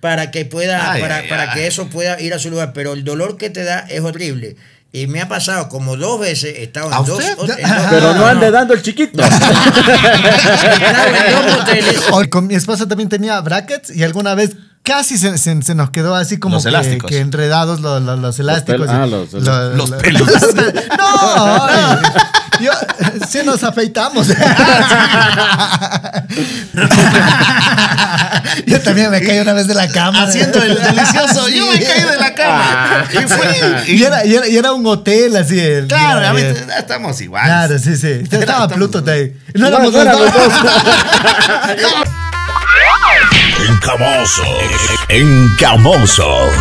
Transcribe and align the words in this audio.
para 0.00 0.30
que 0.30 0.44
pueda, 0.44 0.92
Ay, 0.92 1.00
para, 1.00 1.16
ay, 1.16 1.28
para 1.28 1.42
ay. 1.42 1.48
que 1.54 1.66
eso 1.66 1.88
pueda 1.88 2.20
ir 2.20 2.32
a 2.34 2.38
su 2.38 2.50
lugar. 2.50 2.72
Pero 2.72 2.92
el 2.92 3.04
dolor 3.04 3.36
que 3.36 3.50
te 3.50 3.64
da 3.64 3.80
es 3.88 4.00
horrible. 4.00 4.56
Y 4.90 5.06
me 5.06 5.20
ha 5.20 5.28
pasado 5.28 5.68
como 5.68 5.96
dos 5.98 6.18
veces, 6.18 6.54
he 6.56 6.62
estado 6.62 6.90
¿A 6.92 6.98
en 7.00 7.04
dos, 7.04 7.22
en 7.22 7.36
dos- 7.36 7.50
Pero 7.90 8.14
no 8.14 8.24
ande 8.26 8.50
dando 8.50 8.72
el 8.74 8.80
chiquito. 8.82 9.22
O 12.12 12.22
con 12.30 12.46
mi 12.46 12.54
esposa 12.54 12.86
también 12.88 13.08
tenía 13.10 13.38
brackets 13.42 13.94
y 13.94 14.02
alguna 14.02 14.34
vez 14.34 14.56
casi 14.82 15.18
se, 15.18 15.36
se- 15.36 15.60
se 15.62 15.74
nos 15.74 15.90
quedó 15.90 16.14
así 16.14 16.38
como 16.38 16.54
Los 16.56 16.62
que, 16.62 16.68
elásticos. 16.70 17.10
que 17.10 17.18
enredados 17.18 17.80
lo- 17.80 18.00
lo- 18.00 18.16
los, 18.16 18.38
elásticos. 18.40 18.86
pel- 18.86 18.90
ah, 18.90 19.04
y- 19.06 19.10
los- 19.10 19.32
lo- 19.34 19.74
los 19.74 19.90
lo- 19.90 19.98
pelos. 19.98 20.26
no, 20.98 21.66
ay, 21.66 21.98
yo, 22.60 22.72
sí 23.28 23.40
nos 23.44 23.62
afeitamos. 23.62 24.26
yo 28.66 28.80
también 28.80 29.10
me 29.10 29.20
caí 29.22 29.38
una 29.40 29.52
vez 29.52 29.66
de 29.66 29.74
la 29.74 29.88
cama. 29.88 30.22
Haciendo 30.24 30.62
el 30.62 30.74
delicioso. 30.80 31.48
Yo 31.48 31.66
me 31.66 31.80
caí 31.82 32.02
de 32.02 32.16
la 32.18 32.34
cama. 32.34 33.04
Y 33.12 33.16
fue. 33.28 33.84
Y 33.94 34.02
era, 34.02 34.24
y, 34.24 34.34
era, 34.34 34.48
y 34.48 34.56
era 34.56 34.72
un 34.72 34.86
hotel 34.86 35.36
así. 35.36 35.58
el- 35.58 35.86
Claro, 35.88 36.26
a 36.26 36.32
mí 36.32 36.40
eh, 36.42 36.54
estamos 36.78 37.20
igual. 37.20 37.44
Claro, 37.44 37.78
sí, 37.78 37.96
sí. 37.96 38.08
Estaba 38.30 38.64
Estamos- 38.64 38.72
Pluto 38.72 39.02
ahí. 39.10 39.32
No 39.54 39.68
No, 39.70 39.76
éramos 39.78 39.92
no 39.92 40.04
dos. 40.04 40.32
Encamosos. 43.68 44.46
Encamosos. 45.08 46.52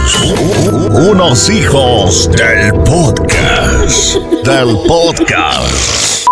Unos 0.91 1.49
hijos 1.49 2.29
del 2.31 2.73
podcast. 2.83 4.15
Del 4.43 4.77
podcast. 4.87 6.26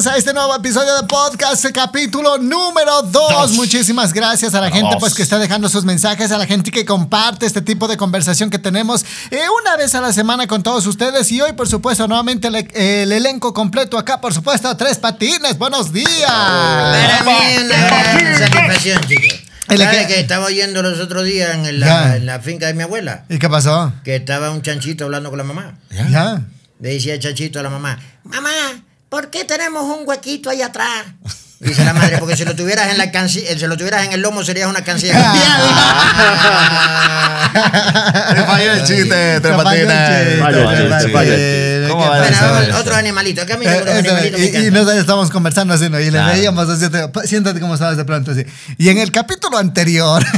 Bienvenidos 0.00 0.06
a 0.06 0.16
este 0.18 0.32
nuevo 0.32 0.54
episodio 0.56 0.96
de 0.96 1.06
podcast, 1.06 1.62
capítulo 1.74 2.38
número 2.38 3.02
2. 3.02 3.50
Muchísimas 3.52 4.14
gracias 4.14 4.54
a 4.54 4.60
la 4.62 4.70
gente 4.70 4.96
pues 4.98 5.12
que 5.12 5.22
está 5.22 5.38
dejando 5.38 5.68
sus 5.68 5.84
mensajes, 5.84 6.32
a 6.32 6.38
la 6.38 6.46
gente 6.46 6.70
que 6.70 6.86
comparte 6.86 7.44
este 7.44 7.60
tipo 7.60 7.86
de 7.86 7.98
conversación 7.98 8.48
que 8.48 8.58
tenemos 8.58 9.04
eh, 9.30 9.40
una 9.62 9.76
vez 9.76 9.94
a 9.94 10.00
la 10.00 10.14
semana 10.14 10.46
con 10.46 10.62
todos 10.62 10.86
ustedes 10.86 11.30
y 11.32 11.42
hoy 11.42 11.52
por 11.52 11.68
supuesto 11.68 12.08
nuevamente 12.08 12.48
el, 12.48 12.54
el 12.74 13.12
elenco 13.12 13.52
completo 13.52 13.98
acá, 13.98 14.22
por 14.22 14.32
supuesto, 14.32 14.74
Tres 14.74 14.96
Patines, 14.96 15.58
buenos 15.58 15.92
días. 15.92 16.08
Para 16.30 17.22
mí 17.24 17.32
es 17.52 17.62
una 17.64 18.38
satisfacción, 18.38 19.00
chicos. 19.06 19.38
El 19.68 19.78
¿Sabes 19.82 20.06
que- 20.06 20.14
que 20.14 20.20
estaba 20.20 20.46
oyendo 20.46 20.80
los 20.82 20.98
otros 20.98 21.24
días 21.26 21.54
en 21.56 21.78
la, 21.78 22.16
en 22.16 22.24
la 22.24 22.40
finca 22.40 22.66
de 22.68 22.72
mi 22.74 22.84
abuela? 22.84 23.24
¿Y 23.28 23.38
qué 23.38 23.50
pasó? 23.50 23.92
Que 24.02 24.16
estaba 24.16 24.50
un 24.50 24.62
chanchito 24.62 25.04
hablando 25.04 25.28
con 25.28 25.36
la 25.36 25.44
mamá. 25.44 25.74
Ya. 25.90 26.40
Le 26.80 26.88
decía 26.94 27.12
el 27.14 27.20
chanchito 27.20 27.60
a 27.60 27.62
la 27.62 27.68
mamá, 27.68 27.98
mamá, 28.24 28.48
¿por 29.10 29.28
qué 29.28 29.44
tenemos 29.44 29.82
un 29.84 30.08
huequito 30.08 30.48
ahí 30.48 30.62
atrás? 30.62 31.04
Dice 31.60 31.84
la 31.84 31.92
madre, 31.92 32.16
porque 32.16 32.38
si 32.38 32.46
lo 32.46 32.56
tuvieras 32.56 32.88
en 32.90 32.96
la 32.96 33.12
canci- 33.12 33.44
eh, 33.46 33.54
si 33.58 33.66
lo 33.66 33.76
tuvieras 33.76 34.06
en 34.06 34.14
el 34.14 34.22
lomo 34.22 34.42
serías 34.42 34.70
una 34.70 34.82
cancilla. 34.82 35.14
Te 38.34 38.42
falló 38.44 38.72
el 38.72 38.84
chiste, 38.84 39.40
Tres 39.40 39.42
Te 39.42 39.48
falló 39.52 39.70
el 39.72 39.86
Patines. 39.86 40.36
te 40.36 40.38
falló 40.38 40.70
el 40.70 40.92
el 40.92 41.04
chiste. 41.04 41.79
¿Cómo 41.90 42.02
¿Qué 42.04 42.08
va 42.08 42.76
a 42.76 42.80
otro 42.80 42.94
animalito. 42.96 43.42
Acá 43.42 43.54
a 43.54 43.58
mí 43.58 43.66
Eh, 43.66 43.68
animalitos 43.68 44.40
me 44.40 44.46
y, 44.46 44.66
y 44.66 44.70
nosotros 44.70 44.98
estábamos 44.98 45.30
conversando 45.30 45.74
así, 45.74 45.88
¿no? 45.88 46.00
Y 46.00 46.04
le 46.06 46.10
Claro. 46.12 46.32
veíamos 46.32 46.68
así, 46.68 46.86
siéntate 47.24 47.60
como 47.60 47.74
estabas 47.74 47.96
de 47.96 48.04
pronto 48.04 48.32
así. 48.32 48.44
Y 48.78 48.88
en 48.88 48.98
el 48.98 49.12
capítulo 49.12 49.58
anterior, 49.58 50.24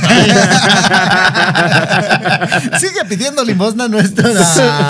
sigue 2.80 3.04
pidiendo 3.08 3.44
limosna 3.44 3.88
nuestra. 3.88 4.28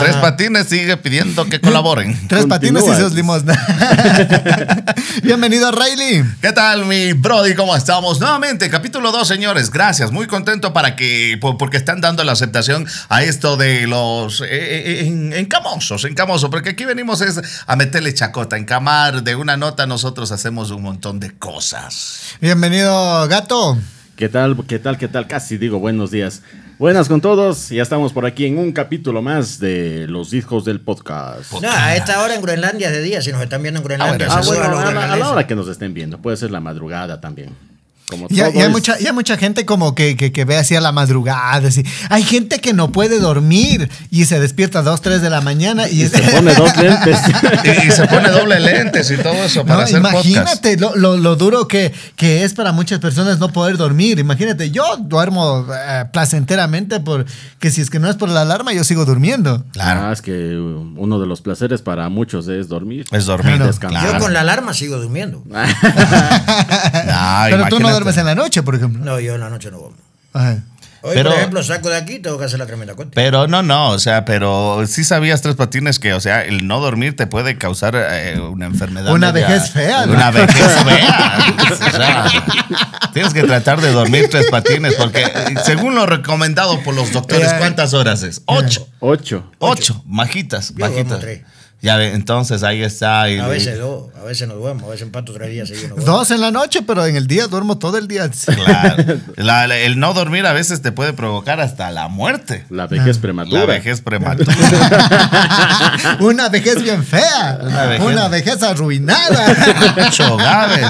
Tres 0.00 0.16
Patines 0.16 0.66
sigue 0.68 0.96
pidiendo 0.96 1.44
que 1.46 1.60
colaboren. 1.60 2.18
Tres 2.28 2.46
patines 2.46 2.84
y 2.86 2.94
sus 3.00 3.12
limosna. 3.12 3.54
Bienvenido, 5.22 5.70
Riley. 5.72 6.24
¿Qué 6.40 6.52
tal, 6.52 6.84
mi 6.86 7.12
Brody? 7.12 7.54
¿Cómo 7.54 7.74
estamos? 7.76 8.20
Nuevamente, 8.20 8.68
capítulo 8.70 9.12
2, 9.12 9.26
señores. 9.26 9.70
Gracias. 9.70 10.10
Muy 10.12 10.26
contento 10.26 10.72
para 10.72 10.96
que, 10.96 11.36
por- 11.40 11.56
porque 11.58 11.76
están 11.76 12.00
dando 12.00 12.24
la 12.24 12.32
aceptación 12.32 12.86
a 13.08 13.22
esto 13.22 13.56
de 13.56 13.86
los 13.86 14.40
eh, 14.40 14.46
eh, 14.50 15.04
en- 15.06 15.32
encamosos, 15.32 16.04
encamosos. 16.04 16.50
Porque 16.52 16.68
aquí 16.70 16.84
venimos 16.84 17.22
es 17.22 17.40
a 17.66 17.76
meterle 17.76 18.12
chacota, 18.12 18.58
encamar. 18.58 19.22
De 19.22 19.34
una 19.34 19.56
nota 19.56 19.86
nosotros 19.86 20.30
hacemos 20.32 20.70
un 20.70 20.82
montón 20.82 21.18
de 21.18 21.30
cosas. 21.36 22.36
Bienvenido, 22.42 23.26
gato. 23.26 23.78
¿Qué 24.16 24.28
tal? 24.28 24.54
¿Qué 24.66 24.78
tal? 24.78 24.98
¿Qué 24.98 25.08
tal? 25.08 25.26
Casi 25.26 25.56
digo 25.56 25.78
buenos 25.78 26.10
días. 26.10 26.42
Buenas 26.78 27.08
con 27.08 27.22
todos. 27.22 27.70
Ya 27.70 27.82
estamos 27.82 28.12
por 28.12 28.26
aquí 28.26 28.44
en 28.44 28.58
un 28.58 28.72
capítulo 28.72 29.22
más 29.22 29.58
de 29.60 30.06
Los 30.08 30.34
Hijos 30.34 30.66
del 30.66 30.80
Podcast. 30.82 31.52
No, 31.62 31.70
a 31.70 31.96
esta 31.96 32.20
hora 32.22 32.34
en 32.34 32.42
Groenlandia 32.42 32.88
es 32.88 32.92
de 32.92 33.00
día, 33.00 33.22
si 33.22 33.32
nos 33.32 33.40
están 33.40 33.62
viendo 33.62 33.80
en 33.80 33.84
Groenlandia. 33.84 34.26
bueno, 34.28 34.34
Ah, 34.36 34.44
bueno, 34.44 34.78
a 34.78 34.92
la, 34.92 35.12
a 35.14 35.16
la 35.16 35.30
hora 35.30 35.46
que 35.46 35.54
nos 35.54 35.68
estén 35.68 35.94
viendo. 35.94 36.18
Puede 36.18 36.36
ser 36.36 36.50
la 36.50 36.60
madrugada 36.60 37.18
también. 37.20 37.56
Como 38.08 38.26
Y, 38.28 38.40
hay- 38.40 38.52
y 38.54 38.58
hay, 38.58 38.64
es- 38.64 38.70
mucha, 38.70 39.00
y 39.00 39.06
hay 39.06 39.12
mucha 39.12 39.36
gente 39.38 39.64
como 39.64 39.94
que, 39.94 40.16
que, 40.16 40.32
que 40.32 40.44
ve 40.44 40.56
así 40.58 40.74
a 40.76 40.80
la 40.80 40.92
madrugada. 40.92 41.68
Así. 41.68 41.82
Hay 42.10 42.22
gente 42.24 42.60
que 42.60 42.72
no 42.74 42.92
puede 42.92 43.18
dormir 43.20 43.88
y 44.10 44.26
se 44.26 44.38
despierta 44.38 44.80
a 44.80 44.82
2, 44.82 45.00
3 45.00 45.22
de 45.22 45.30
la 45.30 45.40
mañana 45.40 45.88
y, 45.88 46.02
y 46.02 46.08
se 46.08 46.20
pone 46.32 46.54
dos 46.54 46.76
lentes. 46.76 47.18
Y, 47.64 47.88
y 47.88 47.90
se 47.90 48.06
pone 48.06 48.28
doble 48.30 48.60
lentes 48.60 49.10
y 49.10 49.16
todo 49.16 49.32
eso 49.34 49.62
para 49.64 49.76
No, 49.76 49.80
hacer 49.84 50.02
podcast. 50.02 50.24
imagínate 50.26 50.76
lo, 50.76 50.94
lo- 50.96 51.16
lo 51.16 51.36
duro 51.36 51.66
que, 51.68 51.92
que 52.16 52.44
es 52.44 52.52
para 52.54 52.72
muchas 52.72 52.98
personas 52.98 53.38
no 53.38 53.48
poder 53.52 53.76
dormir. 53.78 54.18
Imagínate, 54.18 54.70
yo 54.70 54.84
duermo 54.98 55.66
eh, 55.72 56.04
placenteramente 56.12 57.00
porque 57.00 57.70
si 57.70 57.80
es 57.80 57.88
que 57.88 57.98
no 57.98 58.10
es 58.10 58.16
por 58.16 58.28
la 58.28 58.42
alarma, 58.42 58.72
yo 58.74 58.84
sigo 58.84 59.04
durmiendo. 59.06 59.64
Claro. 59.72 60.08
Ah, 60.08 60.12
es 60.12 60.20
que 60.20 60.32
uh, 60.56 60.94
uno 60.96 61.18
de 61.18 61.26
los 61.26 61.40
placeres 61.40 61.80
para 61.82 62.08
muchos 62.08 62.46
es 62.48 62.68
dormir. 62.68 63.06
Es 63.10 63.24
dormir. 63.26 63.54
Claro. 63.56 63.66
Descansar. 63.68 64.12
Yo 64.12 64.18
con 64.18 64.32
la 64.34 64.40
alarma 64.40 64.74
sigo 64.74 64.96
durmiendo. 64.98 65.42
Pero 67.50 67.64
tú 67.68 67.78
no 67.80 67.88
imagínate. 67.88 67.91
Duermes 67.92 68.16
en 68.16 68.26
la 68.26 68.34
noche, 68.34 68.62
por 68.62 68.74
ejemplo. 68.74 69.04
No, 69.04 69.20
yo 69.20 69.34
en 69.34 69.40
la 69.40 69.50
noche 69.50 69.70
no 69.70 69.78
voy. 69.78 69.92
Ajá. 70.32 70.58
Hoy, 71.04 71.10
Pero- 71.14 71.30
por 71.30 71.38
ejemplo, 71.40 71.62
saco 71.64 71.88
de 71.90 71.96
aquí, 71.96 72.20
tengo 72.20 72.38
que 72.38 72.44
hacer 72.44 72.60
la 72.60 72.66
tremenda 72.66 72.94
cuenta. 72.94 73.12
Pero 73.16 73.48
no, 73.48 73.60
no, 73.64 73.88
o 73.90 73.98
sea, 73.98 74.24
pero 74.24 74.84
sí 74.86 75.02
sabías 75.02 75.42
tres 75.42 75.56
patines 75.56 75.98
que, 75.98 76.14
o 76.14 76.20
sea, 76.20 76.44
el 76.44 76.68
no 76.68 76.78
dormir 76.78 77.16
te 77.16 77.26
puede 77.26 77.58
causar 77.58 77.96
eh, 77.96 78.38
una 78.38 78.66
enfermedad. 78.66 79.12
Una 79.12 79.32
media- 79.32 79.48
vejez 79.48 79.70
fea, 79.72 80.06
¿no? 80.06 80.12
Una 80.12 80.30
vejez 80.30 80.54
fea. 80.84 81.38
O 81.72 81.90
sea, 81.90 82.24
tienes 83.12 83.34
que 83.34 83.42
tratar 83.42 83.80
de 83.80 83.90
dormir 83.90 84.28
tres 84.30 84.46
patines 84.50 84.94
porque 84.94 85.24
según 85.64 85.94
lo 85.96 86.06
recomendado 86.06 86.80
por 86.82 86.94
los 86.94 87.12
doctores, 87.12 87.52
¿cuántas 87.54 87.94
horas 87.94 88.22
es? 88.22 88.42
Ocho. 88.46 88.86
Ocho. 89.00 89.50
Ocho, 89.58 90.02
majitas, 90.06 90.72
Yo 90.76 90.88
duermo 90.88 91.16
tres. 91.18 91.40
Ya 91.82 91.96
ve, 91.96 92.12
entonces 92.14 92.62
ahí 92.62 92.80
está. 92.84 93.28
y- 93.28 93.40
A 93.40 93.48
veces 93.48 93.76
dos, 93.76 94.04
a 94.16 94.22
veces 94.24 94.46
no 94.46 94.54
duermo, 94.54 94.86
a 94.86 94.90
veces 94.90 95.02
empato 95.02 95.32
tres 95.32 95.50
días 95.50 95.66
seguidos. 95.68 95.90
no 95.90 95.96
duermo. 95.96 96.12
Dos 96.18 96.30
en 96.30 96.40
la 96.40 96.52
noche, 96.52 96.82
pero 96.82 97.04
en 97.04 97.16
el 97.16 97.26
día 97.26 97.48
duermo 97.48 97.76
todo 97.78 97.98
el 97.98 98.06
día. 98.06 98.30
Claro. 98.46 99.04
La- 99.36 99.66
la- 99.66 99.78
el 99.78 99.98
no 99.98 100.14
dormir 100.14 100.46
a 100.46 100.52
veces 100.52 100.80
te 100.80 100.92
puede 100.92 101.12
provocar 101.12 101.60
hasta 101.60 101.90
la 101.90 102.06
muerte. 102.06 102.64
La 102.70 102.86
vejez 102.86 103.16
La 103.16 103.22
prematura. 103.22 103.64
vejez 103.66 104.00
prematura. 104.00 104.54
Una 106.20 106.48
vejez 106.48 106.80
bien 106.82 107.02
fea. 107.04 107.58
Una 107.60 107.96
Una 107.98 108.28
vejez. 108.28 108.44
vejez, 108.46 108.62
arruinada. 108.62 109.96
Ocho 110.06 110.36
gaves. 110.36 110.86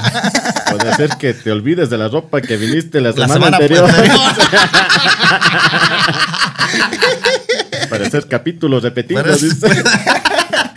Puede 0.71 0.95
ser 0.95 1.09
que 1.17 1.33
te 1.33 1.51
olvides 1.53 1.89
de 1.89 1.97
la 1.97 2.09
ropa 2.09 2.43
que 2.43 2.59
viniste 2.59 3.01
la 3.01 3.13
La 3.13 3.29
semana, 3.29 3.33
semana 3.35 3.57
anterior. 3.57 3.91
hacer 8.07 8.27
capítulos 8.29 8.83
repetidos. 8.83 9.41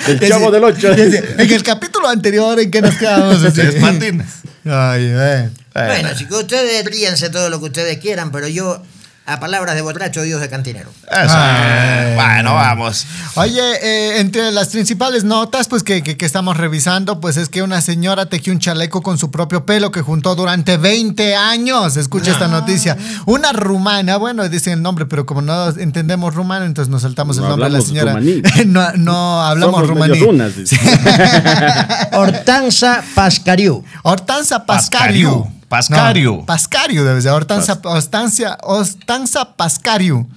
Es- 0.08 0.20
dice. 0.20 0.26
El 0.26 0.32
chavo 0.32 0.52
del 0.52 0.64
ocho. 0.64 0.92
En 0.94 1.52
el 1.52 1.64
capítulo 1.64 2.08
anterior, 2.08 2.60
¿en 2.60 2.72
que 2.72 2.82
nos 2.82 2.96
quedamos? 2.96 3.54
Tres 3.54 3.76
patines. 3.82 4.28
Ay, 4.66 5.04
eh. 5.12 5.50
Bueno, 5.74 6.10
así 6.10 6.26
que 6.26 6.34
ustedes 6.36 6.86
ríense 6.86 7.30
todo 7.30 7.50
lo 7.50 7.60
que 7.60 7.66
ustedes 7.66 7.98
quieran, 8.00 8.32
pero 8.32 8.48
yo, 8.48 8.82
a 9.28 9.40
palabras 9.40 9.74
de 9.76 9.82
borracho, 9.82 10.22
Dios 10.22 10.40
de 10.40 10.50
cantinero. 10.50 10.92
Eso. 11.12 11.34
Ay. 11.36 12.14
Bueno, 12.16 12.54
vamos. 12.54 13.08
Oye, 13.36 13.60
eh, 13.82 14.20
entre 14.20 14.52
las 14.52 14.68
principales 14.70 15.24
notas 15.24 15.68
pues 15.68 15.82
que, 15.84 16.04
que- 16.04 16.16
que 16.16 16.26
estamos 16.26 16.56
revisando, 16.58 17.20
pues 17.20 17.36
es 17.38 17.50
que 17.50 17.64
una 17.64 17.82
señora 17.82 18.28
tejió 18.28 18.54
un 18.54 18.60
chaleco 18.60 19.02
con 19.02 19.18
su 19.18 19.32
propio 19.32 19.66
pelo 19.66 19.90
que 19.92 20.02
juntó 20.02 20.36
durante 20.36 20.78
20 20.78 21.36
años. 21.36 21.98
Escucha 21.98 22.32
esta 22.32 22.48
noticia. 22.48 22.98
Una 23.26 23.52
rumana, 23.52 24.18
bueno, 24.18 24.48
dicen 24.48 24.74
el 24.74 24.82
nombre, 24.84 25.06
pero 25.08 25.26
como 25.26 25.42
no 25.42 25.70
entendemos 25.70 26.36
rumano, 26.36 26.66
entonces 26.66 26.92
nos 26.92 27.02
saltamos 27.02 27.38
No 27.38 27.44
el 27.44 27.50
nombre 27.50 27.70
de 27.70 27.78
la 27.80 27.82
señora. 27.82 28.12
rumaní. 28.14 28.42
no, 28.68 28.92
no 28.94 29.42
hablamos 29.42 29.88
rumaní. 29.88 30.20
Hortanza 32.14 33.04
Pascariu. 33.16 33.84
Hortanza 34.04 34.66
Pascariu. 34.66 35.48
Pascariu. 35.70 36.38
No, 36.38 36.46
Pascariu 36.46 37.04
debe 37.04 37.22
ser. 37.22 37.32
Hortanza, 37.32 37.80
Hortanza, 37.84 38.58
Hortanza 38.64 39.56
Pascariu. 39.56 40.28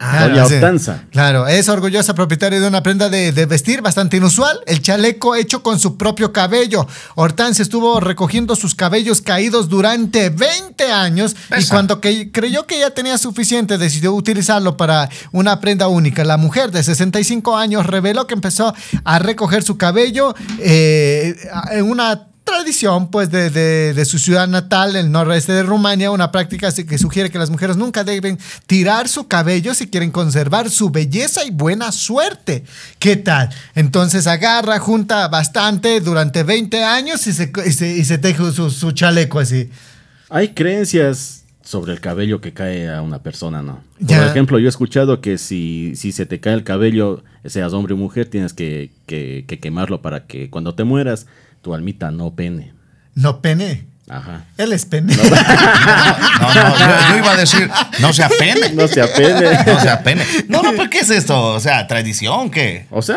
Ah, 0.00 0.28
Doña 0.28 0.44
Hortanza. 0.44 1.02
Claro, 1.10 1.48
es 1.48 1.68
orgullosa 1.68 2.14
propietaria 2.14 2.60
de 2.60 2.68
una 2.68 2.84
prenda 2.84 3.08
de, 3.08 3.32
de 3.32 3.46
vestir 3.46 3.82
bastante 3.82 4.16
inusual, 4.16 4.60
el 4.68 4.80
chaleco 4.80 5.34
hecho 5.34 5.64
con 5.64 5.80
su 5.80 5.96
propio 5.96 6.32
cabello. 6.32 6.86
Hortensia 7.16 7.64
estuvo 7.64 7.98
recogiendo 7.98 8.54
sus 8.54 8.76
cabellos 8.76 9.20
caídos 9.20 9.68
durante 9.68 10.30
20 10.30 10.92
años 10.92 11.34
y 11.58 11.66
cuando 11.66 12.00
que- 12.00 12.30
creyó 12.30 12.64
que 12.64 12.78
ya 12.78 12.90
tenía 12.90 13.18
suficiente 13.18 13.76
decidió 13.76 14.12
utilizarlo 14.14 14.76
para 14.76 15.08
una 15.32 15.58
prenda 15.58 15.88
única. 15.88 16.22
La 16.24 16.36
mujer 16.36 16.70
de 16.70 16.84
65 16.84 17.56
años 17.56 17.84
reveló 17.84 18.28
que 18.28 18.34
empezó 18.34 18.72
a 19.02 19.18
recoger 19.18 19.64
su 19.64 19.76
cabello 19.78 20.32
eh, 20.60 21.34
en 21.72 21.90
una 21.90 22.28
tradición 22.48 23.10
pues 23.10 23.30
de, 23.30 23.50
de- 23.50 23.92
de 23.94 24.04
su 24.04 24.18
ciudad 24.18 24.48
natal, 24.48 24.96
el 24.96 25.10
noroeste 25.10 25.52
de 25.52 25.62
Rumania, 25.62 26.10
una 26.10 26.32
práctica 26.32 26.72
que 26.72 26.98
sugiere 26.98 27.30
que 27.30 27.38
las 27.38 27.50
mujeres 27.50 27.76
nunca 27.76 28.04
deben 28.04 28.38
tirar 28.66 29.08
su 29.08 29.28
cabello 29.28 29.74
si 29.74 29.88
quieren 29.88 30.10
conservar 30.10 30.70
su 30.70 30.90
belleza 30.90 31.44
y 31.44 31.50
buena 31.50 31.92
suerte. 31.92 32.64
¿Qué 32.98 33.16
tal? 33.16 33.50
Entonces 33.74 34.26
agarra, 34.26 34.78
junta 34.78 35.28
bastante 35.28 36.00
durante 36.00 36.42
20 36.42 36.82
años 36.84 37.26
y 37.26 37.32
se, 37.32 37.52
y 37.66 37.72
se, 37.72 37.96
y 37.96 38.04
se 38.04 38.18
teje 38.18 38.50
su, 38.52 38.70
su 38.70 38.92
chaleco 38.92 39.38
así. 39.40 39.70
Hay 40.30 40.48
creencias 40.54 41.44
sobre 41.62 41.92
el 41.92 42.00
cabello 42.00 42.40
que 42.40 42.54
cae 42.54 42.88
a 42.90 43.02
una 43.02 43.22
persona, 43.22 43.60
¿no? 43.62 43.82
Por 43.98 44.06
Ya. 44.08 44.26
ejemplo, 44.26 44.58
yo 44.58 44.66
he 44.66 44.68
escuchado 44.70 45.20
que 45.20 45.36
si, 45.36 45.92
si 45.96 46.12
se 46.12 46.24
te 46.24 46.40
cae 46.40 46.54
el 46.54 46.64
cabello, 46.64 47.22
seas 47.44 47.74
hombre 47.74 47.92
o 47.92 47.96
mujer, 47.98 48.26
tienes 48.30 48.54
que, 48.54 48.90
que- 49.06 49.44
que 49.46 49.58
quemarlo 49.58 50.00
para 50.00 50.26
que 50.26 50.48
cuando 50.48 50.74
te 50.74 50.84
mueras, 50.84 51.26
tu 51.60 51.74
almita 51.74 52.10
no 52.10 52.34
pene. 52.34 52.74
No 53.14 53.40
pene. 53.40 53.87
Ajá. 54.08 54.44
Él 54.56 54.72
es 54.72 54.84
pene. 54.86 55.16
No, 56.40 56.54
no, 56.54 56.78
yo, 56.78 56.86
yo 57.10 57.16
iba 57.18 57.32
a 57.32 57.36
decir, 57.36 57.68
no 58.00 58.12
se 58.12 58.22
apene. 58.22 58.70
No 58.72 58.86
se 58.88 59.00
apene. 59.02 59.64
No 59.66 59.80
se 59.80 59.88
apene. 59.88 60.24
No, 60.48 60.62
no, 60.62 60.70
pero 60.72 60.88
¿qué 60.88 61.00
es 61.00 61.10
esto? 61.10 61.36
O 61.54 61.60
sea, 61.60 61.86
tradición, 61.86 62.50
¿qué? 62.50 62.86
O 62.90 63.02
sea, 63.02 63.16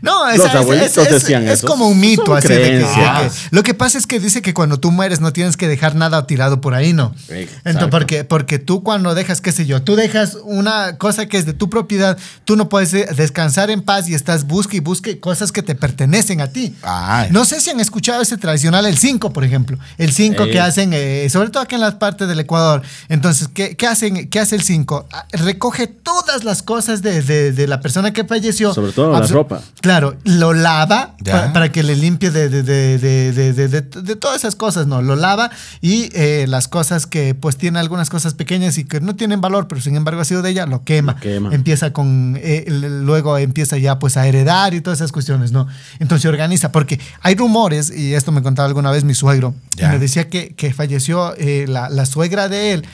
No, 0.00 0.28
es, 0.28 0.38
Los 0.38 0.48
es- 0.48 0.54
abuelitos 0.54 0.96
es- 0.98 1.06
es- 1.12 1.22
decían 1.22 1.44
es 1.46 1.58
eso. 1.58 1.66
como 1.66 1.86
un 1.88 2.00
mito 2.00 2.24
Son 2.26 2.38
así 2.38 2.48
de 2.48 2.54
que- 2.54 2.60
de 2.62 2.70
que, 2.84 2.92
creencias. 2.92 3.48
lo 3.50 3.62
que 3.62 3.74
pasa 3.74 3.98
es 3.98 4.06
que 4.06 4.18
dice 4.20 4.40
que 4.42 4.54
cuando 4.54 4.80
tú 4.80 4.90
mueres 4.90 5.20
no 5.20 5.32
tienes 5.32 5.56
que 5.56 5.68
dejar 5.68 5.94
nada 5.94 6.26
tirado 6.26 6.60
por 6.60 6.74
ahí, 6.74 6.92
¿no? 6.92 7.14
Exacto. 7.28 7.58
Entonces, 7.68 7.90
porque, 7.90 8.24
porque 8.24 8.58
tú 8.58 8.82
cuando 8.82 9.14
dejas, 9.14 9.40
qué 9.40 9.52
sé 9.52 9.66
yo, 9.66 9.82
tú 9.82 9.96
dejas 9.96 10.36
una 10.44 10.96
cosa 10.98 11.26
que 11.26 11.36
es 11.36 11.44
de 11.46 11.52
tu 11.52 11.68
propiedad, 11.68 12.16
tú 12.44 12.56
no 12.56 12.68
puedes 12.68 12.90
descansar 13.16 13.70
en 13.70 13.82
paz 13.82 14.08
y 14.08 14.14
estás 14.14 14.46
busque 14.46 14.78
y 14.78 14.80
busque 14.80 15.20
cosas 15.20 15.52
que 15.52 15.62
te 15.62 15.74
pertenecen 15.74 16.40
a 16.40 16.48
ti. 16.48 16.74
Ay. 16.82 17.28
No 17.30 17.44
sé 17.44 17.60
si 17.60 17.70
han 17.70 17.80
escuchado 17.80 18.22
ese 18.22 18.38
tradicional, 18.38 18.86
el 18.86 18.96
5, 18.96 19.32
por 19.32 19.44
ejemplo. 19.44 19.78
El 19.98 20.12
5 20.12 20.31
Eh. 20.40 20.50
que 20.50 20.60
hacen, 20.60 20.90
eh, 20.92 21.28
sobre 21.30 21.50
todo 21.50 21.62
aquí 21.62 21.74
en 21.74 21.80
las 21.80 21.94
partes 21.94 22.28
del 22.28 22.40
Ecuador. 22.40 22.82
Entonces, 23.08 23.48
¿qué, 23.52 23.76
qué 23.76 23.86
hacen, 23.86 24.28
¿qué 24.28 24.40
hace 24.40 24.54
el 24.56 24.62
5? 24.62 25.06
Recoge 25.32 25.86
todas 25.86 26.44
las 26.44 26.62
cosas 26.62 27.02
de, 27.02 27.22
de- 27.22 27.52
de 27.52 27.66
la 27.68 27.80
persona 27.80 28.12
que 28.12 28.24
falleció. 28.24 28.74
Sobre 28.74 28.92
todo 28.92 29.12
la 29.12 29.26
ropa. 29.26 29.60
Claro, 29.80 30.16
lo 30.24 30.52
lava 30.52 31.14
para, 31.52 31.70
que 31.72 31.82
le 31.82 31.96
limpie 31.96 32.30
de, 32.30 32.48
de, 32.48 32.62
de, 32.62 32.98
de, 32.98 33.32
de- 33.32 33.52
de- 33.52 33.68
de- 33.68 34.02
de 34.02 34.16
todas 34.16 34.38
esas 34.38 34.56
cosas, 34.56 34.86
¿no? 34.86 35.02
Lo 35.02 35.16
lava 35.16 35.50
y 35.80 36.10
eh, 36.14 36.46
las 36.48 36.68
cosas 36.68 37.06
que 37.06 37.34
pues 37.34 37.56
tiene 37.56 37.78
algunas 37.78 38.10
cosas 38.10 38.34
pequeñas 38.34 38.78
y 38.78 38.84
que 38.84 39.00
no 39.00 39.14
tienen 39.16 39.40
valor, 39.40 39.68
pero 39.68 39.80
sin 39.80 39.96
embargo 39.96 40.20
ha 40.20 40.24
sido 40.24 40.42
de 40.42 40.50
ella, 40.50 40.66
lo 40.66 40.84
quema. 40.84 41.14
Lo 41.14 41.20
quema. 41.20 41.54
Empieza 41.54 41.92
con, 41.92 42.38
eh, 42.40 42.64
luego 42.68 43.38
empieza 43.38 43.78
ya 43.78 43.98
pues 43.98 44.16
a 44.16 44.26
heredar 44.26 44.74
y 44.74 44.80
todas 44.80 44.98
esas 44.98 45.12
cuestiones, 45.12 45.52
¿no? 45.52 45.66
Entonces 45.98 46.22
se 46.22 46.28
organiza, 46.28 46.72
porque 46.72 47.00
hay 47.20 47.34
rumores, 47.34 47.90
y 47.96 48.14
esto 48.14 48.32
me 48.32 48.42
contaba 48.42 48.66
alguna 48.68 48.90
vez 48.90 49.04
mi 49.04 49.14
suegro, 49.14 49.54
Ya. 49.76 49.88
y 49.88 49.92
me 49.92 49.98
decía 49.98 50.21
que, 50.28 50.54
que 50.54 50.72
falleció 50.74 51.34
eh, 51.36 51.66
la, 51.68 51.88
la 51.88 52.06
suegra 52.06 52.48
de 52.48 52.72
él 52.72 52.84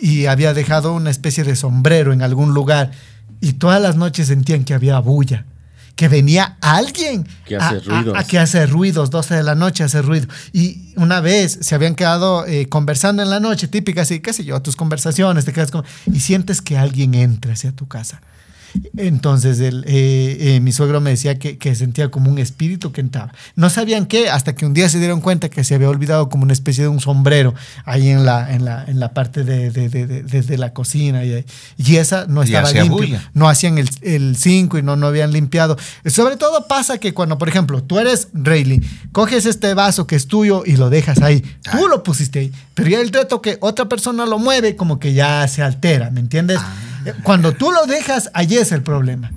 y 0.00 0.26
había 0.26 0.54
dejado 0.54 0.92
una 0.94 1.10
especie 1.10 1.44
de 1.44 1.56
sombrero 1.56 2.12
en 2.12 2.22
algún 2.22 2.54
lugar 2.54 2.90
y 3.40 3.54
todas 3.54 3.80
las 3.80 3.96
noches 3.96 4.26
sentían 4.28 4.64
que 4.64 4.74
había 4.74 4.98
bulla. 4.98 5.44
Que 5.96 6.06
venía 6.06 6.56
alguien 6.60 7.26
Que 7.44 7.56
hace 7.56 7.76
a- 7.76 7.80
ruidos. 7.80 8.16
a 8.16 8.22
que 8.24 8.38
hace 8.38 8.66
ruidos, 8.66 9.10
12 9.10 9.34
de 9.34 9.42
la 9.42 9.56
noche 9.56 9.82
hace 9.82 10.00
ruido. 10.00 10.28
Y 10.52 10.92
una 10.94 11.20
vez 11.20 11.58
se 11.60 11.74
habían 11.74 11.96
quedado 11.96 12.46
eh, 12.46 12.68
conversando 12.68 13.20
en 13.20 13.30
la 13.30 13.40
noche, 13.40 13.66
típica 13.66 14.02
así, 14.02 14.20
qué 14.20 14.32
sé 14.32 14.44
yo, 14.44 14.62
tus 14.62 14.76
conversaciones, 14.76 15.44
te 15.44 15.52
quedas 15.52 15.72
como, 15.72 15.82
y 16.06 16.20
sientes 16.20 16.62
que 16.62 16.78
alguien 16.78 17.14
entra 17.14 17.54
hacia 17.54 17.72
tu 17.72 17.88
casa. 17.88 18.20
Entonces 18.96 19.60
el, 19.60 19.84
eh, 19.86 20.36
eh, 20.56 20.60
mi 20.60 20.72
suegro 20.72 21.00
me 21.00 21.10
decía 21.10 21.38
que, 21.38 21.58
que 21.58 21.74
sentía 21.74 22.10
como 22.10 22.30
un 22.30 22.38
espíritu 22.38 22.92
que 22.92 23.00
entraba. 23.00 23.32
No 23.56 23.70
sabían 23.70 24.06
qué, 24.06 24.30
hasta 24.30 24.54
que 24.54 24.66
un 24.66 24.74
día 24.74 24.88
se 24.88 24.98
dieron 24.98 25.20
cuenta 25.20 25.48
que 25.48 25.64
se 25.64 25.74
había 25.74 25.88
olvidado 25.88 26.28
como 26.28 26.44
una 26.44 26.52
especie 26.52 26.82
de 26.84 26.88
un 26.88 27.00
sombrero 27.00 27.54
ahí 27.84 28.08
en 28.08 28.24
la, 28.24 28.52
en 28.54 28.64
la, 28.64 28.84
en 28.86 29.00
la 29.00 29.12
parte 29.14 29.44
de, 29.44 29.70
de- 29.70 29.88
de- 29.88 30.22
de- 30.22 30.58
la 30.58 30.72
cocina. 30.72 31.24
Y, 31.24 31.44
y 31.76 31.96
esa 31.96 32.26
no 32.26 32.42
estaba 32.42 32.68
limpia. 33.06 33.30
No 33.34 33.48
hacían 33.48 33.78
el 34.02 34.36
5 34.36 34.78
y 34.78 34.82
no, 34.82 34.96
no 34.96 35.06
habían 35.06 35.32
limpiado. 35.32 35.76
Sobre 36.06 36.36
todo 36.36 36.66
pasa 36.66 36.98
que 36.98 37.14
cuando, 37.14 37.38
por 37.38 37.48
ejemplo, 37.48 37.82
tú 37.82 37.98
eres 37.98 38.28
Rayleigh, 38.34 38.82
coges 39.12 39.46
este 39.46 39.72
vaso 39.74 40.06
que 40.06 40.16
es 40.16 40.26
tuyo 40.26 40.62
y 40.66 40.76
lo 40.76 40.90
dejas 40.90 41.22
ahí. 41.22 41.42
Tú 41.70 41.86
lo 41.88 42.02
pusiste 42.02 42.40
ahí. 42.40 42.52
Pero 42.74 42.88
ya 42.90 43.00
el 43.00 43.10
trato 43.10 43.40
que 43.42 43.58
otra 43.60 43.88
persona 43.88 44.26
lo 44.26 44.38
mueve, 44.38 44.74
como 44.76 44.98
que 44.98 45.12
ya 45.14 45.46
se 45.48 45.62
altera, 45.62 46.10
¿me 46.10 46.20
entiendes? 46.20 46.58
Eh, 46.58 46.64
Cuando 47.22 47.52
tú 47.52 47.70
lo 47.72 47.86
dejas, 47.86 48.30
allí 48.34 48.56
es 48.56 48.72
el 48.72 48.82
problema. 48.82 49.30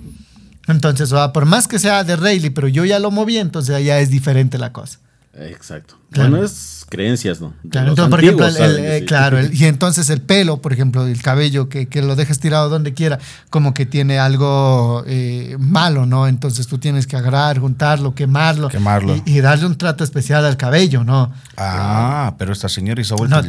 Entonces, 0.68 1.12
o 1.12 1.16
sea, 1.18 1.34
por 1.34 1.46
más 1.46 1.68
que 1.68 1.80
sea 1.80 2.04
de 2.04 2.16
Rayleigh, 2.16 2.52
pero 2.54 2.68
yo 2.68 2.86
ya 2.86 3.00
lo 3.00 3.12
moví, 3.12 3.38
entonces 3.38 3.76
allá 3.76 4.00
es 4.00 4.10
diferente 4.10 4.58
la 4.58 4.72
cosa. 4.72 5.00
exacto. 5.34 5.98
Claro. 6.12 6.30
Bueno, 6.32 6.46
es 6.46 6.86
creencias, 6.90 7.40
¿no? 7.40 7.54
De 7.64 7.70
Claro, 7.70 7.90
entonces, 7.92 8.10
por 8.12 8.20
ejemplo, 8.22 8.46
el- 8.48 8.58
el- 8.86 9.06
claro, 9.06 9.40
el- 9.40 9.54
y 9.54 9.64
entonces 9.66 10.10
el 10.10 10.22
pelo, 10.22 10.62
por 10.62 10.74
ejemplo, 10.74 11.08
el 11.08 11.22
cabello, 11.22 11.70
que, 11.70 11.88
que 11.88 12.02
lo 12.02 12.18
dejes 12.18 12.40
tirado 12.42 12.68
donde 12.68 12.94
quiera, 12.94 13.18
como 13.50 13.74
que 13.74 13.86
tiene 13.86 14.20
algo 14.20 15.04
eh, 15.08 15.56
malo, 15.58 16.06
¿no? 16.06 16.28
Entonces 16.28 16.68
tú 16.68 16.80
tienes 16.80 17.08
que 17.08 17.16
agarrar, 17.16 17.60
juntarlo, 17.60 18.14
quemarlo. 18.14 18.68
Quemarlo. 18.68 19.16
Y, 19.26 19.38
y 19.38 19.40
darle 19.42 19.68
un 19.68 19.78
trato 19.78 20.04
especial 20.04 20.46
al 20.46 20.58
cabello, 20.58 21.06
¿no? 21.06 21.32
Ah, 21.56 22.36
pero 22.38 22.52
esta 22.52 22.68
señora 22.68 23.00
hizo 23.02 23.16
vuelta. 23.16 23.42
No, 23.42 23.48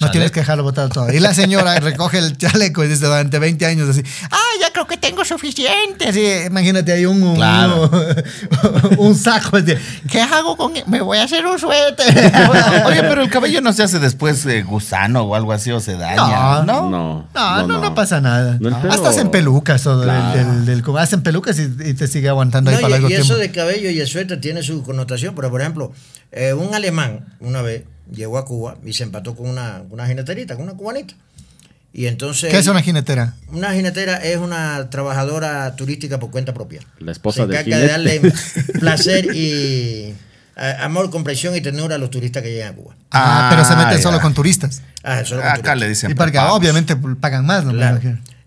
no 0.00 0.10
tienes 0.10 0.30
que 0.30 0.40
dejarlo 0.40 0.62
botado 0.62 0.88
todo. 0.88 1.12
Y 1.12 1.18
la 1.20 1.34
señora 1.34 1.78
recoge 1.80 2.18
el 2.18 2.36
chaleco 2.36 2.84
y 2.84 2.88
dice 2.88 3.04
durante 3.06 3.38
20 3.38 3.66
años 3.66 3.88
así, 3.88 4.02
ah, 4.30 4.38
ya 4.60 4.70
creo 4.72 4.86
que 4.86 4.96
tengo 4.96 5.24
suficiente. 5.24 6.08
Así, 6.08 6.24
imagínate 6.46 6.92
ahí 6.92 7.04
un, 7.06 7.22
un, 7.22 7.34
Claro. 7.36 7.90
un 8.98 9.14
saco 9.14 9.60
de, 9.60 9.78
¿qué 10.10 10.20
hago 10.20 10.56
con 10.56 10.76
él? 10.76 10.84
Me 10.86 11.00
voy 11.00 11.18
a 11.18 11.24
hacer 11.24 11.44
un 11.46 11.58
suéter. 11.58 12.06
Oye, 12.86 13.00
pero 13.02 13.22
el 13.22 13.30
cabello 13.30 13.60
no 13.60 13.72
se 13.72 13.82
hace 13.82 13.98
después 13.98 14.44
eh, 14.46 14.62
gusano 14.62 15.22
o 15.22 15.34
algo 15.34 15.52
así 15.52 15.70
o 15.70 15.80
se 15.80 15.96
daña. 15.96 16.62
No. 16.62 16.64
No. 16.64 16.90
No, 16.90 17.28
No, 17.34 17.66
no, 17.66 17.78
no, 17.80 17.94
pasa 17.94 18.20
nada. 18.20 18.58
Pelo- 18.58 18.76
Hasta 18.90 19.08
hacen 19.10 19.30
pelucas 19.30 19.86
o 19.86 19.98
del- 19.98 20.08
Claro. 20.08 20.38
del, 20.38 20.66
del- 20.66 20.82
como 20.82 20.98
hacen 20.98 21.22
pelucas 21.22 21.58
y, 21.58 21.62
y 21.84 21.94
te 21.94 22.06
sigue 22.06 22.28
aguantando 22.28 22.70
ahí 22.70 22.76
No, 22.76 22.82
para 22.82 22.90
y, 22.90 22.92
largo 22.92 23.10
y 23.10 23.14
eso 23.14 23.34
tiempo. 23.34 23.40
de 23.42 23.50
cabello 23.50 23.90
y 23.90 24.00
el 24.00 24.06
suéter 24.06 24.40
tiene 24.40 24.62
su 24.62 24.82
connotación, 24.82 25.34
pero 25.34 25.50
por 25.50 25.60
ejemplo, 25.60 25.92
eh, 26.32 26.52
un 26.52 26.74
alemán 26.74 27.34
una 27.40 27.62
vez 27.62 27.84
llegó 28.12 28.38
a 28.38 28.44
Cuba 28.44 28.76
y 28.84 28.92
se 28.92 29.04
empató 29.04 29.34
con 29.34 29.48
una, 29.48 29.82
una 29.90 30.06
jineterita, 30.06 30.54
con 30.54 30.64
una 30.64 30.74
cubanita. 30.74 31.14
Y 31.92 32.06
entonces... 32.06 32.50
¿Qué 32.50 32.58
es 32.58 32.66
una 32.66 32.82
jinetera? 32.82 33.34
Una 33.48 33.72
jinetera 33.72 34.16
es 34.18 34.36
una 34.36 34.90
trabajadora 34.90 35.74
turística 35.74 36.18
por 36.18 36.30
cuenta 36.30 36.52
propia. 36.54 36.80
La 36.98 37.12
esposa 37.12 37.42
Se 37.42 37.46
del 37.48 37.56
encarga 37.56 37.78
de 37.78 37.86
darle 37.88 38.10
jinete. 38.20 38.72
placer 38.78 39.34
y 39.34 40.14
amor, 40.80 41.10
comprensión 41.10 41.54
y 41.56 41.60
ternura 41.60 41.94
a 41.96 41.98
los 41.98 42.10
turistas 42.10 42.42
que 42.42 42.50
llegan 42.50 42.72
a 42.72 42.76
Cuba. 42.76 42.96
Ah, 43.10 43.48
pero 43.50 43.64
se 43.64 43.76
meten 43.76 43.96
ya. 43.96 44.02
solo 44.02 44.20
con 44.20 44.34
turistas. 44.34 44.82
Ah, 45.02 45.24
solo 45.24 45.40
con 45.40 45.50
Acá 45.50 45.56
turistas. 45.56 45.78
le 45.78 45.88
dicen. 45.88 46.10
Y 46.10 46.14
porque 46.14 46.38
obviamente 46.38 46.96
pagan 46.96 47.46
más, 47.46 47.64
¿no? 47.64 47.72
Claro. 47.72 48.00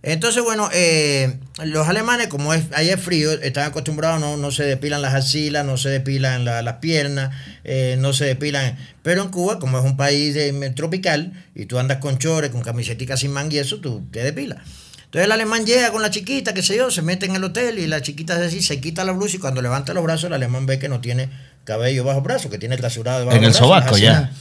Entonces, 0.03 0.41
bueno, 0.43 0.67
eh, 0.73 1.37
los 1.63 1.87
alemanes, 1.87 2.27
como 2.27 2.53
es, 2.55 2.63
ahí 2.73 2.89
es 2.89 2.99
frío, 2.99 3.31
están 3.33 3.65
acostumbrados, 3.65 4.19
no, 4.19 4.35
no 4.35 4.49
se 4.49 4.63
depilan 4.63 5.01
las 5.03 5.13
axilas, 5.13 5.63
no 5.63 5.77
se 5.77 5.89
depilan 5.89 6.43
la- 6.43 6.63
las 6.63 6.75
piernas, 6.77 7.35
eh, 7.63 7.97
no 7.99 8.11
se 8.11 8.25
depilan. 8.25 8.77
Pero 9.03 9.21
en 9.21 9.29
Cuba, 9.29 9.59
como 9.59 9.77
es 9.77 9.85
un 9.85 9.97
país 9.97 10.33
de- 10.33 10.71
tropical, 10.71 11.33
y 11.53 11.65
tú 11.67 11.77
andas 11.77 11.97
con 11.99 12.17
chores, 12.17 12.49
con 12.49 12.61
camisetica 12.61 13.15
sin 13.15 13.31
manga 13.31 13.53
y 13.55 13.59
eso, 13.59 13.79
tú 13.79 14.03
te 14.11 14.23
depilas. 14.23 14.57
Entonces 15.05 15.25
el 15.25 15.31
alemán 15.33 15.65
llega 15.65 15.91
con 15.91 16.01
la 16.01 16.09
chiquita, 16.09 16.53
qué 16.53 16.63
sé 16.63 16.77
yo, 16.77 16.89
se 16.89 17.01
mete 17.03 17.25
en 17.27 17.35
el 17.35 17.43
hotel 17.43 17.77
y 17.77 17.85
la 17.85 18.01
chiquita 18.01 18.39
es 18.39 18.47
así, 18.47 18.61
se 18.61 18.79
quita 18.81 19.03
la 19.03 19.11
blusa 19.11 19.35
y 19.35 19.39
cuando 19.39 19.61
levanta 19.61 19.93
los 19.93 20.03
brazos 20.03 20.23
el 20.25 20.33
alemán 20.33 20.65
ve 20.65 20.79
que 20.79 20.87
no 20.89 21.01
tiene 21.01 21.29
cabello 21.65 22.03
bajo 22.05 22.21
brazo, 22.21 22.49
que 22.49 22.57
tiene 22.57 22.77
trasurado 22.77 23.19
debajo 23.19 23.37
En 23.37 23.43
el 23.43 23.49
brazo, 23.51 23.65
sobaco, 23.65 23.97
ya. 23.97 24.31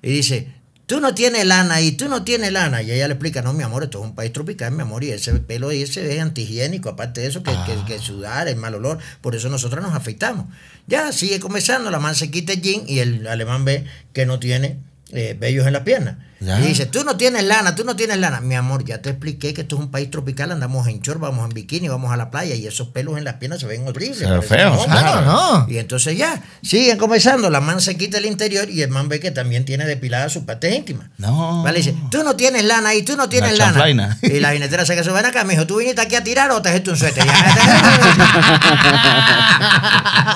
Y 0.00 0.10
dice, 0.12 0.46
tú 0.92 1.00
no 1.00 1.14
tienes 1.14 1.46
lana 1.46 1.80
y 1.80 1.92
tú 1.92 2.06
no 2.06 2.22
tienes 2.22 2.52
lana. 2.52 2.82
Y 2.82 2.92
ella 2.92 3.08
le 3.08 3.14
explica, 3.14 3.40
no, 3.40 3.54
mi 3.54 3.62
amor, 3.62 3.82
esto 3.82 4.00
es 4.00 4.04
un 4.04 4.14
país 4.14 4.30
tropical, 4.30 4.72
mi 4.72 4.82
amor, 4.82 5.02
y 5.02 5.10
ese 5.10 5.32
pelo 5.32 5.70
ahí 5.70 5.80
ese 5.80 6.14
es 6.14 6.20
antihigiénico, 6.20 6.90
aparte 6.90 7.22
de 7.22 7.28
eso, 7.28 7.42
que, 7.42 7.50
que, 7.64 7.82
que 7.86 7.98
sudar, 7.98 8.46
el 8.46 8.56
mal 8.56 8.74
olor, 8.74 8.98
por 9.22 9.34
eso 9.34 9.48
nosotros 9.48 9.82
nos 9.82 9.94
afeitamos. 9.94 10.48
Ya, 10.86 11.10
sigue 11.12 11.40
conversando, 11.40 11.90
la 11.90 11.98
man 11.98 12.14
se 12.14 12.30
quita 12.30 12.52
el 12.52 12.60
jean 12.60 12.82
y 12.86 12.98
el 12.98 13.26
alemán 13.26 13.64
ve 13.64 13.86
que 14.12 14.26
no 14.26 14.38
tiene 14.38 14.80
eh, 15.12 15.34
vellos 15.40 15.66
en 15.66 15.72
las 15.72 15.82
piernas. 15.82 16.18
Ya. 16.44 16.60
Y 16.60 16.66
dice, 16.68 16.86
tú 16.86 17.04
no 17.04 17.16
tienes 17.16 17.44
lana, 17.44 17.74
tú 17.74 17.84
no 17.84 17.94
tienes 17.94 18.18
lana. 18.18 18.40
Mi 18.40 18.56
amor, 18.56 18.84
ya 18.84 19.00
te 19.00 19.10
expliqué 19.10 19.54
que 19.54 19.60
esto 19.60 19.76
es 19.76 19.82
un 19.82 19.90
país 19.90 20.10
tropical, 20.10 20.50
andamos 20.50 20.88
en 20.88 21.00
short, 21.00 21.20
vamos 21.20 21.44
en 21.48 21.54
bikini, 21.54 21.88
vamos 21.88 22.12
a 22.12 22.16
la 22.16 22.30
playa 22.30 22.54
y 22.56 22.66
esos 22.66 22.88
pelos 22.88 23.16
en 23.16 23.24
las 23.24 23.34
piernas 23.34 23.60
se 23.60 23.66
ven 23.66 23.86
horribles. 23.86 24.18
Se 24.18 24.24
claro, 24.24 25.22
no. 25.22 25.66
Y 25.68 25.78
entonces 25.78 26.16
ya, 26.18 26.42
siguen 26.62 26.98
conversando, 26.98 27.48
la 27.50 27.60
man 27.60 27.80
se 27.80 27.96
quita 27.96 28.18
el 28.18 28.26
interior 28.26 28.68
y 28.68 28.82
el 28.82 28.90
man 28.90 29.08
ve 29.08 29.20
que 29.20 29.30
también 29.30 29.64
tiene 29.64 29.84
depilada 29.84 30.28
su 30.28 30.44
parte 30.44 30.74
íntima. 30.74 31.10
No. 31.18 31.62
Vale, 31.62 31.78
dice, 31.78 31.94
tú 32.10 32.24
no 32.24 32.34
tienes 32.34 32.64
lana 32.64 32.94
y 32.94 33.02
tú 33.02 33.16
no 33.16 33.28
tienes 33.28 33.56
La 33.56 33.70
lana. 33.70 34.18
Y 34.22 34.40
la 34.40 34.52
jinetera 34.52 34.84
se 34.84 34.96
quedó, 34.96 35.14
ven 35.14 35.26
acá, 35.26 35.44
me 35.44 35.52
dijo, 35.54 35.66
¿tú 35.66 35.76
viniste 35.76 36.00
aquí 36.00 36.16
a 36.16 36.24
tirar 36.24 36.50
o 36.50 36.60
te 36.60 36.70
hiciste 36.70 36.90
un 36.90 36.96
suéter? 36.96 37.24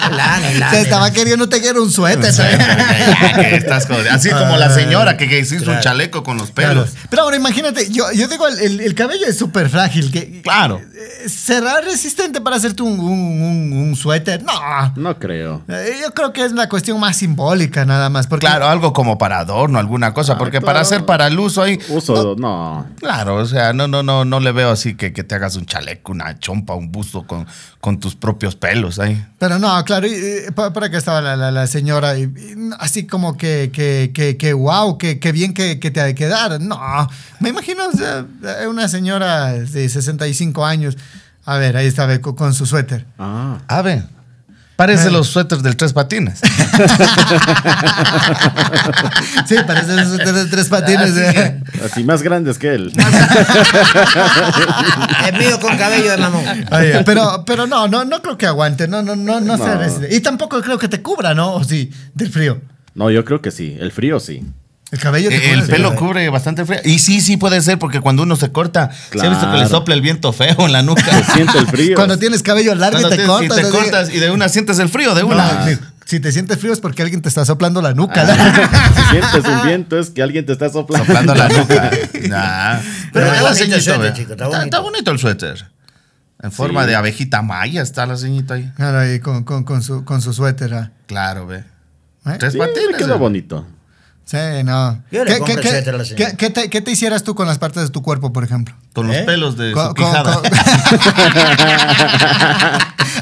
Lana, 0.06 0.50
lana, 0.52 0.70
Se 0.70 0.80
estaba 0.82 1.02
lana. 1.02 1.14
queriendo 1.14 1.48
tejer 1.48 1.78
un 1.78 1.90
suéter. 1.90 2.30
Estás 3.52 3.88
Así 4.10 4.30
como 4.30 4.56
la 4.56 4.70
señora 4.70 5.16
que, 5.16 5.28
que 5.28 5.44
se 5.44 5.56
hizo 5.56 5.70
un 5.70 5.76
Claro. 5.76 5.95
Chaleco 5.96 6.22
con 6.22 6.36
los 6.36 6.50
Claro. 6.50 6.82
pelos. 6.84 6.94
Pero 7.10 7.22
ahora 7.22 7.36
imagínate, 7.36 7.90
yo, 7.90 8.04
yo 8.12 8.28
digo, 8.28 8.46
el, 8.46 8.58
el- 8.60 8.80
el 8.80 8.94
cabello 8.94 9.26
es 9.26 9.38
súper 9.38 9.68
frágil. 9.70 10.10
Que, 10.10 10.42
Claro. 10.42 10.80
eh, 10.94 11.28
¿Será 11.28 11.80
resistente 11.80 12.40
para 12.40 12.56
hacerte 12.56 12.82
un, 12.82 12.98
un- 13.00 13.42
un- 13.42 13.72
un 13.72 13.96
suéter? 13.96 14.42
No. 14.42 14.52
No 14.96 15.18
creo. 15.18 15.62
Eh, 15.68 16.00
Yo 16.02 16.12
creo 16.14 16.32
que 16.32 16.44
es 16.44 16.52
la 16.52 16.68
cuestión 16.68 17.00
más 17.00 17.16
simbólica 17.16 17.84
nada 17.84 18.08
más. 18.10 18.26
Porque, 18.26 18.46
Claro, 18.46 18.68
algo 18.68 18.92
como 18.92 19.18
para 19.18 19.38
adorno, 19.40 19.78
alguna 19.78 20.12
cosa, 20.14 20.36
porque 20.38 20.60
para 20.60 20.80
hacer 20.80 21.04
para 21.04 21.26
el 21.26 21.38
uso 21.38 21.62
ahí. 21.62 21.78
Uso, 21.88 22.36
no. 22.38 22.86
Claro, 22.98 23.36
o 23.36 23.46
sea, 23.46 23.72
no, 23.72 23.88
no, 23.88 24.02
no, 24.02 24.24
no 24.24 24.40
le 24.40 24.52
veo 24.52 24.70
así 24.70 24.94
que, 24.94 25.12
que 25.12 25.24
te 25.24 25.34
hagas 25.34 25.56
un 25.56 25.66
chaleco, 25.66 26.12
una 26.12 26.38
chompa, 26.38 26.74
un 26.74 26.92
busto 26.92 27.26
con, 27.26 27.46
con 27.80 27.98
tus 27.98 28.14
propios 28.16 28.54
pelos 28.56 28.98
ahí. 28.98 29.24
Pero 29.38 29.58
no, 29.58 29.82
claro, 29.84 30.06
y, 30.06 30.10
y, 30.48 30.50
pa- 30.52 30.72
para 30.72 30.90
que 30.90 30.96
estaba 30.96 31.20
la, 31.20 31.36
la- 31.36 31.50
la 31.50 31.66
señora, 31.66 32.16
y, 32.18 32.22
y 32.24 32.54
así 32.78 33.06
como 33.06 33.36
que, 33.36 33.70
que, 33.72 34.10
que, 34.14 34.36
que 34.36 34.52
wow, 34.52 34.98
que, 34.98 35.18
que 35.18 35.32
bien 35.32 35.54
que, 35.54 35.78
que 35.87 35.90
te 35.93 36.00
ha 36.00 36.05
de 36.05 36.14
quedar. 36.16 36.61
No, 36.61 37.09
me 37.40 37.50
imagino 37.50 37.85
o 37.87 37.93
sea, 37.97 38.25
una 38.69 38.88
señora 38.88 39.52
de 39.52 39.88
65 39.88 40.64
años. 40.66 40.97
A 41.45 41.59
ver, 41.59 41.76
ahí 41.76 41.87
estaba 41.87 42.19
con, 42.19 42.35
con 42.35 42.52
su 42.55 42.66
suéter. 42.66 43.07
Ah. 43.21 43.59
A 43.69 43.83
ver, 43.83 44.02
parece 44.75 45.07
Eh. 45.09 45.11
los 45.12 45.28
suéteres 45.28 45.62
del 45.62 45.76
tres 45.76 45.93
patines. 45.93 46.40
Sí, 49.47 49.55
parece 49.64 49.95
un 49.95 50.07
suéter 50.09 50.35
de 50.35 50.47
tres 50.47 50.69
patines. 50.69 51.12
Así 51.12 51.21
eh. 51.38 51.61
Así 51.85 52.02
más 52.05 52.23
grandes 52.23 52.59
que 52.59 52.75
él. 52.75 52.93
Es 55.26 55.33
mío 55.38 55.61
con 55.61 55.76
cabello 55.78 56.11
de 56.11 56.16
mamón. 56.16 56.45
Oye, 56.73 57.02
pero, 57.05 57.45
pero 57.47 57.66
no, 57.69 57.87
no, 57.87 58.05
no 58.05 58.23
creo 58.23 58.37
que 58.37 58.47
aguante, 58.47 58.88
no, 58.88 59.02
no, 59.02 59.14
no, 59.14 59.40
no, 59.40 59.57
No. 59.57 59.87
Y 60.11 60.21
tampoco 60.21 60.61
creo 60.62 60.78
que 60.78 60.88
te 60.88 61.00
cubra, 61.02 61.35
¿no? 61.35 61.55
O 61.55 61.64
sí, 61.64 61.93
del 62.14 62.31
frío. 62.31 62.61
No, 62.95 63.11
yo 63.11 63.25
creo 63.25 63.40
que 63.40 63.50
sí. 63.52 63.76
El 63.78 63.93
frío 63.93 64.19
sí. 64.19 64.43
El 64.96 65.02
cabello 65.02 65.28
te 65.28 65.36
Eh, 65.36 65.52
El 65.52 65.62
pelo 65.66 65.94
cubre 65.94 66.28
bastante 66.30 66.64
frío. 66.64 66.80
Y 66.84 66.98
sí, 66.98 67.20
sí 67.20 67.36
puede 67.36 67.60
ser, 67.60 67.78
porque 67.78 68.00
cuando 68.00 68.22
uno 68.22 68.34
se 68.36 68.50
corta, 68.50 68.90
¿se 69.12 69.26
ha 69.26 69.28
visto 69.28 69.50
que 69.52 69.58
le 69.58 69.68
sopla 69.68 69.94
el 69.94 70.00
viento 70.00 70.32
feo 70.32 70.56
en 70.66 70.72
la 70.72 70.82
nuca? 70.82 71.02
Se 71.04 71.32
siente 71.32 71.58
el 71.58 71.66
frío. 71.66 71.94
Cuando 71.96 72.18
tienes 72.18 72.42
cabello 72.42 72.74
largo 72.74 72.98
Cuando 72.98 73.14
y 73.14 73.18
te 73.18 73.24
tienes- 73.24 73.28
cortas. 73.30 73.58
y 73.58 73.62
te 73.62 73.70
cortas 73.70 74.14
y 74.14 74.18
de 74.18 74.30
una 74.30 74.48
sientes 74.48 74.78
el 74.78 74.88
frío 74.88 75.14
de 75.14 75.22
una. 75.22 75.66
si 76.06 76.20
te 76.20 76.32
sientes 76.32 76.58
frío 76.58 76.72
es 76.72 76.80
porque 76.80 77.02
alguien 77.02 77.20
te 77.20 77.28
está 77.28 77.44
soplando 77.44 77.82
la 77.82 77.92
nuca. 77.94 78.24
Si 78.96 79.02
sientes 79.10 79.44
un 79.44 79.62
viento 79.66 79.98
es 79.98 80.10
que 80.10 80.22
alguien 80.22 80.46
te 80.46 80.52
está 80.52 80.70
soplando. 80.70 81.04
Soplando 81.06 81.34
la 81.34 81.48
nuca. 81.48 81.90
Nah. 82.28 82.78
Pero 83.12 83.12
Pero 83.12 83.26
está 83.26 83.42
la 83.42 83.42
bonito 83.42 83.48
el 83.48 83.56
ceñito, 83.56 83.80
suéter, 83.82 84.00
ve. 84.00 84.12
chico, 84.18 84.32
está 84.32 84.46
bonito. 84.46 84.64
está 84.64 84.80
bonito 84.80 85.10
el 85.10 85.18
suéter. 85.18 85.66
En 86.42 86.52
forma 86.52 86.82
Sí. 86.82 86.88
de 86.88 86.96
abejita 86.96 87.42
maya 87.42 87.82
está 87.82 88.04
la 88.06 88.16
ceñita 88.16 88.54
ahí. 88.54 88.70
Claro, 88.76 88.98
ahí 89.00 89.20
con, 89.20 89.44
con, 89.44 89.64
con 89.64 89.82
su, 89.82 90.04
con 90.04 90.20
su 90.22 90.32
suéter. 90.32 90.72
ah. 90.74 90.90
Claro, 91.06 91.46
ve. 91.46 91.58
¿Eh? 92.26 92.36
Tres 92.38 92.54
Sí, 92.54 92.58
patines. 92.58 92.96
quedó 92.98 93.14
eh. 93.14 93.18
bonito. 93.18 93.66
Sí, 94.28 94.37
no. 94.64 95.00
Yo 95.12 95.25
le 95.25 95.35
¿Qué, 95.35 95.38
compro 95.38 95.62
señora. 95.62 96.02
te, 96.02 96.68
qué 96.68 96.80
te 96.80 96.90
hicieras 96.90 97.23
tú 97.23 97.37
con 97.37 97.47
las 97.47 97.59
partes 97.59 97.85
de 97.85 97.90
tu 97.90 98.02
cuerpo, 98.02 98.33
por 98.33 98.42
ejemplo? 98.42 98.75
Con 98.92 99.06
los 99.06 99.14
¿Eh? 99.14 99.23
pelos 99.25 99.56
de 99.56 99.71
Con- 99.71 99.87
su 99.90 99.95
con- 99.95 100.04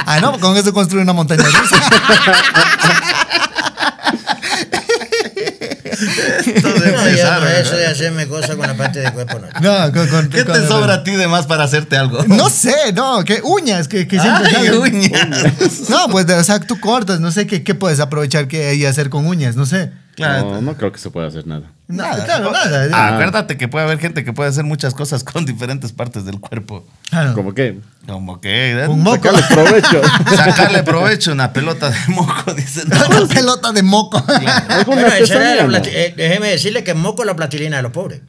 ah, 0.06 0.18
no, 0.22 0.40
con 0.40 0.56
eso 0.56 0.72
construir 0.72 1.02
una 1.02 1.12
montaña 1.12 1.44
rusa. 1.44 1.76
Esto 5.84 6.68
de 6.72 6.92
No, 6.92 7.00
empezar, 7.02 7.42
ya, 7.42 7.76
de 7.76 7.86
hacerme 7.86 8.26
cosas 8.26 8.56
con 8.56 8.66
la 8.66 8.74
parte 8.74 9.00
de 9.00 9.12
cuerpo 9.12 9.38
no. 9.38 9.48
No, 9.60 9.92
con, 9.92 10.08
con- 10.08 10.28
¿Qué 10.30 10.44
con- 10.44 10.54
te 10.60 10.66
sobra 10.66 10.94
a 10.94 11.04
ti 11.04 11.12
de 11.12 11.28
más 11.28 11.46
para 11.46 11.64
hacerte 11.64 11.96
algo? 11.96 12.24
No 12.26 12.48
sé, 12.50 12.92
no, 12.94 13.24
que 13.24 13.40
uñas, 13.44 13.88
que, 13.88 14.06
que 14.08 14.18
siempre 14.18 14.50
Ay, 14.56 14.70
uñas. 14.70 15.28
No, 15.88 16.08
pues, 16.08 16.26
de- 16.26 16.34
o 16.34 16.44
sea, 16.44 16.60
tú 16.60 16.80
cortas, 16.80 17.20
no 17.20 17.30
sé 17.30 17.46
qué, 17.46 17.62
qué 17.62 17.74
puedes 17.74 18.00
aprovechar 18.00 18.48
que, 18.48 18.74
y 18.74 18.86
hacer 18.86 19.10
con 19.10 19.26
uñas, 19.26 19.54
no 19.56 19.66
sé. 19.66 19.92
Claro. 20.14 20.50
No, 20.52 20.60
no 20.62 20.76
creo 20.76 20.92
que 20.92 20.98
se 20.98 21.10
pueda 21.10 21.26
hacer 21.26 21.46
nada. 21.46 21.72
No, 21.88 22.04
claro, 22.24 22.50
nada. 22.52 22.88
Ah, 22.92 23.08
acuérdate 23.14 23.56
que 23.56 23.66
puede 23.68 23.84
haber 23.84 23.98
gente 23.98 24.24
que 24.24 24.32
puede 24.32 24.48
hacer 24.48 24.62
muchas 24.64 24.94
cosas 24.94 25.24
con 25.24 25.44
diferentes 25.44 25.92
partes 25.92 26.24
del 26.24 26.38
cuerpo. 26.40 26.84
Claro. 27.10 27.34
Como 27.34 27.52
que 27.52 27.80
Como 28.06 28.40
que 28.40 28.72
¿eh? 28.72 28.88
Un 28.88 29.02
moco. 29.02 29.16
sacarle 29.16 29.42
provecho. 29.52 30.02
sacarle 30.36 30.82
provecho 30.84 31.32
una 31.32 31.52
pelota 31.52 31.90
de 31.90 31.98
moco, 32.08 32.54
dicen. 32.54 32.84
Una 32.86 33.26
pelota 33.26 33.72
de 33.72 33.82
moco. 33.82 34.22
Bueno, 34.86 35.06
era 35.08 35.66
la 35.66 35.78
¿no? 35.78 35.84
eh, 35.84 36.14
déjeme 36.16 36.48
decirle 36.50 36.84
que 36.84 36.94
moco 36.94 37.22
es 37.22 37.26
la 37.26 37.34
platilina 37.36 37.76
de 37.78 37.82
los 37.82 37.92
pobres. 37.92 38.20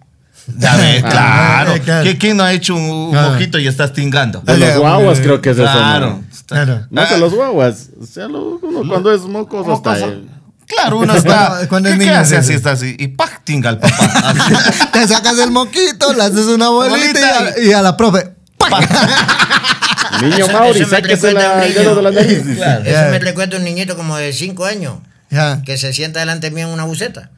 Ya 0.58 0.76
ves, 0.78 1.02
claro. 1.02 1.74
Ah, 1.76 1.80
claro. 1.84 2.04
¿Qué- 2.04 2.18
¿Quién 2.18 2.38
no 2.38 2.44
ha 2.44 2.54
hecho 2.54 2.76
un 2.76 3.12
Claro. 3.12 3.32
mojito 3.34 3.58
y 3.60 3.68
estás 3.68 3.94
tingando? 3.94 4.42
De 4.42 4.58
los 4.58 4.78
guaguas 4.78 5.20
creo 5.20 5.42
que 5.42 5.52
es 5.52 5.58
eso. 5.58 5.64
Claro. 5.72 6.10
¿no? 6.10 6.24
Claro. 6.48 6.86
No 6.90 7.18
los 7.18 7.34
guaguas. 7.34 7.90
O 8.00 8.06
sea, 8.06 8.28
lo- 8.28 8.60
uno 8.62 8.88
cuando 8.88 9.12
es 9.14 9.22
mocoso 9.22 9.74
está 9.74 9.92
Mocoso. 9.96 10.35
Claro, 10.68 10.98
uno 11.00 11.16
está. 11.18 11.68
Cuando- 11.70 11.90
es 11.90 11.96
¿Qué, 11.96 12.00
qué 12.00 12.06
niño, 12.06 12.20
hace 12.20 12.38
así? 12.38 12.48
sí. 12.50 12.54
Está 12.56 12.72
así. 12.72 12.96
Y 13.00 13.08
¡pac! 13.10 13.44
tinga 13.44 13.70
al 13.70 13.80
papá. 13.80 13.96
Así. 14.26 14.54
Te 14.94 15.08
sacas 15.08 15.38
el 15.40 15.52
moquito, 15.52 16.14
le 16.14 16.24
haces 16.24 16.46
una 16.48 16.70
bolita 16.70 17.20
y 17.20 17.24
a, 17.24 17.40
Bolita 17.40 17.62
y 17.62 17.72
a 17.74 17.82
la 17.82 17.96
profe. 17.98 18.32
¡pac! 18.58 18.90
Niño 20.22 20.48
Mauri, 20.48 20.80
eso 20.80 20.90
me 20.90 20.96
sáquese 20.98 21.28
recuerda 21.28 21.52
a 21.52 21.54
un 21.56 21.60
la, 21.60 21.66
el 21.66 21.70
niño. 21.74 21.82
dedo 21.82 21.96
de 21.96 22.02
la 22.02 22.12
nariz. 22.12 22.56
Claro. 22.56 22.84
Eso 22.86 23.12
me 23.12 23.20
recuerda 23.20 23.56
a 23.56 23.60
un 23.60 23.66
niñito 23.66 23.96
como 23.98 24.18
de 24.18 24.32
5 24.34 24.66
años 24.66 24.96
Ya. 25.30 25.62
que 25.66 25.78
se 25.78 25.94
sienta 25.94 26.20
delante 26.22 26.52
mío 26.52 26.68
en 26.68 26.74
una 26.74 26.86
buceta. 26.86 27.32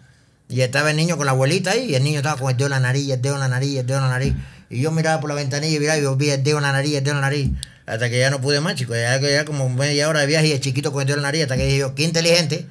Y 0.50 0.62
estaba 0.62 0.91
el 0.91 0.98
niño 0.98 1.17
con 1.17 1.25
la 1.25 1.31
abuelita 1.34 1.72
ahí 1.72 1.91
y 1.91 1.96
el 1.96 2.03
niño 2.03 2.17
estaba 2.19 2.38
con 2.39 2.50
el 2.51 2.55
dedo 2.57 2.67
en 2.67 2.72
la 2.72 2.79
nariz, 2.79 3.10
el 3.10 3.22
dedo 3.22 3.34
en 3.36 3.39
la 3.41 3.48
nariz, 3.50 3.79
el 3.79 3.86
dedo 3.86 3.98
en 3.98 4.03
la 4.03 4.10
nariz. 4.10 4.34
Y 4.69 4.79
yo 4.81 4.91
miraba 4.91 5.19
por 5.19 5.29
la 5.29 5.36
ventanilla 5.36 5.75
y 5.75 5.79
miraba 5.79 5.98
y 5.98 6.03
yo 6.03 6.15
vi 6.15 6.29
el 6.29 6.43
dedo 6.43 6.57
en 6.57 6.63
la 6.63 6.72
nariz, 6.72 6.96
el 6.96 7.03
dedo 7.03 7.15
en 7.15 7.22
la 7.22 7.27
nariz. 7.27 7.50
Hasta 7.86 8.10
que 8.10 8.19
ya 8.19 8.29
no 8.29 8.39
pude 8.41 8.62
más, 8.62 8.75
chico. 8.75 8.93
Ya, 8.96 9.19
ya 9.19 9.43
como 9.46 9.67
media 9.69 10.07
hora 10.07 10.19
de 10.22 10.27
viaje 10.27 10.48
y 10.48 10.51
el 10.51 10.62
chiquito 10.62 10.91
con 10.91 11.01
el 11.01 11.07
dedo 11.07 11.17
en 11.17 11.24
la 11.24 11.27
nariz. 11.29 11.43
Hasta 11.43 11.57
que 11.57 11.65
dije 11.65 11.77
yo, 11.79 11.96
qué 11.96 12.03
inteligente. 12.03 12.65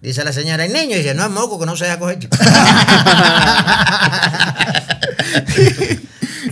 Dice 0.00 0.24
la 0.24 0.32
señora, 0.32 0.64
el 0.64 0.72
niño 0.72 0.96
dice, 0.96 1.14
no 1.14 1.24
es 1.24 1.30
moco 1.30 1.58
que 1.58 1.66
no 1.66 1.76
se 1.76 1.84
deja 1.84 1.98
coger, 1.98 2.18
chico. 2.18 2.36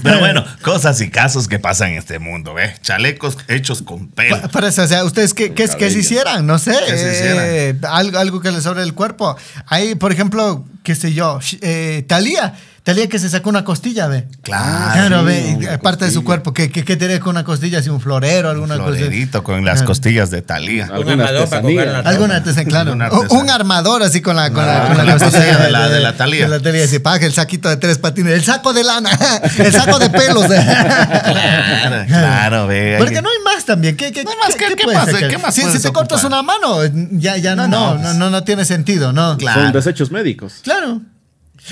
Pero 0.03 0.19
bueno, 0.19 0.45
cosas 0.61 1.01
y 1.01 1.09
casos 1.09 1.49
que 1.49 1.59
pasan 1.59 1.93
en 1.93 1.99
este 1.99 2.19
mundo, 2.19 2.53
¿ves? 2.53 2.81
Chalecos 2.83 3.39
hechos 3.49 3.83
con 3.83 4.09
pelo. 4.09 4.37
Eso, 4.37 4.83
o 4.83 4.87
sea, 4.87 5.05
¿ustedes 5.05 5.33
qué, 5.33 5.55
qué, 5.55 5.67
qué 5.79 5.91
se 5.91 5.99
hicieran? 5.99 6.47
No 6.47 6.59
sé. 6.59 6.77
¿Qué 6.87 6.97
se 6.97 7.71
eh, 7.71 7.77
algo, 7.89 8.19
algo 8.19 8.41
que 8.41 8.51
les 8.51 8.63
sobre 8.63 8.83
el 8.83 8.93
cuerpo. 8.93 9.35
Hay, 9.67 9.95
por 9.95 10.13
ejemplo, 10.13 10.67
qué 10.83 10.95
sé 10.95 11.15
yo, 11.15 11.39
eh, 11.63 12.05
Talía. 12.07 12.55
Talía 12.85 13.09
que 13.09 13.19
se 13.19 13.31
sacó 13.31 13.49
una 13.49 13.65
costilla, 13.65 14.09
ve. 14.09 14.27
Claro. 14.43 14.93
Claro, 14.93 15.21
sí, 15.21 15.25
ve, 15.25 15.57
una 15.69 15.79
parte 15.81 16.05
de 16.05 16.11
su 16.11 16.23
cuerpo. 16.23 16.53
¿Qué, 16.53 16.71
qué, 16.71 16.85
qué 16.85 16.97
tiene 16.99 17.19
con 17.19 17.31
una 17.31 17.43
costilla? 17.43 17.79
Así 17.79 17.89
un 17.89 17.99
florero, 17.99 18.51
alguna 18.51 18.77
cosa. 18.77 18.91
Florerito 18.99 19.43
con 19.43 19.65
las 19.65 19.77
Claro. 19.77 19.87
costillas 19.87 20.31
de 20.31 20.43
Talía. 20.43 20.91
Alguna 20.93 21.25
armador 21.25 21.49
para 21.49 21.67
en 21.67 21.77
la 21.95 21.99
Alguna 22.01 22.37
artesanía, 22.37 22.69
claro. 22.69 22.93
Un 23.31 23.49
armador 23.49 24.03
así 24.03 24.21
con 24.21 24.37
la, 24.37 24.51
con 24.53 24.67
la, 24.67 24.89
con 24.89 24.97
con 24.97 25.07
la 25.07 25.17
costilla 25.19 25.57
de 25.61 25.71
la- 25.71 25.89
de 25.89 26.01
la 26.01 26.13
Thalía. 26.15 26.43
De 26.45 26.49
la 26.51 26.61
Thalía, 26.61 26.85
así, 26.85 26.99
paga 26.99 27.25
el 27.25 27.33
saquito 27.33 27.71
de 27.71 27.79
tres 27.79 27.97
patines. 27.97 28.35
El 28.35 28.45
saco 28.45 28.75
de 28.75 28.85
lana. 28.85 29.09
El 29.59 29.73
saco 29.73 29.99
de 29.99 30.11
pelos. 30.11 30.45
Claro, 30.45 32.05
claro, 32.07 32.67
ve. 32.67 32.97
Porque 32.99 33.23
no 33.23 33.31
hay 33.31 33.39
más 33.45 33.65
también. 33.65 33.97
¿Qué, 33.97 34.13
qué, 34.13 34.25
No 34.25 34.31
hay 34.31 34.37
más. 34.37 34.55
¿Qué- 34.57 34.75
qué 34.77 34.87
más? 34.87 35.07
¿Qué 35.09 35.39
más 35.39 35.55
si, 35.55 35.63
si 35.71 35.81
te 35.81 35.91
cortas 35.91 36.23
una 36.25 36.43
mano, 36.43 36.81
ya, 37.13 37.39
ya 37.39 37.57
no, 37.57 37.67
No, 37.67 37.95
no, 37.95 38.03
no, 38.03 38.15
no, 38.15 38.31
no, 38.31 38.45
tiene 38.45 38.67
sentido, 38.67 39.15
¿no? 39.15 39.39
Claro. 39.39 39.63
Son 39.63 39.73
desechos 39.73 40.11
médicos. 40.11 40.57
Claro. 40.63 41.01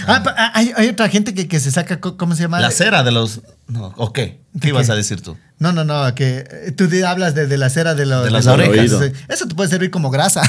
Ah, 0.07 0.23
ah, 0.37 0.53
hay, 0.55 0.73
hay 0.77 0.89
otra 0.89 1.09
gente 1.09 1.35
que, 1.35 1.49
que 1.49 1.61
se 1.61 1.71
saca, 1.71 2.01
¿cómo 2.01 2.35
se 2.35 2.43
llama? 2.43 2.61
La 2.61 2.71
cera 2.71 3.03
de 3.03 3.13
los. 3.13 3.41
No, 3.69 3.93
¿O 3.97 4.13
qué? 4.13 4.41
¿Qué 4.61 4.69
ibas 4.69 4.91
a 4.91 4.95
decir 4.95 5.23
tú? 5.23 5.37
No, 5.59 5.73
no, 5.73 5.85
no, 5.85 6.13
que 6.17 6.45
eh, 6.51 6.73
tú 6.77 6.89
hablas 7.07 7.35
de, 7.37 7.47
de 7.47 7.57
la 7.57 7.71
cera 7.71 7.95
de 7.95 8.05
los, 8.05 8.25
De 8.25 8.31
las 8.33 8.47
orejas. 8.49 8.77
oídos. 8.77 9.13
Eso 9.29 9.47
te 9.47 9.55
puede 9.55 9.71
servir 9.71 9.91
como 9.93 10.11
grasa. 10.11 10.43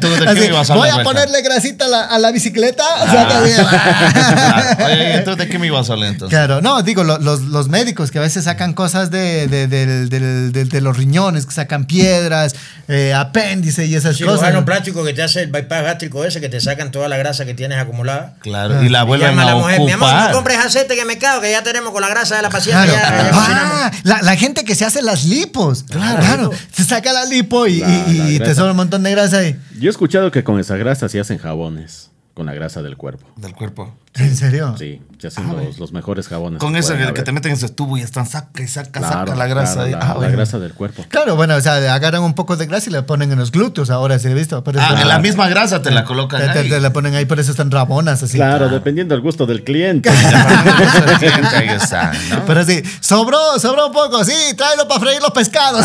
¿Tú 0.00 0.08
de 0.10 0.18
qué 0.20 0.28
Así, 0.28 0.40
me 0.40 0.46
ibas 0.46 0.70
a 0.70 0.74
voy 0.74 0.88
a 0.90 1.02
ponerle 1.02 1.40
grasita 1.42 1.86
a 1.86 1.88
la, 1.88 2.04
a 2.04 2.18
la 2.18 2.30
bicicleta. 2.32 2.84
o 3.02 3.10
sea, 3.10 3.26
que- 3.28 3.54
Claro. 4.76 4.84
Oye, 4.86 5.18
¿tú 5.24 5.36
de 5.36 5.48
qué 5.48 5.58
me 5.58 5.66
ibas 5.68 5.88
a 5.88 5.94
hablar 5.94 6.10
entonces? 6.10 6.36
Claro, 6.36 6.60
no, 6.60 6.82
digo, 6.82 7.02
lo- 7.02 7.18
los, 7.18 7.40
los 7.42 7.68
médicos 7.68 8.10
que 8.10 8.18
a 8.18 8.22
veces 8.22 8.44
sacan 8.44 8.74
cosas 8.74 9.10
de, 9.10 10.78
los 10.82 10.96
riñones, 10.96 11.46
que 11.46 11.52
sacan 11.52 11.86
piedras, 11.86 12.54
eh, 12.88 13.14
apéndice 13.14 13.86
y 13.86 13.94
esas 13.94 14.18
cosas. 14.18 14.18
Cirujano 14.40 14.64
plástico 14.64 15.02
que 15.04 15.14
te 15.14 15.22
hace 15.22 15.42
el 15.42 15.50
bypass 15.50 15.82
gástrico 15.82 16.24
ese, 16.24 16.40
que 16.40 16.48
te 16.48 16.60
sacan 16.60 16.90
toda 16.90 17.08
la 17.08 17.16
grasa 17.16 17.44
que 17.46 17.54
tienes 17.54 17.78
acumulada. 17.78 18.34
Claro, 18.40 18.82
y 18.82 18.88
la 18.88 19.02
Y 19.02 19.06
vuelven 19.06 19.30
llama 19.30 19.42
a 19.42 19.44
a 19.44 19.48
la 19.48 19.54
mujer, 19.56 19.80
mi 19.80 19.90
amor, 19.92 20.08
ocupar. 20.08 20.30
no 20.30 20.36
compres 20.36 20.58
aceite 20.58 20.94
que 20.94 21.04
me 21.04 21.13
que 21.18 21.50
ya 21.50 21.62
tenemos 21.62 21.92
con 21.92 22.00
la 22.00 22.08
grasa 22.08 22.36
de 22.36 22.42
la 22.42 22.50
paciente. 22.50 22.86
Claro. 22.88 23.16
Ya, 23.16 23.24
ya 23.24 23.30
cocinamos. 23.30 23.72
Ah, 23.74 23.90
la, 24.04 24.22
la 24.22 24.36
gente 24.36 24.64
que 24.64 24.74
se 24.74 24.84
hace 24.84 25.02
las 25.02 25.24
lipos. 25.24 25.84
Claro. 25.84 26.50
Se 26.72 26.84
saca 26.84 27.12
la 27.12 27.24
lipo 27.24 27.66
y, 27.66 27.80
La- 27.80 27.88
y- 27.88 28.16
y 28.34 28.38
la 28.38 28.44
te 28.46 28.54
sobra 28.54 28.70
un 28.72 28.76
montón 28.76 29.02
de 29.02 29.10
grasa 29.10 29.38
ahí. 29.38 29.56
Yo 29.78 29.88
he 29.88 29.90
escuchado 29.90 30.30
que 30.30 30.44
con 30.44 30.58
esa 30.60 30.76
grasa 30.76 31.08
se 31.08 31.20
hacen 31.20 31.38
jabones. 31.38 32.10
Con 32.34 32.46
la 32.46 32.54
grasa 32.54 32.82
del 32.82 32.96
cuerpo. 32.96 33.26
Del 33.36 33.54
cuerpo. 33.54 33.94
¿En 34.16 34.36
serio? 34.36 34.76
Sí, 34.78 35.02
se 35.18 35.26
hacen 35.26 35.48
los, 35.48 35.78
los 35.80 35.92
mejores 35.92 36.28
jabones. 36.28 36.60
Con 36.60 36.72
que 36.74 36.78
eso 36.78 36.96
que, 36.96 37.12
que 37.14 37.22
te 37.22 37.32
meten 37.32 37.50
en 37.50 37.56
ese 37.58 37.68
tubo 37.68 37.96
y 37.98 38.00
están 38.02 38.26
saca 38.26 38.62
y 38.62 38.68
saca, 38.68 39.00
Claro, 39.00 39.26
saca 39.26 39.34
la 39.34 39.46
grasa. 39.48 39.72
claro, 39.74 39.86
ahí. 39.86 39.92
la, 39.92 39.98
Ah, 39.98 40.06
la 40.08 40.14
bueno. 40.14 40.32
grasa 40.36 40.58
del 40.60 40.72
cuerpo. 40.72 41.04
Claro, 41.08 41.34
bueno, 41.34 41.56
o 41.56 41.60
sea, 41.60 41.74
agarran 41.92 42.22
un 42.22 42.34
poco 42.34 42.56
de 42.56 42.66
grasa 42.66 42.90
y 42.90 42.92
la 42.92 43.06
ponen 43.06 43.32
en 43.32 43.38
los 43.40 43.50
glúteos 43.50 43.90
ahora, 43.90 44.16
¿sí 44.20 44.28
he 44.28 44.34
visto? 44.34 44.62
Pero 44.62 44.80
Ah, 44.80 45.00
en 45.02 45.08
la 45.08 45.18
misma 45.18 45.48
grasa 45.48 45.82
te 45.82 45.90
la 45.90 46.04
colocan 46.04 46.40
te, 46.52 46.58
ahí. 46.60 46.68
te 46.68 46.78
la 46.80 46.92
ponen 46.92 47.14
ahí, 47.16 47.24
por 47.24 47.40
eso 47.40 47.50
están 47.50 47.72
rabonas 47.72 48.22
así. 48.22 48.36
Claro, 48.36 48.68
dependiendo 48.68 49.16
del 49.16 49.22
gusto 49.22 49.46
del 49.46 49.64
cliente. 49.64 50.08
Ahí 50.08 51.68
está, 51.70 52.12
¿no? 52.30 52.44
Pero 52.46 52.64
sí, 52.64 52.82
sobró, 53.00 53.58
sobró 53.58 53.88
un 53.88 53.92
poco, 53.92 54.22
sí, 54.24 54.32
tráelo 54.56 54.86
para 54.86 55.00
freír 55.00 55.20
los 55.22 55.32
pescados. 55.32 55.84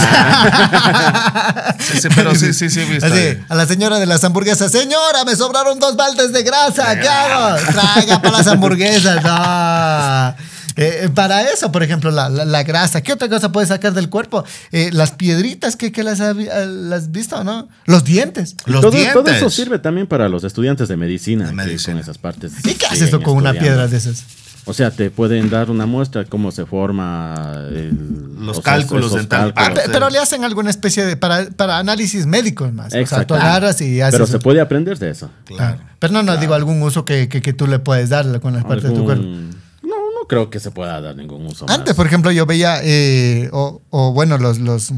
Sí, 1.79 2.01
sí, 2.01 2.07
pero 2.15 2.35
sí, 2.35 2.53
sí, 2.53 2.69
sí, 2.69 2.81
he 2.81 2.85
visto. 2.85 3.05
Así, 3.07 3.37
a 3.47 3.55
la 3.55 3.65
señora 3.65 3.97
de 3.99 4.05
las 4.05 4.23
hamburguesas, 4.23 4.71
señora, 4.71 5.23
me 5.25 5.35
sobraron 5.35 5.79
dos 5.79 5.95
baldes 5.95 6.31
de 6.31 6.43
grasa, 6.43 6.99
¿qué 6.99 7.07
hago? 7.07 7.55
Traiga 7.71 8.18
para 8.21 8.37
las 8.37 8.47
hamburguesas, 8.47 9.23
no. 9.23 10.35
Eh, 10.75 11.01
eh, 11.05 11.09
para 11.13 11.41
eso, 11.51 11.71
por 11.73 11.83
ejemplo, 11.83 12.09
la, 12.09 12.29
la- 12.29 12.45
la 12.45 12.63
grasa. 12.63 13.01
¿Qué 13.01 13.11
otra 13.11 13.27
cosa 13.27 13.51
puedes 13.51 13.67
sacar 13.69 13.93
del 13.93 14.07
cuerpo? 14.09 14.45
Eh, 14.71 14.89
las 14.93 15.11
piedritas, 15.11 15.75
¿qué, 15.75 15.91
qué 15.91 16.03
las, 16.03 16.21
has 16.21 16.37
vi- 16.37 16.45
las 16.45 17.03
has 17.03 17.11
visto 17.11 17.37
o 17.37 17.43
no? 17.43 17.67
Los 17.85 18.05
dientes. 18.05 18.55
Los 18.65 18.81
todo, 18.81 18.91
dientes. 18.91 19.13
todo 19.13 19.27
eso 19.29 19.49
sirve 19.49 19.79
también 19.79 20.07
para 20.07 20.29
los 20.29 20.43
estudiantes 20.45 20.87
de 20.87 20.95
medicina. 20.95 21.45
De 21.45 21.49
que 21.49 21.55
medicina. 21.55 21.93
Con 21.95 22.01
esas 22.01 22.17
partes. 22.17 22.53
¿Y 22.63 22.75
qué 22.75 22.85
haces 22.85 23.09
tú 23.11 23.21
con 23.21 23.35
una 23.35 23.51
piedra 23.53 23.87
de 23.87 23.97
esas? 23.97 24.23
O 24.69 24.73
sea, 24.73 24.91
te 24.91 25.09
pueden 25.09 25.49
dar 25.49 25.69
una 25.71 25.85
muestra 25.85 26.25
cómo 26.25 26.51
se 26.51 26.65
forma 26.65 27.53
el- 27.69 28.35
Los 28.39 28.59
o 28.59 28.61
sea, 28.61 28.73
cálculos 28.73 29.15
en 29.15 29.27
tal 29.27 29.53
parte. 29.53 29.81
Pe- 29.81 29.89
Pero 29.91 30.09
le 30.09 30.19
hacen 30.19 30.43
alguna 30.43 30.69
especie 30.69 31.05
de. 31.05 31.17
para, 31.17 31.49
para 31.49 31.79
análisis 31.79 32.25
médicos 32.25 32.71
más. 32.71 32.87
O 32.87 32.89
sea, 32.91 33.01
Exacto. 33.01 33.33
tú 33.33 33.41
agarras 33.41 33.81
y 33.81 33.99
haces. 34.01 34.13
Pero 34.13 34.27
se 34.27 34.39
puede 34.39 34.61
aprender 34.61 34.97
de 34.99 35.09
eso. 35.09 35.29
Claro. 35.45 35.79
Pero 35.97 36.13
no, 36.13 36.23
no 36.23 36.37
digo 36.37 36.53
algún 36.53 36.81
uso 36.83 37.03
que, 37.03 37.27
que, 37.27 37.41
que 37.41 37.51
tú 37.53 37.67
le 37.67 37.79
puedes 37.79 38.09
dar 38.09 38.39
con 38.41 38.53
las 38.53 38.63
partes 38.63 38.89
de 38.91 38.95
tu 38.95 39.03
cuerpo. 39.03 39.23
No, 39.23 39.95
no 39.95 40.27
creo 40.27 40.49
que 40.51 40.59
se 40.59 40.71
pueda 40.71 41.01
dar 41.01 41.15
ningún 41.15 41.45
uso. 41.47 41.65
Antes, 41.67 41.87
más. 41.89 41.95
por 41.95 42.05
ejemplo, 42.05 42.31
yo 42.31 42.45
veía, 42.45 42.79
eh, 42.83 43.49
o, 43.51 43.81
o 43.89 44.13
bueno, 44.13 44.37
los, 44.37 44.59
los 44.59 44.93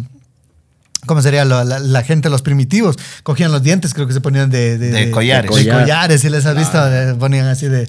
¿cómo 1.05 1.21
sería? 1.21 1.45
La, 1.45 1.63
la 1.63 2.03
gente, 2.03 2.29
los 2.29 2.41
primitivos, 2.41 2.97
cogían 3.23 3.51
los 3.51 3.63
dientes, 3.63 3.93
creo 3.93 4.05
que 4.05 4.13
se 4.13 4.21
ponían 4.21 4.49
de, 4.49 4.77
De 4.77 5.09
collares. 5.11 5.49
De 5.49 5.55
Collar. 5.63 5.81
collares, 5.81 6.21
si 6.21 6.29
les 6.29 6.45
has 6.45 6.55
visto, 6.57 6.77
eh, 6.93 7.15
ponían 7.17 7.47
así 7.47 7.67
de, 7.67 7.87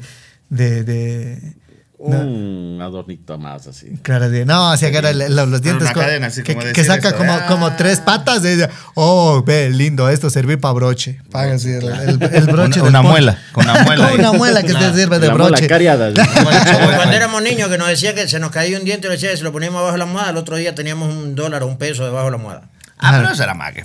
de, 0.49 1.55
Un 2.04 2.78
adornito 2.82 3.38
más 3.38 3.66
así. 3.68 3.87
Claro, 4.02 4.28
de, 4.28 4.44
no, 4.44 4.71
así 4.71 4.87
agarra 4.87 5.11
el- 5.11 5.35
los 5.37 5.62
dientes 5.62 5.90
cadena, 5.92 6.26
así 6.26 6.42
que, 6.42 6.54
como 6.54 6.66
saca 6.66 7.09
esto, 7.09 7.16
como, 7.16 7.32
ah. 7.32 7.47
como 7.47 7.73
tres 7.76 8.00
patas 8.00 8.42
de 8.42 8.68
oh, 8.94 9.42
ve, 9.44 9.71
lindo 9.71 10.09
esto, 10.09 10.28
servir 10.28 10.59
para 10.59 10.75
broche. 10.75 11.21
Paga 11.30 11.54
así 11.54 11.71
el, 11.71 11.87
el- 11.87 12.23
el 12.23 12.47
broche. 12.47 12.80
Una- 12.80 12.82
del 12.82 12.88
una 12.88 12.99
poncho. 13.02 13.11
muela, 13.12 13.38
con 13.52 13.64
una 13.68 13.82
muela 13.85 14.09
Con 14.11 14.18
una 14.21 14.32
muela 14.32 14.62
que 14.62 14.75
te 14.75 14.92
sirve 14.94 15.18
de 15.21 15.28
La 15.28 15.35
broche. 15.35 15.66
cariada. 15.68 16.11
Como 16.35 16.97
cuando 16.97 17.14
éramos 17.16 17.40
niños 17.42 17.68
que 17.68 17.78
nos 17.78 17.88
decía 17.88 18.14
que 18.14 18.26
se 18.26 18.40
nos 18.40 18.50
caía 18.50 18.78
un 18.78 18.85
diente 18.85 19.06
y 19.06 19.09
lo 19.09 19.12
decía 19.14 19.30
que 19.30 19.37
se 19.37 19.44
lo 19.44 19.52
poníamos 19.52 19.78
abajo 19.78 19.92
de 19.92 19.99
la 19.99 20.04
almohada, 20.04 20.30
el 20.30 20.37
otro 20.38 20.56
día 20.56 20.75
teníamos 20.75 21.14
un 21.14 21.35
dólar 21.37 21.62
o 21.62 21.66
un 21.68 21.78
peso 21.78 22.04
debajo 22.04 22.25
de 22.25 22.30
la 22.32 22.37
almohada. 22.37 22.62
Ah, 22.99 23.14
pero 23.16 23.32
eso 23.32 23.42
era 23.42 23.54
mague. 23.54 23.85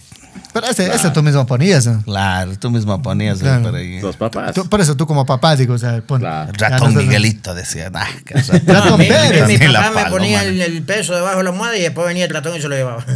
Pero 0.60 0.72
ese, 0.72 0.94
ese 0.94 1.10
tú 1.12 1.22
mismo 1.24 1.46
ponías. 1.46 1.86
¿no? 1.88 2.02
Claro, 2.04 2.58
tú 2.58 2.70
mismo 2.72 3.02
ponías 3.02 3.40
Claro. 3.40 3.64
por 3.64 3.76
ahí. 3.76 4.00
Los 4.02 4.16
papás. 4.18 4.54
Tú- 4.54 4.68
por 4.68 4.82
eso 4.82 4.96
tú 4.96 5.06
como 5.08 5.26
papá, 5.26 5.56
digo, 5.56 5.74
o 5.74 5.78
sea, 5.78 6.02
pon. 6.02 6.20
Claro. 6.22 6.52
Ratón 6.58 6.94
no 6.94 7.02
Miguelito 7.02 7.54
decía. 7.56 7.90
"Ah, 7.94 8.08
No, 8.66 8.74
ratón 8.74 8.94
a 8.94 8.98
mí- 8.98 9.06
Pérez. 9.08 9.48
mi 9.48 9.58
papá 9.58 9.92
me 9.92 10.06
ponía 10.10 10.42
¿no? 10.44 10.50
el, 10.50 10.62
el 10.62 10.82
peso 10.84 11.14
debajo 11.16 11.38
de 11.38 11.44
la 11.44 11.50
almohada 11.52 11.78
y 11.78 11.82
después 11.82 12.08
venía 12.08 12.26
el 12.26 12.32
ratón 12.32 12.56
y 12.58 12.62
se 12.62 12.68
lo 12.68 12.76
llevaba. 12.76 13.04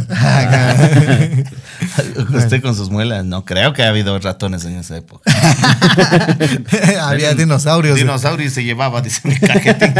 Usted 2.34 2.62
con 2.62 2.74
sus 2.76 2.90
muelas, 2.90 3.24
no 3.24 3.44
creo 3.44 3.72
que 3.72 3.82
haya 3.82 3.90
habido 3.90 4.18
ratones 4.18 4.64
en 4.64 4.76
esa 4.78 4.96
época. 4.96 5.30
Había 7.02 7.34
dinosaurios. 7.34 7.96
Dinosaurio 7.96 8.46
y 8.46 8.50
se 8.50 8.64
llevaba, 8.64 9.00
dice 9.02 9.20
mi 9.24 9.38
cajetín. 9.38 9.94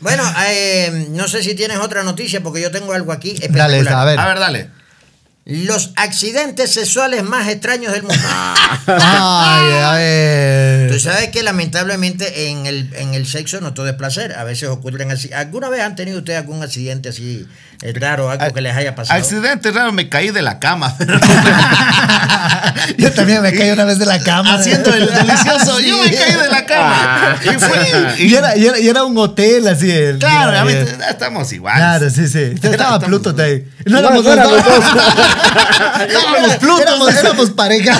Bueno, 0.00 0.22
eh, 0.48 1.08
no 1.10 1.26
sé 1.28 1.42
si 1.42 1.54
tienes 1.54 1.78
otra 1.78 2.02
noticia 2.02 2.42
porque 2.42 2.60
yo 2.60 2.70
tengo 2.70 2.92
algo 2.92 3.12
aquí 3.12 3.32
Dale, 3.50 3.78
espectacular. 3.78 3.94
a 3.94 4.04
ver. 4.04 4.18
A 4.20 4.26
ver, 4.28 4.38
dale. 4.38 4.70
Los 5.48 5.92
accidentes 5.94 6.72
sexuales 6.72 7.22
más 7.22 7.46
extraños 7.46 7.92
del 7.92 8.02
mundo. 8.02 8.18
Ay, 8.88 9.72
a 9.80 9.92
ver. 9.92 10.90
Tú 10.90 10.98
sabes 10.98 11.28
que 11.28 11.44
lamentablemente 11.44 12.48
en 12.48 12.66
el, 12.66 12.92
en 12.96 13.14
el 13.14 13.28
sexo 13.28 13.60
no 13.60 13.72
todo 13.72 13.86
es 13.86 13.92
placer. 13.94 14.34
A 14.36 14.42
veces 14.42 14.68
ocurren 14.68 15.12
así. 15.12 15.32
¿Alguna 15.32 15.68
vez 15.68 15.82
han 15.82 15.94
tenido 15.94 16.18
ustedes 16.18 16.40
algún 16.40 16.64
accidente 16.64 17.10
así 17.10 17.46
eh, 17.82 17.92
raro, 17.94 18.28
algo 18.28 18.52
que 18.52 18.60
les 18.60 18.74
haya 18.74 18.96
pasado? 18.96 19.20
Accidente 19.20 19.70
raro, 19.70 19.92
me 19.92 20.08
caí 20.08 20.32
de 20.32 20.42
la 20.42 20.58
cama. 20.58 20.96
Yo 22.98 23.12
también 23.12 23.40
me 23.40 23.52
caí 23.52 23.70
una 23.70 23.84
vez 23.84 24.00
de 24.00 24.06
la 24.06 24.18
cama. 24.18 24.54
Haciendo 24.54 24.92
el 24.92 25.06
delicioso. 25.06 25.78
Yo 25.78 25.96
me 26.02 26.12
caí 26.12 26.34
de 26.34 26.48
la 26.48 26.66
cama. 26.66 27.36
Y 27.44 27.48
fue. 27.60 28.14
Y 28.18 28.34
era, 28.34 28.56
y 28.56 28.66
era, 28.66 28.78
y 28.80 28.88
era 28.88 29.04
un 29.04 29.16
hotel 29.16 29.68
así. 29.68 29.92
el- 29.92 30.18
Claro, 30.18 30.58
a 30.58 30.64
mí 30.64 30.72
estamos 31.08 31.52
iguales. 31.52 31.78
Claro, 31.80 32.10
sí, 32.10 32.26
sí. 32.26 32.52
Estaba 32.60 32.98
Pluto 32.98 33.32
ahí. 33.38 33.64
No 33.84 34.00
éramos 34.00 34.24
dos. 34.24 34.36
Éramos 36.08 36.56
Pluto. 36.56 36.82
Éramos, 36.82 37.14
éramos 37.14 37.50
pareja. 37.50 37.98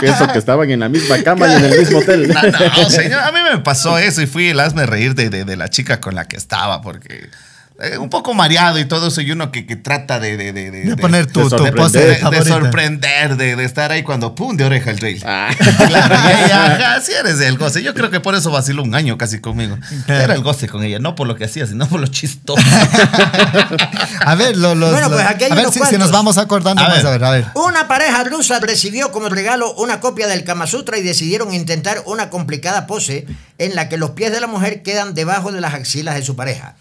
Pienso 0.00 0.26
que 0.28 0.38
estaban 0.38 0.70
en 0.70 0.80
la 0.80 0.88
misma 0.88 1.22
cama 1.22 1.48
y 1.48 1.56
en 1.56 1.64
el 1.64 1.78
mismo 1.78 1.98
hotel. 1.98 2.28
No, 2.28 2.82
no, 2.82 2.90
señor, 2.90 3.20
a 3.20 3.32
mí 3.32 3.38
me 3.50 3.58
pasó 3.58 3.98
eso 3.98 4.20
y 4.22 4.26
fui 4.26 4.48
el 4.48 4.60
hazme 4.60 4.86
reír 4.86 5.14
de, 5.14 5.30
de- 5.30 5.44
de 5.44 5.56
la 5.56 5.68
chica 5.70 6.00
con 6.00 6.14
la 6.14 6.26
que 6.26 6.36
estaba, 6.36 6.82
porque 6.82 7.28
eh, 7.78 7.98
un 7.98 8.08
poco 8.08 8.32
mareado 8.34 8.78
y 8.78 8.86
todo 8.86 9.08
eso, 9.08 9.20
y 9.20 9.30
uno 9.30 9.52
que, 9.52 9.66
que 9.66 9.76
trata 9.76 10.18
de, 10.18 10.36
de, 10.36 10.52
de, 10.52 10.70
De 10.70 10.96
poner 10.96 11.26
tu, 11.26 11.40
de 11.40 11.44
tu 11.44 11.50
sorprender, 11.50 11.74
pose 11.74 11.98
de, 12.30 12.44
sorprender, 12.44 13.36
de, 13.36 13.54
de 13.56 13.64
estar 13.64 13.92
ahí 13.92 14.02
cuando 14.02 14.34
pum, 14.34 14.56
de 14.56 14.64
oreja 14.64 14.90
el 14.90 14.98
rey. 14.98 15.20
Ah. 15.24 15.50
Claro, 15.86 16.14
y 16.14 16.44
ella, 16.44 16.64
ajá, 16.74 17.00
sí 17.00 17.12
eres 17.12 17.38
el 17.40 17.58
goce. 17.58 17.82
Yo 17.82 17.92
creo 17.94 18.10
que 18.10 18.20
por 18.20 18.34
eso 18.34 18.50
vaciló 18.50 18.82
un 18.82 18.94
año 18.94 19.18
casi 19.18 19.40
conmigo. 19.40 19.76
Era 20.08 20.34
el 20.34 20.42
goce 20.42 20.68
con 20.68 20.82
ella, 20.84 20.98
no 20.98 21.14
por 21.14 21.26
lo 21.26 21.36
que 21.36 21.44
hacía, 21.44 21.66
sino 21.66 21.86
por 21.88 22.00
lo 22.00 22.06
chistoso. 22.06 22.62
A 24.20 24.34
ver, 24.34 24.56
lo- 24.56 24.74
los- 24.74 24.90
Bueno, 24.92 25.10
pues 25.10 25.26
aquí 25.26 25.44
hay 25.44 25.52
a 25.52 25.54
ver 25.54 25.70
si, 25.72 25.80
si 25.84 25.98
nos 25.98 26.10
vamos 26.10 26.38
acordando 26.38 26.82
A 26.82 26.88
más. 26.88 26.96
ver. 27.02 27.06
A 27.06 27.10
ver, 27.10 27.24
a 27.24 27.30
ver. 27.30 27.44
Una 27.54 27.88
pareja 27.88 28.24
rusa 28.24 28.58
recibió 28.60 29.12
como 29.12 29.28
regalo 29.28 29.74
una 29.74 30.00
copia 30.00 30.26
del 30.26 30.44
Kama 30.44 30.66
Sutra 30.66 30.98
y 30.98 31.02
decidieron 31.02 31.52
intentar 31.54 32.02
una 32.06 32.30
complicada 32.30 32.86
pose 32.86 33.26
en 33.58 33.74
la 33.74 33.88
que 33.88 33.96
los 33.96 34.10
pies 34.10 34.32
de 34.32 34.40
la 34.40 34.46
mujer 34.46 34.82
quedan 34.82 35.14
debajo 35.14 35.52
de 35.52 35.60
las 35.60 35.74
axilas 35.74 36.14
de 36.16 36.22
su 36.22 36.36
pareja. 36.36 36.76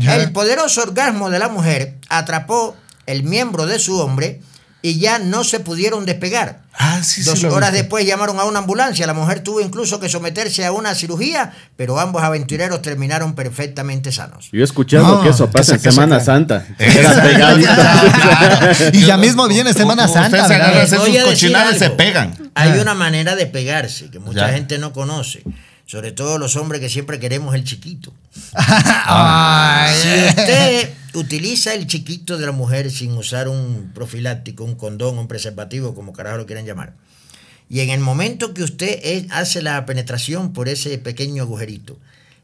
El 0.00 0.32
poderoso 0.32 0.82
orgasmo 0.82 1.30
de 1.30 1.38
la 1.38 1.48
mujer 1.48 1.94
atrapó 2.08 2.76
el 3.06 3.22
miembro 3.22 3.66
de 3.66 3.78
su 3.78 3.98
hombre 3.98 4.40
y 4.82 4.98
ya 4.98 5.18
no 5.18 5.42
se 5.42 5.58
pudieron 5.60 6.04
despegar. 6.06 6.60
Ah, 6.78 7.02
sí, 7.02 7.22
Dos 7.22 7.42
horas 7.44 7.72
vi. 7.72 7.78
después 7.78 8.04
llamaron 8.06 8.38
a 8.38 8.44
una 8.44 8.58
ambulancia. 8.58 9.06
La 9.06 9.14
mujer 9.14 9.40
tuvo 9.40 9.62
incluso 9.62 9.98
que 9.98 10.10
someterse 10.10 10.64
a 10.66 10.72
una 10.72 10.94
cirugía, 10.94 11.52
pero 11.76 11.98
ambos 11.98 12.22
aventureros 12.22 12.82
terminaron 12.82 13.34
perfectamente 13.34 14.12
sanos. 14.12 14.50
Yo 14.52 14.60
he 14.60 14.64
escuchado 14.64 15.02
No, 15.16 15.22
que 15.22 15.30
eso 15.30 15.46
que 15.46 15.52
pasa 15.52 15.64
se- 15.64 15.72
en 15.76 15.80
se 15.80 15.90
Semana. 15.92 16.20
Santa. 16.20 16.66
Y 18.92 19.06
ya 19.06 19.16
mismo 19.16 19.46
viene 19.48 19.72
Semana 19.72 20.08
Santa, 20.08 20.46
se 20.46 20.54
agarra 20.54 20.66
a 20.66 20.70
¿verdad? 20.72 20.84
hacer 20.84 20.98
Voy 20.98 21.14
sus 21.14 21.24
cochinales 21.24 21.78
se 21.78 21.90
pegan. 21.90 22.34
Hay 22.54 22.78
una 22.78 22.94
manera 22.94 23.36
de 23.36 23.46
pegarse 23.46 24.10
que 24.10 24.18
mucha 24.18 24.48
Ya. 24.48 24.54
gente 24.54 24.78
no 24.78 24.92
conoce. 24.92 25.42
Sobre 25.86 26.10
todo 26.12 26.36
los 26.38 26.56
hombres 26.56 26.80
que 26.80 26.88
siempre 26.88 27.20
queremos 27.20 27.54
el 27.54 27.62
chiquito. 27.64 28.12
Ay, 29.06 29.94
Si 30.02 30.08
usted 30.40 30.90
utiliza 31.14 31.74
el 31.74 31.86
chiquito 31.86 32.36
de 32.38 32.46
la 32.46 32.52
mujer 32.52 32.90
sin 32.90 33.12
usar 33.12 33.48
un 33.48 33.92
profiláctico, 33.94 34.64
un 34.64 34.74
condón, 34.74 35.16
un 35.18 35.28
preservativo, 35.28 35.94
como 35.94 36.12
carajo 36.12 36.38
lo 36.38 36.46
quieran 36.46 36.66
llamar, 36.66 36.94
y 37.68 37.80
en 37.80 37.90
el 37.90 38.00
momento 38.00 38.52
que 38.54 38.62
usted 38.62 38.98
es- 39.02 39.26
hace 39.30 39.62
la 39.62 39.86
penetración 39.86 40.52
por 40.52 40.68
ese 40.68 40.98
pequeño 40.98 41.42
agujerito, 41.44 41.98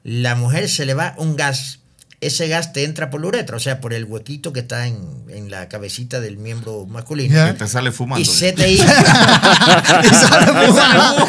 la 0.05 0.35
mujer 0.35 0.69
se 0.69 0.87
le 0.87 0.95
va 0.95 1.15
un 1.19 1.37
gas, 1.37 1.81
ese 2.21 2.47
gas 2.49 2.73
te 2.73 2.85
entra 2.85 3.11
por 3.11 3.21
la 3.21 3.27
uretra, 3.29 3.57
o 3.57 3.61
sea, 3.61 3.81
por 3.81 3.93
el 3.93 4.05
huequito 4.05 4.53
que 4.53 4.61
está 4.61 4.87
en, 4.87 5.01
en 5.29 5.51
la 5.51 5.69
cabecita 5.69 6.21
del 6.21 6.37
miembro 6.39 6.87
masculino. 6.87 7.45
Que 7.47 7.53
te 7.55 7.67
sale 7.69 7.91
fumando. 7.93 8.23
Y 8.23 8.25
se 8.25 8.53
te. 8.53 8.71
Y 8.73 8.79
sale 8.79 10.47
fumando. 10.69 11.27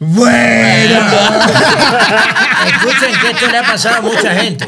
Bueno. 0.00 0.98
Escuchen 2.66 3.20
que 3.20 3.30
esto 3.32 3.50
le 3.50 3.58
ha 3.58 3.62
pasado 3.62 3.96
a 3.96 4.00
mucha 4.00 4.34
gente. 4.34 4.66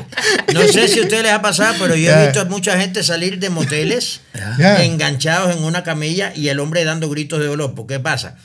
No 0.52 0.60
sé 0.68 0.88
si 0.88 1.00
a 1.00 1.02
ustedes 1.02 1.22
les 1.22 1.32
ha 1.32 1.40
pasado, 1.40 1.74
pero 1.80 1.96
yo 1.96 2.12
he 2.12 2.24
visto 2.26 2.42
a 2.42 2.44
mucha 2.44 2.78
gente 2.78 3.02
salir 3.02 3.38
de 3.38 3.48
moteles 3.48 4.20
enganchados 4.78 5.56
en 5.56 5.64
una 5.64 5.82
camilla 5.82 6.34
y 6.36 6.48
el 6.48 6.60
hombre 6.60 6.84
dando 6.84 7.08
gritos 7.08 7.40
de 7.40 7.46
dolor. 7.46 7.74
¿Por 7.74 7.86
qué 7.86 7.98
pasa? 7.98 8.36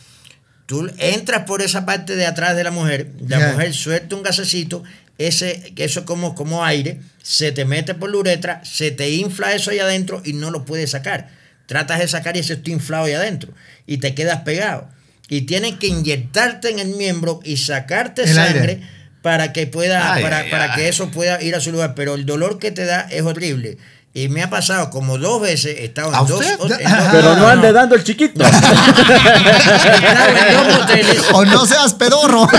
Tú 0.65 0.89
entras 0.97 1.43
por 1.43 1.61
esa 1.61 1.85
parte 1.85 2.15
de 2.15 2.25
atrás 2.25 2.55
de 2.55 2.63
la 2.63 2.71
mujer, 2.71 3.11
la 3.27 3.51
mujer 3.51 3.73
suelta 3.73 4.15
un 4.15 4.23
gasecito, 4.23 4.83
ese, 5.17 5.73
eso 5.75 6.05
como, 6.05 6.35
como 6.35 6.63
aire, 6.63 7.01
se 7.21 7.51
te 7.51 7.65
mete 7.65 7.95
por 7.95 8.11
la 8.11 8.17
uretra, 8.17 8.61
se 8.63 8.91
te 8.91 9.09
infla 9.09 9.53
eso 9.53 9.71
ahí 9.71 9.79
adentro 9.79 10.21
y 10.23 10.33
no 10.33 10.51
lo 10.51 10.63
puedes 10.63 10.91
sacar. 10.91 11.29
Tratas 11.65 11.99
de 11.99 12.07
sacar 12.07 12.37
y 12.37 12.39
eso 12.39 12.53
está 12.53 12.71
inflado 12.71 13.05
ahí 13.05 13.13
adentro 13.13 13.51
y 13.85 13.97
te 13.97 14.15
quedas 14.15 14.41
pegado. 14.41 14.89
Y 15.29 15.41
tienen 15.41 15.77
que 15.77 15.87
inyectarte 15.87 16.69
en 16.69 16.79
el 16.79 16.89
miembro 16.95 17.39
y 17.43 17.57
sacarte 17.57 18.23
El 18.23 18.37
aire. 18.39 18.53
sangre 18.59 18.81
para 19.21 19.51
que 19.51 19.67
pueda, 19.67 20.13
Ay, 20.13 20.23
para, 20.23 20.37
ay, 20.37 20.49
para 20.49 20.63
ay. 20.65 20.71
que 20.75 20.87
eso 20.87 21.09
pueda 21.11 21.41
ir 21.41 21.53
a 21.55 21.59
su 21.59 21.71
lugar. 21.71 21.93
Pero 21.95 22.15
el 22.15 22.25
dolor 22.25 22.59
que 22.59 22.71
te 22.71 22.85
da 22.85 23.01
es 23.09 23.23
horrible. 23.23 23.77
Y 24.13 24.29
me 24.29 24.41
ha 24.41 24.49
pasado 24.49 24.89
como 24.89 25.17
dos 25.19 25.41
veces, 25.41 25.75
he 25.79 25.85
estado 25.85 26.15
¿A 26.15 26.21
en 26.21 26.25
dos, 26.27 26.43
en 26.43 26.57
dos- 26.57 26.71
Pero 27.11 27.35
no 27.35 27.47
ande 27.47 27.71
dando 27.71 27.93
el 27.95 28.03
chiquito. 28.03 28.43
he 28.45 28.47
estado 28.47 30.37
en 30.37 30.53
dos 30.55 30.67
moteles. 30.79 31.21
O 31.33 31.45
no 31.45 31.65
seas 31.67 31.93
pedorro. 31.93 32.47
He 32.51 32.57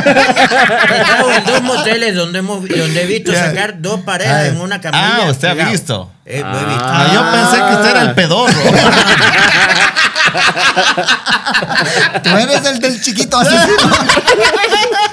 estado 1.01 1.33
en 1.33 1.45
dos 1.45 1.63
moteles 1.63 2.15
donde, 2.15 2.39
hemos, 2.41 2.61
donde 2.69 3.03
he 3.03 3.07
visto 3.07 3.33
sacar 3.35 3.81
dos 3.81 4.01
parejas 4.03 4.43
Ay. 4.45 4.49
en 4.51 4.61
una 4.61 4.81
camilla. 4.81 5.17
Ah, 5.27 5.31
usted 5.31 5.49
ha 5.49 5.55
visto. 5.71 6.13
Eh, 6.27 6.43
lo 6.43 6.61
he 6.61 6.65
visto. 6.67 6.85
Ah, 6.85 7.11
yo 7.15 7.23
pensé 7.33 7.57
que 7.67 7.75
usted 7.75 7.91
era 7.91 8.03
el 8.03 8.15
pedorro. 8.15 8.53
Tú 12.23 12.31
eres 12.31 12.65
el 12.65 12.79
del 12.81 13.01
chiquito. 13.01 13.41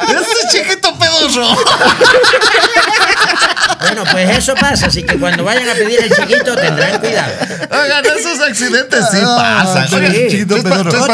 Ese 0.02 0.58
chiquito 0.58 0.98
pedorro. 0.98 1.48
Bueno, 3.82 4.04
pues 4.12 4.38
eso 4.38 4.54
pasa, 4.56 4.88
así 4.88 5.04
que 5.04 5.18
cuando 5.18 5.44
vayan 5.44 5.68
a 5.70 5.74
pedir 5.74 6.00
el 6.02 6.10
chiquito 6.10 6.56
tendrán 6.56 7.00
cuidado. 7.00 7.32
Oigan, 7.84 8.04
esos 8.18 8.40
accidentes 8.42 9.06
sí 9.12 9.18
Ah, 9.22 9.62
pasan. 9.64 9.88
sí, 9.90 9.96
Oigan, 9.96 10.12
chiquito 10.30 10.56
pedorro. 10.64 10.90
tres 10.92 11.04
Otro- 11.04 11.14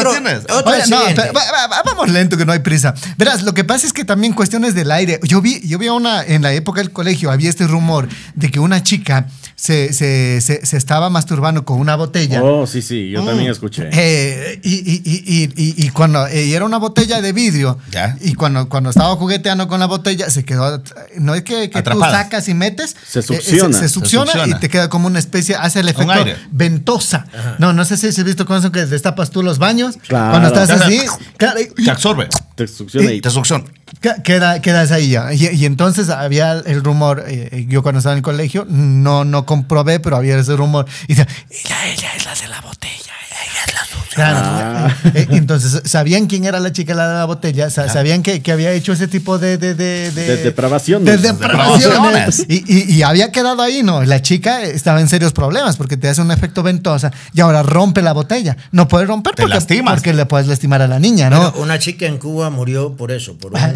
otro 0.58 0.72
Oye, 0.72 0.84
no, 0.90 1.00
va- 1.34 1.68
va- 1.68 1.82
vamos 1.84 2.10
lento, 2.10 2.38
que 2.38 2.46
no 2.46 2.52
hay 2.54 2.60
prisa. 2.60 2.94
Verás, 3.18 3.44
lo 3.44 3.54
que 3.54 3.64
pasa 3.64 3.86
es 3.88 3.94
que 3.94 4.06
también 4.06 4.34
cuestiones 4.34 4.74
del 4.76 4.92
aire. 4.92 5.20
Yo 5.24 5.42
vi, 5.42 5.60
yo 5.68 5.78
vi 5.80 5.88
a 5.88 5.94
una, 5.94 6.24
en 6.24 6.42
la 6.44 6.54
época 6.54 6.82
del 6.82 6.92
colegio, 6.92 7.32
había 7.32 7.50
este 7.50 7.68
rumor 7.68 8.08
de 8.36 8.52
que 8.52 8.60
una 8.60 8.84
chica 8.84 9.28
se, 9.56 9.92
se, 9.94 10.40
se, 10.42 10.66
se 10.66 10.78
estaba 10.78 11.10
masturbando 11.10 11.66
con 11.66 11.80
una 11.80 11.96
botella. 11.96 12.42
Oh, 12.44 12.66
sí, 12.68 12.82
sí, 12.82 13.10
yo 13.10 13.24
también 13.24 13.52
escuché. 13.52 13.90
Eh, 13.92 14.60
y, 14.64 14.74
y, 14.76 15.02
y, 15.04 15.24
y, 15.26 15.44
y- 15.56 15.86
y 15.86 15.90
cuando 15.90 16.26
eh, 16.28 16.46
y 16.46 16.54
era 16.54 16.66
una 16.66 16.78
botella 16.78 17.22
de 17.22 17.32
vidrio 17.34 17.78
Ya. 17.92 18.16
y 18.22 18.34
cuando, 18.34 18.70
cuando 18.72 18.90
estaba 18.90 19.16
jugueteando 19.16 19.68
con 19.68 19.80
la 19.80 19.86
botella 19.86 20.32
se 20.32 20.44
quedó 20.44 20.82
no 21.20 21.36
es 21.36 21.44
que, 21.44 21.70
que 21.70 21.84
tú 21.84 22.00
sacas 22.00 22.48
y 22.48 22.56
metes 22.56 22.96
Se 23.08 23.20
eh, 23.20 23.22
succiona. 23.22 23.74
se, 23.78 23.80
se 23.82 23.90
succiona 23.90 24.26
Se 24.32 24.38
succiona. 24.40 24.58
y 24.58 24.60
te 24.60 24.70
queda 24.70 24.90
como 24.90 25.06
una 25.06 25.20
especie 25.20 25.56
hace 25.56 25.82
el 25.82 25.90
efecto 25.90 26.14
ventosa 26.52 27.26
no 27.60 27.74
no 27.74 27.86
sé 27.86 27.98
si 27.98 28.08
has 28.08 28.24
visto 28.24 28.46
con 28.46 28.58
eso 28.58 28.72
que 28.72 28.86
destapas 28.88 29.30
tú 29.30 29.44
los 29.44 29.60
baños 29.60 29.98
Claro. 30.08 30.32
cuando 30.32 30.48
estás 30.48 30.68
Claro. 30.70 30.86
así 30.86 31.02
claro, 31.38 31.60
y- 31.62 31.84
Te 31.84 31.92
absorbe. 31.92 32.28
Te 32.56 32.68
succiona 32.68 33.12
y 33.12 33.22
Te 33.22 33.30
succiona. 33.30 33.64
Que- 34.02 34.22
Queda, 34.24 34.62
quedas 34.62 34.92
ahí 34.92 35.10
ya. 35.10 35.34
Y, 35.34 35.48
y 35.48 35.66
entonces 35.66 36.10
había 36.10 36.54
el 36.54 36.84
rumor, 36.84 37.24
eh, 37.28 37.66
yo 37.68 37.82
cuando 37.84 38.00
estaba 38.00 38.14
en 38.14 38.18
el 38.20 38.24
colegio, 38.24 38.66
no, 38.70 39.26
no 39.26 39.46
comprobé, 39.46 40.00
pero 40.00 40.16
había 40.16 40.38
ese 40.38 40.56
rumor. 40.56 40.86
Y 41.08 41.16
decía, 41.16 41.28
ella, 41.50 41.88
ella 41.88 42.10
es 42.16 42.26
la 42.26 42.36
de 42.36 42.48
la 42.48 42.62
botella, 42.62 42.94
ella 43.30 43.64
es 43.68 43.74
la. 43.74 43.82
Claro. 44.14 44.38
Ah. 44.42 44.96
Eh, 45.14 45.28
Entonces, 45.32 45.82
sabían 45.86 46.28
quién 46.28 46.46
era 46.46 46.60
la 46.60 46.72
chica 46.72 46.94
la 46.94 47.08
de 47.08 47.14
la 47.16 47.26
botella, 47.26 47.70
sa- 47.70 47.88
sabían 47.90 48.24
que, 48.24 48.42
que 48.42 48.52
había 48.52 48.72
hecho 48.72 48.94
ese 48.94 49.08
tipo 49.08 49.38
de... 49.38 49.58
De, 49.58 49.74
de, 49.76 50.12
De 50.12 50.38
depravaciones. 50.38 51.06
de 51.22 51.28
depravaciones. 51.30 51.84
Depravaciones. 51.84 52.46
Y, 52.48 52.64
y- 52.68 52.94
y 52.96 53.02
había 53.04 53.32
quedado 53.32 53.62
ahí, 53.62 53.84
¿no? 53.84 54.04
La 54.04 54.22
chica 54.22 54.64
estaba 54.64 55.00
en 55.02 55.08
serios 55.08 55.34
problemas 55.34 55.78
porque 55.78 55.98
te 55.98 56.10
hace 56.10 56.22
un 56.22 56.32
efecto 56.32 56.64
ventosa 56.64 57.12
y 57.34 57.42
ahora 57.42 57.64
rompe 57.64 58.02
la 58.02 58.14
botella. 58.14 58.58
No 58.72 58.88
puede 58.88 59.06
romper 59.06 59.36
Te 59.36 59.44
porque, 59.44 59.56
lastimas. 59.56 59.94
porque 59.96 60.14
le 60.14 60.26
puedes 60.26 60.48
lastimar 60.48 60.82
a 60.82 60.88
la 60.88 61.00
niña, 61.00 61.30
¿no? 61.30 61.52
Una 61.58 61.80
chica 61.80 62.06
en 62.06 62.18
Cuba 62.18 62.50
murió 62.50 62.96
por 62.96 63.12
eso. 63.12 63.38
Por 63.38 63.54
un- 63.54 63.58
Ah, 63.60 63.72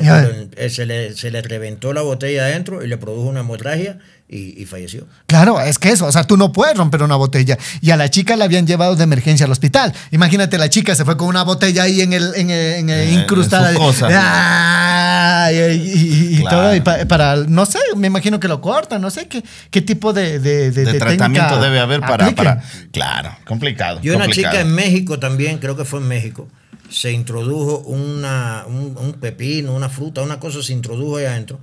eh, 0.57 0.69
se, 0.69 0.85
le, 0.85 1.15
se 1.15 1.31
le 1.31 1.41
reventó 1.41 1.93
la 1.93 2.01
botella 2.01 2.43
adentro 2.45 2.83
y 2.83 2.87
le 2.87 2.97
produjo 2.97 3.29
una 3.29 3.41
hemorragia 3.41 3.99
y, 4.27 4.59
y 4.61 4.65
falleció. 4.65 5.05
Claro, 5.27 5.61
es 5.61 5.77
que 5.77 5.89
eso, 5.91 6.07
o 6.07 6.11
sea, 6.11 6.23
tú 6.23 6.35
no 6.35 6.51
puedes 6.51 6.75
romper 6.75 7.03
una 7.03 7.15
botella. 7.15 7.57
Y 7.81 7.91
a 7.91 7.95
la 7.97 8.09
chica 8.09 8.35
la 8.35 8.45
habían 8.45 8.65
llevado 8.65 8.95
de 8.95 9.03
emergencia 9.03 9.45
al 9.45 9.51
hospital. 9.51 9.93
Imagínate, 10.11 10.24
la 10.57 10.69
chica 10.69 10.95
se 10.95 11.05
fue 11.05 11.15
con 11.17 11.27
una 11.27 11.43
botella 11.43 11.83
ahí 11.83 12.01
en 12.01 12.13
el, 12.13 12.33
en 12.35 12.49
el- 12.49 12.73
en 12.75 12.89
el 12.89 12.99
Eh, 13.09 13.11
incrustada. 13.13 13.71
en 13.71 13.77
cosa. 13.77 14.07
Ah, 14.11 15.49
y, 15.51 15.55
y- 15.55 15.59
y- 15.73 16.35
y 16.37 16.39
Claro. 16.41 16.57
todo, 16.57 16.75
y 16.75 16.81
pa- 16.81 17.05
para, 17.05 17.35
no 17.37 17.65
sé, 17.65 17.79
me 17.95 18.07
imagino 18.07 18.39
que 18.39 18.47
lo 18.47 18.61
cortan, 18.61 19.01
no 19.01 19.09
sé 19.09 19.27
qué, 19.27 19.43
qué 19.69 19.81
tipo 19.81 20.13
de, 20.13 20.39
de, 20.39 20.71
de- 20.71 20.85
De 20.85 20.93
de 20.93 20.99
tratamiento 20.99 21.59
debe 21.61 21.79
haber 21.79 22.01
para, 22.01 22.31
para. 22.31 22.61
Claro, 22.91 23.35
complicado. 23.45 23.99
Y 24.01 24.09
una 24.09 24.25
complicado. 24.25 24.53
chica 24.53 24.61
en 24.61 24.73
México 24.73 25.19
también, 25.19 25.57
creo 25.59 25.75
que 25.75 25.85
fue 25.85 25.99
en 25.99 26.07
México, 26.07 26.47
se 26.89 27.11
introdujo 27.11 27.79
una, 27.79 28.63
un, 28.67 28.95
un 28.97 29.13
pepino, 29.13 29.73
una 29.73 29.89
fruta, 29.89 30.21
una 30.21 30.39
cosa 30.39 30.61
se 30.63 30.73
introdujo 30.73 31.17
ahí 31.17 31.25
adentro 31.25 31.59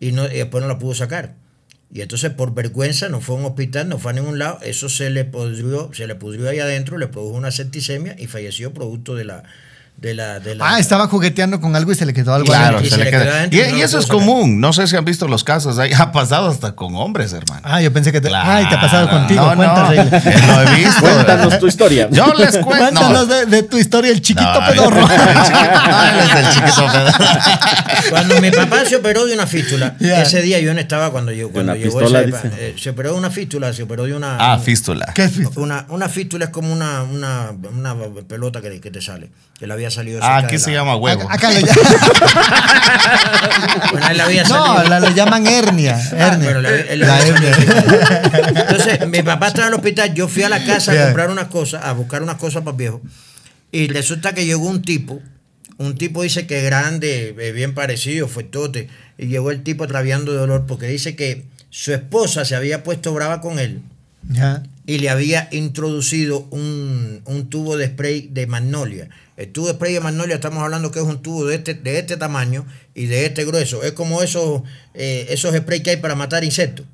y, 0.00 0.12
no, 0.12 0.26
y 0.26 0.36
después 0.36 0.62
no 0.62 0.68
la 0.68 0.78
pudo 0.78 0.94
sacar. 0.94 1.34
Y 1.92 2.00
entonces 2.00 2.32
por 2.32 2.54
vergüenza 2.54 3.08
no 3.08 3.20
fue 3.20 3.36
a 3.36 3.38
un 3.38 3.44
hospital, 3.46 3.88
no 3.88 3.98
fue 3.98 4.10
a 4.10 4.14
ningún 4.14 4.38
lado, 4.38 4.58
eso 4.62 4.88
se 4.88 5.08
le 5.10 5.24
pudrió, 5.24 5.90
se 5.92 6.06
le 6.06 6.14
pudrió 6.14 6.48
ahí 6.48 6.58
adentro, 6.58 6.98
le 6.98 7.08
produjo 7.08 7.36
una 7.36 7.50
septicemia 7.50 8.16
y 8.18 8.26
falleció 8.26 8.74
producto 8.74 9.14
de 9.14 9.24
la... 9.24 9.44
De 9.96 10.12
la, 10.12 10.40
de 10.40 10.54
la 10.54 10.74
Ah, 10.74 10.78
estaba 10.78 11.08
jugueteando 11.08 11.58
con 11.58 11.74
algo 11.74 11.90
y 11.90 11.94
se 11.94 12.04
le 12.04 12.12
quedó 12.12 12.34
algo 12.34 12.44
Claro, 12.46 12.76
adentro. 12.78 12.86
Y 12.86 12.90
se 12.90 12.96
se 12.96 13.04
le 13.04 13.10
quedó 13.10 13.30
adentro 13.32 13.58
Y, 13.58 13.72
no 13.72 13.84
eso 13.84 13.98
es 13.98 14.04
común. 14.06 14.60
No 14.60 14.74
sé 14.74 14.86
si 14.86 14.94
han 14.94 15.06
visto 15.06 15.26
los 15.26 15.42
casos. 15.42 15.78
ahí. 15.78 15.90
Ha 15.98 16.12
pasado 16.12 16.48
hasta 16.50 16.72
con 16.76 16.94
hombres, 16.96 17.32
hermano. 17.32 17.62
Ah, 17.64 17.80
yo 17.80 17.90
pensé 17.92 18.12
que 18.12 18.20
te, 18.20 18.28
Claro. 18.28 18.46
ay, 18.50 18.68
te 18.68 18.74
ha 18.74 18.80
pasado 18.80 19.08
contigo. 19.08 19.40
No, 19.40 19.54
no, 19.54 19.86
Cuéntanos, 19.86 20.12
eh, 20.26 20.34
lo 20.46 20.60
he 20.70 20.74
visto. 20.76 21.00
Cuéntanos 21.00 21.58
tu 21.58 21.66
historia. 21.66 22.08
Yo 22.10 22.26
les 22.34 22.50
cuento. 22.58 22.66
Cuéntanos 22.68 23.26
de, 23.28 23.46
de 23.46 23.62
tu 23.62 23.78
historia, 23.78 24.12
el 24.12 24.20
chiquito 24.20 24.60
No, 24.60 24.66
pedorro. 24.66 25.00
el 25.00 25.06
chiquito- 25.06 25.88
no, 25.88 26.04
él 26.04 26.18
es 26.18 26.34
el 26.46 26.52
chiquito 26.52 26.86
pedorro. 26.92 28.10
Cuando 28.10 28.40
mi 28.42 28.50
papá 28.50 28.84
se 28.84 28.96
operó 28.96 29.24
de 29.24 29.32
una 29.34 29.46
fístula, 29.46 29.96
ese 29.98 30.42
día 30.42 30.60
yo 30.60 30.74
no 30.74 30.80
estaba 30.80 31.10
cuando 31.10 31.32
yo 31.32 31.50
cuando 31.50 31.72
una 31.72 31.80
llegó 31.82 32.00
pistola, 32.00 32.20
eh, 32.58 32.74
se 32.78 32.90
operó 32.90 33.12
de 33.12 33.18
una 33.18 33.30
fístula, 33.30 33.72
se 33.72 33.82
operó 33.84 34.04
de 34.04 34.14
una 34.14 34.36
Ah, 34.38 34.56
un- 34.56 34.62
fístula. 34.62 35.10
¿Qué 35.14 35.24
es 35.24 35.32
fiesta? 35.32 35.58
Una, 35.58 35.86
una 35.88 36.08
fístula 36.10 36.44
es 36.44 36.50
como 36.50 36.70
una, 36.72 37.02
una, 37.02 37.52
una 37.72 37.94
pelota 38.28 38.60
que, 38.60 38.78
que 38.80 38.90
te 38.90 39.00
sale, 39.00 39.30
que 39.58 39.66
le 39.66 39.72
había 39.72 39.85
salido 39.90 40.20
Ah, 40.22 40.36
cerca 40.40 40.46
aquí 40.46 40.56
de 40.56 40.62
se 40.62 40.70
la- 40.70 40.76
llama 40.78 40.96
huevo. 40.96 41.22
Acá, 41.22 41.34
acá 41.34 41.50
le 41.50 41.62
llaman. 41.62 41.76
Bueno, 43.92 44.08
No, 44.48 44.84
la, 44.84 45.00
le 45.00 45.14
llaman 45.14 45.46
hernia. 45.46 45.96
Ah, 46.12 46.28
hernia. 46.32 46.58
La 46.96 47.20
hernia. 47.20 47.56
Entonces, 48.60 49.08
mi 49.08 49.22
papá 49.22 49.48
estaba 49.48 49.68
en 49.68 49.74
el 49.74 49.78
hospital, 49.78 50.14
yo 50.14 50.28
fui 50.28 50.42
a 50.42 50.48
la 50.48 50.64
casa 50.64 50.92
a 50.92 51.04
comprar 51.06 51.30
unas 51.30 51.46
cosas, 51.48 51.84
a 51.84 51.92
buscar 51.92 52.22
unas 52.22 52.36
cosas 52.36 52.62
para 52.62 52.76
viejo. 52.76 53.00
Y 53.72 53.88
resulta 53.88 54.32
que 54.32 54.44
llegó 54.46 54.66
un 54.68 54.82
tipo, 54.82 55.20
un 55.78 55.96
tipo 55.96 56.22
dice 56.22 56.46
que 56.46 56.62
grande, 56.62 57.34
eh, 57.38 57.52
bien 57.52 57.74
parecido, 57.74 58.28
fuertote. 58.28 58.88
Y 59.18 59.26
llegó 59.26 59.50
el 59.50 59.62
tipo 59.62 59.86
traviando 59.86 60.32
de 60.32 60.38
dolor 60.38 60.64
porque 60.66 60.86
dice 60.86 61.16
que 61.16 61.44
su 61.70 61.92
esposa 61.92 62.44
se 62.44 62.54
había 62.56 62.82
puesto 62.82 63.12
brava 63.12 63.40
con 63.40 63.58
él 63.58 63.80
Ya. 64.28 64.62
Y 64.86 64.98
le 64.98 65.10
había 65.10 65.48
introducido 65.52 66.46
un, 66.50 67.20
un 67.24 67.50
tubo 67.50 67.76
de 67.76 67.86
spray 67.88 68.28
de 68.30 68.46
magnolia. 68.46 69.08
El 69.36 69.48
tubo 69.52 69.66
de 69.66 69.74
spray 69.74 69.92
de 69.94 70.00
magnolia, 70.00 70.36
estamos 70.36 70.62
hablando 70.62 70.90
que 70.90 71.00
es 71.00 71.04
un 71.04 71.20
tubo 71.22 71.44
de 71.46 71.56
este, 71.56 71.74
de 71.74 71.98
este 71.98 72.16
tamaño 72.16 72.64
y 72.94 73.06
de 73.06 73.26
este 73.26 73.44
grueso. 73.44 73.82
Es 73.82 73.92
como 73.92 74.22
esos, 74.22 74.62
eh, 74.94 75.26
esos 75.30 75.54
sprays 75.54 75.82
que 75.82 75.90
hay 75.90 75.96
para 75.96 76.14
matar 76.14 76.44
insectos. 76.44 76.86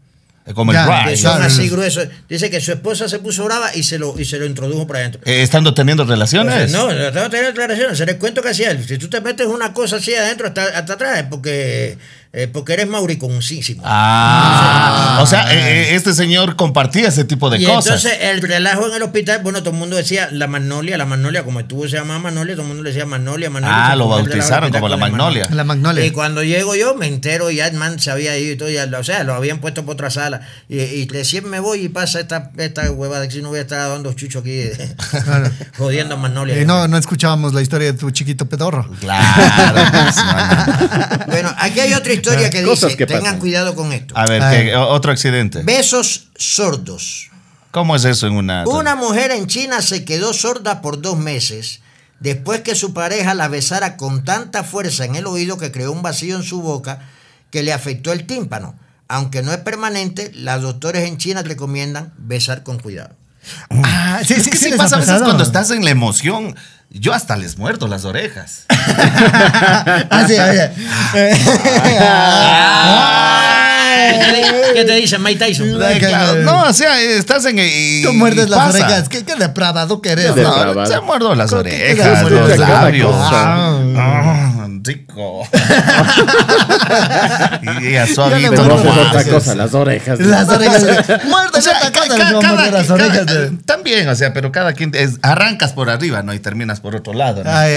Es 0.45 0.55
Como 0.55 0.73
Ya, 0.73 0.83
el 0.85 1.05
Que 1.05 1.11
Rise. 1.11 1.23
son 1.23 1.37
claro. 1.37 1.47
así 1.53 1.69
gruesos. 1.69 2.09
Dice 2.29 2.51
que 2.51 2.61
su 2.61 2.73
esposa 2.73 3.09
se 3.09 3.21
puso 3.21 3.45
brava 3.45 3.77
y 3.77 3.85
se 3.85 3.97
lo, 4.01 4.19
y 4.19 4.25
se 4.25 4.39
lo 4.39 4.45
introdujo 4.47 4.89
para 4.89 4.99
adentro. 5.01 5.21
Eh, 5.25 5.43
¿Estando 5.43 5.73
teniendo 5.73 6.05
relaciones? 6.05 6.73
no, 6.73 6.87
no 6.93 7.07
estaba 7.07 7.29
teniendo 7.31 7.51
declaraciones. 7.51 7.97
Será 7.97 8.11
el 8.11 8.19
cuento 8.19 8.43
que 8.43 8.49
hacía 8.49 8.73
él. 8.73 8.85
Si 8.85 8.99
tú 8.99 9.09
te 9.09 9.21
metes 9.21 9.47
una 9.47 9.73
cosa 9.73 9.97
así 9.97 10.13
adentro 10.15 10.49
hasta, 10.49 10.65
hasta 10.77 10.95
atrás 10.95 11.27
porque, 11.31 11.97
eh, 12.35 12.49
porque 12.49 12.73
eres 12.73 12.89
mauriconcísimo. 12.89 13.83
Ah, 13.85 15.19
o 15.21 15.27
sea, 15.27 15.53
eh, 15.53 15.91
eh, 15.91 15.95
este 15.97 16.15
señor 16.15 16.57
compartía 16.57 17.09
ese 17.09 17.25
tipo 17.25 17.51
de 17.51 17.59
y 17.59 17.67
cosas. 17.67 18.03
entonces 18.07 18.31
el 18.31 18.41
relajo 18.41 18.89
en 18.89 18.95
el 18.95 19.03
hospital, 19.03 19.41
bueno, 19.43 19.59
todo 19.59 19.75
el 19.75 19.77
mundo 19.77 19.97
decía 19.97 20.31
la 20.33 20.47
magnolia, 20.47 20.97
la 20.97 21.05
magnolia, 21.05 21.45
como 21.45 21.61
el 21.61 21.67
tubo 21.67 21.87
se 21.87 21.99
llamaba 21.99 22.21
magnolia, 22.21 22.55
todo 22.55 22.63
el 22.63 22.69
mundo 22.69 22.85
le 22.85 22.89
decía 22.89 23.05
magnolia, 23.05 23.51
magnolia. 23.51 23.91
Ah, 23.91 23.97
lo 23.97 24.09
bautizaron 24.09 24.73
como 24.73 24.89
la 24.89 24.97
magnolia. 24.97 25.47
La 25.51 25.65
magnolia. 25.65 26.07
Y 26.07 26.11
cuando 26.11 26.43
llego 26.43 26.75
yo, 26.75 26.95
me 26.95 27.07
entero 27.07 27.51
ya 27.51 27.67
el 27.67 27.75
man 27.75 27.99
se 28.01 28.11
había 28.11 28.39
ido 28.39 28.55
y 28.55 28.57
todo, 28.57 28.71
ya, 28.71 28.89
o 28.99 29.05
sea, 29.05 29.25
lo 29.25 29.35
habían 29.35 29.61
puesto 29.61 29.85
por 29.85 29.97
otra 29.97 30.09
sala. 30.09 30.41
Y, 30.71 30.79
y 30.81 31.09
recién 31.09 31.47
me 31.51 31.61
voy 31.61 31.85
y 31.85 31.89
pasa 31.91 32.19
esta, 32.19 32.51
esta 32.57 32.91
hueva 32.93 33.21
de 33.21 33.29
que 33.29 33.35
si 33.35 33.43
no 33.43 33.51
voy 33.51 33.59
a 33.59 33.63
estar 33.63 33.91
dando 33.91 34.11
chucho 34.15 34.39
aquí, 34.39 34.71
jodiendo 35.77 36.15
a 36.15 36.17
magnolia. 36.17 36.59
Y 36.59 36.65
no, 36.65 36.89
no 36.89 36.97
escuchábamos 36.97 37.53
la 37.53 37.61
historia 37.61 37.93
de 37.93 37.99
tu 37.99 38.11
chiquito 38.11 38.47
pedorro. 38.47 38.89
Claro. 39.01 39.83
pues, 39.93 40.17
no, 40.17 40.33
no. 40.33 41.27
Bueno, 41.33 41.55
aquí 41.59 41.81
hay 41.81 41.95
otra 41.95 42.13
historia 42.13 42.22
que 42.23 42.63
Cosas 42.65 42.91
dice, 42.91 42.97
que 42.97 43.07
tengan 43.07 43.25
pasan. 43.25 43.41
cuidado 43.41 43.75
con 43.75 43.93
esto. 43.93 44.15
A 44.17 44.27
ver, 44.27 44.43
Ay. 44.43 44.65
¿qué- 44.67 44.77
o- 44.77 44.89
otro 44.89 45.13
accidente. 45.13 45.63
Besos 45.63 46.29
sordos. 46.37 47.31
¿Cómo 47.71 47.97
es 47.97 48.05
eso 48.05 48.27
en 48.27 48.35
una... 48.35 48.65
Una 48.67 48.95
mujer 48.97 49.31
en 49.31 49.47
China 49.47 49.81
se 49.83 50.05
quedó 50.05 50.33
sorda 50.35 50.81
por 50.83 51.01
dos 51.01 51.17
meses 51.19 51.81
después 52.21 52.61
que 52.61 52.75
su 52.75 52.93
pareja 52.93 53.35
la 53.35 53.49
besara 53.49 53.97
con 53.97 54.25
tanta 54.25 54.63
fuerza 54.63 55.05
en 55.05 55.17
el 55.17 55.27
oído 55.27 55.59
que 55.59 55.73
creó 55.73 55.91
un 55.93 56.03
vacío 56.03 56.37
en 56.37 56.43
su 56.43 56.61
boca 56.63 57.01
que 57.51 57.63
le 57.63 57.73
afectó 57.73 58.13
el 58.13 58.27
tímpano. 58.27 58.75
Aunque 59.09 59.43
no 59.43 59.53
es 59.53 59.59
permanente, 59.59 60.31
los 60.35 60.63
doctores 60.63 61.07
en 61.09 61.19
China 61.19 61.43
recomiendan 61.43 62.13
besar 62.19 62.63
con 62.63 62.79
cuidado. 62.79 63.15
Ah, 63.71 64.21
sí, 64.25 64.35
es 64.35 64.45
sí, 64.45 64.51
que 64.51 64.57
sí 64.57 64.71
pasa 64.77 64.97
a 64.97 65.01
veces 65.01 65.21
cuando 65.23 65.43
estás 65.43 65.71
en 65.71 65.85
la 65.85 65.91
emoción. 65.91 66.55
Yo 66.95 67.13
hasta 67.15 67.37
les 67.37 67.57
muerdo 67.59 67.89
las 67.89 68.05
orejas. 68.05 68.65
Ah, 70.11 70.25
sí, 70.27 70.35
oye. 70.35 70.71
¿Qué 73.93 74.19
te, 74.19 74.37
di- 74.37 74.75
qué 74.75 74.85
te 74.85 74.95
dicen, 74.97 75.23
Mike 75.23 75.45
Tyson? 75.45 75.83
Ay, 75.83 75.99
Claro, 75.99 76.35
No, 76.43 76.63
o 76.65 76.73
sea, 76.73 77.01
estás 77.01 77.45
en... 77.47 77.59
y- 77.59 78.03
Tú 78.03 78.13
muerdes 78.13 78.49
las 78.49 78.59
pasa. 78.59 78.85
orejas. 78.87 79.09
¿Qué, 79.09 79.25
qué 79.25 79.35
depravado 79.37 80.01
que 80.03 80.11
eres? 80.11 80.35
No? 80.37 80.43
No, 80.43 80.55
depravado. 80.55 80.87
se 80.87 81.01
muerdo 81.01 81.35
las 81.35 81.51
¿Con 81.51 81.63
qué 81.65 81.95
te 81.95 82.03
orejas, 82.03 82.31
los 82.31 82.59
labios. 82.59 83.15
cosa. 83.15 83.43
Ah, 83.97 84.52
rico. 84.85 85.47
y 87.83 87.97
a 87.97 88.07
Yo 88.07 88.15
suavito 88.15 88.51
Pero 88.51 88.65
nomás. 88.77 88.99
otra 89.09 89.25
cosa, 89.25 89.55
las 89.55 89.75
orejas. 89.75 90.19
Las 90.21 90.49
orejas. 90.49 90.83
O 91.25 91.29
Muérdele 91.29 91.63
sea, 91.63 91.77
otra 91.79 91.93
ca- 91.93 92.01
cosa. 92.01 92.17
ca- 92.17 92.25
les 92.25 92.33
voy 92.33 92.39
a 92.39 92.43
cada- 92.43 92.55
morder 92.57 92.73
las 92.73 92.87
cada- 92.87 93.05
orejas. 93.05 93.27
de- 93.27 93.51
también, 93.65 94.09
o 94.09 94.15
sea, 94.15 94.33
pero 94.33 94.53
cada 94.53 94.73
quien 94.73 94.91
es- 94.95 95.19
arrancas 95.23 95.73
por 95.73 95.91
arriba, 95.91 96.23
¿no? 96.23 96.33
Y 96.35 96.39
terminas 96.41 96.81
por 96.81 96.97
otro 96.97 97.13
lado, 97.13 97.45
¿no? 97.45 97.51
Ay, 97.51 97.77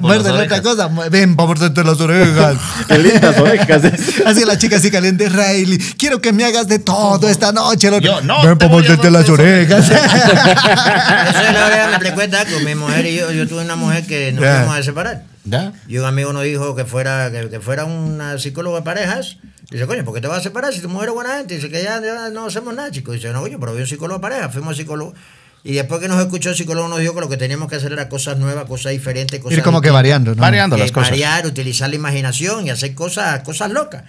Muérdele 0.00 0.42
otra 0.44 0.62
cosa. 0.62 0.88
Ven, 1.10 1.36
para 1.36 1.46
morderte 1.48 1.84
las 1.84 2.00
orejas. 2.00 2.56
Qué 2.88 2.98
lindas 2.98 3.38
orejas. 3.38 3.82
Así 4.26 4.44
la 4.44 4.58
chica 4.58 4.76
así 4.76 4.90
caliente, 4.90 5.28
Riley. 5.28 5.78
Quiero 5.98 6.20
que 6.20 6.32
me 6.32 6.44
hagas 6.44 6.68
de 6.68 6.78
todo 6.78 7.28
esta 7.28 7.52
noche. 7.52 7.90
Yo, 8.00 8.20
no, 8.22 8.42
Ven 8.42 8.58
para 8.58 8.70
morderte 8.70 9.10
las 9.10 9.28
orejas. 9.28 9.84
Eso 9.90 9.94
es 9.94 11.52
la 11.52 11.68
verdad, 11.68 11.90
me 11.92 11.98
recuerda 11.98 12.44
con 12.44 12.64
mi 12.64 12.74
mujer 12.74 13.06
y 13.06 13.16
yo, 13.16 13.30
yo 13.32 13.46
tuve 13.48 13.62
una 13.62 13.76
mujer 13.76 14.06
que 14.06 14.32
nos 14.32 14.44
fuimos 14.44 14.78
a 14.78 14.82
separar. 14.82 15.22
¿Ya? 15.46 15.72
Y 15.88 15.96
un 15.98 16.04
amigo 16.04 16.32
nos 16.32 16.42
dijo 16.42 16.74
que 16.76 16.84
fuera, 16.84 17.30
que, 17.30 17.48
que 17.48 17.60
fuera 17.60 17.84
una 17.86 18.38
psicóloga 18.38 18.78
de 18.80 18.84
parejas 18.84 19.38
Dice, 19.70 19.84
coño, 19.86 20.04
¿por 20.04 20.14
qué 20.14 20.20
te 20.20 20.28
vas 20.28 20.38
a 20.38 20.42
separar 20.42 20.72
si 20.72 20.80
tu 20.80 20.88
mujer 20.88 21.08
es 21.08 21.14
buena 21.14 21.38
gente? 21.38 21.56
Dice 21.56 21.68
que 21.68 21.82
ya, 21.82 22.00
ya 22.00 22.30
no 22.30 22.46
hacemos 22.46 22.72
nada, 22.74 22.90
chicos. 22.92 23.14
Dice, 23.16 23.32
no, 23.32 23.40
coño, 23.40 23.58
pero 23.58 23.74
vi 23.74 23.80
un 23.80 23.86
psicólogo 23.86 24.18
de 24.18 24.22
pareja, 24.22 24.48
fuimos 24.48 24.76
psicólogo. 24.76 25.12
Y 25.64 25.72
después 25.72 26.00
que 26.00 26.06
nos 26.06 26.20
escuchó 26.20 26.50
el 26.50 26.56
psicólogo 26.56 26.86
nos 26.86 27.00
dijo 27.00 27.14
que 27.14 27.20
lo 27.20 27.28
que 27.28 27.36
teníamos 27.36 27.68
que 27.68 27.74
hacer 27.74 27.92
era 27.92 28.08
cosas 28.08 28.38
nuevas, 28.38 28.66
cosas 28.66 28.92
diferentes, 28.92 29.40
cosas 29.40 29.58
Ir 29.58 29.64
como 29.64 29.80
que 29.80 29.90
variando, 29.90 30.36
¿no? 30.36 30.40
Variando 30.40 30.76
Que 30.76 30.82
las 30.82 30.92
cosas. 30.92 31.10
variar, 31.10 31.44
utilizar 31.46 31.90
la 31.90 31.96
imaginación 31.96 32.66
y 32.68 32.70
hacer 32.70 32.94
cosas, 32.94 33.42
cosas 33.42 33.72
locas. 33.72 34.04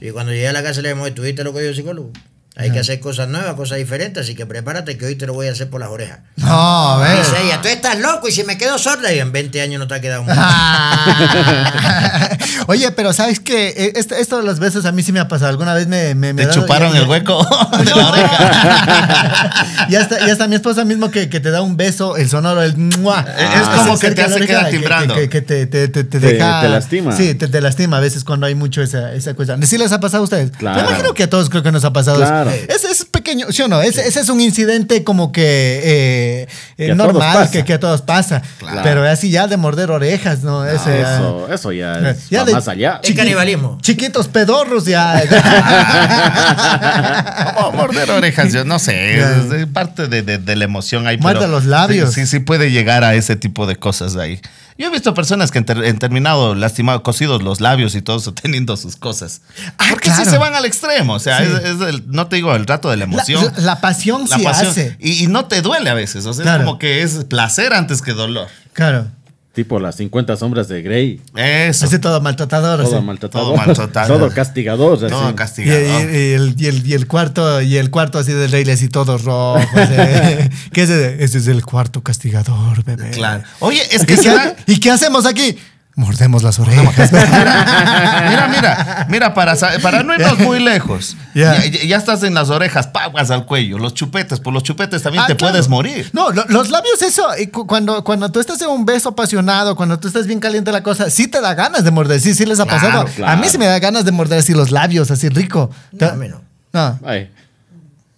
Y 0.00 0.10
cuando 0.12 0.32
llegué 0.32 0.48
a 0.48 0.54
la 0.54 0.62
casa 0.62 0.80
le 0.80 0.88
dijimos, 0.88 1.12
¿tuviste 1.14 1.44
lo 1.44 1.52
que 1.52 1.58
dijo 1.60 1.70
el 1.70 1.76
psicólogo? 1.76 2.12
Hay 2.54 2.70
que 2.70 2.80
hacer 2.80 3.00
cosas 3.00 3.28
nuevas, 3.28 3.54
cosas 3.54 3.78
diferentes, 3.78 4.24
así 4.24 4.34
que 4.34 4.44
prepárate 4.44 4.98
que 4.98 5.06
hoy 5.06 5.14
te 5.14 5.26
lo 5.26 5.32
voy 5.32 5.46
a 5.46 5.52
hacer 5.52 5.70
por 5.70 5.80
las 5.80 5.88
orejas. 5.88 6.18
No, 6.36 6.92
a 6.92 6.98
ver. 6.98 7.18
Dice 7.18 7.42
ella, 7.42 7.62
tú 7.62 7.68
estás 7.68 7.98
loco 7.98 8.28
y 8.28 8.32
si 8.32 8.44
me 8.44 8.58
quedo 8.58 8.78
sorda, 8.78 9.10
y 9.12 9.20
en 9.20 9.32
20 9.32 9.60
años 9.62 9.78
no 9.78 9.88
te 9.88 9.94
ha 9.94 10.00
quedado. 10.02 10.24
Ah. 10.28 12.36
Oye, 12.66 12.90
pero 12.92 13.12
¿sabes 13.12 13.40
qué? 13.40 13.92
Esto, 13.96 14.14
esto 14.14 14.36
de 14.38 14.44
los 14.44 14.58
besos 14.58 14.84
a 14.84 14.92
mí 14.92 15.02
sí 15.02 15.12
me 15.12 15.20
ha 15.20 15.28
pasado. 15.28 15.50
Alguna 15.50 15.74
vez 15.74 15.86
me... 15.86 16.14
me, 16.14 16.32
me 16.32 16.46
Te 16.46 16.52
chuparon 16.52 16.92
ya- 16.92 17.00
el 17.00 17.08
hueco 17.08 17.42
de 17.78 17.84
la 17.94 18.10
oreja. 18.10 19.86
y, 19.88 19.94
hasta, 19.96 20.26
y 20.26 20.30
hasta 20.30 20.46
mi 20.48 20.54
esposa 20.56 20.84
mismo 20.84 21.10
que, 21.10 21.28
que 21.28 21.40
te 21.40 21.50
da 21.50 21.62
un 21.62 21.76
beso, 21.76 22.16
el 22.16 22.28
sonoro, 22.28 22.62
el 22.62 22.76
¡mua! 22.76 23.20
Es 23.38 23.68
como 23.68 23.98
que 23.98 24.10
te 24.12 24.22
hace 24.22 24.34
oreja, 24.34 24.46
quedar 24.46 24.64
que- 24.66 24.70
timbrando. 24.78 25.14
Que, 25.14 25.28
que 25.28 25.40
te, 25.42 25.66
te, 25.66 25.88
te, 25.88 26.04
te 26.04 26.20
Te- 26.20 26.26
deja. 26.34 26.60
te 26.60 26.68
lastima. 26.68 27.16
Sí, 27.16 27.34
te, 27.34 27.48
te 27.48 27.60
lastima 27.60 27.96
a 27.98 28.00
veces 28.00 28.24
cuando 28.24 28.46
hay 28.46 28.54
mucho 28.54 28.82
esa, 28.82 29.12
esa 29.14 29.34
cosa. 29.34 29.56
¿Sí 29.62 29.78
les 29.78 29.92
ha 29.92 30.00
pasado 30.00 30.22
a 30.22 30.24
ustedes? 30.24 30.50
Claro. 30.52 30.82
Me 30.82 30.88
imagino 30.88 31.14
que 31.14 31.24
a 31.24 31.30
todos 31.30 31.50
creo 31.50 31.62
que 31.62 31.72
nos 31.72 31.84
ha 31.84 31.92
pasado 31.92 32.18
Claro. 32.18 32.50
eso. 32.50 32.66
Es, 32.68 32.84
es 32.84 33.04
pequeño, 33.04 33.46
¿sí 33.50 33.62
o 33.62 33.68
no? 33.68 33.80
Ese, 33.82 34.06
ese 34.06 34.20
es 34.20 34.28
un 34.28 34.40
incidente 34.40 35.04
como 35.04 35.32
que 35.32 35.80
eh, 35.84 36.48
eh, 36.78 36.94
normal, 36.94 37.50
que, 37.50 37.64
que 37.64 37.74
a 37.74 37.80
todos 37.80 38.02
pasa. 38.02 38.42
Claro. 38.58 38.80
Pero 38.82 39.08
así 39.08 39.30
ya 39.30 39.46
de 39.46 39.56
morder 39.56 39.90
orejas, 39.90 40.42
¿no? 40.42 40.64
Ese, 40.66 41.02
ah, 41.04 41.16
Eso, 41.16 41.52
eso 41.52 41.72
ya, 41.72 42.10
es, 42.10 42.28
Ya 42.30 42.44
de- 42.44 42.51
más 42.52 42.68
allá. 42.68 43.00
Es 43.02 43.14
canibalismo. 43.14 43.78
Chiquitos 43.82 44.28
pedorros 44.28 44.84
ya. 44.84 45.22
Como 47.56 47.72
morder 47.72 48.10
orejas, 48.10 48.52
yo 48.52 48.64
no 48.64 48.78
sé, 48.78 49.18
es 49.20 49.66
parte 49.72 50.08
de, 50.08 50.22
de- 50.22 50.38
de 50.38 50.56
la 50.56 50.64
emoción 50.64 51.06
ahí. 51.06 51.18
Muerde 51.18 51.48
los 51.48 51.64
labios. 51.64 52.14
Sí, 52.14 52.22
sí, 52.22 52.26
sí 52.26 52.38
puede 52.40 52.70
llegar 52.70 53.04
a 53.04 53.14
ese 53.14 53.36
tipo 53.36 53.66
de 53.66 53.76
cosas 53.76 54.16
ahí. 54.16 54.40
Yo 54.78 54.88
he 54.88 54.90
visto 54.90 55.12
personas 55.14 55.50
que 55.50 55.58
han, 55.58 55.64
ter- 55.64 55.84
han 55.84 55.98
terminado 55.98 56.54
lastimado, 56.54 57.02
cosidos 57.02 57.42
los 57.42 57.60
labios 57.60 57.94
y 57.94 58.02
todo 58.02 58.18
eso, 58.18 58.32
teniendo 58.34 58.76
sus 58.76 58.96
cosas. 58.96 59.42
Ah, 59.78 59.86
Porque 59.90 60.08
claro. 60.08 60.24
sí 60.24 60.30
se 60.30 60.38
van 60.38 60.54
al 60.54 60.64
extremo, 60.64 61.14
o 61.14 61.18
sea, 61.18 61.38
Sí. 61.38 61.44
es, 61.44 61.64
es 61.64 61.80
el- 61.80 62.04
no 62.10 62.26
te 62.26 62.36
digo 62.36 62.54
el 62.54 62.66
rato 62.66 62.90
de 62.90 62.96
la 62.96 63.06
La, 63.06 63.12
emoción. 63.12 63.52
la- 63.56 63.62
la 63.62 63.80
pasión 63.80 64.24
la 64.28 64.38
sí 64.38 64.42
pasión. 64.44 64.68
hace. 64.70 64.96
Y, 64.98 65.24
y 65.24 65.26
no 65.26 65.44
te 65.44 65.62
duele 65.62 65.90
a 65.90 65.94
veces, 65.94 66.26
o 66.26 66.32
sea, 66.32 66.42
Claro. 66.42 66.62
es 66.62 66.66
como 66.66 66.78
que 66.78 67.02
es 67.02 67.24
placer 67.26 67.72
antes 67.74 68.02
que 68.02 68.12
dolor. 68.12 68.48
Claro. 68.72 69.06
Tipo 69.52 69.78
las 69.78 69.96
50 69.96 70.34
sombras 70.36 70.66
de 70.68 70.80
Grey. 70.80 71.20
Eso. 71.36 71.84
Ese 71.84 71.98
todo 71.98 72.22
maltratador. 72.22 72.82
Todo 72.82 72.96
así. 72.96 73.04
maltratador. 73.04 73.48
Todo 73.48 73.56
maltratador. 73.66 74.18
Todo 74.18 74.30
castigador. 74.30 74.96
así. 74.96 75.08
Todo 75.08 75.30
Y, 75.30 75.34
castigado. 75.34 75.80
y- 75.80 76.16
y 76.16 76.32
el, 76.32 76.54
y 76.56 76.66
el- 76.68 76.86
y 76.86 76.94
el 76.94 77.06
cuarto, 77.06 77.60
y 77.60 77.76
el 77.76 77.90
cuarto 77.90 78.18
así 78.18 78.32
del 78.32 78.50
rey 78.50 78.68
así 78.70 78.88
todo 78.88 79.18
rojo. 79.18 79.60
¿Qué 80.72 80.82
es 80.82 80.88
ese? 80.90 81.22
Ese 81.22 81.36
es 81.38 81.46
el 81.48 81.64
cuarto 81.66 82.02
castigador, 82.02 82.82
bebé. 82.84 83.10
Claro. 83.10 83.44
Oye, 83.60 83.82
es 83.90 84.02
¿Y 84.04 84.06
que 84.06 84.16
da- 84.16 84.56
¿Y 84.66 84.80
qué 84.80 84.90
hacemos 84.90 85.26
aquí? 85.26 85.58
Mordemos 85.94 86.42
las 86.42 86.58
orejas. 86.58 87.12
Mira, 87.12 88.48
mira, 88.48 89.06
mira, 89.10 89.34
para, 89.34 89.54
para 89.82 90.02
no 90.02 90.14
irnos 90.14 90.38
muy 90.38 90.58
lejos. 90.58 91.16
Ya. 91.34 91.62
Ya, 91.66 91.82
ya 91.84 91.96
estás 91.98 92.22
en 92.22 92.32
las 92.32 92.48
orejas, 92.48 92.86
pagas 92.86 93.30
al 93.30 93.44
cuello, 93.44 93.78
los 93.78 93.92
chupetes, 93.92 94.40
por 94.40 94.54
los 94.54 94.62
chupetes 94.62 95.02
también 95.02 95.24
Ah, 95.24 95.26
te 95.26 95.36
claro. 95.36 95.52
puedes 95.52 95.68
morir. 95.68 96.08
No, 96.14 96.30
lo- 96.30 96.46
los 96.48 96.70
labios, 96.70 97.02
eso, 97.02 97.26
y 97.38 97.48
cu- 97.48 97.66
cuando, 97.66 98.02
cuando 98.04 98.30
tú 98.32 98.40
estás 98.40 98.60
en 98.62 98.68
un 98.68 98.86
beso 98.86 99.10
apasionado, 99.10 99.76
cuando 99.76 99.98
tú 99.98 100.08
estás 100.08 100.26
bien 100.26 100.40
caliente 100.40 100.72
la 100.72 100.82
cosa, 100.82 101.10
sí 101.10 101.26
te 101.28 101.40
da 101.42 101.52
ganas 101.54 101.84
de 101.84 101.90
morder, 101.90 102.20
sí, 102.20 102.32
sí 102.34 102.46
les 102.46 102.58
ha 102.60 102.64
Claro, 102.64 102.80
pasado. 102.80 103.04
claro. 103.14 103.32
A 103.32 103.36
mí 103.36 103.48
sí 103.50 103.58
me 103.58 103.66
da 103.66 103.78
ganas 103.78 104.04
de 104.06 104.12
morder 104.12 104.38
así 104.38 104.54
los 104.54 104.70
labios, 104.70 105.10
así 105.10 105.28
rico. 105.28 105.70
No, 105.92 106.06
a 106.08 106.12
mí 106.14 106.28
no. 106.28 106.40
No. 106.72 106.98
Ay, 107.04 107.30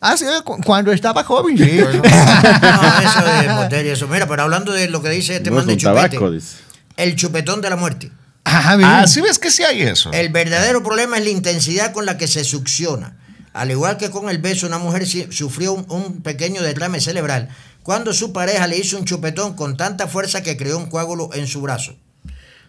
Ah, 0.00 0.16
sí, 0.18 0.26
cu- 0.44 0.60
cuando 0.64 0.92
estaba 0.92 1.24
joven, 1.24 1.56
sí. 1.58 1.64
No, 1.82 2.02
eso 2.04 3.24
de 3.42 3.48
morder 3.48 3.86
y 3.86 3.88
eso. 3.88 4.06
Mira, 4.06 4.26
pero 4.28 4.42
hablando 4.42 4.70
de 4.72 4.88
lo 4.88 5.02
que 5.02 5.08
dice 5.08 5.36
este 5.36 5.48
no 5.50 5.56
man 5.56 5.62
es 5.62 5.66
de 5.68 5.76
chupete, 5.78 6.08
tabaco, 6.10 6.30
dice. 6.30 6.58
El 6.96 7.16
chupetón 7.16 7.60
de 7.60 7.70
la 7.70 7.76
muerte. 7.76 8.10
Ajá, 8.44 8.76
bien. 8.76 8.88
Ah, 8.88 9.06
sí 9.06 9.20
ves 9.20 9.38
que 9.38 9.50
sí 9.50 9.62
hay 9.62 9.82
eso. 9.82 10.12
El 10.12 10.28
verdadero 10.28 10.82
problema 10.82 11.16
es 11.18 11.24
la 11.24 11.30
intensidad 11.30 11.92
con 11.92 12.04
la 12.06 12.18
que 12.18 12.28
se 12.28 12.44
succiona. 12.44 13.16
Al 13.52 13.70
igual 13.70 13.96
que 13.96 14.10
con 14.10 14.28
el 14.28 14.38
beso, 14.38 14.66
una 14.66 14.78
mujer 14.78 15.06
sufrió 15.30 15.72
un, 15.72 15.86
un 15.88 16.22
pequeño 16.22 16.60
derrame 16.62 17.00
cerebral 17.00 17.48
cuando 17.82 18.12
su 18.12 18.32
pareja 18.32 18.66
le 18.66 18.78
hizo 18.78 18.98
un 18.98 19.04
chupetón 19.04 19.54
con 19.54 19.76
tanta 19.76 20.08
fuerza 20.08 20.42
que 20.42 20.56
creó 20.56 20.78
un 20.78 20.86
coágulo 20.86 21.30
en 21.34 21.46
su 21.46 21.60
brazo. 21.60 21.94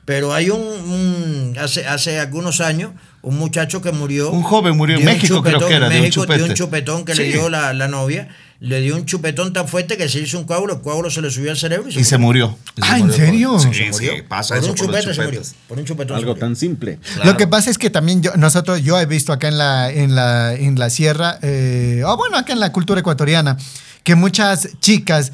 Pero 0.05 0.33
hay 0.33 0.51
un, 0.51 0.59
un- 0.61 1.57
hace, 1.59 1.87
hace 1.87 2.19
algunos 2.19 2.61
años, 2.61 2.91
un 3.23 3.37
muchacho 3.37 3.81
que 3.81 3.91
murió. 3.91 4.29
Un 4.31 4.43
joven 4.43 4.77
murió 4.77 4.97
en 4.97 5.03
de 5.05 5.07
un 5.09 5.13
México, 5.15 5.41
creo 5.41 5.53
chupetón, 5.53 5.69
que 5.69 5.75
era, 5.75 5.85
en 5.87 5.91
de 5.93 5.97
un 5.97 6.03
México, 6.03 6.23
chupete. 6.25 6.43
un 6.43 6.53
chupetón 6.53 7.05
que 7.05 7.15
le 7.15 7.23
dio 7.23 7.49
la, 7.49 7.73
la 7.73 7.87
novia. 7.87 8.27
Le 8.59 8.79
dio 8.79 8.95
un 8.95 9.05
chupetón 9.05 9.51
tan 9.51 9.67
fuerte 9.67 9.97
que 9.97 10.07
se 10.07 10.19
hizo 10.21 10.39
un 10.39 10.45
coágulo, 10.45 10.75
el 10.75 10.81
coágulo 10.81 11.09
se 11.11 11.21
le 11.21 11.29
subió 11.29 11.51
al 11.51 11.57
cerebro 11.57 11.89
y 11.89 11.93
se 11.93 11.99
Y 11.99 12.03
se 12.05 12.17
murió. 12.17 12.57
Y 12.77 12.81
se 12.81 12.87
Ah, 12.89 12.99
¿en 12.99 13.11
serio? 13.11 13.59
Sí, 13.59 13.67
Se 13.73 13.73
sí, 13.83 13.89
murió. 13.91 14.11
pasa 14.29 14.55
por 14.55 14.63
eso 14.63 14.71
un 14.71 14.77
por 14.77 14.85
chupete 14.87 15.13
se 15.13 15.21
murió. 15.21 15.39
chupetes. 15.41 15.55
Por 15.67 15.77
un 15.79 15.85
chupetón 15.85 16.15
se 16.15 16.19
Algo 16.19 16.31
murió. 16.31 16.45
tan 16.47 16.55
simple. 16.55 16.99
Lo 17.25 17.35
que 17.35 17.47
pasa 17.47 17.69
es 17.69 17.77
que 17.77 17.89
también 17.89 18.21
yo, 18.21 18.31
nosotros, 18.37 18.81
yo 18.81 18.97
he 18.99 19.05
visto 19.05 19.33
acá 19.33 19.49
en 19.49 19.57
la, 19.57 19.91
en 19.91 20.15
la, 20.15 20.53
en 20.55 20.79
la 20.79 20.89
sierra, 20.89 21.37
eh, 21.41 22.01
o 22.05 22.15
bueno, 22.15 22.37
acá 22.37 22.53
en 22.53 22.59
la 22.61 22.71
cultura 22.71 23.01
ecuatoriana, 23.01 23.57
que 24.03 24.15
muchas 24.15 24.69
chicas, 24.79 25.33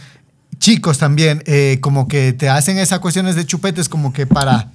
chicos 0.58 0.98
también, 0.98 1.44
eh, 1.46 1.78
como 1.80 2.08
que 2.08 2.34
te 2.34 2.50
hacen 2.50 2.80
esas 2.80 3.00
cuestiones 3.00 3.36
de 3.36 3.46
chupetes 3.46 3.88
como 3.88 4.14
que 4.14 4.26
para, 4.26 4.72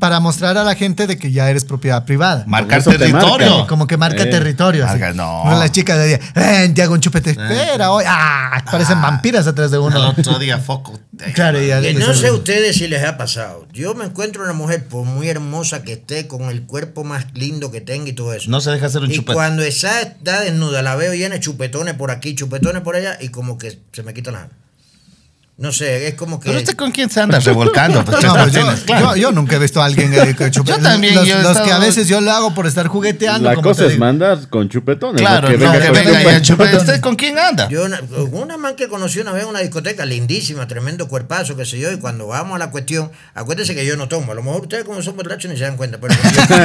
para 0.00 0.18
mostrar 0.18 0.56
a 0.56 0.64
la 0.64 0.74
gente 0.74 1.06
de 1.06 1.18
que 1.18 1.30
ya 1.30 1.48
eres 1.50 1.64
propiedad 1.64 2.04
privada. 2.04 2.44
Marcar 2.46 2.82
territorio. 2.82 3.50
marca. 3.50 3.66
Como 3.68 3.86
que 3.86 3.96
marca 3.96 4.22
Eh, 4.22 4.26
territorio. 4.26 4.86
así. 4.86 4.98
no. 5.14 5.44
Las 5.50 5.70
chicas 5.72 5.98
de 5.98 6.06
día, 6.08 6.20
ven, 6.34 6.74
te 6.74 6.82
hago 6.82 6.94
un 6.94 7.00
chupete, 7.00 7.30
espera, 7.30 7.90
hoy, 7.92 8.04
ah, 8.06 8.64
parecen 8.70 9.00
vampiras 9.00 9.46
atrás 9.46 9.70
de 9.70 9.76
El 9.76 9.82
uno. 9.82 10.08
otro 10.08 10.38
día, 10.38 10.58
foco. 10.58 10.98
Claro, 11.34 11.60
y 11.62 11.68
ya- 11.68 11.80
Que 11.80 11.90
y 11.90 11.94
no 11.94 12.12
sé 12.14 12.30
ustedes 12.30 12.76
si 12.76 12.88
les 12.88 13.04
ha 13.04 13.16
pasado. 13.16 13.66
Yo 13.72 13.94
me 13.94 14.04
encuentro 14.06 14.42
una 14.42 14.52
mujer, 14.54 14.86
por 14.88 15.04
muy 15.04 15.28
hermosa 15.28 15.82
que 15.82 15.92
esté, 15.92 16.26
con 16.26 16.42
el 16.50 16.62
cuerpo 16.64 17.04
más 17.04 17.26
lindo 17.34 17.70
que 17.70 17.80
tenga 17.80 18.08
y 18.08 18.12
todo 18.14 18.32
eso. 18.32 18.50
No 18.50 18.60
se 18.60 18.70
deja 18.70 18.86
hacer 18.86 19.02
un 19.02 19.10
y 19.12 19.16
chupete. 19.16 19.34
cuando 19.34 19.62
esa 19.62 20.00
está 20.00 20.40
desnuda, 20.40 20.82
la 20.82 20.96
veo 20.96 21.14
llena 21.14 21.34
de 21.36 21.40
chupetones 21.40 21.94
por 21.94 22.10
aquí, 22.10 22.34
chupetones 22.34 22.82
por 22.82 22.96
allá, 22.96 23.16
y 23.20 23.28
como 23.28 23.58
que 23.58 23.78
se 23.92 24.02
me 24.02 24.14
quita 24.14 24.30
la. 24.32 24.48
No 25.56 25.72
sé, 25.72 26.08
es 26.08 26.14
como 26.14 26.40
que. 26.40 26.46
Pero 26.48 26.58
usted 26.58 26.74
con 26.74 26.90
quién 26.90 27.08
se 27.08 27.20
anda 27.20 27.38
revolcando. 27.38 28.04
Pues, 28.04 28.24
No, 28.24 28.32
Tres 28.32 28.42
pues 28.42 28.52
yo, 28.54 28.60
Martínez, 28.64 28.84
claro. 28.86 29.14
yo- 29.14 29.22
yo 29.22 29.30
nunca 29.32 29.54
he 29.54 29.58
visto 29.60 29.80
a 29.80 29.84
alguien 29.84 30.12
eh, 30.12 30.34
que 30.36 30.50
chupe- 30.50 30.64
Yo 30.66 30.78
también, 30.80 31.14
Los, 31.14 31.28
yo 31.28 31.64
que 31.64 31.70
a 31.70 31.78
veces 31.78 32.08
yo 32.08 32.20
lo 32.20 32.32
hago 32.32 32.52
por 32.54 32.66
estar 32.66 32.88
jugueteando. 32.88 33.48
La 33.50 33.54
como 33.54 33.68
cosa 33.68 33.86
te 33.86 33.92
es 33.92 33.98
mandar 34.00 34.48
con 34.48 34.68
chupetones. 34.68 35.20
Claro, 35.20 35.48
no 35.50 35.56
no, 35.66 35.72
que 35.72 35.86
con 35.86 35.92
venga 35.94 36.38
y 36.38 36.42
chupetones. 36.42 36.82
¿Usted 36.82 37.00
con 37.00 37.14
quién 37.14 37.38
anda? 37.38 37.68
Yo, 37.68 37.84
una, 37.84 38.00
una 38.32 38.56
man 38.56 38.74
que 38.74 38.88
conocí 38.88 39.20
una 39.20 39.30
vez 39.32 39.44
en 39.44 39.48
una 39.50 39.60
discoteca 39.60 40.04
lindísima, 40.04 40.66
tremendo 40.66 41.06
cuerpazo, 41.06 41.56
qué 41.56 41.64
sé 41.64 41.78
yo, 41.78 41.92
y 41.92 41.98
cuando 41.98 42.26
vamos 42.26 42.56
a 42.56 42.58
la 42.58 42.70
cuestión, 42.72 43.12
acuérdense 43.34 43.76
que 43.76 43.86
yo 43.86 43.96
no 43.96 44.08
tomo, 44.08 44.32
a 44.32 44.34
lo 44.34 44.42
mejor 44.42 44.62
ustedes 44.62 44.82
como 44.82 45.02
son 45.02 45.16
borrachos 45.16 45.48
ni 45.52 45.56
se 45.56 45.62
dan 45.62 45.76
cuenta, 45.76 45.98
pero 46.00 46.14
yo, 46.14 46.30
no. 46.58 46.64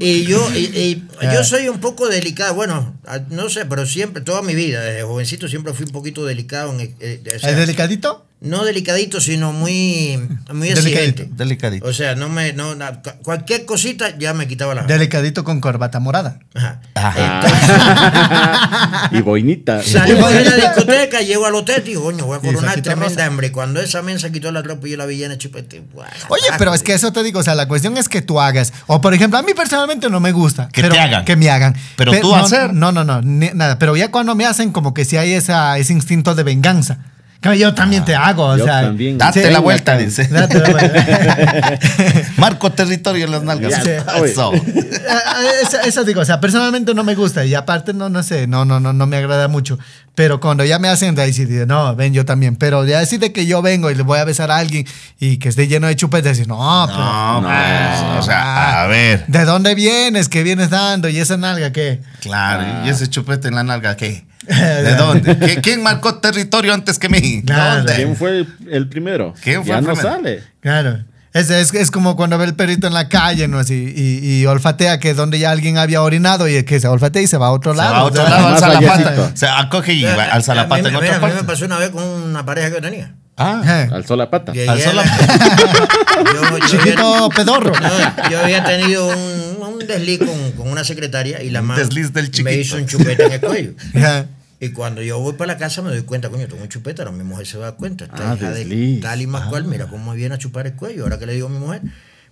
Y 0.00 0.24
yo, 0.24 0.44
y, 0.54 0.58
y 0.58 1.08
yo 1.32 1.44
soy 1.44 1.68
un 1.68 1.78
poco 1.78 2.08
delicado, 2.08 2.54
bueno, 2.54 2.94
no 3.30 3.48
sé, 3.48 3.64
pero 3.64 3.86
siempre, 3.86 4.22
toda 4.22 4.42
mi 4.42 4.54
vida, 4.56 4.80
desde 4.82 5.02
jovencito 5.04 5.46
siempre 5.48 5.72
fui 5.72 5.86
un 5.86 5.92
poquito 5.92 6.24
delicado. 6.26 6.63
Eh, 6.72 6.94
eh, 7.00 7.32
o 7.36 7.38
sea, 7.38 7.50
¿Es 7.50 7.56
delicadito? 7.56 8.26
No 8.44 8.64
delicadito, 8.64 9.20
sino 9.20 9.52
muy, 9.52 10.18
muy 10.52 10.68
Delicadito, 10.68 11.22
exigente. 11.22 11.28
delicadito. 11.34 11.86
O 11.86 11.92
sea, 11.92 12.14
no 12.14 12.28
me, 12.28 12.52
no, 12.52 12.74
na- 12.74 13.00
cu- 13.02 13.10
cualquier 13.22 13.64
cosita 13.64 14.16
ya 14.18 14.34
me 14.34 14.46
quitaba 14.46 14.74
la 14.74 14.82
Delicadito 14.84 15.44
con 15.44 15.60
corbata 15.60 15.98
morada. 15.98 16.38
Ajá. 16.54 16.80
y 19.12 19.20
boinita. 19.22 19.82
Salimos 19.82 20.30
de 20.32 20.44
la 20.44 20.56
discoteca, 20.56 21.20
llego 21.20 21.46
al 21.46 21.54
hotel 21.54 21.82
y 21.86 21.90
digo, 21.90 22.04
coño, 22.04 22.26
voy 22.26 22.38
a 22.38 22.40
coronar 22.40 22.80
tremenda 22.82 23.08
rosa. 23.08 23.26
hambre. 23.26 23.52
Cuando 23.52 23.80
esa 23.80 24.02
mensa 24.02 24.30
quitó 24.30 24.50
la 24.52 24.62
ropa 24.62 24.86
y 24.86 24.90
yo 24.92 24.96
la 24.96 25.06
vi 25.06 25.16
llena 25.16 25.30
de 25.30 25.38
chupete. 25.38 25.82
guau, 25.92 26.06
Oye, 26.28 26.44
pero 26.58 26.74
es 26.74 26.82
que 26.82 26.94
eso 26.94 27.12
te 27.12 27.22
digo, 27.22 27.40
o 27.40 27.42
sea, 27.42 27.54
la 27.54 27.68
cuestión 27.68 27.96
es 27.96 28.08
que 28.08 28.22
tú 28.22 28.40
hagas. 28.40 28.72
O 28.86 29.00
por 29.00 29.14
ejemplo, 29.14 29.38
a 29.38 29.42
mí 29.42 29.52
personalmente 29.54 30.08
no 30.10 30.20
me 30.20 30.32
gusta. 30.32 30.68
Que 30.72 30.82
pero 30.82 30.94
te 30.94 31.00
hagan. 31.00 31.24
Que 31.24 31.36
me 31.36 31.50
hagan. 31.50 31.74
Pero 31.96 32.12
Pe- 32.12 32.20
tú 32.20 32.34
no, 32.34 32.44
hacer. 32.44 32.72
No, 32.74 32.92
no, 32.92 33.04
no, 33.04 33.20
ni- 33.22 33.50
nada. 33.54 33.78
Pero 33.78 33.96
ya 33.96 34.10
cuando 34.10 34.34
me 34.34 34.46
hacen, 34.46 34.72
como 34.72 34.94
que 34.94 35.04
si 35.04 35.16
hay 35.16 35.32
esa, 35.32 35.78
ese 35.78 35.92
instinto 35.92 36.34
de 36.34 36.42
venganza. 36.42 36.98
Que 37.44 37.58
yo 37.58 37.74
también 37.74 38.06
te 38.06 38.14
hago, 38.16 38.46
o 38.46 38.56
yo 38.56 38.64
sea. 38.64 38.80
también. 38.80 39.18
Date 39.18 39.44
Sí. 39.46 39.52
la 39.52 39.58
vuelta, 39.58 39.98
dice. 39.98 40.26
Date 40.28 40.60
la 40.60 40.70
vuelta. 40.70 41.78
Marco 42.38 42.72
territorio 42.72 43.26
en 43.26 43.32
las 43.32 43.42
nalgas. 43.42 43.82
Sí. 43.84 43.90
Eso. 44.24 44.52
eso, 45.62 45.80
eso 45.84 46.04
digo, 46.04 46.22
o 46.22 46.24
sea, 46.24 46.40
personalmente 46.40 46.94
no 46.94 47.04
me 47.04 47.14
gusta 47.14 47.44
y 47.44 47.54
aparte 47.54 47.92
no, 47.92 48.08
no 48.08 48.22
sé, 48.22 48.46
no, 48.46 48.64
no, 48.64 48.80
no, 48.80 48.94
no 48.94 49.06
me 49.06 49.18
agrada 49.18 49.48
mucho. 49.48 49.78
Pero 50.14 50.40
cuando 50.40 50.64
ya 50.64 50.78
me 50.78 50.88
hacen 50.88 51.14
de 51.14 51.22
ahí 51.22 51.32
sí 51.34 51.44
digo, 51.44 51.66
no, 51.66 51.94
ven 51.96 52.14
yo 52.14 52.24
también. 52.24 52.56
Pero 52.56 52.86
ya 52.86 53.00
decir 53.00 53.20
de 53.20 53.32
que 53.32 53.44
yo 53.46 53.60
vengo 53.60 53.90
y 53.90 53.94
le 53.94 54.04
voy 54.04 54.20
a 54.20 54.24
besar 54.24 54.50
a 54.50 54.56
alguien 54.56 54.86
y 55.20 55.36
que 55.36 55.50
esté 55.50 55.66
lleno 55.68 55.86
de 55.86 55.96
chupetes, 55.96 56.38
decir, 56.38 56.48
no, 56.48 56.84
pero, 56.86 56.98
No, 56.98 57.42
pues, 57.42 58.20
o 58.20 58.22
sea, 58.22 58.84
a 58.84 58.86
ver. 58.86 59.26
¿de 59.26 59.44
dónde 59.44 59.74
vienes? 59.74 60.30
¿Qué 60.30 60.42
vienes 60.42 60.70
dando? 60.70 61.08
¿Y 61.10 61.18
esa 61.18 61.36
nalga 61.36 61.72
qué? 61.72 62.00
Claro, 62.20 62.86
y 62.86 62.88
ese 62.88 63.08
chupete 63.08 63.48
en 63.48 63.54
la 63.56 63.64
nalga, 63.64 63.96
¿qué? 63.96 64.24
¿De 64.46 64.94
dónde? 64.98 65.38
¿Qui- 65.38 65.60
¿Quién 65.62 65.82
marcó 65.82 66.16
territorio 66.16 66.72
antes 66.74 66.98
que 66.98 67.08
mí? 67.08 67.42
Claro. 67.44 67.76
¿Dónde? 67.78 67.94
¿Quién 67.94 68.16
fue 68.16 68.46
el, 68.70 68.88
primero? 68.88 69.34
¿Quién 69.42 69.62
fue 69.62 69.68
ya 69.72 69.78
el 69.78 69.84
no 69.86 69.92
primero? 69.94 70.14
sale. 70.16 70.42
Claro. 70.60 70.98
Es, 71.32 71.50
es, 71.50 71.74
es 71.74 71.90
como 71.90 72.14
cuando 72.14 72.38
ve 72.38 72.44
el 72.44 72.54
perrito 72.54 72.86
en 72.86 72.94
la 72.94 73.08
calle, 73.08 73.48
¿no? 73.48 73.58
Así, 73.58 73.92
y, 73.96 74.40
y 74.42 74.46
olfatea 74.46 75.00
que 75.00 75.14
donde 75.14 75.40
ya 75.40 75.50
alguien 75.50 75.78
había 75.78 76.00
orinado 76.00 76.46
y 76.48 76.62
que 76.62 76.78
se 76.78 76.86
olfatea 76.86 77.22
y 77.22 77.26
se 77.26 77.36
va 77.38 77.48
a 77.48 77.50
otro 77.50 77.72
Se 77.72 77.78
lado. 77.78 77.92
va 77.92 77.98
a 77.98 78.04
otro 78.04 78.22
O 78.22 78.26
sea, 78.26 78.36
lado, 78.36 78.48
alza 78.54 78.68
la 78.68 78.80
pata. 78.80 79.30
Se 79.34 79.46
acoge 79.48 79.94
y 79.94 80.04
va- 80.04 80.24
alza 80.26 80.54
la 80.54 80.60
A 80.60 80.64
mí 80.66 80.70
pata 80.70 80.88
en 80.90 80.94
a 80.94 81.00
mí 81.00 81.34
me 81.34 81.42
pasó 81.44 81.64
una 81.64 81.78
vez 81.78 81.90
con 81.90 82.04
una 82.04 82.44
pareja 82.46 82.68
que 82.68 82.74
yo 82.76 82.80
tenía. 82.82 83.14
Ah, 83.36 83.62
eh, 83.66 83.88
Alzó 83.92 84.14
la 84.14 84.30
pata. 84.30 84.52
Llegué 84.52 84.68
alzó 84.70 84.92
la 84.92 85.02
la- 85.04 85.16
yo- 86.32 86.58
yo 86.58 86.66
Chiquito 86.68 87.28
pedorro. 87.34 87.72
No, 87.80 88.30
yo 88.30 88.38
había 88.40 88.62
tenido 88.62 89.08
un, 89.08 89.53
un 89.84 89.88
desliz 89.88 90.18
con, 90.18 90.52
con 90.52 90.68
una 90.70 90.84
secretaria 90.84 91.42
y 91.42 91.50
la 91.50 91.60
Un 91.60 91.66
mano 91.68 91.80
desliz 91.80 92.12
del 92.12 92.30
me 92.42 92.54
hizo 92.54 92.76
un 92.76 92.86
chupete 92.86 93.24
en 93.24 93.32
el 93.32 93.40
cuello. 93.40 93.72
Y 94.60 94.70
cuando 94.70 95.02
yo 95.02 95.18
voy 95.18 95.34
para 95.34 95.52
la 95.54 95.58
casa 95.58 95.82
me 95.82 95.90
doy 95.90 96.02
cuenta, 96.02 96.30
coño, 96.30 96.46
tengo 96.48 96.62
un 96.62 96.68
chupete, 96.70 97.02
ahora 97.02 97.12
mi 97.12 97.22
mujer 97.24 97.46
se 97.46 97.58
da 97.58 97.72
cuenta. 97.72 98.04
Esta 98.04 98.30
Ah, 98.32 98.34
hija 98.34 98.50
de 98.50 98.60
desliz. 98.60 99.00
tal 99.02 99.20
y 99.20 99.26
más 99.26 99.48
cual, 99.48 99.64
mira 99.64 99.86
cómo 99.88 100.12
me 100.12 100.16
viene 100.16 100.36
a 100.36 100.38
chupar 100.38 100.66
el 100.66 100.74
cuello, 100.74 101.02
ahora 101.02 101.18
que 101.18 101.26
le 101.26 101.34
digo 101.34 101.48
a 101.48 101.50
mi 101.50 101.58
mujer. 101.58 101.82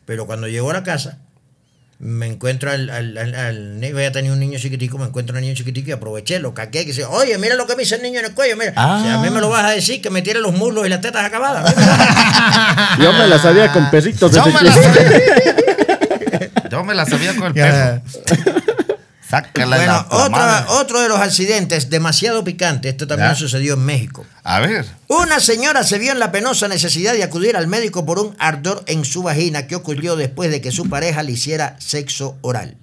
Pero 0.06 0.24
cuando 0.26 0.48
llego 0.48 0.70
a 0.70 0.72
la 0.72 0.82
casa, 0.82 1.18
me 1.98 2.26
encuentro 2.28 2.70
al, 2.70 2.88
al, 2.88 3.18
al, 3.18 3.34
al 3.34 3.80
niño, 3.80 4.00
ya 4.00 4.12
tenía 4.12 4.32
un 4.32 4.38
niño 4.40 4.58
chiquitico, 4.58 4.96
me 4.98 5.04
encuentro 5.06 5.36
al 5.36 5.42
niño 5.42 5.54
chiquitico 5.54 5.90
y 5.90 5.92
aproveché, 5.92 6.38
lo 6.38 6.54
caqué, 6.54 6.80
que 6.80 6.86
dice, 6.92 7.04
oye, 7.04 7.36
mira 7.38 7.54
lo 7.54 7.66
que 7.66 7.76
me 7.76 7.82
hizo 7.82 7.96
el 7.96 8.02
niño 8.02 8.20
en 8.20 8.26
el 8.26 8.32
cuello, 8.34 8.56
mira. 8.56 8.72
Ah. 8.76 9.00
Si 9.04 9.08
a 9.10 9.18
mí 9.18 9.28
me 9.28 9.40
lo 9.40 9.50
vas 9.50 9.64
a 9.66 9.70
decir, 9.70 10.00
que 10.00 10.08
me 10.08 10.22
tire 10.22 10.40
los 10.40 10.54
muslos 10.54 10.86
y 10.86 10.88
las 10.88 11.00
tetas 11.02 11.24
acabadas. 11.26 11.74
Yo 12.98 13.12
me 13.12 13.26
la 13.26 13.38
sabía 13.38 13.70
con 13.72 13.90
perritos. 13.90 14.32
Yo 14.32 14.46
me 14.46 14.52
la 14.62 14.72
que- 14.72 14.82
sabía. 14.82 15.76
Yo 16.72 16.82
me 16.84 16.94
la 16.94 17.04
sabía 17.04 17.36
con 17.36 17.48
el 17.48 17.52
perro. 17.54 18.00
Sácala 19.28 19.78
de 19.78 19.86
Bueno, 19.86 20.06
la 20.08 20.24
otra, 20.24 20.66
otro 20.70 21.00
de 21.02 21.08
los 21.10 21.18
accidentes 21.20 21.90
demasiado 21.90 22.42
picante, 22.44 22.88
esto 22.88 23.06
también 23.06 23.30
Ya. 23.30 23.36
sucedió 23.36 23.74
en 23.74 23.84
México. 23.84 24.24
A 24.42 24.60
ver. 24.60 24.86
Una 25.08 25.38
señora 25.40 25.84
se 25.84 25.98
vio 25.98 26.12
en 26.12 26.18
la 26.18 26.32
penosa 26.32 26.68
necesidad 26.68 27.12
de 27.12 27.22
acudir 27.24 27.56
al 27.58 27.66
médico 27.66 28.06
por 28.06 28.18
un 28.18 28.34
ardor 28.38 28.82
en 28.86 29.04
su 29.04 29.22
vagina 29.22 29.66
que 29.66 29.76
ocurrió 29.76 30.16
después 30.16 30.50
de 30.50 30.62
que 30.62 30.72
su 30.72 30.88
pareja 30.88 31.22
le 31.22 31.32
hiciera 31.32 31.76
sexo 31.78 32.36
oral. 32.40 32.76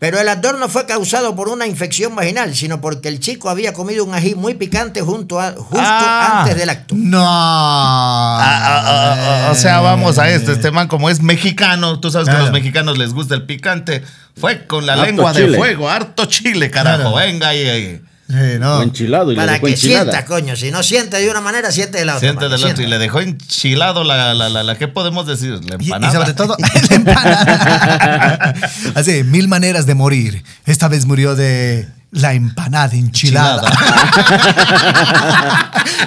Pero 0.00 0.18
el 0.18 0.28
ardor 0.28 0.58
no 0.58 0.68
fue 0.70 0.86
causado 0.86 1.36
por 1.36 1.48
una 1.50 1.66
infección 1.66 2.16
vaginal, 2.16 2.54
sino 2.56 2.80
porque 2.80 3.08
el 3.08 3.20
chico 3.20 3.50
había 3.50 3.72
comido 3.74 4.02
un 4.04 4.14
ají 4.14 4.34
muy 4.34 4.54
picante 4.54 5.02
junto 5.02 5.38
a- 5.38 5.52
justo 5.52 5.76
Ah. 5.78 6.40
antes 6.40 6.56
del 6.56 6.70
acto. 6.70 6.94
No. 6.96 7.22
Ah, 7.22 9.46
ah, 9.46 9.48
o 9.50 9.54
sea, 9.54 9.80
vamos 9.80 10.18
a 10.18 10.28
esto. 10.30 10.52
Este 10.52 10.70
man, 10.70 10.88
como 10.88 11.10
es 11.10 11.20
mexicano, 11.22 12.00
tú 12.00 12.10
sabes 12.10 12.28
que 12.28 12.34
a 12.34 12.38
los 12.40 12.52
mexicanos 12.52 12.96
les 12.98 13.12
gusta 13.12 13.34
el 13.34 13.44
picante. 13.44 14.02
Fue 14.36 14.66
con 14.66 14.86
la 14.86 14.94
Harto 14.94 15.04
lengua 15.06 15.32
de 15.34 15.54
fuego, 15.54 15.90
harto 15.90 16.24
chile, 16.24 16.70
carajo. 16.70 17.12
Claro. 17.12 17.16
Venga 17.16 17.48
ahí, 17.48 17.68
ahí. 17.68 18.02
Sí, 18.30 18.58
no. 18.60 18.78
O 18.78 18.82
enchilado 18.82 19.32
y 19.32 19.34
le 19.34 19.40
Para 19.40 19.52
dejó 19.54 19.66
que 19.66 19.72
enchilada. 19.72 20.02
sienta, 20.12 20.24
coño. 20.24 20.54
Si 20.54 20.70
no 20.70 20.82
siente 20.84 21.16
de 21.18 21.28
una 21.30 21.40
manera, 21.40 21.72
siente 21.72 21.98
de 21.98 22.04
la 22.04 22.12
otra. 22.16 22.28
Siente 22.28 22.44
mano, 22.48 22.56
del 22.58 22.70
otro 22.70 22.84
y 22.84 22.86
le 22.86 22.98
dejó 22.98 23.20
enchilado 23.20 24.04
la, 24.04 24.34
la, 24.34 24.48
la, 24.48 24.62
la- 24.62 24.78
¿qué 24.78 24.86
podemos 24.88 25.26
decir? 25.26 25.58
La 25.68 25.76
Y, 25.80 25.82
y 25.82 25.84
empanada. 25.86 26.12
sobre 26.12 26.32
todo, 26.34 26.56
la 26.90 26.96
empanada. 26.96 28.54
Así, 28.94 29.24
mil 29.24 29.48
maneras 29.48 29.86
de 29.86 29.94
morir. 29.94 30.44
Esta 30.64 30.86
vez 30.88 31.06
murió 31.06 31.34
de 31.34 31.88
la 32.12 32.34
empanada 32.34 32.94
enchilada. 32.94 33.62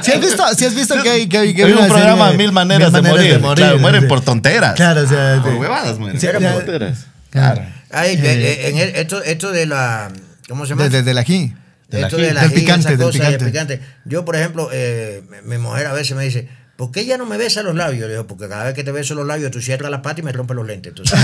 si 0.01 0.11
has 0.13 0.21
visto, 0.21 0.43
si 0.55 0.65
has 0.65 0.75
visto 0.75 1.01
que 1.01 1.09
hay, 1.09 1.27
que 1.27 1.37
hay, 1.37 1.53
que 1.53 1.63
Hay 1.65 1.71
un 1.73 1.87
programa 1.87 2.25
serie 2.31 2.37
Mil 2.37 2.51
Maneras, 2.51 2.91
de, 2.93 3.01
morir. 3.01 3.41
Claro, 3.55 3.79
mueren 3.79 4.01
sí. 4.03 4.07
por 4.07 4.21
tonteras. 4.21 4.75
Claro, 4.75 5.01
o 5.01 5.07
sea, 5.07 5.39
Por 5.41 5.51
sí. 5.53 5.57
huevadas 5.57 5.99
mueren. 5.99 6.19
Sí, 6.19 6.27
Eran 6.27 6.41
ya- 6.41 6.53
tonteras. 6.53 6.97
Claro. 7.29 7.61
Ay, 7.91 8.17
eh, 8.21 8.69
en 8.69 8.77
el- 8.77 8.95
esto, 8.95 9.21
esto 9.23 9.51
de 9.51 9.65
la. 9.65 10.09
¿Cómo 10.49 10.65
se 10.65 10.71
llama? 10.71 10.87
Desde 10.89 11.11
el 11.11 11.17
aquí. 11.17 11.53
Del 11.89 12.03
Esto 12.05 12.17
de 12.17 12.33
la 12.33 12.41
Del 12.41 12.51
ají, 12.51 12.59
picante, 12.61 12.89
del 12.89 12.97
cosas, 12.97 13.21
del 13.29 13.37
picante. 13.37 13.77
picante. 13.77 13.81
Yo, 14.05 14.25
por 14.25 14.35
ejemplo, 14.35 14.69
eh, 14.71 15.23
mi 15.43 15.57
mujer 15.57 15.87
a 15.87 15.93
veces 15.93 16.15
me 16.17 16.23
dice, 16.23 16.49
¿por 16.75 16.91
qué 16.91 17.01
ella 17.01 17.17
no 17.17 17.25
me 17.25 17.37
besa 17.37 17.61
los 17.63 17.75
labios? 17.75 18.07
Le 18.07 18.13
digo, 18.13 18.27
porque 18.27 18.47
cada 18.49 18.65
vez 18.65 18.73
que 18.73 18.83
te 18.83 18.91
beso 18.91 19.13
los 19.15 19.25
labios, 19.27 19.51
tú 19.51 19.61
cierras 19.61 19.91
la 19.91 20.01
pata 20.01 20.21
y 20.21 20.23
me 20.23 20.31
rompes 20.31 20.55
los 20.55 20.65
lentes. 20.65 20.91
Entonces, 20.91 21.19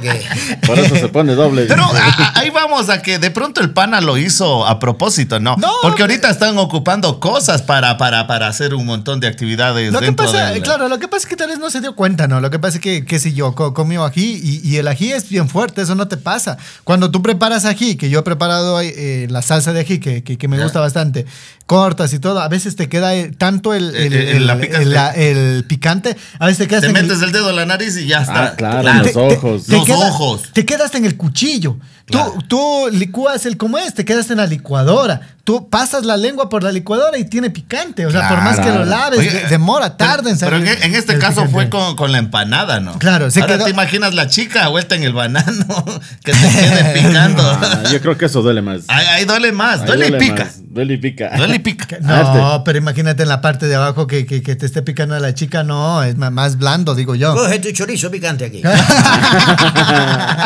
que... 0.00 0.66
Por 0.66 0.78
eso 0.78 0.96
se 0.96 1.08
pone 1.08 1.34
doble. 1.34 1.66
Pero 1.66 1.84
a- 1.84 1.88
a- 1.88 2.38
ahí 2.40 2.50
vamos 2.50 2.88
a 2.88 3.02
que 3.02 3.18
de 3.18 3.30
pronto 3.30 3.60
el 3.60 3.70
pana 3.70 4.00
lo 4.00 4.16
hizo 4.18 4.66
a 4.66 4.78
propósito, 4.78 5.40
¿no? 5.40 5.56
No, 5.56 5.70
Porque 5.82 6.02
ahorita 6.02 6.30
están 6.30 6.58
ocupando 6.58 7.20
cosas 7.20 7.62
para, 7.62 7.96
para, 7.98 8.26
para 8.26 8.48
hacer 8.48 8.74
un 8.74 8.86
montón 8.86 9.20
de 9.20 9.26
actividades 9.28 9.92
Lo 9.92 10.00
que 10.00 10.06
dentro 10.06 10.26
pasa, 10.26 10.50
del- 10.50 10.62
claro, 10.62 10.88
lo 10.88 10.98
que 10.98 11.08
pasa 11.08 11.22
es 11.24 11.26
que 11.26 11.36
tal 11.36 11.48
vez 11.48 11.58
no 11.58 11.70
se 11.70 11.80
dio 11.80 11.94
cuenta, 11.94 12.28
¿no? 12.28 12.40
Lo 12.40 12.50
que 12.50 12.58
pasa 12.58 12.76
es 12.76 12.82
que, 12.82 13.04
qué 13.04 13.18
sé 13.18 13.32
yo, 13.32 13.54
co- 13.54 13.74
comió 13.74 14.04
ají 14.04 14.40
y, 14.42 14.68
y 14.68 14.76
el 14.78 14.88
ají 14.88 15.12
es 15.12 15.28
bien 15.28 15.48
fuerte, 15.48 15.82
eso 15.82 15.94
no 15.94 16.08
te 16.08 16.16
pasa. 16.16 16.56
Cuando 16.84 17.10
tú 17.10 17.22
preparas 17.22 17.64
ají, 17.64 17.96
que 17.96 18.10
yo 18.10 18.20
he 18.20 18.22
preparado 18.22 18.80
eh, 18.80 19.26
la 19.30 19.42
salsa 19.42 19.72
de 19.72 19.80
ají, 19.80 19.98
que, 19.98 20.22
que- 20.22 20.38
que 20.38 20.48
me 20.48 20.56
Ya. 20.56 20.64
gusta 20.64 20.80
bastante, 20.80 21.26
cortas 21.66 22.12
y 22.12 22.18
todo, 22.18 22.40
a 22.40 22.48
veces 22.48 22.76
te 22.76 22.88
queda 22.88 23.14
eh, 23.14 23.25
tanto 23.32 23.74
el, 23.74 23.94
el, 23.96 24.12
Eh, 24.12 24.30
eh, 24.32 24.36
el- 24.36 24.46
la 24.46 24.58
picante. 24.58 24.82
el- 24.82 24.92
la- 24.92 25.10
el 25.12 25.64
picante, 25.64 26.16
a 26.38 26.46
veces 26.46 26.58
te 26.58 26.68
quedas 26.68 26.82
Te 26.82 26.88
en 26.90 26.96
el- 26.96 27.02
metes 27.06 27.22
el 27.22 27.32
dedo 27.32 27.50
en 27.50 27.56
la 27.56 27.66
nariz 27.66 27.96
y 27.96 28.06
ya 28.06 28.20
está. 28.22 28.44
Ah, 28.46 28.54
claro, 28.56 28.88
en 28.88 28.98
los 28.98 29.16
ojos. 29.16 29.68
Los 29.68 29.84
queda- 29.84 30.08
ojos. 30.08 30.42
Te 30.52 30.64
quedas 30.64 30.94
en 30.94 31.04
el 31.04 31.16
cuchillo. 31.16 31.76
Claro. 32.06 32.34
Tú, 32.46 32.86
tú 32.88 32.96
licúas 32.96 33.46
el 33.46 33.56
como 33.56 33.78
es, 33.78 33.92
te 33.94 34.04
quedas 34.04 34.30
en 34.30 34.36
la 34.38 34.46
licuadora. 34.46 35.20
Tú 35.42 35.68
pasas 35.70 36.04
la 36.04 36.16
lengua 36.16 36.48
por 36.48 36.62
la 36.64 36.72
licuadora 36.72 37.18
y 37.18 37.24
tiene 37.24 37.50
picante. 37.50 38.04
O 38.06 38.10
sea, 38.10 38.28
por 38.28 38.40
más 38.42 38.58
que 38.58 38.70
lo 38.70 38.84
laves, 38.84 39.18
Oye, 39.20 39.30
de- 39.30 39.46
demora, 39.48 39.96
pero- 39.96 40.10
tarda 40.10 40.30
en 40.30 40.38
Pero 40.38 40.56
salir. 40.58 40.68
en, 40.68 40.82
en 40.82 40.94
este 40.96 41.12
el 41.14 41.18
caso 41.20 41.42
picante. 41.42 41.52
fue 41.52 41.68
con, 41.70 41.94
con 41.96 42.10
la 42.12 42.18
empanada, 42.18 42.80
¿no? 42.80 42.98
Claro, 42.98 43.30
se 43.30 43.40
Ahora 43.40 43.54
quedó- 43.56 43.64
te 43.66 43.70
imaginas 43.70 44.14
la 44.14 44.26
chica 44.28 44.66
vuelta 44.68 44.94
en 44.96 45.04
el 45.04 45.12
banano 45.12 45.84
que 46.24 46.32
te 46.32 46.38
quede 46.38 46.92
picando. 47.08 47.42
Ah, 47.44 47.82
yo 47.92 48.00
creo 48.00 48.16
que 48.18 48.24
eso 48.26 48.42
duele 48.42 48.60
más. 48.62 48.82
ahí, 48.88 49.06
ahí 49.06 49.24
duele 49.24 49.52
más, 49.52 49.80
Ahí 49.82 49.86
duele 49.86 50.08
y 50.08 50.12
pica. 50.18 50.44
más. 50.44 50.60
Duele 50.68 50.94
y 50.94 50.98
pica. 50.98 51.30
Duele 51.36 51.54
y 51.56 51.58
pica. 51.60 51.98
No, 52.02 52.14
Arte. 52.14 52.62
pero 52.64 52.78
imagínate 52.78 53.22
en 53.22 53.28
la 53.28 53.40
parte 53.40 53.66
de 53.66 53.76
abajo 53.76 54.06
que, 54.08 54.26
que- 54.26 54.42
que 54.42 54.56
te 54.56 54.66
esté 54.66 54.82
picando 54.82 55.14
a 55.14 55.20
la 55.20 55.32
chica, 55.34 55.62
no, 55.64 56.02
es 56.02 56.16
más 56.16 56.56
blando, 56.58 56.94
digo 56.96 57.14
yo. 57.14 57.34
Coge 57.34 57.58
tu 57.60 57.70
chorizo 57.72 58.10
picante 58.10 58.44
aquí. 58.46 58.62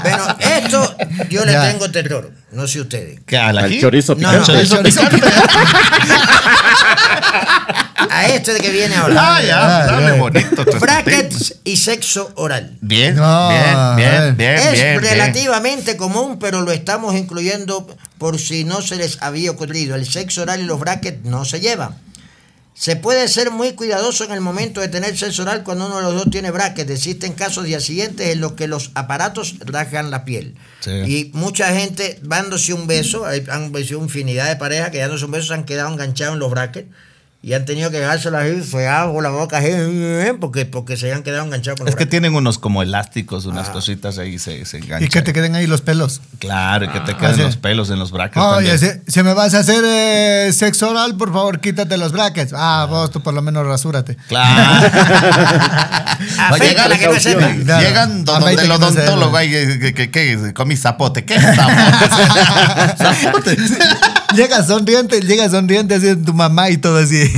Pero 0.02 0.24
esto 0.40 0.94
yo 1.30 1.44
le 1.44 1.49
Ya. 1.52 1.70
tengo 1.70 1.90
terror, 1.90 2.30
no 2.52 2.66
sé 2.66 2.80
ustedes. 2.80 3.20
¿Qué, 3.26 3.36
al 3.38 3.78
chorizo 3.80 4.16
picante. 4.16 4.38
no, 4.38 4.44
Chorizo 4.46 4.76
chorizo 4.76 5.00
picante. 5.08 5.30
A 8.10 8.26
este 8.26 8.54
de 8.54 8.60
que 8.60 8.70
viene 8.70 8.96
ahora. 8.96 9.14
Ah, 9.36 9.42
ya, 9.42 9.82
Ah, 9.82 9.86
dame 9.86 10.06
ya. 10.08 10.12
bonito. 10.14 10.64
Brackets 10.80 11.54
y 11.64 11.76
sexo 11.76 12.32
oral. 12.36 12.76
Bien, 12.80 13.14
No, 13.14 13.24
a 13.24 13.94
bien, 13.96 14.36
bien, 14.36 14.36
bien, 14.36 14.54
es 14.54 14.72
bien, 14.72 15.00
bien. 15.00 15.12
relativamente 15.12 15.96
común, 15.96 16.38
pero 16.38 16.62
lo 16.62 16.72
estamos 16.72 17.14
incluyendo 17.14 17.86
por 18.18 18.38
si 18.38 18.64
no 18.64 18.82
se 18.82 18.96
les 18.96 19.20
había 19.22 19.50
ocurrido. 19.50 19.94
El 19.94 20.06
sexo 20.10 20.42
oral 20.42 20.60
y 20.60 20.64
los 20.64 20.80
brackets 20.80 21.24
no 21.24 21.44
se 21.44 21.60
llevan. 21.60 21.94
Se 22.80 22.96
puede 22.96 23.28
ser 23.28 23.50
muy 23.50 23.72
cuidadoso 23.72 24.24
en 24.24 24.32
el 24.32 24.40
momento 24.40 24.80
de 24.80 24.88
tener 24.88 25.14
sexo 25.14 25.42
oral 25.42 25.64
cuando 25.64 25.84
uno 25.84 25.98
de 25.98 26.02
los 26.02 26.14
dos 26.14 26.30
tiene 26.30 26.50
brackets. 26.50 26.90
Existen 26.90 27.34
casos 27.34 27.64
de 27.64 27.76
accidentes 27.76 28.30
en 28.30 28.40
los 28.40 28.52
que 28.52 28.68
los 28.68 28.90
aparatos 28.94 29.56
rasgan 29.66 30.10
la 30.10 30.24
piel. 30.24 30.54
Sí. 30.80 30.90
Y 30.90 31.30
mucha 31.34 31.74
gente 31.76 32.18
dándose 32.22 32.72
un 32.72 32.86
beso, 32.86 33.26
hay- 33.26 33.44
han 33.50 33.70
sido 33.84 34.02
infinidad 34.02 34.48
de 34.48 34.56
parejas 34.56 34.88
que 34.88 34.96
dándose 34.98 35.26
un 35.26 35.30
beso 35.32 35.48
se 35.48 35.54
han 35.54 35.64
quedado 35.64 35.92
enganchados 35.92 36.32
en 36.32 36.40
los 36.40 36.50
brackets 36.50 36.88
y 37.42 37.54
han 37.54 37.64
tenido 37.64 37.90
que 37.90 37.98
dejárselo 37.98 38.36
así, 38.36 38.60
feado 38.60 39.14
con 39.14 39.22
la 39.22 39.30
boca 39.30 39.58
así, 39.58 39.70
porque, 40.38 40.66
porque 40.66 40.98
se 40.98 41.10
han 41.10 41.22
quedado 41.22 41.46
enganchados 41.46 41.78
con 41.78 41.86
los 41.86 41.94
Es 41.94 41.98
que 41.98 42.04
tienen 42.04 42.34
unos 42.34 42.58
como 42.58 42.82
elásticos, 42.82 43.46
unas 43.46 43.70
cositas 43.70 44.18
ahí 44.18 44.38
se, 44.38 44.66
se 44.66 44.76
enganchan. 44.76 45.04
Y 45.04 45.08
que 45.08 45.22
te 45.22 45.32
queden 45.32 45.54
ahí 45.54 45.66
los 45.66 45.80
pelos. 45.80 46.20
Claro, 46.38 46.84
y 46.84 46.88
que 46.88 47.00
te 47.00 47.16
queden 47.16 47.36
sí. 47.36 47.40
los 47.40 47.56
pelos 47.56 47.88
en 47.88 47.98
los 47.98 48.10
brackets. 48.10 48.44
Oye, 48.44 48.76
si, 48.76 48.88
si 49.06 49.22
me 49.22 49.32
vas 49.32 49.54
a 49.54 49.60
hacer 49.60 49.82
eh, 49.86 50.52
sexo 50.52 50.90
oral, 50.90 51.16
por 51.16 51.32
favor, 51.32 51.60
quítate 51.60 51.96
los 51.96 52.12
brackets. 52.12 52.52
Ah, 52.54 52.86
vos 52.90 53.10
tú 53.10 53.22
por 53.22 53.32
lo 53.32 53.40
menos 53.40 53.66
rasúrate. 53.66 54.18
Claro. 54.28 54.90
A 56.38 56.58
llegar 56.58 56.90
la 56.90 56.98
que 56.98 57.06
no 57.06 57.18
sepa. 57.18 57.50
Claro. 57.64 57.86
Llegan 57.86 58.24
donde 58.26 58.52
el 58.52 58.70
odontólogo 58.70 59.38
que, 59.38 60.10
que, 60.10 60.52
comí 60.52 60.76
zapote. 60.76 61.24
¿Qué 61.24 61.36
es 61.36 61.42
zapote? 61.56 62.96
zapote. 63.14 63.56
Llega 64.34 64.62
sonriente, 64.62 65.20
llega 65.20 65.48
sonriente 65.50 65.94
así 65.96 66.14
tu 66.16 66.32
mamá 66.34 66.70
y 66.70 66.76
todo 66.78 66.98
así. 66.98 67.20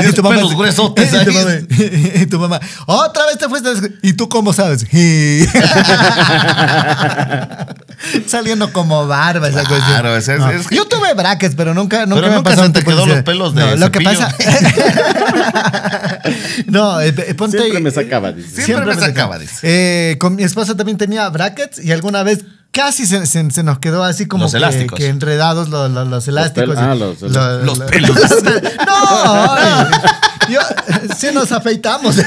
Y 0.00 0.02
los 0.02 0.14
pelos 0.14 0.54
gruesotes 0.56 1.10
y 1.12 1.24
tu, 1.24 1.32
mamá, 1.32 1.50
y 2.22 2.26
tu 2.26 2.38
mamá, 2.38 2.60
otra 2.86 3.26
vez 3.26 3.38
te 3.38 3.48
fuiste. 3.48 3.70
¿Y 4.02 4.12
tú 4.14 4.28
cómo 4.28 4.52
sabes? 4.52 4.84
Saliendo 8.26 8.72
como 8.72 9.06
barba 9.06 9.48
esa 9.48 9.62
Claro, 9.64 10.10
cuestión. 10.10 10.16
es- 10.16 10.28
es- 10.28 10.38
No. 10.38 10.50
es 10.50 10.66
que- 10.68 10.76
Yo 10.76 10.86
tuve 10.86 11.14
brackets, 11.14 11.54
pero 11.54 11.72
nunca, 11.74 12.04
nunca 12.06 12.16
Pero 12.22 12.28
me 12.30 12.36
nunca 12.36 12.50
pasó 12.50 12.64
se 12.66 12.70
te 12.70 12.82
quedó 12.82 13.06
los 13.06 13.22
pelos 13.22 13.54
de 13.54 13.62
No, 13.62 13.76
lo 13.76 13.90
que 13.92 14.00
pasa. 14.00 14.34
no, 16.66 17.00
eh, 17.00 17.14
eh, 17.16 17.34
ponte. 17.34 17.58
Siempre 17.58 17.80
me 17.80 17.90
sacaba, 17.90 18.32
dice. 18.32 18.62
Siempre 18.64 18.94
me 18.94 19.00
sacaba, 19.00 19.38
dice. 19.38 19.54
Eh, 19.62 20.16
con 20.18 20.34
mi 20.36 20.42
esposa 20.42 20.76
también 20.76 20.98
tenía 20.98 21.28
brackets 21.28 21.82
y 21.82 21.92
alguna 21.92 22.22
vez 22.22 22.44
casi 22.74 23.06
se, 23.06 23.24
se- 23.26 23.50
se 23.50 23.62
nos 23.62 23.78
quedó 23.78 24.04
así 24.04 24.26
como 24.26 24.44
Los 24.44 24.52
que, 24.52 24.58
elásticos. 24.58 24.98
que 24.98 25.08
enredados 25.08 25.68
los, 25.70 25.90
los- 25.90 26.06
los 26.08 26.28
elásticos. 26.28 26.74
pelos. 26.74 26.78
Ah, 26.78 26.94
y- 26.94 26.98
los- 26.98 27.20
lo- 27.22 27.62
los 27.64 27.78
lo- 27.78 27.86
pelos. 27.86 28.10
no, 28.86 29.52
ay, 29.54 29.86
yo, 30.50 30.60
sí 31.16 31.28
nos 31.32 31.52
afeitamos. 31.52 32.16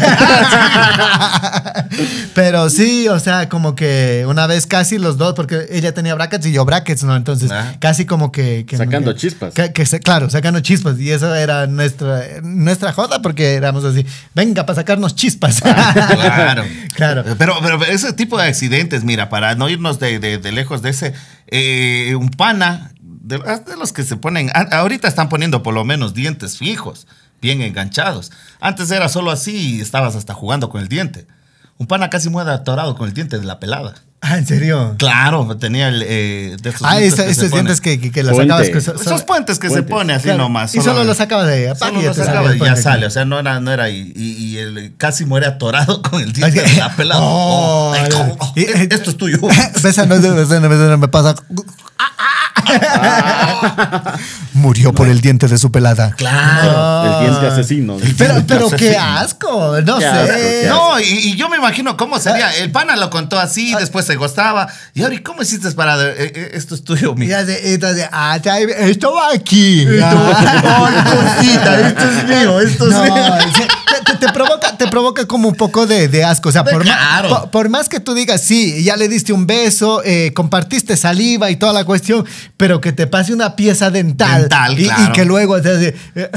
Pero 2.33 2.69
sí, 2.69 3.07
o 3.07 3.19
sea, 3.19 3.49
como 3.49 3.75
que 3.75 4.25
una 4.27 4.47
vez 4.47 4.67
casi 4.67 4.97
los 4.97 5.17
dos, 5.17 5.33
porque 5.33 5.67
ella 5.71 5.93
tenía 5.93 6.13
brackets 6.15 6.45
y 6.45 6.51
yo 6.51 6.65
brackets, 6.65 7.03
¿no? 7.03 7.15
Entonces, 7.15 7.51
Ah. 7.51 7.73
casi 7.79 8.05
como 8.05 8.31
que... 8.31 8.65
que- 8.67 8.77
Sacando 8.77 9.13
que- 9.13 9.19
chispas. 9.21 9.53
que- 9.53 9.71
claro, 10.01 10.29
sacando 10.29 10.59
chispas. 10.59 10.99
Y 10.99 11.11
eso 11.11 11.33
era 11.33 11.67
nuestra, 11.67 12.23
nuestra 12.43 12.93
joda 12.93 13.21
porque 13.21 13.55
éramos 13.55 13.83
así, 13.85 14.05
venga, 14.35 14.65
para 14.65 14.75
sacarnos 14.75 15.15
chispas. 15.15 15.61
Claro. 15.61 16.63
Claro. 16.97 17.23
Pero, 17.37 17.55
pero 17.61 17.83
ese 17.85 18.11
tipo 18.13 18.37
de 18.39 18.47
accidentes, 18.47 19.03
mira, 19.03 19.29
para 19.29 19.53
no 19.55 19.69
irnos 19.69 19.99
de, 19.99 20.17
de- 20.19 20.39
de 20.39 20.51
lejos 20.51 20.81
de 20.81 20.89
ese, 20.89 21.13
eh, 21.47 22.15
un 22.19 22.29
pana, 22.29 22.91
de, 23.01 23.37
de 23.37 23.77
los 23.77 23.93
que 23.93 24.03
se 24.03 24.15
ponen, 24.17 24.49
ahorita 24.71 25.07
están 25.07 25.29
poniendo 25.29 25.61
por 25.61 25.75
lo 25.75 25.83
menos 25.85 26.15
dientes 26.15 26.57
fijos, 26.57 27.05
bien 27.41 27.61
enganchados. 27.61 28.31
Antes 28.59 28.91
era 28.91 29.09
solo 29.09 29.31
así 29.31 29.77
y 29.77 29.81
estabas 29.81 30.15
hasta 30.15 30.33
jugando 30.33 30.69
con 30.69 30.81
el 30.81 30.87
diente. 30.87 31.27
Un 31.77 31.87
pana 31.87 32.09
casi 32.09 32.29
muere 32.29 32.51
atorado 32.51 32.95
con 32.95 33.07
el 33.07 33.13
diente 33.13 33.37
de 33.37 33.45
la 33.45 33.59
pelada. 33.59 33.95
Ah, 34.19 34.37
¿en 34.39 34.47
serio? 34.47 34.95
Claro, 34.97 35.55
tenía 35.57 35.89
el, 35.89 36.03
eh, 36.05 36.57
de 36.61 36.69
esos 36.71 36.81
Ah, 36.83 36.97
dientes 36.97 37.13
esa- 37.13 37.23
que 37.27 37.27
se 37.27 37.31
estos 37.33 37.49
ponen. 37.51 37.65
dientes 37.67 37.81
que, 37.81 37.99
que, 38.01 38.11
que 38.11 38.23
las 38.23 38.33
Puente. 38.33 38.51
sacabas. 38.53 38.71
que 38.73 38.81
so- 38.81 38.95
Esos 38.95 39.23
puentes 39.23 39.59
que 39.59 39.67
se 39.67 39.73
Puentes. 39.83 39.91
pone 39.91 40.13
así 40.13 40.23
claro, 40.23 40.39
nomás. 40.39 40.73
Y 40.73 40.81
solo 40.81 41.03
lo 41.03 41.13
sacaba 41.13 41.45
de 41.45 41.73
Solo 41.75 42.01
y 42.01 42.05
lo 42.05 42.13
sacaba 42.15 42.53
y 42.55 42.59
ya 42.59 42.75
sale, 42.75 43.05
o 43.05 43.11
sea, 43.11 43.25
no 43.25 43.39
era, 43.39 43.59
no 43.59 43.71
era 43.71 43.83
ahí. 43.85 44.11
Y, 44.15 44.31
y 44.33 44.57
él 44.57 44.93
casi 44.97 45.25
muere 45.25 45.45
atorado 45.45 46.01
con 46.09 46.19
el 46.21 46.33
diente 46.33 46.61
de 46.61 46.73
la 46.77 46.95
pelada. 46.95 47.21
Oh, 47.23 47.91
Oh, 47.91 47.93
ay, 47.93 48.09
oh, 48.39 48.53
y- 48.55 48.61
eh, 48.63 48.87
esto 48.91 49.11
es 49.11 49.17
tuyo. 49.17 49.37
No, 49.39 50.97
me 50.97 51.07
pasa. 51.07 51.35
Murió 54.53 54.93
por 54.93 55.07
el 55.07 55.21
diente 55.21 55.47
de 55.47 55.57
su 55.57 55.71
pelada. 55.71 56.11
Claro. 56.17 57.21
El 57.21 57.27
diente 57.29 57.47
asesino. 57.47 57.97
Pero, 58.17 58.43
pero 58.47 58.69
qué 58.71 58.97
asco, 58.97 59.79
no 59.85 59.95
Qué 59.97 60.01
sé. 60.03 60.07
asco, 60.07 60.25
qué 60.33 60.65
No, 60.67 60.99
y, 60.99 61.03
y 61.03 61.35
yo 61.35 61.47
me 61.49 61.57
imagino 61.57 61.95
cómo 61.97 62.19
sería. 62.19 62.53
El 62.55 62.71
pana 62.71 62.95
lo 62.95 63.09
contó 63.09 63.39
así, 63.39 63.73
después 63.75 64.05
se 64.05 64.15
gostaba. 64.17 64.67
Y 64.93 65.03
ahora, 65.03 65.15
¿y 65.15 65.19
cómo 65.19 65.41
hiciste 65.41 65.71
para.? 65.71 65.95
eh, 66.09 66.31
eh, 66.35 66.51
esto 66.53 66.75
es 66.75 66.83
tuyo, 66.83 67.15
mi. 67.15 67.27
De- 67.27 67.73
entonces, 67.73 68.07
ah, 68.11 68.37
esto 68.79 69.13
va 69.13 69.31
aquí. 69.33 69.85
Ah. 70.03 71.87
esto 71.87 72.03
es 72.09 72.23
mío, 72.27 72.59
esto 72.59 72.85
No, 72.87 73.03
sí, 73.03 73.11
te, 74.05 74.11
te- 74.13 74.17
te 74.27 74.33
provoca, 74.33 74.75
te 74.77 74.87
provoca 74.87 75.25
como 75.25 75.47
un 75.49 75.55
poco 75.55 75.85
de, 75.87 76.07
de 76.07 76.23
asco. 76.23 76.49
O 76.49 76.51
sea, 76.51 76.63
por, 76.63 76.81
Claro. 76.83 77.29
por, 77.29 77.49
por 77.51 77.69
más 77.69 77.87
que 77.89 77.99
tú 77.99 78.13
digas, 78.13 78.41
sí, 78.41 78.83
ya 78.83 78.97
le 78.97 79.07
diste 79.07 79.33
un 79.33 79.47
beso, 79.47 80.01
eh, 80.03 80.31
compartiste 80.33 80.97
saliva 80.97 81.49
y 81.51 81.55
toda 81.55 81.73
la 81.73 81.85
cuestión, 81.85 82.25
pero 82.57 82.81
que 82.81 82.91
te 82.91 83.07
pase 83.07 83.33
una 83.33 83.55
pieza 83.55 83.89
dental. 83.91 84.41
Dental, 84.41 84.79
y, 84.79 84.83
y 84.83 84.87
claro. 84.87 85.13
que 85.13 85.25
luego 85.25 85.53
o 85.55 85.61
sea, 85.61 85.73
así, 85.75 85.91
eh, 86.15 86.29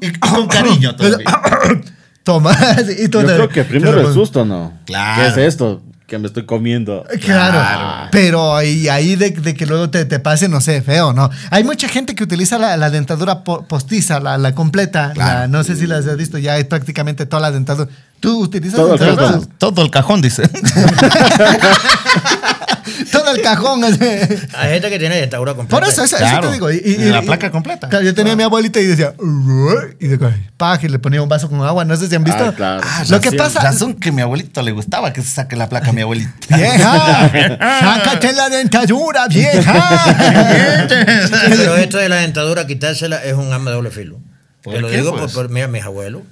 Y, 0.00 0.06
y 0.06 0.12
con 0.18 0.46
cariño 0.48 0.94
todavía. 0.96 1.26
toma. 2.22 2.56
y 2.98 3.08
tú 3.08 3.20
Yo 3.22 3.26
te- 3.26 3.34
creo 3.34 3.48
que 3.48 3.64
primero 3.64 4.00
te- 4.02 4.06
el 4.08 4.12
susto, 4.14 4.44
¿no? 4.44 4.72
Claro. 4.86 5.22
¿Qué 5.22 5.28
es 5.28 5.36
esto 5.54 5.82
que 6.08 6.18
me 6.18 6.26
estoy 6.26 6.46
comiendo? 6.46 7.04
Claro, 7.20 7.52
Claro. 7.58 8.08
pero 8.10 8.56
ahí, 8.56 8.88
ahí 8.88 9.14
de, 9.14 9.30
de 9.30 9.54
que 9.54 9.66
luego 9.66 9.90
te, 9.90 10.06
te 10.06 10.18
pase, 10.18 10.48
no 10.48 10.60
sé, 10.62 10.80
feo, 10.80 11.12
¿no? 11.12 11.28
Hay 11.50 11.64
mucha 11.64 11.86
gente 11.86 12.14
que 12.14 12.24
utiliza 12.24 12.58
la, 12.58 12.76
la 12.78 12.88
dentadura 12.88 13.44
po- 13.44 13.66
postiza, 13.68 14.18
la, 14.18 14.38
la 14.38 14.54
completa. 14.54 15.12
Claro. 15.12 15.40
la- 15.40 15.48
no 15.48 15.62
sé 15.64 15.76
si 15.76 15.86
las 15.86 16.06
has 16.06 16.16
visto, 16.16 16.38
ya 16.38 16.56
es 16.56 16.64
prácticamente 16.64 17.26
toda 17.26 17.42
la 17.42 17.50
dentadura. 17.52 17.90
¿Tú 18.20 18.40
utilizas 18.42 18.76
Todo 18.76 18.94
el 18.94 18.98
dentadura? 18.98 19.26
cajón. 19.32 19.48
Todo 19.58 19.82
el 19.82 19.90
cajón, 19.90 20.22
dice. 20.22 20.42
Todo 23.28 23.36
el 23.36 23.42
cajón. 23.42 23.84
Hay 23.84 24.70
gente 24.70 24.90
que 24.90 24.98
tiene 24.98 25.16
dentadura 25.16 25.54
completa. 25.54 25.78
Por 25.80 25.88
eso, 25.88 26.02
eso, 26.02 26.16
eso 26.16 26.24
Claro. 26.24 26.48
te 26.48 26.54
digo. 26.54 26.70
Y, 26.70 26.76
y- 26.84 26.96
La 27.10 27.22
y- 27.22 27.26
placa 27.26 27.50
completa. 27.50 27.88
Claro, 27.88 28.04
yo 28.04 28.14
tenía 28.14 28.32
a 28.32 28.36
mi 28.36 28.42
abuelita 28.42 28.80
y 28.80 28.86
decía, 28.86 29.14
y 30.00 30.06
de 30.08 30.18
paj, 30.56 30.84
y 30.84 30.88
le 30.88 30.98
ponía 30.98 31.22
un 31.22 31.28
vaso 31.28 31.48
con 31.50 31.60
agua. 31.62 31.84
No 31.84 31.96
sé 31.96 32.08
si 32.08 32.14
han 32.14 32.24
visto. 32.24 32.44
Ah, 32.44 32.52
claro. 32.54 32.80
Ah, 32.84 33.04
Lo 33.08 33.20
que 33.20 33.32
pasa. 33.32 33.60
Razón 33.60 33.94
que 33.94 34.08
a 34.08 34.12
mi 34.12 34.22
abuelito 34.22 34.62
le 34.62 34.72
gustaba 34.72 35.12
que 35.12 35.22
se 35.22 35.28
saque 35.28 35.56
la 35.56 35.68
placa 35.68 35.90
a 35.90 35.92
mi 35.92 36.00
abuelita. 36.02 36.32
Vieja, 36.56 37.30
sácate 37.80 38.32
la 38.32 38.48
dentadura, 38.48 39.28
vieja. 39.28 40.06
Pero 41.48 41.76
esto 41.76 41.98
de 41.98 42.08
la 42.08 42.16
dentadura, 42.16 42.66
quitársela 42.66 43.22
es 43.24 43.34
un 43.34 43.52
arma 43.52 43.70
de 43.70 43.76
doble 43.76 43.90
filo. 43.90 44.18
¿Por 44.62 44.74
Te 44.74 44.80
lo 44.80 44.88
qué, 44.88 44.96
digo 44.96 45.10
pues? 45.16 45.32
por, 45.32 45.44
por- 45.46 45.50
mira, 45.50 45.68
mis 45.68 45.84
abuelos. 45.84 46.22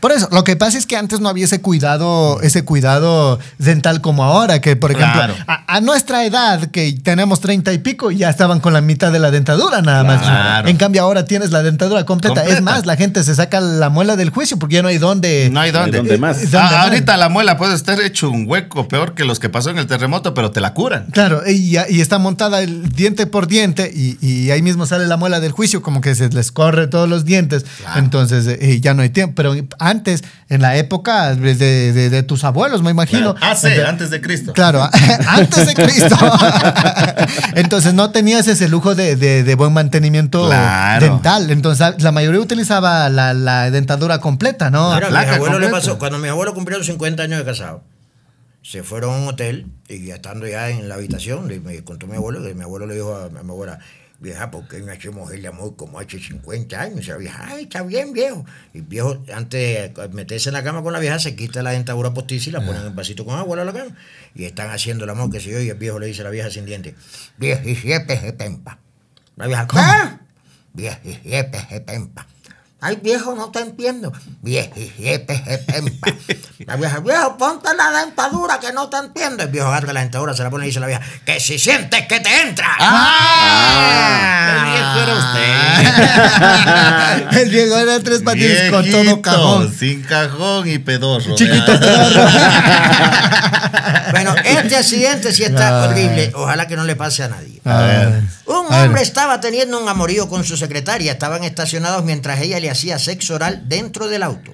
Por 0.00 0.12
eso, 0.12 0.28
lo 0.32 0.44
que 0.44 0.56
pasa 0.56 0.78
es 0.78 0.86
que 0.86 0.96
antes 0.96 1.20
no 1.20 1.28
había 1.28 1.44
ese 1.44 1.60
cuidado, 1.60 2.40
ese 2.42 2.64
cuidado 2.64 3.38
dental 3.58 4.00
como 4.00 4.24
ahora, 4.24 4.60
que 4.60 4.76
por 4.76 4.90
ejemplo, 4.92 5.14
Claro. 5.14 5.34
a, 5.46 5.76
a 5.76 5.80
nuestra 5.80 6.24
edad, 6.24 6.70
que 6.70 6.92
tenemos 7.02 7.40
treinta 7.40 7.72
y 7.72 7.78
pico, 7.78 8.10
ya 8.10 8.30
estaban 8.30 8.60
con 8.60 8.72
la 8.72 8.80
mitad 8.80 9.12
de 9.12 9.18
la 9.18 9.30
dentadura 9.30 9.82
nada 9.82 10.04
más. 10.04 10.22
Claro. 10.22 10.68
En 10.68 10.76
cambio, 10.76 11.02
ahora 11.02 11.24
tienes 11.24 11.50
la 11.50 11.62
dentadura 11.62 12.04
completa. 12.04 12.34
Completa. 12.42 12.56
Es 12.58 12.62
más, 12.62 12.86
la 12.86 12.96
gente 12.96 13.22
se 13.24 13.34
saca 13.34 13.60
la 13.60 13.88
muela 13.90 14.16
del 14.16 14.30
juicio 14.30 14.58
porque 14.58 14.76
ya 14.76 14.82
no 14.82 14.88
hay 14.88 14.98
dónde. 14.98 15.48
No 15.52 15.60
hay 15.60 15.70
dónde. 15.70 15.98
¿Dónde 15.98 16.18
más? 16.18 16.40
¿Dónde 16.42 16.58
Ah, 16.58 16.62
más? 16.62 16.72
ahorita 16.86 17.16
la 17.16 17.28
muela 17.28 17.56
puede 17.56 17.74
estar 17.74 18.00
hecho 18.00 18.30
un 18.30 18.44
hueco 18.48 18.88
peor 18.88 19.14
que 19.14 19.24
los 19.24 19.38
que 19.40 19.48
pasó 19.48 19.70
en 19.70 19.78
el 19.78 19.86
terremoto, 19.86 20.34
pero 20.34 20.50
te 20.50 20.60
la 20.60 20.74
curan. 20.74 21.06
Claro, 21.12 21.42
y, 21.46 21.70
ya- 21.70 21.86
y 21.88 22.00
está 22.00 22.18
montada 22.18 22.62
el 22.62 22.88
diente 22.90 23.26
por 23.26 23.46
diente 23.46 23.90
y, 23.94 24.16
y 24.26 24.50
ahí 24.50 24.62
mismo 24.62 24.86
sale 24.86 25.06
la 25.06 25.16
muela 25.16 25.40
del 25.40 25.52
juicio, 25.52 25.82
como 25.82 26.00
que 26.00 26.14
se 26.14 26.28
les 26.30 26.50
corre 26.52 26.86
todos 26.86 27.08
los 27.08 27.24
dientes. 27.24 27.64
Entonces 27.96 28.46
eh, 28.46 28.80
ya 28.80 28.94
no 28.94 29.02
hay 29.02 29.10
tiempo. 29.10 29.34
Pero 29.36 29.54
antes, 29.78 30.22
en 30.48 30.60
la 30.62 30.76
época 30.76 31.34
de, 31.34 31.54
de- 31.54 32.10
de 32.10 32.22
tus 32.22 32.44
abuelos, 32.44 32.82
me 32.82 32.90
imagino. 32.90 33.34
Hace, 33.40 33.68
Entonces- 33.68 33.84
antes 33.88 34.10
de 34.10 34.20
Cristo. 34.20 34.52
Claro, 34.52 34.88
antes 35.28 35.66
de 35.66 35.74
Cristo. 35.74 36.16
Entonces 37.54 37.94
no 37.94 38.10
tenías 38.10 38.46
ese 38.48 38.68
lujo 38.68 38.94
de, 38.94 39.16
de- 39.16 39.42
de 39.44 39.54
buen 39.54 39.72
mantenimiento 39.72 40.46
Claro. 40.46 41.06
dental. 41.06 41.50
Entonces 41.50 42.02
la 42.02 42.12
mayoría 42.12 42.40
utilizaba 42.40 43.08
la, 43.08 43.34
la 43.34 43.70
dentadura 43.70 44.18
completa, 44.18 44.70
¿no? 44.70 44.94
Mira, 44.94 45.06
a 45.06 45.10
placa 45.10 45.26
mis 45.26 45.36
abuelos 45.36 45.60
le 45.60 45.68
pasó, 45.68 45.98
cuando 45.98 46.18
mis 46.18 46.30
abuelos 46.30 46.54
cumplieron 46.54 46.84
50 46.84 47.22
años 47.22 47.38
de 47.38 47.44
casado, 47.44 47.82
se 48.62 48.82
fueron 48.82 49.14
a 49.14 49.16
un 49.18 49.28
hotel 49.28 49.66
y 49.88 50.10
estando 50.10 50.46
ya 50.46 50.70
en 50.70 50.88
la 50.88 50.94
habitación, 50.96 51.48
le- 51.48 51.60
me 51.60 51.82
contó 51.84 52.06
mi 52.06 52.16
abuelo, 52.16 52.42
que 52.42 52.54
mi 52.54 52.62
abuelo 52.62 52.86
le 52.86 52.94
dijo 52.94 53.14
a, 53.14 53.28
mi 53.28 53.50
abuela, 53.50 53.78
vieja, 54.24 54.50
¿por 54.50 54.66
qué 54.66 54.80
no 54.80 54.90
hacemos 54.90 55.30
el 55.30 55.46
amor 55.46 55.76
como 55.76 56.00
hace 56.00 56.18
50 56.18 56.80
años? 56.80 57.06
Y 57.06 57.10
la 57.10 57.16
vieja, 57.16 57.46
ay, 57.48 57.64
está 57.64 57.82
bien, 57.82 58.12
viejo. 58.12 58.44
Y 58.72 58.78
el 58.78 58.84
viejo, 58.84 59.22
antes 59.32 59.94
de 59.94 60.08
meterse 60.08 60.48
en 60.48 60.54
la 60.54 60.64
cama 60.64 60.82
con 60.82 60.92
la 60.92 60.98
vieja, 60.98 61.18
se 61.18 61.36
quita 61.36 61.62
la 61.62 61.70
dentadura 61.70 62.12
postiza 62.12 62.48
y 62.48 62.52
la 62.52 62.64
pone 62.64 62.80
en 62.80 62.86
un 62.86 62.96
vasito 62.96 63.24
con 63.24 63.38
agua 63.38 63.60
a 63.60 63.64
la 63.64 63.72
cama. 63.72 63.96
Y 64.34 64.44
están 64.44 64.70
haciendo 64.70 65.04
el 65.04 65.10
amor, 65.10 65.30
que 65.30 65.40
se 65.40 65.50
yo, 65.50 65.60
y 65.60 65.68
el 65.68 65.76
viejo 65.76 65.98
le 65.98 66.06
dice 66.06 66.22
a 66.22 66.24
la 66.24 66.30
vieja 66.30 66.50
sin 66.50 66.64
dientes, 66.64 66.94
vieja, 67.36 67.62
y 67.64 67.76
siete 67.76 68.18
se 68.18 68.32
tempa. 68.32 68.78
La 69.36 69.46
vieja, 69.46 69.68
¿qué? 69.68 70.18
Vieja, 70.72 71.00
y 71.04 71.18
siete 71.22 71.66
se 71.68 71.80
tempa. 71.80 72.26
Ay, 72.86 72.98
viejo, 73.02 73.34
no 73.34 73.50
te 73.50 73.60
entiendo. 73.60 74.12
Tempa. 75.56 76.14
La 76.66 76.76
vieja, 76.76 77.00
viejo, 77.00 77.38
ponte 77.38 77.70
la 77.74 77.90
dentadura 78.00 78.60
que 78.60 78.74
no 78.74 78.90
te 78.90 78.98
entiendo. 78.98 79.42
El 79.42 79.48
viejo 79.48 79.68
agarra 79.68 79.94
la 79.94 80.00
dentadura, 80.00 80.34
se 80.34 80.42
la 80.42 80.50
pone 80.50 80.64
y 80.64 80.66
dice 80.66 80.80
a 80.80 80.82
la 80.82 80.88
vieja, 80.88 81.00
que 81.24 81.40
si 81.40 81.58
sientes 81.58 82.06
que 82.06 82.20
te 82.20 82.42
entra. 82.42 82.76
¡Ah! 82.78 84.66
El 84.66 84.74
viejo 84.74 85.00
era 85.00 85.14
usted. 87.30 87.40
El 87.42 87.48
viejo 87.48 87.78
era 87.78 88.00
tres 88.00 88.20
patines 88.20 88.70
con 88.70 88.90
todo 88.90 89.22
cajón. 89.22 89.74
Sin 89.74 90.02
cajón 90.02 90.68
y 90.68 90.78
pedorro. 90.78 91.34
Chiquito 91.36 91.78
Bueno, 91.78 92.28
este 94.64 94.76
accidente 94.76 95.32
sí 95.32 95.44
está 95.44 95.84
horrible. 95.84 96.32
Ojalá 96.34 96.66
que 96.66 96.76
no 96.76 96.84
le 96.84 96.96
pase 96.96 97.22
a 97.22 97.28
nadie. 97.28 97.60
A 97.64 97.82
ver. 97.82 98.22
Un 98.46 98.66
A 98.72 98.78
ver. 98.78 98.86
hombre 98.86 99.02
estaba 99.02 99.40
teniendo 99.40 99.80
un 99.80 99.88
amorío 99.88 100.28
con 100.28 100.44
su 100.44 100.56
secretaria. 100.56 101.12
Estaban 101.12 101.44
estacionados 101.44 102.04
mientras 102.04 102.40
ella 102.40 102.58
le 102.60 102.70
hacía 102.70 102.98
sexo 102.98 103.34
oral 103.34 103.62
dentro 103.68 104.08
del 104.08 104.22
auto. 104.22 104.52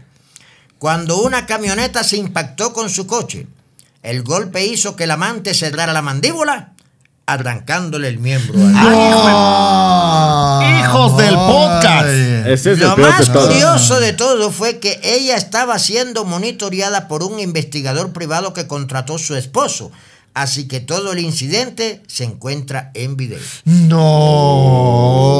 Cuando 0.78 1.20
una 1.22 1.46
camioneta 1.46 2.04
se 2.04 2.16
impactó 2.16 2.72
con 2.72 2.88
su 2.90 3.06
coche, 3.06 3.46
el 4.02 4.22
golpe 4.22 4.64
hizo 4.64 4.96
que 4.96 5.04
el 5.04 5.10
amante 5.10 5.52
cerrara 5.54 5.92
la 5.92 6.00
mandíbula, 6.02 6.72
arrancándole 7.26 8.08
el 8.08 8.18
miembro. 8.18 8.54
al- 8.58 8.96
Hijos 10.78 11.16
del 11.16 11.34
podcast. 11.34 12.06
Ay. 12.06 12.42
Ese 12.46 12.72
es 12.72 12.78
Lo 12.78 12.94
el 12.96 13.02
más 13.02 13.26
de 13.26 13.32
curioso 13.38 14.00
de 14.00 14.12
todo 14.12 14.50
fue 14.50 14.78
que 14.78 15.00
ella 15.02 15.36
estaba 15.36 15.78
siendo 15.78 16.24
monitoreada 16.24 17.08
por 17.08 17.22
un 17.22 17.40
investigador 17.40 18.12
privado 18.12 18.52
que 18.54 18.66
contrató 18.66 19.18
su 19.18 19.36
esposo. 19.36 19.90
Así 20.32 20.68
que 20.68 20.78
todo 20.78 21.12
el 21.12 21.18
incidente 21.18 22.02
se 22.06 22.22
encuentra 22.22 22.92
en 22.94 23.16
video. 23.16 23.40
No, 23.64 23.98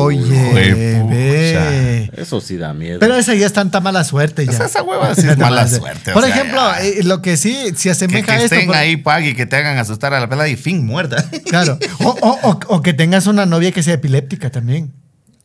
oye. 0.03 2.11
Eso 2.17 2.41
sí 2.41 2.57
da 2.57 2.75
miedo. 2.75 2.99
Pero 2.99 3.15
esa 3.17 3.35
ya 3.35 3.47
es 3.47 3.53
tanta 3.53 3.81
mala 3.81 4.03
suerte 4.03 4.45
ya. 4.45 4.51
Esa- 4.53 4.67
esa 4.67 4.83
hueva 4.83 5.15
sí 5.15 5.27
es 5.29 5.39
mala 5.39 5.67
suerte, 5.69 6.11
o 6.11 6.15
Por 6.15 6.25
sea, 6.25 6.35
ejemplo, 6.35 6.61
ya. 6.61 6.83
eh, 6.83 7.03
lo 7.05 7.23
que 7.23 7.37
sí 7.37 7.57
se 7.77 7.85
Que, 7.85 7.91
asemeja 7.91 8.27
que 8.27 8.33
a 8.33 8.43
esto. 8.43 8.55
estén 8.57 8.67
por- 8.67 8.77
ahí, 8.77 8.97
pague 8.97 9.31
y 9.31 9.35
que 9.35 9.47
te 9.47 9.57
hagan 9.57 9.79
asustar 9.79 10.13
a 10.13 10.19
la 10.21 10.29
pelada 10.29 10.49
y 10.49 10.57
fin, 10.57 10.85
muerta. 10.85 11.25
Claro. 11.49 11.79
O, 12.01 12.09
o- 12.21 12.39
o- 12.51 12.61
o 12.69 12.83
que 12.83 12.93
tengas 12.93 13.27
una 13.29 13.47
novia 13.47 13.71
que 13.73 13.83
sea 13.85 13.95
epiléptica 13.95 14.51
también. 14.51 14.93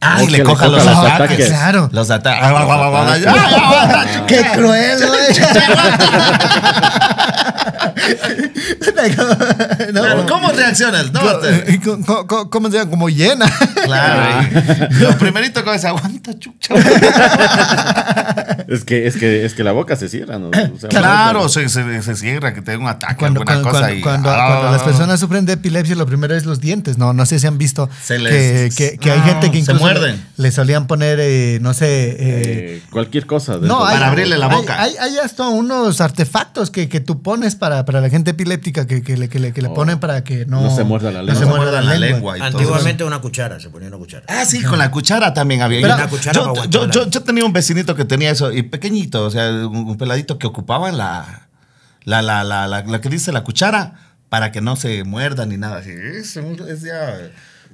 Ah, 0.08 0.22
y 0.24 0.28
le 0.28 0.44
cojan 0.44 0.72
los 0.72 0.86
ataques. 0.86 1.12
ataques. 1.12 1.48
Claro. 1.50 1.90
Los 1.92 2.12
ataques. 2.12 2.44
¡Qué 4.28 4.46
cruel, 4.54 5.00
güey! 5.08 5.20
¿no? 9.94 10.02
Claro, 10.02 10.26
¿Cómo 10.28 10.52
reaccionas? 10.52 11.12
No, 11.12 11.22
Co- 11.22 11.40
te- 11.40 11.80
co- 11.82 12.00
co- 12.06 12.28
co- 12.28 12.50
¿Cómo 12.50 12.70
se 12.70 12.78
llama? 12.78 12.90
Como 12.92 13.10
llena. 13.10 13.46
claro. 13.84 14.48
Lo 15.00 15.18
primerito 15.18 15.64
que 15.64 15.74
es 15.76 15.86
aguanta, 15.86 16.38
chucha. 16.40 16.74
Es 18.68 18.84
que, 18.84 19.08
es 19.08 19.16
que, 19.18 19.46
es 19.46 19.54
que 19.54 19.64
la 19.64 19.72
boca 19.72 19.96
se 19.96 20.10
cierra, 20.10 20.40
¿no? 20.40 20.50
O 20.50 20.80
sea, 20.80 20.90
Claro, 20.90 21.50
se, 21.50 21.70
se, 21.70 22.02
se 22.02 22.16
cierra, 22.16 22.54
que 22.54 22.62
te 22.62 22.72
dé 22.72 22.78
un 22.78 22.88
ataque, 22.88 23.16
Cuando, 23.18 23.42
alguna 23.42 23.62
cuando, 23.62 23.70
cosa. 23.70 23.80
cuando- 23.82 23.98
y, 23.98 24.02
cuando- 24.02 24.30
ah, 24.32 24.48
cuando 24.48 24.72
las 24.72 24.84
personas 24.84 25.20
sufren 25.20 25.46
de 25.46 25.54
epilepsia, 25.54 25.96
lo 25.96 26.06
primero 26.06 26.36
es 26.36 26.46
los 26.46 26.60
dientes, 26.62 26.98
¿no? 26.98 27.14
No 27.14 27.26
sé 27.26 27.40
si 27.40 27.48
han 27.48 27.58
visto 27.58 27.90
Se 28.04 28.18
que, 28.18 28.98
que- 29.00 29.12
hay 29.12 29.20
Ah, 29.22 29.26
gente 29.28 29.48
que 29.52 29.54
se 29.58 29.60
incluso 29.72 29.80
muerden. 29.80 30.24
le 30.38 30.52
solían 30.52 30.88
poner, 30.88 31.20
eh, 31.22 31.60
no 31.62 31.74
sé... 31.74 31.86
eh, 31.86 32.16
eh, 32.20 32.82
cualquier 32.92 33.26
cosa. 33.26 33.58
no, 33.62 33.86
hay, 33.86 33.96
Para 33.96 34.08
abrirle 34.08 34.38
la 34.38 34.48
hay- 34.48 34.56
boca. 34.56 34.82
Hay, 34.82 34.94
hay 35.00 35.18
hasta 35.18 35.48
unos 35.48 36.02
artefactos 36.02 36.72
que, 36.72 36.90
que 36.90 37.00
tú 37.00 37.22
pones 37.22 37.56
para, 37.56 37.86
para 37.86 38.02
la 38.02 38.10
gente 38.10 38.32
epiléptica 38.32 38.88
que, 38.88 38.95
que 39.02 39.18
le, 39.18 39.30
que 39.30 39.40
le- 39.40 39.54
que 39.54 39.62
le 39.62 39.68
Oh. 39.70 39.74
ponen 39.74 40.00
para 40.00 40.24
que 40.24 40.46
no, 40.46 40.62
No 40.62 40.76
se 40.76 40.84
muerda 40.84 41.12
la 41.12 41.20
no 41.20 41.26
lengua. 41.26 41.40
se 41.42 41.46
muerda 41.46 41.82
la 41.82 41.96
lengua. 41.96 42.38
y 42.38 42.40
todo 42.42 42.48
Antiguamente 42.50 43.04
una 43.04 43.20
cuchara, 43.22 43.60
se 43.60 43.70
ponía 43.70 43.88
una 43.90 43.98
cuchara. 43.98 44.26
Ah, 44.28 44.46
sí, 44.46 44.64
con 44.64 44.78
la 44.80 44.92
cuchara 44.92 45.34
también 45.34 45.62
había. 45.62 45.82
Pero- 45.82 45.90
Yo- 45.96 46.02
Una 46.02 46.10
cuchara 46.10 46.34
yo, 46.40 46.54
para 46.54 46.66
yo, 46.70 46.90
yo- 46.92 47.10
yo 47.10 47.24
tenía 47.24 47.46
un 47.46 47.54
vecinito 47.54 47.96
que 47.96 48.06
tenía 48.06 48.32
eso, 48.32 48.52
y 48.52 48.64
pequeñito, 48.64 49.26
o 49.26 49.30
sea, 49.32 49.50
un, 49.50 49.76
un 49.90 49.98
peladito 49.98 50.38
que 50.40 50.48
ocupaba 50.48 50.92
la, 50.92 51.48
la, 52.04 52.22
la, 52.22 52.44
la, 52.44 52.68
la, 52.68 52.84
la 52.84 53.02
que 53.02 53.10
dice 53.10 53.32
la 53.32 53.44
cuchara 53.44 53.94
para 54.30 54.52
que 54.52 54.62
no 54.62 54.76
se 54.76 55.04
muerda 55.04 55.46
ni 55.46 55.58
nada. 55.58 55.78
así. 55.78 55.92
Es, 55.92 56.36
es 56.38 56.82
ya- 56.82 57.18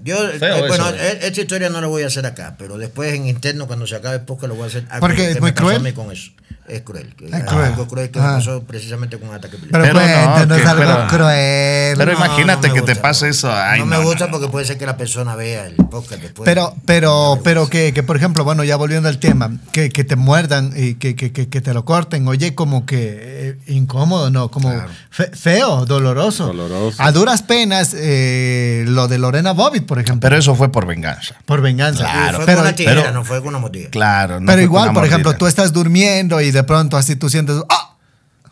Yo, 0.03 0.15
eh, 0.29 0.37
bueno, 0.67 0.87
eso, 0.89 0.95
eh, 0.95 1.19
esta 1.23 1.41
historia 1.41 1.69
no 1.69 1.79
la 1.81 1.87
voy 1.87 2.03
a 2.03 2.07
hacer 2.07 2.25
acá, 2.25 2.55
pero 2.57 2.77
después 2.77 3.13
en 3.13 3.27
interno, 3.27 3.67
cuando 3.67 3.85
se 3.85 3.95
acabe 3.95 4.15
el 4.15 4.21
podcast, 4.21 4.49
lo 4.49 4.55
voy 4.55 4.63
a 4.63 4.67
hacer. 4.67 4.85
Porque 4.99 5.17
que 5.17 5.31
es 5.31 5.41
muy 5.41 5.51
cruel. 5.53 5.81
mí 5.81 5.91
con 5.91 6.11
eso. 6.11 6.31
Es 6.67 6.81
cruel. 6.83 7.13
que- 7.17 7.25
Es 7.27 7.33
algo 7.33 7.47
cruel. 7.47 7.87
cruel 7.87 8.11
que 8.11 8.19
Ah. 8.19 8.23
me 8.29 8.33
pasó 8.37 8.63
precisamente 8.63 9.17
con 9.19 9.29
un 9.29 9.35
ataque 9.35 9.57
Pero, 9.59 9.69
Pero 9.71 9.99
epiléptico. 9.99 10.45
no, 10.45 10.55
que- 10.55 10.61
algo 10.63 10.81
pero- 10.83 11.07
cruel. 11.07 11.97
pero 11.97 12.11
No, 12.13 12.17
imagínate 12.17 12.67
no 12.69 12.73
que 12.73 12.81
te 12.83 12.95
pase 12.95 13.29
eso. 13.29 13.51
Ay, 13.51 13.79
no, 13.79 13.85
no, 13.85 13.97
me 13.97 14.03
gusta 14.05 14.25
no. 14.27 14.31
porque 14.31 14.47
puede 14.47 14.65
ser 14.65 14.77
que 14.77 14.85
la 14.85 14.95
persona 14.95 15.35
vea 15.35 15.65
el 15.67 15.75
podcast 15.75 16.21
después. 16.21 16.45
Pero, 16.45 16.73
pero, 16.85 17.39
pero 17.43 17.67
que, 17.69 17.93
que, 17.93 18.03
por 18.03 18.15
ejemplo, 18.15 18.43
bueno, 18.43 18.63
ya 18.63 18.75
volviendo 18.77 19.09
al 19.09 19.17
tema, 19.19 19.51
que, 19.73 19.89
que 19.89 20.03
te 20.03 20.15
muerdan 20.15 20.71
y 20.75 20.95
que, 20.95 21.15
que, 21.15 21.31
que, 21.33 21.49
que 21.49 21.61
te 21.61 21.73
lo 21.73 21.83
corten, 21.83 22.27
oye, 22.27 22.55
como 22.55 22.85
que 22.85 23.17
eh, 23.43 23.57
incómodo, 23.67 24.29
¿no? 24.29 24.49
Como 24.49 24.71
fe- 25.09 25.31
feo, 25.33 25.85
doloroso. 25.85 26.47
Doloroso. 26.47 27.01
A 27.01 27.11
duras 27.11 27.41
penas, 27.41 27.93
eh, 27.97 28.85
lo 28.87 29.07
de 29.07 29.17
Lorena 29.17 29.51
Bobbitt, 29.51 29.85
por 29.85 29.99
ejemplo, 29.99 30.21
Pero 30.29 30.37
eso 30.37 30.55
fue 30.55 30.71
por 30.71 30.85
venganza. 30.85 31.35
por 31.45 31.61
venganza. 31.61 32.03
Y 32.03 32.35
fue 32.35 32.45
pero, 32.45 32.57
con 32.59 32.65
una 32.67 32.75
tijera, 32.75 33.01
pero- 33.01 33.13
no 33.13 33.25
fue 33.25 33.39
con 33.39 33.49
una 33.49 33.59
motilla. 33.59 33.89
Claro. 33.89 34.39
no 34.39 34.45
pero 34.45 34.61
igual, 34.61 34.93
por 34.93 35.05
ejemplo, 35.05 35.35
tú 35.35 35.47
estás 35.47 35.73
durmiendo 35.73 36.39
y 36.39 36.50
de 36.51 36.63
pronto 36.63 36.97
así 36.97 37.15
tú 37.15 37.29
sientes, 37.29 37.57
¡ah! 37.69 37.95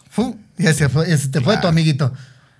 ¡Fu! 0.09 0.37
Y 0.57 0.67
ese, 0.67 0.89
fue, 0.89 1.11
ese 1.11 1.27
te 1.29 1.39
fue 1.41 1.57
tu 1.57 1.67
amiguito. 1.67 2.11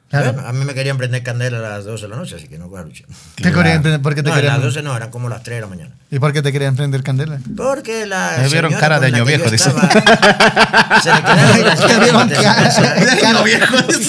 Claro. 0.10 0.34
Bueno, 0.34 0.48
a 0.48 0.54
mí 0.54 0.66
me 0.66 0.74
querían 0.74 0.98
prender 0.98 1.22
candela 1.22 1.58
a 1.60 1.62
las 1.62 1.86
12 1.86 2.02
de 2.04 2.08
la 2.10 2.16
noche, 2.16 2.36
así 2.38 2.48
que 2.48 2.58
no 2.58 2.68
voy 2.68 2.80
a 2.80 2.84
luchar. 2.84 3.06
¿Te 3.36 3.52
querían 3.52 3.84
prender- 3.84 4.02
¿Por 4.02 4.16
qué 4.16 4.24
te 4.24 4.30
No, 4.30 4.34
a 4.34 4.38
querían 4.38 4.54
las 4.56 4.64
12 4.64 4.82
no, 4.82 4.98
eran 4.98 5.12
como 5.12 5.30
las 5.30 5.44
3 5.44 5.58
de 5.58 5.62
la 5.62 5.68
mañana. 5.68 5.92
¿Y 6.10 6.18
por 6.18 6.34
qué 6.34 6.42
te 6.42 6.52
querían 6.52 6.76
prender 6.76 7.04
candela? 7.04 7.38
Porque 7.56 8.08
la. 8.08 8.38
Me 8.42 8.50
vieron 8.50 8.74
cara 8.74 9.00
de 9.00 9.06
año 9.08 9.24
viejo, 9.24 9.52
dice. 9.52 9.70
estaba- 9.70 9.88
Se 11.04 11.14
le 11.14 11.22
quedaron 11.22 11.64
las 11.64 11.80
llaves 11.80 12.00
vieron 12.06 12.28
de 12.28 12.36
cara, 12.38 12.56
casa. 12.64 12.82
cara- 12.82 13.06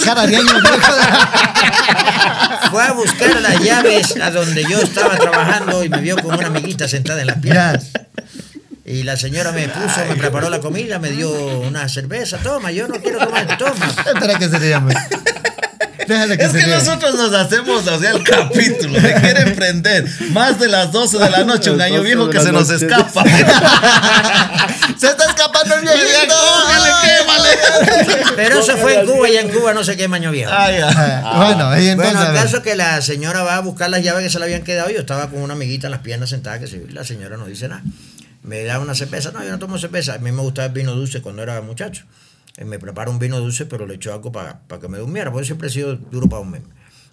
cara 0.05 0.27
de 0.27 0.37
año 0.37 0.55
viejo. 0.55 0.79
Fue 2.71 2.83
a 2.83 2.93
buscar 2.93 3.41
las 3.41 3.61
llaves 3.63 4.17
a 4.23 4.31
donde 4.31 4.63
yo 4.65 4.81
estaba 4.81 5.17
trabajando 5.19 5.85
y 5.85 5.89
me 5.91 6.01
vio 6.01 6.17
con 6.17 6.35
una 6.35 6.47
amiguita 6.47 6.89
sentada 6.89 7.21
en 7.21 7.27
las 7.27 7.39
piernas. 7.41 7.91
Y 8.93 9.03
la 9.05 9.17
señora 9.17 9.53
me 9.53 9.69
puso, 9.69 10.05
me 10.09 10.17
preparó 10.17 10.51
la 10.51 10.61
comida, 10.61 10.99
me 10.99 11.11
dio 11.11 11.31
una 11.61 11.89
cerveza. 11.89 12.39
Toma, 12.39 12.71
yo 12.73 12.89
no 12.89 12.97
quiero 13.01 13.19
tomar, 13.21 13.57
toma. 13.57 13.87
Espera 14.15 14.39
que 14.39 14.49
se 14.49 14.59
le 14.59 14.69
llame. 14.71 14.95
Déjale 16.09 16.37
que 16.37 16.45
Es 16.45 16.51
se 16.53 16.59
que 16.59 16.67
nosotros 16.67 17.15
nos 17.15 17.33
hacemos, 17.33 17.87
o 17.87 17.99
sea, 18.01 18.11
el 18.11 18.25
capítulo 18.25 19.01
de 19.01 19.15
quieren 19.15 19.55
prender 19.55 20.05
más 20.31 20.59
de 20.59 20.67
las 20.67 20.91
12 20.91 21.19
de 21.19 21.31
la 21.31 21.45
noche, 21.45 21.71
un 21.71 21.81
año 21.81 21.99
12 21.99 22.07
viejo 22.09 22.29
que 22.31 22.41
se 22.41 22.51
nos 22.51 22.69
noche. 22.69 22.85
escapa. 22.85 23.23
Se 24.99 25.07
está 25.07 25.25
escapando 25.27 25.77
el 25.77 25.83
viejito. 25.83 26.35
Pero 28.37 28.61
eso 28.61 28.77
fue 28.77 29.01
en 29.01 29.07
Cuba 29.07 29.29
y 29.29 29.37
en 29.37 29.49
Cuba 29.51 29.73
no 29.73 29.85
sé 29.85 29.97
qué 29.97 30.09
maño 30.09 30.31
viejo. 30.31 30.51
Ah, 30.53 31.33
Bueno, 31.37 31.79
y 31.81 31.89
entonces. 31.89 32.15
Bueno, 32.17 32.31
el 32.33 32.43
caso 32.43 32.57
es 32.59 32.63
que 32.63 32.75
la 32.77 33.01
señora 33.01 33.43
va 33.43 33.57
a 33.57 33.61
buscar 33.61 33.89
las 33.89 34.03
llaves 34.03 34.25
que 34.25 34.31
se 34.31 34.39
le 34.39 34.45
habían 34.47 34.63
quedado. 34.63 34.91
Yo 34.91 35.01
estaba 35.01 35.29
con 35.31 35.41
una 35.43 35.55
amiguita 35.55 35.87
en 35.87 35.93
las 35.93 36.01
piernas 36.01 36.31
sentada, 36.31 36.59
que 36.59 36.67
se- 36.67 36.85
la 36.91 37.05
señora 37.05 37.37
no 37.37 37.47
dice 37.47 37.69
nada. 37.69 37.83
Me 38.43 38.65
da 38.65 38.79
una 38.81 38.95
cerveza. 38.95 39.33
No, 39.33 39.43
yo 39.45 39.51
no 39.51 39.59
tomo 39.59 39.79
cerveza. 39.79 40.15
A 40.15 40.19
mí 40.19 40.33
me 40.33 40.43
gustaba 40.43 40.67
el 40.67 40.73
vino 40.73 40.95
dulce 40.95 41.21
cuando 41.23 41.43
era 41.43 41.61
muchacho. 41.61 42.05
Eh, 42.57 42.65
Me 42.65 42.79
preparo 42.79 43.11
un 43.11 43.19
vino 43.19 43.39
dulce, 43.39 43.67
pero 43.67 43.87
le 43.87 43.95
echo 43.95 44.13
algo 44.13 44.33
para 44.33 44.61
que 44.81 44.89
me 44.89 44.99
durmiera, 44.99 45.31
porque 45.31 45.47
siempre 45.47 45.69
he 45.69 45.71
sido 45.71 45.97
duro 45.97 46.29
para 46.29 46.43
dormir. 46.43 46.63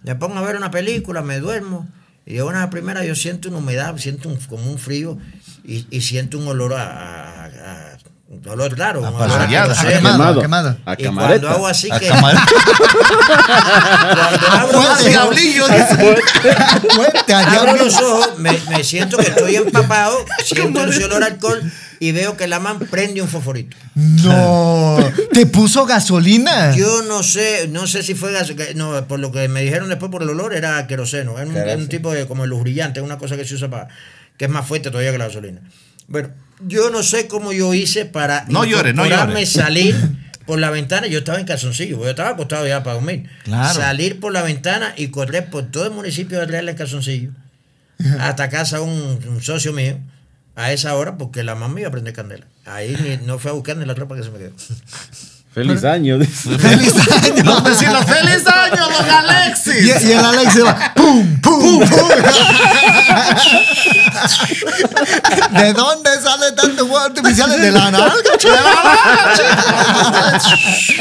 Me 0.04 0.16
pongo 0.16 0.38
a 0.38 0.42
ver 0.42 0.56
una 0.56 0.72
película, 0.72 1.22
me 1.22 1.40
duermo. 1.40 1.88
Y 2.26 2.34
de 2.36 2.44
una 2.44 2.58
a 2.62 2.66
la 2.66 2.70
primera 2.70 3.06
yo 3.06 3.16
siento 3.16 3.48
una 3.50 3.60
humedad, 3.60 3.98
siento 3.98 4.28
un- 4.30 4.36
como 4.38 4.70
un 4.70 4.78
frío 4.78 5.18
y, 5.64 5.86
y 5.90 6.02
siento 6.02 6.38
un 6.38 6.48
olor 6.48 6.74
a- 6.74 7.87
un 8.30 8.48
olor 8.50 8.78
raro. 8.78 9.00
un 9.02 9.06
olor 9.08 9.42
a 9.42 9.48
queroseno. 9.48 9.90
a 9.90 10.12
quemado, 10.12 10.42
quemado. 10.42 10.78
A 10.86 10.94
Y 10.98 11.06
cuando 11.06 11.50
hago 11.50 11.68
así 11.68 11.90
que... 11.90 12.10
Cuando 12.10 12.42
abro 14.52 14.82
Abro 17.60 17.76
los 17.78 17.96
ojos, 18.02 18.38
me, 18.40 18.52
me 18.70 18.84
siento 18.84 19.18
que 19.18 19.28
estoy 19.28 19.56
empapado, 19.56 20.18
siento 20.44 20.84
ese 20.86 21.06
olor 21.06 21.24
a 21.24 21.28
alcohol 21.28 21.62
y 22.00 22.12
veo 22.12 22.38
que 22.38 22.48
la 22.48 22.60
man 22.60 22.80
prende 22.80 23.22
un 23.22 23.28
fosforito. 23.28 23.76
No. 23.96 24.98
¿Te 25.34 25.46
puso 25.46 25.86
gasolina? 25.86 26.76
Yo 26.76 27.02
no 27.04 27.24
sé, 27.24 27.68
no 27.70 27.88
sé 27.88 28.04
si 28.04 28.14
fue 28.14 28.32
gas, 28.32 28.52
que- 28.52 28.74
no, 28.76 29.08
por 29.08 29.20
lo 29.20 29.32
que 29.32 29.48
me 29.48 29.62
dijeron 29.62 29.90
después 29.90 30.12
por 30.12 30.22
el 30.24 30.30
olor 30.30 30.54
era 30.54 30.86
queroseno, 30.88 31.38
era 31.40 31.50
un, 31.50 31.58
era 31.58 31.76
un 31.76 31.88
tipo 31.88 32.12
de 32.12 32.28
como 32.28 32.46
luz 32.46 32.62
brillante, 32.62 33.02
una 33.02 33.18
cosa 33.18 33.36
que 33.36 33.46
se 33.46 33.56
usa 33.56 33.70
para 33.70 33.88
que 34.38 34.46
es 34.46 34.52
más 34.52 34.66
fuerte 34.68 34.92
todavía 34.92 35.12
que 35.12 35.18
la 35.18 35.28
gasolina. 35.28 35.62
Bueno, 36.08 36.30
yo 36.62 36.90
no 36.90 37.04
sé 37.04 37.28
cómo 37.28 37.52
yo 37.52 37.74
hice 37.74 38.06
para 38.06 38.46
No 38.48 38.66
llores, 38.66 38.94
no 38.96 39.06
llores. 39.06 39.50
salir 39.52 39.96
por 40.46 40.60
la 40.60 40.70
ventana, 40.70 41.08
yo 41.08 41.20
estaba 41.20 41.40
en 41.40 41.46
calzoncillo, 41.46 41.98
yo 42.02 42.10
estaba 42.10 42.30
acostado 42.30 42.66
ya 42.68 42.82
para 42.84 42.96
dormir. 42.96 43.30
Claro. 43.44 43.74
Salir 43.80 44.20
por 44.20 44.32
la 44.34 44.42
ventana 44.44 44.94
y 44.96 45.10
correr 45.10 45.50
por 45.50 45.70
todo 45.70 45.86
el 45.86 45.92
municipio 45.92 46.40
de 46.40 46.46
Real 46.46 46.70
en 46.70 46.76
calzoncillo 46.76 47.32
hasta 48.20 48.50
casa 48.50 48.80
un, 48.82 49.20
un 49.28 49.42
socio 49.42 49.74
mío 49.74 50.00
a 50.56 50.72
esa 50.72 50.96
hora 50.96 51.18
porque 51.18 51.44
la 51.44 51.56
mamá 51.56 51.74
me 51.74 51.82
iba 51.82 51.90
a 51.90 51.92
prender 51.92 52.14
candela. 52.14 52.46
Ahí 52.66 52.96
ni- 53.02 53.26
no 53.26 53.40
fue 53.40 53.52
a 53.52 53.54
buscar 53.56 53.76
ni 53.78 53.86
la 53.86 53.96
tropa 53.96 54.16
que 54.16 54.24
se 54.24 54.30
me 54.32 54.38
quedó. 54.40 54.52
Feliz 55.66 55.84
año. 55.84 56.20
dice. 56.20 56.56
¡Feliz 56.60 56.94
año! 57.24 57.44
Los 57.44 57.64
vecinos, 57.64 58.06
¡feliz 58.06 58.46
año, 58.46 58.88
don 58.90 59.10
Alexis! 59.10 60.04
Y, 60.04 60.08
y 60.08 60.12
el 60.12 60.24
Alex 60.24 60.54
se 60.54 60.62
va. 60.62 60.94
¡Pum, 60.94 61.42
pum, 61.42 61.80
pum! 61.80 62.10
¿De 65.60 65.74
dónde 65.74 66.12
sale 66.22 66.52
tanto 66.52 66.77
fuego 67.08 67.20
artificial? 67.20 67.62
De 67.62 67.72
la 67.72 67.92
nalga, 67.92 68.14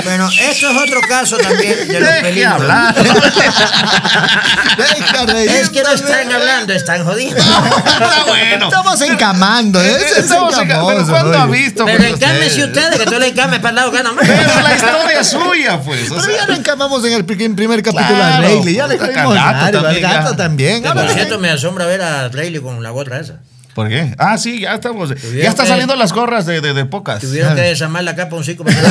Bueno, 0.05 0.29
eso 0.29 0.71
es 0.71 0.77
otro 0.77 1.01
caso 1.09 1.37
también 1.37 1.89
de 1.89 2.01
los 2.01 2.09
Deje 2.23 2.47
hablar. 2.47 2.95
Deja 4.77 5.27
de 5.27 5.61
Es 5.61 5.71
que 5.71 5.83
no 5.83 5.91
están 5.91 6.31
¿eh? 6.31 6.35
hablando, 6.35 6.73
están 6.73 7.05
jodidos. 7.05 7.39
Está 7.47 8.25
bueno. 8.27 8.67
Estamos 8.69 9.01
encamando, 9.03 9.81
¿eh? 9.83 9.97
Es 10.07 10.19
Estamos 10.19 10.57
en- 10.59 10.65
encamoso, 10.65 10.95
pero 10.97 11.07
¿cuándo 11.07 11.39
ha 11.39 11.47
visto? 11.47 11.85
Pero 11.85 12.05
encámese 12.05 12.65
usted? 12.65 12.83
ustedes, 12.87 12.99
que 13.01 13.07
tú 13.07 13.19
le 13.19 13.29
encames 13.29 13.59
para 13.61 13.71
el 13.71 13.77
lado 13.77 13.93
que 13.93 14.03
no 14.03 14.15
Pero 14.17 14.61
la 14.63 14.75
historia 14.75 15.21
es 15.21 15.29
suya, 15.29 15.81
pues. 15.81 16.11
o 16.11 16.17
Pero 16.17 16.37
ya 16.37 16.47
lo 16.47 16.55
encamamos 16.55 17.05
en 17.05 17.13
el 17.15 17.25
pri- 17.25 17.49
primer 17.51 17.83
capítulo 17.83 18.23
a 18.23 18.41
Rayleigh. 18.41 18.75
Ya 18.77 18.87
le 18.87 18.99
jodimos 18.99 19.37
al 19.37 20.01
gato 20.01 20.37
también, 20.37 20.83
por 20.83 21.09
cierto, 21.11 21.39
me 21.39 21.51
asombra 21.51 21.87
ver 21.87 22.03
a 22.03 22.29
Rayleigh 22.29 22.63
con 22.63 22.83
la 22.83 22.91
gorra 22.91 23.21
esa. 23.21 23.35
¿Por 23.77 23.89
qué? 23.91 24.15
Ah, 24.19 24.39
sí, 24.39 24.61
ya 24.61 24.73
estamos. 24.75 25.11
Ya 25.35 25.49
están 25.51 25.67
saliendo 25.67 25.95
las 25.97 26.13
gorras 26.15 26.47
de, 26.47 26.61
de, 26.63 26.73
de 26.73 26.85
pocas. 26.87 27.21
Tuvieron 27.21 27.55
que 27.55 27.61
desarmar 27.61 28.03
la 28.05 28.17
capa 28.17 28.35
un 28.35 28.43
cico 28.43 28.65
para 28.65 28.75
que 28.75 28.87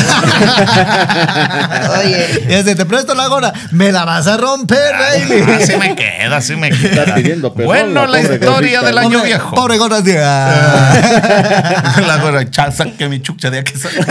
Oye, 2.06 2.28
Y 2.44 2.46
desde 2.46 2.76
te 2.76 2.86
presto 2.86 3.16
la 3.16 3.26
gorra, 3.28 3.52
me 3.72 3.92
la 3.92 4.06
vas 4.06 4.28
a 4.28 4.38
romper, 4.38 4.94
Rayleigh. 4.94 5.56
Así 5.64 5.76
me 5.80 5.96
queda, 5.96 6.38
así 6.38 6.56
me 6.56 6.68
Está 6.70 7.04
queda. 7.06 7.16
pidiendo 7.16 7.52
perdón, 7.54 7.68
Bueno, 7.68 8.06
la 8.06 8.22
historia 8.22 8.82
del 8.84 8.98
año 9.00 9.18
Pobre- 9.20 9.26
viejo. 9.26 9.56
Pobre 9.56 9.78
gorra. 9.80 10.02
de- 10.02 10.24
Ah. 10.24 11.96
la 12.06 12.18
gorra, 12.18 12.50
chaza, 12.50 12.86
que 12.98 13.10
mi 13.10 13.22
chucha 13.24 13.50
de 13.50 13.60
aquí 13.60 13.74
sale. 13.78 13.96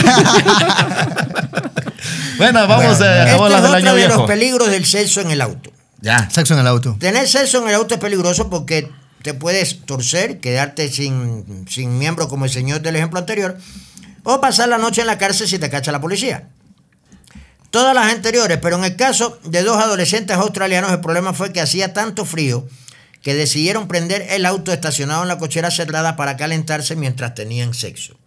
bueno, 2.38 2.66
vamos 2.66 3.00
a 3.00 3.22
esta 3.22 3.22
acabó 3.24 3.46
es 3.46 3.52
la 3.52 3.60
del 3.60 3.74
año 3.74 3.94
de 3.94 4.00
los 4.08 4.16
viejo. 4.16 4.26
peligros 4.26 4.70
del 4.70 4.84
sexo 4.84 5.20
en 5.20 5.30
el 5.30 5.40
auto. 5.40 5.70
Ya. 6.00 6.28
Sexo 6.30 6.54
en 6.54 6.60
el 6.60 6.66
auto. 6.66 6.96
Tener 6.98 7.28
sexo 7.28 7.62
en 7.62 7.68
el 7.68 7.74
auto 7.76 7.94
es 7.94 8.00
peligroso 8.00 8.50
porque 8.50 8.90
te 9.24 9.32
puedes 9.32 9.80
torcer, 9.86 10.38
quedarte 10.38 10.90
sin, 10.90 11.66
sin 11.66 11.98
miembro 11.98 12.28
como 12.28 12.44
el 12.44 12.50
señor 12.50 12.82
del 12.82 12.96
ejemplo 12.96 13.18
anterior, 13.18 13.56
o 14.22 14.38
pasar 14.38 14.68
la 14.68 14.76
noche 14.76 15.00
en 15.00 15.06
la 15.06 15.16
cárcel 15.16 15.48
si 15.48 15.58
te 15.58 15.70
cacha 15.70 15.92
la 15.92 16.00
policía. 16.02 16.50
Todas 17.70 17.94
las 17.94 18.12
anteriores, 18.12 18.58
pero 18.60 18.76
en 18.76 18.84
el 18.84 18.96
caso 18.96 19.38
de 19.44 19.62
dos 19.62 19.82
adolescentes 19.82 20.36
australianos 20.36 20.92
el 20.92 21.00
problema 21.00 21.32
fue 21.32 21.54
que 21.54 21.62
hacía 21.62 21.94
tanto 21.94 22.26
frío 22.26 22.68
que 23.22 23.34
decidieron 23.34 23.88
prender 23.88 24.26
el 24.28 24.44
auto 24.44 24.74
estacionado 24.74 25.22
en 25.22 25.28
la 25.28 25.38
cochera 25.38 25.70
cerrada 25.70 26.16
para 26.16 26.36
calentarse 26.36 26.94
mientras 26.94 27.34
tenían 27.34 27.72
sexo. 27.72 28.18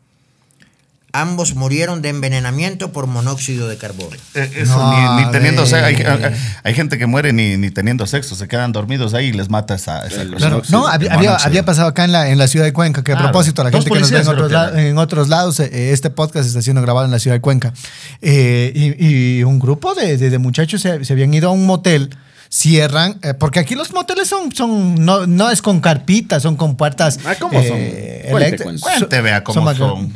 Ambos 1.22 1.56
murieron 1.56 2.02
de 2.02 2.10
envenenamiento 2.10 2.92
por 2.92 3.08
monóxido 3.08 3.68
de 3.68 3.78
carbono. 3.78 4.16
Eh, 4.36 4.52
Eso, 4.58 4.78
No, 4.78 5.16
ni, 5.18 5.26
ni 5.26 5.32
teniendo 5.32 5.66
sexo. 5.66 5.86
Hay, 5.86 5.96
hay- 5.96 6.36
hay 6.64 6.74
gente 6.74 6.98
que 6.98 7.06
muere 7.06 7.34
ni, 7.34 7.58
ni 7.58 7.72
teniendo 7.72 8.06
sexo, 8.08 8.36
se 8.36 8.48
quedan 8.48 8.72
dormidos 8.72 9.14
ahí 9.14 9.28
y 9.28 9.32
les 9.34 9.50
mata 9.50 9.76
esa, 9.76 10.06
esa 10.08 10.22
El- 10.22 10.34
cosa. 10.34 10.50
No, 10.70 10.88
había, 10.88 11.64
pasado 11.66 11.88
acá 11.88 12.04
en 12.06 12.12
la, 12.12 12.30
en 12.30 12.38
la 12.38 12.48
ciudad 12.48 12.66
de 12.66 12.74
Cuenca, 12.74 13.04
que 13.04 13.12
a 13.12 13.16
Claro. 13.16 13.32
propósito, 13.32 13.64
la 13.64 13.72
gente 13.72 13.90
que 13.90 14.00
nos 14.00 14.12
ve 14.12 14.20
en 14.20 14.28
otros, 14.28 14.52
la- 14.52 15.28
en 15.28 15.30
lados, 15.30 15.60
eh, 15.60 15.92
este 15.92 16.10
podcast 16.10 16.48
está 16.48 16.62
siendo 16.62 16.82
grabado 16.82 17.06
en 17.06 17.12
la 17.12 17.20
ciudad 17.20 17.36
de 17.36 17.42
Cuenca. 17.42 17.74
Eh, 18.22 18.72
y, 18.76 19.40
y 19.40 19.44
un 19.44 19.60
grupo 19.60 19.94
de, 19.96 20.18
de- 20.18 20.30
de 20.30 20.38
muchachos 20.38 20.82
se, 20.82 21.04
se 21.04 21.14
habían 21.14 21.34
ido 21.34 21.50
a 21.50 21.52
un 21.52 21.66
motel. 21.66 22.10
Cierran, 22.50 23.20
eh, 23.24 23.34
porque 23.34 23.60
aquí 23.60 23.76
los 23.76 23.92
moteles 23.92 24.30
son, 24.30 24.54
son 24.56 25.04
no, 25.04 25.28
no 25.28 25.50
es 25.52 25.62
con 25.62 25.82
carpitas, 25.82 26.42
son 26.44 26.56
con 26.56 26.78
puertas. 26.78 27.20
Ah, 27.26 27.36
¿cómo 27.38 27.62
son? 27.62 27.74
eh, 27.78 28.28
Cuente, 28.32 28.64
cuente. 28.64 28.82
Cuente, 28.82 29.22
vea 29.22 29.44
cómo 29.44 29.76
son. 29.76 30.14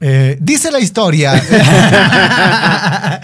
Eh, 0.00 0.36
dice 0.40 0.70
la 0.70 0.78
historia. 0.80 1.32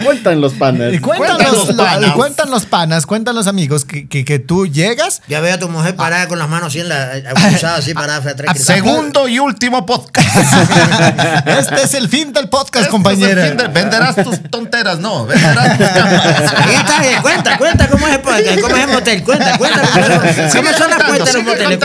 Cuentan 0.03 0.41
los 0.41 0.53
panas. 0.53 0.93
Y 0.93 0.99
cuentan, 0.99 1.37
los, 1.41 1.67
los 1.69 1.75
panas. 1.77 2.11
cuentan 2.11 2.51
los 2.51 2.65
panas, 2.65 3.05
cuentan 3.05 3.35
los 3.35 3.47
amigos 3.47 3.85
que, 3.85 4.07
que, 4.07 4.25
que 4.25 4.39
tú 4.39 4.67
llegas. 4.67 5.21
Ya 5.27 5.39
veo 5.39 5.55
a 5.55 5.57
tu 5.59 5.69
mujer 5.69 5.95
parada 5.95 6.27
con 6.27 6.37
las 6.37 6.47
manos 6.49 6.67
así 6.67 6.79
en 6.81 6.89
la 6.89 7.13
abusada 7.35 7.77
así 7.77 7.93
parada 7.93 8.21
frente 8.21 8.43
a 8.43 8.51
Ah, 8.51 8.53
tres 8.53 8.65
Segundo 8.65 9.27
y 9.27 9.39
último 9.39 9.85
podcast. 9.85 10.27
Este 11.45 11.83
es 11.83 11.93
el 11.93 12.09
fin 12.09 12.33
del 12.33 12.49
podcast, 12.49 12.65
Este 12.67 12.79
es 12.79 12.85
el 12.85 12.91
compañera. 12.91 13.45
fin 13.47 13.57
de- 13.57 13.67
venderás 13.67 14.15
tus 14.15 14.41
tonteras, 14.49 14.99
no. 14.99 15.25
Venderás 15.25 15.77
tus 15.77 15.87
cámaras. 15.87 16.53
Ahí 16.57 16.75
está, 16.75 17.05
eh, 17.11 17.17
cuenta, 17.21 17.57
cuenta 17.57 17.87
cómo 17.89 18.07
es 18.07 18.13
el 18.15 18.21
podcast, 18.21 18.59
cómo 18.61 18.75
es 18.75 18.83
el 18.83 18.89
motel, 18.91 19.23
cuenta, 19.23 19.57
cuenta. 19.57 19.81
¿Cómo, 19.81 20.49
Sigue 20.51 20.73
son 20.73 20.89
las 20.89 21.03
cuentas 21.03 21.33
de 21.33 21.33
los 21.33 21.43
moteles? 21.43 21.79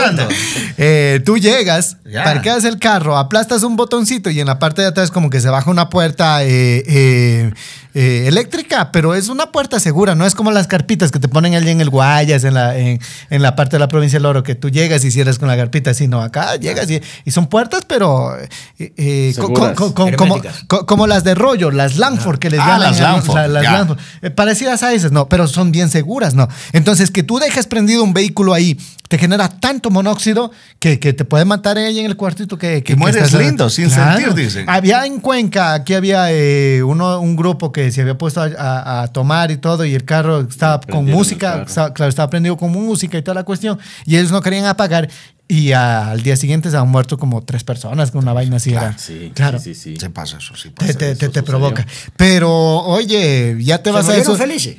Eh, 0.77 1.21
tú 1.25 1.37
llegas, 1.37 1.97
Ya. 2.11 2.23
parqueas 2.25 2.65
el 2.65 2.77
carro, 2.77 3.17
aplastas 3.17 3.63
un 3.63 3.75
botoncito 3.77 4.29
y 4.29 4.39
en 4.41 4.47
la 4.47 4.59
parte 4.59 4.81
de 4.81 4.89
atrás 4.89 5.11
como 5.11 5.29
que 5.29 5.39
se 5.39 5.49
baja 5.49 5.71
una 5.71 5.89
puerta 5.89 6.43
eh, 6.43 6.83
eh, 6.85 7.53
eh, 7.93 8.25
eléctrica, 8.27 8.91
pero 8.91 9.15
es 9.15 9.29
una 9.29 9.51
puerta 9.51 9.79
segura, 9.79 10.13
no 10.13 10.25
es 10.25 10.35
como 10.35 10.51
las 10.51 10.67
carpitas 10.67 11.09
que 11.11 11.19
te 11.19 11.27
ponen 11.29 11.55
allí 11.55 11.69
en 11.69 11.79
el 11.79 11.89
Guayas, 11.89 12.43
en 12.43 12.53
la, 12.55 12.77
en, 12.77 12.99
en 13.29 13.41
la 13.41 13.55
parte 13.55 13.77
de 13.77 13.79
la 13.79 13.87
provincia 13.87 14.19
del 14.19 14.25
Oro, 14.25 14.43
que 14.43 14.55
tú 14.55 14.69
llegas 14.69 15.05
y 15.05 15.11
cierras 15.11 15.39
con 15.39 15.47
la 15.47 15.55
carpita, 15.55 15.93
sino 15.93 16.21
acá 16.21 16.55
llegas 16.57 16.89
y, 16.91 17.01
y 17.23 17.31
son 17.31 17.47
puertas, 17.47 17.83
pero 17.87 18.35
co- 18.77 19.33
Seguras. 19.33 19.75
co- 19.77 19.93
co- 19.93 20.11
como, 20.17 20.41
como 20.85 21.07
las 21.07 21.23
de 21.23 21.33
rollo, 21.35 21.71
las 21.71 21.97
Lanford 21.97 22.39
que 22.39 22.49
les 22.49 22.59
Ah, 22.59 22.65
llaman. 22.77 22.81
las 22.81 22.99
Lanford, 22.99 23.35
la- 23.37 23.47
las 23.47 23.63
ya. 23.63 23.71
Lanford. 23.71 23.99
Eh, 24.21 24.29
parecidas 24.31 24.83
a 24.83 24.93
esas, 24.93 25.11
no, 25.11 25.29
pero 25.29 25.47
son 25.47 25.71
bien 25.71 25.89
seguras, 25.89 26.33
¿no? 26.33 26.47
Entonces, 26.73 27.09
que 27.11 27.23
tú 27.23 27.39
dejes 27.39 27.67
prendido 27.67 28.03
un 28.03 28.13
vehículo 28.13 28.53
ahí 28.53 28.77
te 29.11 29.17
genera 29.17 29.49
tanto 29.49 29.89
monóxido 29.89 30.51
que, 30.79 30.97
que 30.97 31.11
te 31.11 31.25
puede 31.25 31.43
matar 31.43 31.77
ahí 31.77 31.99
en 31.99 32.05
el 32.05 32.15
cuartito 32.15 32.57
que... 32.57 32.81
que 32.81 32.93
Y 32.93 32.95
mueres 32.95 33.23
estás- 33.25 33.41
lindo, 33.41 33.69
sin 33.69 33.89
sentir, 33.89 34.33
dicen. 34.33 34.69
Había 34.69 35.05
en 35.05 35.19
Cuenca, 35.19 35.73
aquí 35.73 35.93
había 35.95 36.31
eh, 36.31 36.81
uno, 36.81 37.19
un 37.19 37.35
grupo 37.35 37.73
que 37.73 37.91
se 37.91 37.99
había 38.03 38.17
puesto 38.17 38.39
a, 38.41 38.45
a- 38.57 39.01
a 39.03 39.07
tomar 39.09 39.51
y 39.51 39.57
todo 39.57 39.83
y 39.83 39.93
el 39.95 40.05
carro 40.05 40.39
estaba 40.39 40.79
con 40.79 41.03
música, 41.07 41.65
estaba- 41.67 41.93
claro, 41.93 42.07
estaba 42.09 42.29
prendido 42.29 42.55
con 42.55 42.71
música 42.71 43.17
y 43.17 43.21
toda 43.21 43.35
la 43.35 43.43
cuestión 43.43 43.77
y 44.05 44.15
ellos 44.15 44.31
no 44.31 44.41
querían 44.41 44.63
apagar 44.63 45.09
y 45.45 45.73
a- 45.73 46.11
al 46.11 46.23
día 46.23 46.37
siguiente 46.37 46.71
se 46.71 46.77
han 46.77 46.87
muerto 46.87 47.17
como 47.17 47.41
tres 47.43 47.65
personas 47.65 48.11
con 48.11 48.23
una 48.23 48.31
vaina 48.31 48.55
así. 48.55 48.71
era. 48.71 48.97
Sí, 48.97 49.33
claro. 49.35 49.59
sí, 49.59 49.75
sí, 49.75 49.95
sí. 49.95 49.99
Se 49.99 50.09
pasa 50.09 50.37
eso, 50.37 50.55
sí 50.55 50.69
Te, 50.69 50.85
pasa. 50.85 50.97
te- 50.97 51.15
te- 51.27 51.43
provoca. 51.43 51.85
Pero, 52.15 52.49
oye, 52.49 53.57
ya 53.61 53.79
te 53.83 53.89
¿Se 53.89 53.93
vas 53.93 54.07
a 54.07 54.15
eso. 54.15 54.37
felices? 54.37 54.77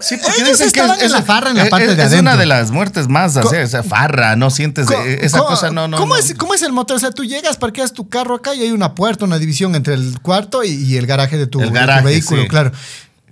Sí, 0.00 0.16
porque 0.16 0.40
Ellos 0.40 0.58
dicen 0.58 0.70
que 0.72 1.04
en 1.04 1.12
la 1.12 1.22
farra 1.22 1.50
en 1.50 1.56
la 1.56 1.64
es- 1.64 1.68
parte 1.70 1.90
es, 1.90 1.96
de 1.96 2.04
es 2.04 2.12
una 2.14 2.36
de 2.36 2.46
las 2.46 2.70
muertes 2.70 3.06
más 3.08 3.36
así, 3.36 3.48
Co- 3.48 3.54
esa 3.54 3.82
farra, 3.82 4.34
no 4.34 4.50
sientes 4.50 4.86
esa 5.20 5.38
co- 5.40 5.46
cosa, 5.46 5.70
no, 5.70 5.88
no. 5.88 5.98
¿cómo, 5.98 6.14
no. 6.14 6.20
Es, 6.20 6.34
¿Cómo 6.34 6.54
es 6.54 6.62
el 6.62 6.72
motor? 6.72 6.96
O 6.96 7.00
sea, 7.00 7.10
tú 7.10 7.24
llegas, 7.24 7.56
parqueas 7.58 7.92
tu 7.92 8.08
carro 8.08 8.34
acá 8.36 8.54
y 8.54 8.62
hay 8.62 8.70
una 8.72 8.94
puerta, 8.94 9.24
una 9.26 9.38
división 9.38 9.74
entre 9.74 9.94
el 9.94 10.20
cuarto 10.22 10.64
y, 10.64 10.70
y 10.70 10.96
el 10.96 11.06
garaje 11.06 11.36
de 11.36 11.46
tu, 11.46 11.58
El 11.60 11.66
de 11.66 11.70
tu 11.72 11.74
garaje, 11.74 12.04
vehículo, 12.04 12.42
sí. 12.42 12.48
claro. 12.48 12.72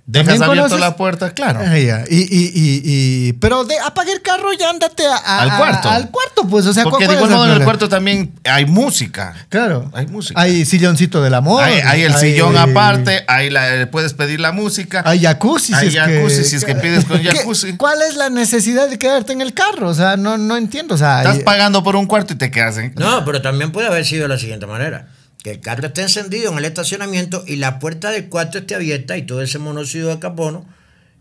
Dejas 0.05 0.27
¿También 0.37 0.43
abierta 0.49 0.63
conoces? 0.75 0.79
la 0.81 0.97
puerta, 0.97 1.33
claro. 1.33 1.61
Ah. 1.65 1.77
Y, 1.77 2.17
y, 2.17 2.51
y, 2.53 2.81
y- 3.29 3.33
pero 3.39 3.63
de 3.63 3.79
apaga 3.79 4.11
el 4.11 4.21
carro 4.21 4.51
y 4.51 4.61
ándate 4.61 5.07
a- 5.07 5.15
a- 5.15 5.39
Al 5.43 5.49
a- 5.51 5.57
cuarto. 5.57 5.89
al 5.89 6.11
cuarto, 6.11 6.45
pues. 6.49 6.65
O 6.65 6.73
sea, 6.73 6.83
Porque 6.83 7.03
de 7.07 7.13
¿cuál 7.15 7.17
igual 7.19 7.31
modo 7.31 7.45
en 7.45 7.51
el 7.57 7.63
cuarto 7.63 7.87
también 7.87 8.33
hay 8.43 8.65
música. 8.65 9.33
Claro. 9.47 9.89
Hay 9.93 10.07
música. 10.07 10.41
Hay 10.41 10.65
silloncito 10.65 11.21
del 11.23 11.33
amor. 11.33 11.63
Hay, 11.63 11.79
hay 11.79 12.01
el 12.01 12.13
hay- 12.13 12.19
sillón 12.19 12.57
aparte, 12.57 13.23
hay 13.29 13.49
la, 13.49 13.87
puedes 13.91 14.13
pedir 14.13 14.41
la 14.41 14.51
música. 14.51 15.03
Hay 15.05 15.21
jacuzzi. 15.21 15.73
Hay 15.73 15.89
si 15.89 15.97
es 15.97 16.03
jacuzzi, 16.03 16.37
que, 16.37 16.43
si 16.43 16.55
es 16.57 16.65
que 16.65 16.75
pides 16.83 17.05
con 17.05 17.21
¿Qué- 17.21 17.31
jacuzzi. 17.31 17.77
¿Cuál 17.77 18.01
es 18.01 18.15
la 18.17 18.29
necesidad 18.29 18.89
de 18.89 18.99
quedarte 18.99 19.31
en 19.31 19.39
el 19.39 19.53
carro? 19.53 19.87
O 19.87 19.93
sea, 19.93 20.17
no, 20.17 20.37
no 20.37 20.57
entiendo. 20.57 20.95
O 20.95 20.97
sea, 20.97 21.19
Estás 21.19 21.37
hay- 21.37 21.43
pagando 21.43 21.81
por 21.81 21.95
un 21.95 22.07
cuarto 22.07 22.33
y 22.33 22.35
te 22.35 22.51
quedas 22.51 22.77
en. 22.77 22.93
No, 22.97 23.23
pero 23.23 23.41
también 23.41 23.71
puede 23.71 23.87
haber 23.87 24.05
sido 24.05 24.23
de 24.23 24.27
la 24.29 24.37
siguiente 24.37 24.65
manera. 24.65 25.07
Que 25.43 25.51
el 25.51 25.59
carro 25.59 25.87
esté 25.87 26.01
encendido 26.01 26.51
en 26.51 26.57
el 26.57 26.65
estacionamiento 26.65 27.43
y 27.45 27.57
la 27.57 27.79
puerta 27.79 28.11
del 28.11 28.29
cuarto 28.29 28.57
esté 28.57 28.75
abierta 28.75 29.17
y 29.17 29.23
todo 29.23 29.41
ese 29.41 29.59
monóxido 29.59 30.09
de 30.09 30.19
carbono 30.19 30.65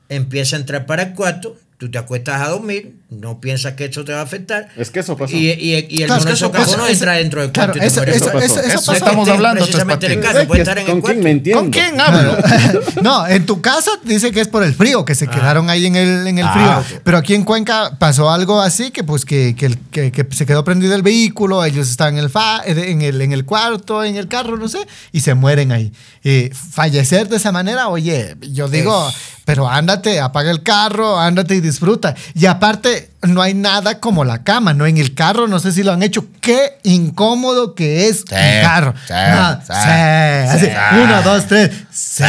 empieza 0.09 0.57
a 0.57 0.61
entrar 0.61 0.87
para 0.87 1.03
el 1.03 1.15
cuarto, 1.15 1.57
tú 1.79 1.91
te 1.91 1.99
acuestas 1.99 2.41
a 2.41 2.51
dormir, 2.51 2.95
no 3.21 3.41
piensas 3.41 3.75
que 3.75 3.85
eso 3.87 4.05
te 4.05 4.13
va 4.13 4.21
a 4.21 4.23
afectar. 4.23 4.69
Es 4.77 4.91
que 4.91 5.01
eso 5.01 5.17
pasó. 5.17 5.35
Y, 5.37 5.51
y- 5.51 5.87
y 5.89 6.03
el 6.03 6.07
Claro, 6.07 6.29
es 6.31 6.41
carbono 6.41 6.53
pasó. 6.65 6.89
entra 6.89 7.13
dentro 7.15 7.41
del 7.43 7.53
Claro, 7.53 7.75
eso- 7.75 8.03
eso- 8.03 8.05
Eso 8.05 8.33
pasó. 8.33 8.61
eso- 8.61 8.77
pasó. 8.79 8.93
estamos 8.95 9.29
hablando, 9.29 9.63
Precisamente 9.65 10.07
en 10.07 10.13
el 10.13 10.33
Ve 10.35 10.47
puede 10.47 10.63
estar 10.63 10.79
en 10.79 10.87
¿Con 10.87 10.97
el 10.97 11.03
quién 11.03 11.21
me 11.23 11.31
entiendo? 11.31 11.61
¿Con 11.63 11.71
quién 11.71 12.01
hablo? 12.01 12.37
no, 13.03 13.27
en 13.27 13.47
tu 13.47 13.61
caso 13.61 13.91
dice 14.05 14.33
que 14.33 14.41
es 14.41 14.49
por 14.49 14.63
el 14.65 14.75
frío, 14.75 15.05
que 15.05 15.15
se 15.15 15.29
quedaron 15.29 15.71
ahí 15.71 15.87
en 15.87 15.97
el, 15.97 16.27
en 16.27 16.39
el 16.39 16.47
Ah, 16.47 16.53
frío. 16.83 16.97
ok. 16.97 17.03
Pero 17.05 17.19
aquí 17.19 17.35
en 17.35 17.45
Cuenca 17.45 17.97
pasó 17.99 18.31
algo 18.31 18.61
así, 18.61 18.91
que 18.91 19.05
pues 19.05 19.25
que, 19.25 19.55
que, 19.57 19.67
el- 19.67 19.79
que- 19.91 20.11
que 20.13 20.27
se 20.35 20.47
quedó 20.47 20.65
prendido 20.65 20.95
el 20.95 21.03
vehículo, 21.03 21.65
ellos 21.65 21.89
estaban 21.91 22.15
en 22.19 22.25
el, 22.25 22.31
fa- 22.31 22.63
en, 22.65 23.03
el, 23.03 23.21
en 23.21 23.33
el 23.33 23.45
cuarto, 23.45 24.03
en 24.05 24.17
el 24.17 24.29
carro, 24.29 24.57
no 24.57 24.69
sé, 24.69 24.79
y 25.13 25.21
se 25.21 25.35
mueren 25.35 25.73
ahí. 25.73 25.93
Eh, 26.25 26.51
fallecer 26.71 27.29
de 27.29 27.37
esa 27.37 27.53
manera, 27.53 27.89
oye, 27.89 28.37
yo 28.41 28.69
digo, 28.69 29.11
pero 29.45 29.69
ándate, 29.69 30.21
apaga 30.21 30.51
el 30.51 30.63
carro, 30.63 31.19
ándate 31.19 31.57
y 31.57 31.61
disfruta. 31.61 32.15
Y 32.35 32.47
aparte, 32.47 33.02
right 33.03 33.11
no 33.23 33.41
hay 33.43 33.55
nada 33.55 34.01
como 34.01 34.25
la 34.25 34.43
cama, 34.43 34.75
¿no? 34.75 34.87
En 34.87 34.99
el 34.99 35.15
carro, 35.15 35.47
no 35.49 35.59
sé 35.61 35.73
si 35.73 35.83
lo 35.83 35.93
han 35.93 36.03
hecho, 36.03 36.27
qué 36.41 36.79
incómodo 36.83 37.75
que 37.75 38.09
es 38.09 38.21
Sí, 38.29 38.35
el 38.35 38.63
carro. 38.63 38.95
sí, 39.07 39.13
No, 39.13 39.55
sí, 39.61 39.67
sí, 39.67 39.73
así, 39.73 40.67
sí. 40.67 40.73
uno, 41.03 41.23
dos, 41.23 41.47
tres. 41.47 41.71
Sí. 41.93 42.25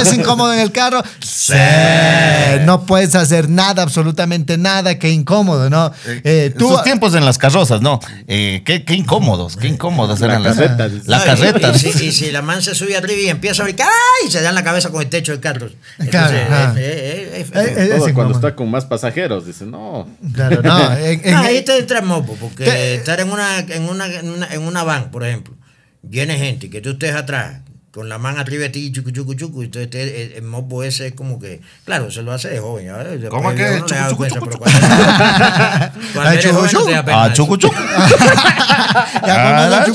¿Es 0.00 0.12
incómodo 0.14 0.52
en 0.54 0.60
el 0.60 0.72
carro? 0.72 1.02
Sí. 1.20 1.52
No 2.64 2.86
puedes 2.86 3.14
hacer 3.14 3.48
nada, 3.48 3.82
absolutamente 3.82 4.56
nada, 4.56 4.98
qué 4.98 5.10
incómodo, 5.10 5.68
¿no? 5.70 5.92
Eh, 6.06 6.54
tú, 6.56 6.68
Sus 6.70 6.82
tiempos 6.82 7.14
en 7.14 7.24
las 7.24 7.38
carrozas, 7.38 7.80
no. 7.80 8.00
Eh, 8.28 8.62
qué, 8.64 8.84
qué 8.84 8.94
incómodos, 8.94 9.56
qué 9.56 9.68
incómodos 9.68 10.20
eran 10.22 10.42
las. 10.42 10.56
carreta, 10.56 10.88
dice. 10.88 11.04
La 11.06 11.18
y- 11.18 11.24
carreta. 11.24 11.72
Y, 11.74 11.78
si, 11.78 12.06
y 12.06 12.12
si 12.12 12.30
la 12.30 12.42
man 12.42 12.62
se 12.62 12.74
sube 12.74 12.96
arriba 12.96 13.20
y 13.20 13.28
empieza 13.28 13.62
a 13.62 13.64
brincar, 13.64 13.88
¡ay! 14.24 14.30
Se 14.30 14.40
da 14.42 14.50
en 14.50 14.54
la 14.54 14.64
cabeza 14.64 14.90
con 14.90 15.02
el 15.02 15.08
techo 15.08 15.32
del 15.32 15.40
carro. 15.40 15.68
Entonces, 15.98 16.46
Claro, 16.46 16.76
eh, 16.76 16.80
eh, 16.80 17.30
eh, 17.34 17.40
Eh, 17.40 17.46
eh, 17.54 17.88
eh, 17.94 18.00
es 18.06 18.12
cuando 18.12 18.34
está 18.34 18.54
con 18.54 18.70
más 18.70 18.84
pasajeros, 18.84 19.46
dice, 19.52 19.66
no. 19.66 20.08
Claro, 20.34 20.62
no. 20.62 20.92
en- 20.96 21.20
en- 21.24 21.30
No, 21.32 21.38
ahí 21.38 21.62
te 21.62 21.78
entra 21.78 22.00
mopo, 22.02 22.36
porque 22.40 22.64
Te- 22.64 22.94
estar 22.96 23.20
en 23.20 23.30
una, 23.30 23.58
en, 23.60 23.82
una, 23.88 24.06
en, 24.06 24.28
una, 24.30 24.46
en 24.52 24.62
una 24.62 24.82
van, 24.84 25.10
por 25.10 25.24
ejemplo, 25.24 25.54
viene 26.02 26.38
gente 26.38 26.66
y 26.66 26.70
que 26.70 26.80
tú 26.80 26.90
estés 26.90 27.14
atrás, 27.14 27.60
con 27.92 28.08
la 28.08 28.18
mano 28.18 28.38
arriba 28.40 28.62
de 28.62 28.68
ti, 28.70 28.92
chucu, 28.92 29.10
chucu, 29.10 29.34
chucu, 29.34 29.62
y 29.62 29.64
entonces 29.66 29.90
te- 29.90 30.22
el, 30.26 30.32
el 30.34 30.42
mopo 30.42 30.84
ese 30.84 31.08
es 31.08 31.14
como 31.14 31.40
que, 31.40 31.60
claro, 31.84 32.08
se 32.10 32.22
lo 32.22 32.32
hace 32.32 32.48
de 32.48 32.60
joven. 32.60 32.88
¿Cómo 33.28 33.50
de 33.50 33.56
que? 33.56 33.80
no 33.80 33.86
Chucu, 33.86 33.90
chucu, 34.08 34.22
pero 34.22 34.46
chucu, 34.46 34.58
cuando, 34.58 34.78
cuando 36.14 36.30
Ay, 36.30 36.38
eres 36.38 36.44
chucu, 36.44 36.54
joven 36.56 36.62
no 36.62 36.68
te 36.68 36.76
chucu. 36.76 36.90
da 36.92 37.04
pena 37.04 37.22
Ah, 37.22 37.26
eso. 37.26 37.34
chucu, 37.34 37.56
chucu. 37.56 37.74
Ya, 39.26 39.86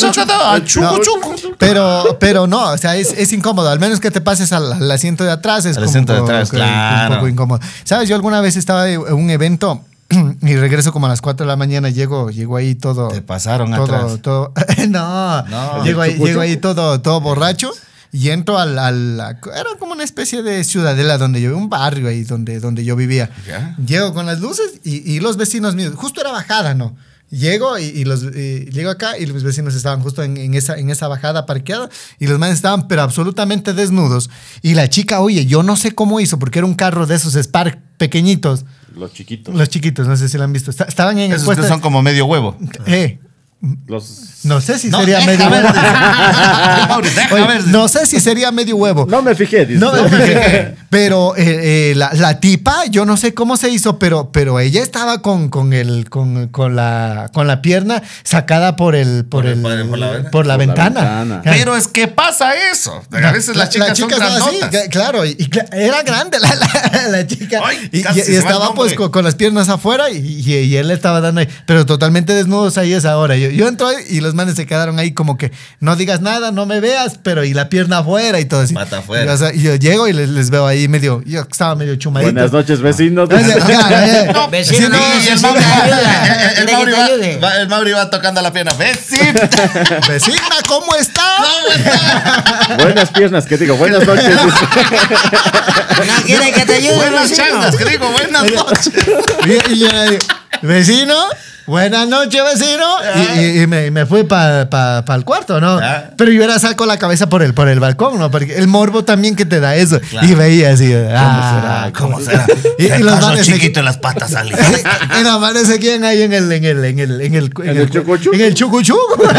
chucu, 0.66 1.00
chucu, 1.04 1.36
chucu. 1.36 1.56
Pero, 1.58 2.18
pero 2.20 2.48
no, 2.48 2.72
o 2.72 2.78
sea, 2.78 2.96
es, 2.96 3.14
es 3.18 3.32
incómodo. 3.34 3.70
Al 3.70 3.80
menos 3.80 4.00
que 4.00 4.12
te 4.12 4.22
pases 4.22 4.52
al, 4.54 4.72
al 4.74 4.92
asiento 4.92 5.24
de 5.24 5.32
atrás. 5.32 5.66
Es 5.66 5.78
Al 5.78 5.84
como 5.84 5.90
asiento 5.90 6.14
de 6.14 6.20
un 6.22 6.26
atrás, 6.26 6.50
que- 6.50 6.58
un 6.58 6.62
claro. 6.64 7.16
poco 7.16 7.28
incómodo. 7.28 7.60
¿Sabes? 7.84 8.10
Yo 8.10 8.16
alguna 8.16 8.42
vez 8.42 8.56
estaba 8.56 8.90
en 8.90 9.00
un 9.14 9.30
evento 9.30 9.82
y 10.42 10.56
regreso 10.56 10.92
como 10.94 11.06
a 11.08 11.10
las 11.10 11.22
4 11.22 11.46
de 11.46 11.48
la 11.50 11.56
mañana. 11.56 11.90
Llego, 11.90 12.30
llego 12.30 12.56
ahí 12.58 12.76
todo. 12.76 13.08
Te 13.10 13.22
pasaron 13.22 13.72
todo, 13.74 13.84
atrás. 13.96 14.22
todo. 14.22 14.54
no, 14.90 15.44
No. 15.44 15.84
Llego, 15.84 16.02
ahí, 16.02 16.14
¿Chucu, 16.14 16.28
llego 16.28 16.42
ahí 16.42 16.58
todo, 16.58 17.02
todo 17.02 17.22
borracho. 17.22 17.72
Y 18.18 18.30
entro 18.30 18.58
al, 18.58 18.80
al- 18.80 19.20
a- 19.20 19.40
Era 19.54 19.72
como 19.78 19.92
una 19.92 20.04
especie 20.06 20.42
de 20.42 20.64
ciudadela 20.64 21.18
donde 21.18 21.42
yo 21.42 21.50
vivía, 21.50 21.62
un 21.64 21.70
barrio 21.70 22.08
ahí 22.08 22.24
donde, 22.24 22.60
donde 22.62 22.86
yo 22.86 22.96
vivía. 22.96 23.30
Ya. 23.46 23.76
Llego 23.86 24.14
con 24.14 24.26
las 24.26 24.40
luces 24.40 24.80
y, 24.86 25.12
y 25.12 25.20
los 25.20 25.36
vecinos 25.36 25.76
míos, 25.76 25.94
justo 25.96 26.22
era 26.22 26.32
bajada, 26.32 26.74
¿no? 26.74 26.96
Llego 27.30 27.78
y, 27.80 27.86
y 27.86 28.06
los 28.06 28.24
y 28.24 28.70
llego 28.72 28.92
acá 28.92 29.18
y 29.18 29.26
los 29.26 29.44
vecinos 29.44 29.74
estaban 29.76 30.00
justo 30.00 30.24
en, 30.24 30.38
en 30.38 30.54
esa, 30.54 30.78
en 30.78 30.92
esa 30.92 31.08
bajada 31.08 31.46
parqueada 31.48 31.90
y 32.20 32.28
los 32.28 32.38
manes 32.40 32.56
estaban 32.58 32.88
pero 32.88 33.02
absolutamente 33.02 33.74
desnudos. 33.74 34.30
Y 34.62 34.76
la 34.76 34.88
chica, 34.90 35.20
oye, 35.20 35.46
yo 35.48 35.62
no 35.64 35.76
sé 35.76 35.92
cómo 35.92 36.20
hizo, 36.22 36.38
porque 36.40 36.60
era 36.60 36.68
un 36.68 36.76
carro 36.76 37.08
de 37.08 37.16
esos 37.16 37.34
Spark 37.36 37.80
pequeñitos, 37.98 38.64
Los 38.96 39.12
chiquitos. 39.12 39.54
los 39.56 39.68
chiquitos, 39.70 40.08
no 40.08 40.16
sé 40.16 40.30
si 40.30 40.38
lo 40.38 40.44
han 40.46 40.54
visto. 40.54 40.70
Esta- 40.72 40.86
Estaban 40.86 41.18
en 41.18 41.32
el 41.32 41.36
Esos 41.38 41.46
puesto. 41.46 41.64
que 41.64 41.68
son 41.70 41.82
como 41.82 42.02
medio 42.02 42.28
huevo. 42.28 42.56
Eh, 42.86 43.20
Los... 43.88 44.44
No 44.44 44.62
sé 44.62 44.78
si 44.78 44.90
No, 44.90 45.00
sería 45.00 45.22
medio 45.26 45.50
ver, 45.50 45.64
huevo. 45.64 45.74
Oye, 47.32 47.60
no 47.68 47.88
sé 47.88 48.06
si 48.06 48.20
sería 48.20 48.52
medio 48.52 48.76
huevo. 48.76 49.08
No 49.10 49.22
me 49.24 49.34
fijé, 49.34 49.66
dice. 49.66 49.80
No, 49.80 49.92
pero 50.90 51.36
eh, 51.36 51.92
eh, 51.92 51.94
la, 51.96 52.14
la 52.14 52.40
tipa, 52.40 52.86
yo 52.90 53.06
no 53.06 53.18
sé 53.18 53.34
cómo 53.34 53.58
se 53.58 53.70
hizo, 53.70 53.98
pero, 53.98 54.32
pero 54.32 54.60
ella 54.60 54.84
estaba 54.84 55.22
con, 55.22 55.50
con, 55.50 55.74
el, 55.74 56.10
con, 56.10 56.48
con 56.50 56.76
la, 56.76 57.30
con 57.34 57.48
la 57.48 57.62
pierna 57.62 58.04
sacada 58.24 58.76
por 58.76 58.96
el 58.96 59.26
por, 59.26 59.44
Por 59.44 59.46
el- 59.48 59.66
el, 59.82 59.90
por 59.90 59.98
la 60.00 60.10
verga. 60.12 60.24
por 60.24 60.24
la 60.26 60.32
Por 60.32 60.46
la 60.46 60.58
ventana. 60.58 61.42
Pero 61.44 61.76
es 61.76 61.88
que 61.88 62.08
pasa 62.08 62.52
eso. 62.72 63.02
A 63.12 63.32
veces 63.32 63.56
las 63.56 63.70
chicas 63.70 63.98
son 63.98 64.12
estaba 64.12 64.36
así, 64.38 64.60
claro, 64.92 65.26
y, 65.26 65.50
era 65.72 66.04
grande 66.04 66.40
la, 66.40 66.54
la- 66.54 67.08
la 67.10 67.28
chica. 67.28 67.62
Ay, 67.66 67.90
y, 67.92 68.00
estaba 68.36 68.74
pues 68.76 68.94
con, 68.94 69.10
con 69.12 69.24
las 69.26 69.36
piernas 69.36 69.70
afuera 69.70 70.12
y, 70.12 70.18
y- 70.18 70.54
y 70.60 70.76
él 70.78 70.88
le 70.90 70.94
estaba 70.94 71.20
dando 71.20 71.42
ahí, 71.42 71.48
pero 71.66 71.86
totalmente 71.86 72.34
desnudos 72.34 72.78
ahí 72.78 72.94
esa 72.94 73.18
hora. 73.18 73.36
Yo, 73.36 73.45
yo 73.52 73.68
entro 73.68 73.88
ahí 73.88 73.98
y 74.10 74.22
los 74.22 74.34
manes 74.34 74.56
se 74.56 74.66
quedaron 74.66 74.98
ahí 75.00 75.12
como 75.14 75.38
que 75.38 75.52
no 75.80 75.96
digas 75.96 76.22
nada, 76.22 76.52
no 76.52 76.66
me 76.66 76.80
veas, 76.80 77.20
pero 77.22 77.44
y 77.44 77.54
la 77.54 77.70
pierna 77.70 78.00
afuera 78.00 78.40
y 78.40 78.46
todo 78.46 78.62
así. 78.62 78.74
Pata 78.74 79.00
afuera. 79.00 79.26
Y, 79.26 79.28
o 79.30 79.38
sea, 79.38 79.54
y 79.54 79.62
yo 79.62 79.76
llego 79.76 80.08
y 80.08 80.14
les, 80.14 80.30
les 80.30 80.50
veo 80.50 80.66
ahí 80.68 80.88
medio, 80.88 81.22
yo 81.26 81.42
estaba 81.42 81.76
medio 81.76 81.96
chumadito. 81.96 82.32
Buenas 82.34 82.52
noches, 82.52 82.82
vecinos. 82.82 83.30
No, 84.36 84.50
Vecino, 84.50 84.90
no, 84.90 84.98
Y 84.98 85.28
el 85.28 85.34
el, 85.46 86.60
el 86.60 86.66
¿Quiere 86.66 86.66
que 86.66 86.72
Mauri 86.74 86.92
va, 86.92 87.06
ayude? 87.06 87.38
va- 87.38 87.58
el 87.58 87.68
Mauri 87.68 87.92
va 87.92 88.10
tocando 88.10 88.42
la 88.42 88.52
pierna. 88.52 88.74
Vecina. 88.78 89.50
Vecina, 90.08 90.56
¿cómo 90.68 90.96
está? 90.96 91.24
Buenas 92.80 93.10
piernas, 93.12 93.46
que 93.46 93.58
digo, 93.58 93.76
buenas 93.76 94.06
noches. 94.06 94.36
¿No 94.36 96.24
quiere 96.26 96.52
que 96.52 96.66
te 96.66 96.74
ayude? 96.76 96.96
Buenas 96.96 97.32
changas, 97.34 97.76
que 97.76 97.86
digo, 97.86 98.10
buenas 98.12 98.44
noches. 98.52 98.92
Y, 99.46 99.74
y 99.74 99.80
yo 99.80 99.88
le 99.92 100.04
digo, 100.12 100.26
vecino, 100.62 101.16
buenas 101.68 102.08
noches, 102.08 102.42
vecino. 102.44 102.86
Y, 103.36 103.40
y- 103.40 103.62
y 103.64 103.68
me, 103.68 103.92
me 103.92 104.06
fui 104.06 104.24
para 104.24 104.70
pa, 104.70 105.04
pa 105.06 105.16
el 105.16 105.24
cuarto, 105.26 105.60
¿no? 105.62 105.80
Ah. 105.82 106.06
Pero 106.18 106.32
yo 106.32 106.44
era 106.44 106.60
saco 106.60 106.86
la 106.86 106.98
cabeza 106.98 107.28
por 107.30 107.42
el, 107.44 107.54
por 107.54 107.68
el 107.68 107.80
balcón, 107.80 108.20
¿no? 108.20 108.30
Porque 108.32 108.56
el 108.58 108.68
morbo 108.68 109.04
también 109.04 109.36
que 109.36 109.46
te 109.46 109.60
da 109.60 109.76
eso. 109.76 110.00
Claro. 110.10 110.28
Y 110.28 110.34
veía 110.36 110.72
así, 110.72 110.94
ah, 110.94 111.90
¿Cómo 111.98 112.20
será? 112.20 112.46
Y- 112.78 112.88
los 113.04 113.22
manes 113.22 113.46
se- 113.46 113.54
chiquito 113.54 113.80
en 113.80 113.86
las 113.86 113.98
patas 113.98 114.32
salí. 114.32 114.52
Y 114.52 115.24
las 115.24 115.40
manes 115.40 115.68
se 115.68 115.80
quedan 115.80 116.04
ahí 116.04 116.22
en 116.22 116.34
el, 116.34 116.52
en 116.52 116.66
el, 116.66 116.84
en 116.86 117.00
el, 117.00 117.22
en 117.22 117.34
el, 117.36 117.52
¿En 117.64 117.78
el 117.78 117.90
chucuchuco? 117.90 118.36
En 118.36 118.42
el 118.42 118.54
chucuchuco. 118.54 119.24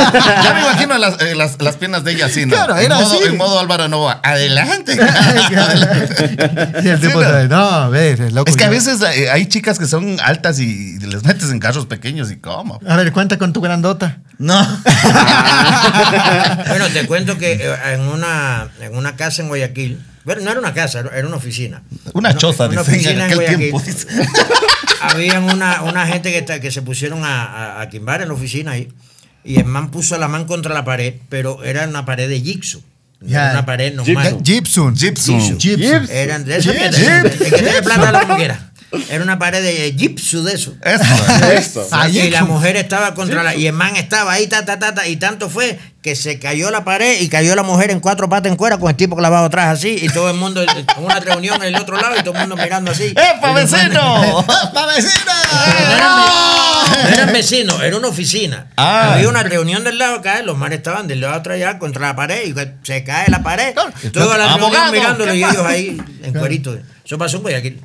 Ya 0.46 0.54
me 0.54 0.60
imagino 0.60 0.98
las, 0.98 1.20
eh, 1.20 1.34
las, 1.34 1.60
las 1.60 1.76
piernas 1.76 2.04
de 2.04 2.12
ella 2.12 2.26
así, 2.26 2.44
¿no? 2.46 2.54
Claro, 2.54 2.76
en, 2.76 2.84
era 2.86 2.96
modo, 3.00 3.14
así. 3.14 3.24
en 3.28 3.36
modo 3.36 3.58
Álvaro 3.58 3.88
Nova. 3.88 4.20
Adelante. 4.22 4.96
y 6.84 6.88
el 6.88 7.00
tipo, 7.00 7.20
Sí, 7.22 7.28
no. 7.48 7.82
no, 7.84 7.90
ve, 7.90 8.16
loco. 8.32 8.50
Es 8.50 8.56
que 8.56 8.64
a 8.64 8.68
veces 8.68 9.00
hay 9.02 9.46
chicas 9.46 9.78
que 9.78 9.86
son 9.86 10.18
altas 10.22 10.58
y 10.60 10.98
les 10.98 11.24
metes 11.24 11.50
en 11.50 11.58
carros 11.58 11.86
pequeños 11.86 12.15
y 12.30 12.36
cómo. 12.38 12.80
A 12.88 12.96
ver, 12.96 13.12
cuenta 13.12 13.36
con 13.38 13.52
tu 13.52 13.60
grandota. 13.60 14.18
No. 14.38 14.56
Bueno, 16.68 16.86
te 16.92 17.06
cuento 17.06 17.38
que 17.38 17.52
eh, 17.52 17.74
en 17.94 18.00
una, 18.02 18.68
en 18.80 18.96
una 18.96 19.16
casa 19.16 19.42
en 19.42 19.48
Guayaquil, 19.48 19.98
bueno, 20.24 20.42
no 20.42 20.50
era 20.50 20.60
una 20.60 20.74
casa, 20.74 21.00
era 21.14 21.26
una 21.26 21.36
oficina. 21.36 21.82
Una 22.12 22.36
choza, 22.36 22.66
una 22.66 22.80
oficina 22.82 23.10
en 23.12 23.16
en 23.16 23.22
aquel 23.22 23.36
Guayaquil. 23.36 23.58
tiempo. 23.58 23.82
Habían 25.00 25.44
una, 25.44 25.82
una 25.82 26.06
gente 26.06 26.30
que, 26.32 26.38
está- 26.38 26.60
que 26.60 26.70
se 26.70 26.82
pusieron 26.82 27.24
a, 27.24 27.44
a, 27.44 27.80
a 27.82 27.88
quimbar 27.88 28.22
en 28.22 28.28
la 28.28 28.34
oficina 28.34 28.72
ahí. 28.72 28.88
Y 29.44 29.58
el 29.58 29.64
man 29.64 29.90
puso 29.90 30.18
la 30.18 30.26
mano 30.28 30.46
contra 30.46 30.74
la 30.74 30.84
pared, 30.84 31.14
pero 31.28 31.62
era 31.62 31.84
una 31.86 32.04
pared 32.04 32.28
de 32.28 32.42
Ya. 33.20 33.42
era 33.44 33.50
una 33.52 33.66
pared 33.66 33.94
normal. 33.94 34.38
Gypsum. 34.42 34.94
Gypsum. 34.94 35.56
Gypsum. 35.58 36.06
Eran 36.10 36.44
de 36.44 36.56
esa 36.56 36.72
Gypsum. 36.72 36.90
piedra. 36.90 37.20
El 37.22 37.38
que 37.38 37.50
tiene 37.62 37.82
plata 37.82 38.12
lo 38.12 38.20
como 38.22 38.36
quiera. 38.36 38.72
Era 39.10 39.22
una 39.24 39.38
pared 39.38 39.62
de 39.62 39.94
gipso 39.98 40.42
de 40.44 40.54
eso. 40.54 40.74
Eso. 40.82 41.04
Eso. 41.52 41.88
Ah, 41.90 42.08
y 42.08 42.12
la 42.30 42.38
gypsum. 42.40 42.48
mujer 42.48 42.76
estaba 42.76 43.14
contra 43.14 43.42
la. 43.42 43.54
Y 43.56 43.66
el 43.66 43.72
man 43.72 43.96
estaba 43.96 44.32
ahí, 44.32 44.46
ta, 44.46 44.64
ta, 44.64 44.78
ta, 44.78 44.94
ta, 44.94 45.06
y 45.08 45.16
tanto 45.16 45.50
fue 45.50 45.78
que 46.02 46.14
se 46.14 46.38
cayó 46.38 46.70
la 46.70 46.84
pared 46.84 47.20
y 47.20 47.28
cayó 47.28 47.56
la 47.56 47.64
mujer 47.64 47.90
en 47.90 47.98
cuatro 47.98 48.28
patas 48.28 48.50
en 48.52 48.56
cuera 48.56 48.78
con 48.78 48.88
el 48.88 48.96
tipo 48.96 49.16
clavado 49.16 49.46
atrás 49.46 49.66
así. 49.78 49.96
Y 50.00 50.08
todo 50.08 50.30
el 50.30 50.36
mundo 50.36 50.62
en 50.62 50.68
una 51.04 51.18
reunión 51.18 51.56
en 51.62 51.74
el 51.74 51.80
otro 51.80 52.00
lado 52.00 52.14
y 52.16 52.20
todo 52.22 52.34
el 52.34 52.40
mundo 52.40 52.56
mirando 52.56 52.92
así. 52.92 53.06
¡Epa, 53.06 53.50
Y 53.50 53.54
los 53.62 53.70
manes- 53.72 53.72
vecino! 53.72 54.46
¡Pa, 54.72 54.86
vecina! 54.86 55.34
No 55.52 55.96
eran, 55.96 56.16
ve- 56.16 57.02
no 57.02 57.08
eran 57.08 57.32
vecinos, 57.32 57.82
era 57.82 57.96
una 57.96 58.08
oficina. 58.08 58.68
Ah. 58.76 59.14
Había 59.14 59.28
una 59.28 59.42
reunión 59.42 59.82
del 59.82 59.98
lado 59.98 60.14
acá, 60.16 60.42
los 60.42 60.56
manes 60.56 60.78
estaban 60.78 61.08
del 61.08 61.20
lado 61.22 61.34
atrás 61.34 61.56
allá 61.56 61.78
contra 61.80 62.06
la 62.06 62.14
pared 62.16 62.46
y 62.46 62.54
se 62.86 63.02
cae 63.02 63.28
la 63.30 63.42
pared. 63.42 63.74
Y 64.04 64.08
toda 64.10 64.38
la 64.38 64.56
reunión 64.56 64.90
mirándolo 64.92 65.32
¿qué 65.32 65.38
y 65.38 65.42
ellos 65.44 65.66
ahí 65.66 66.00
en 66.22 66.32
cuerito. 66.34 66.78
Eso 67.04 67.18
pasó 67.18 67.38
en 67.38 67.42
Guayaquil. 67.42 67.80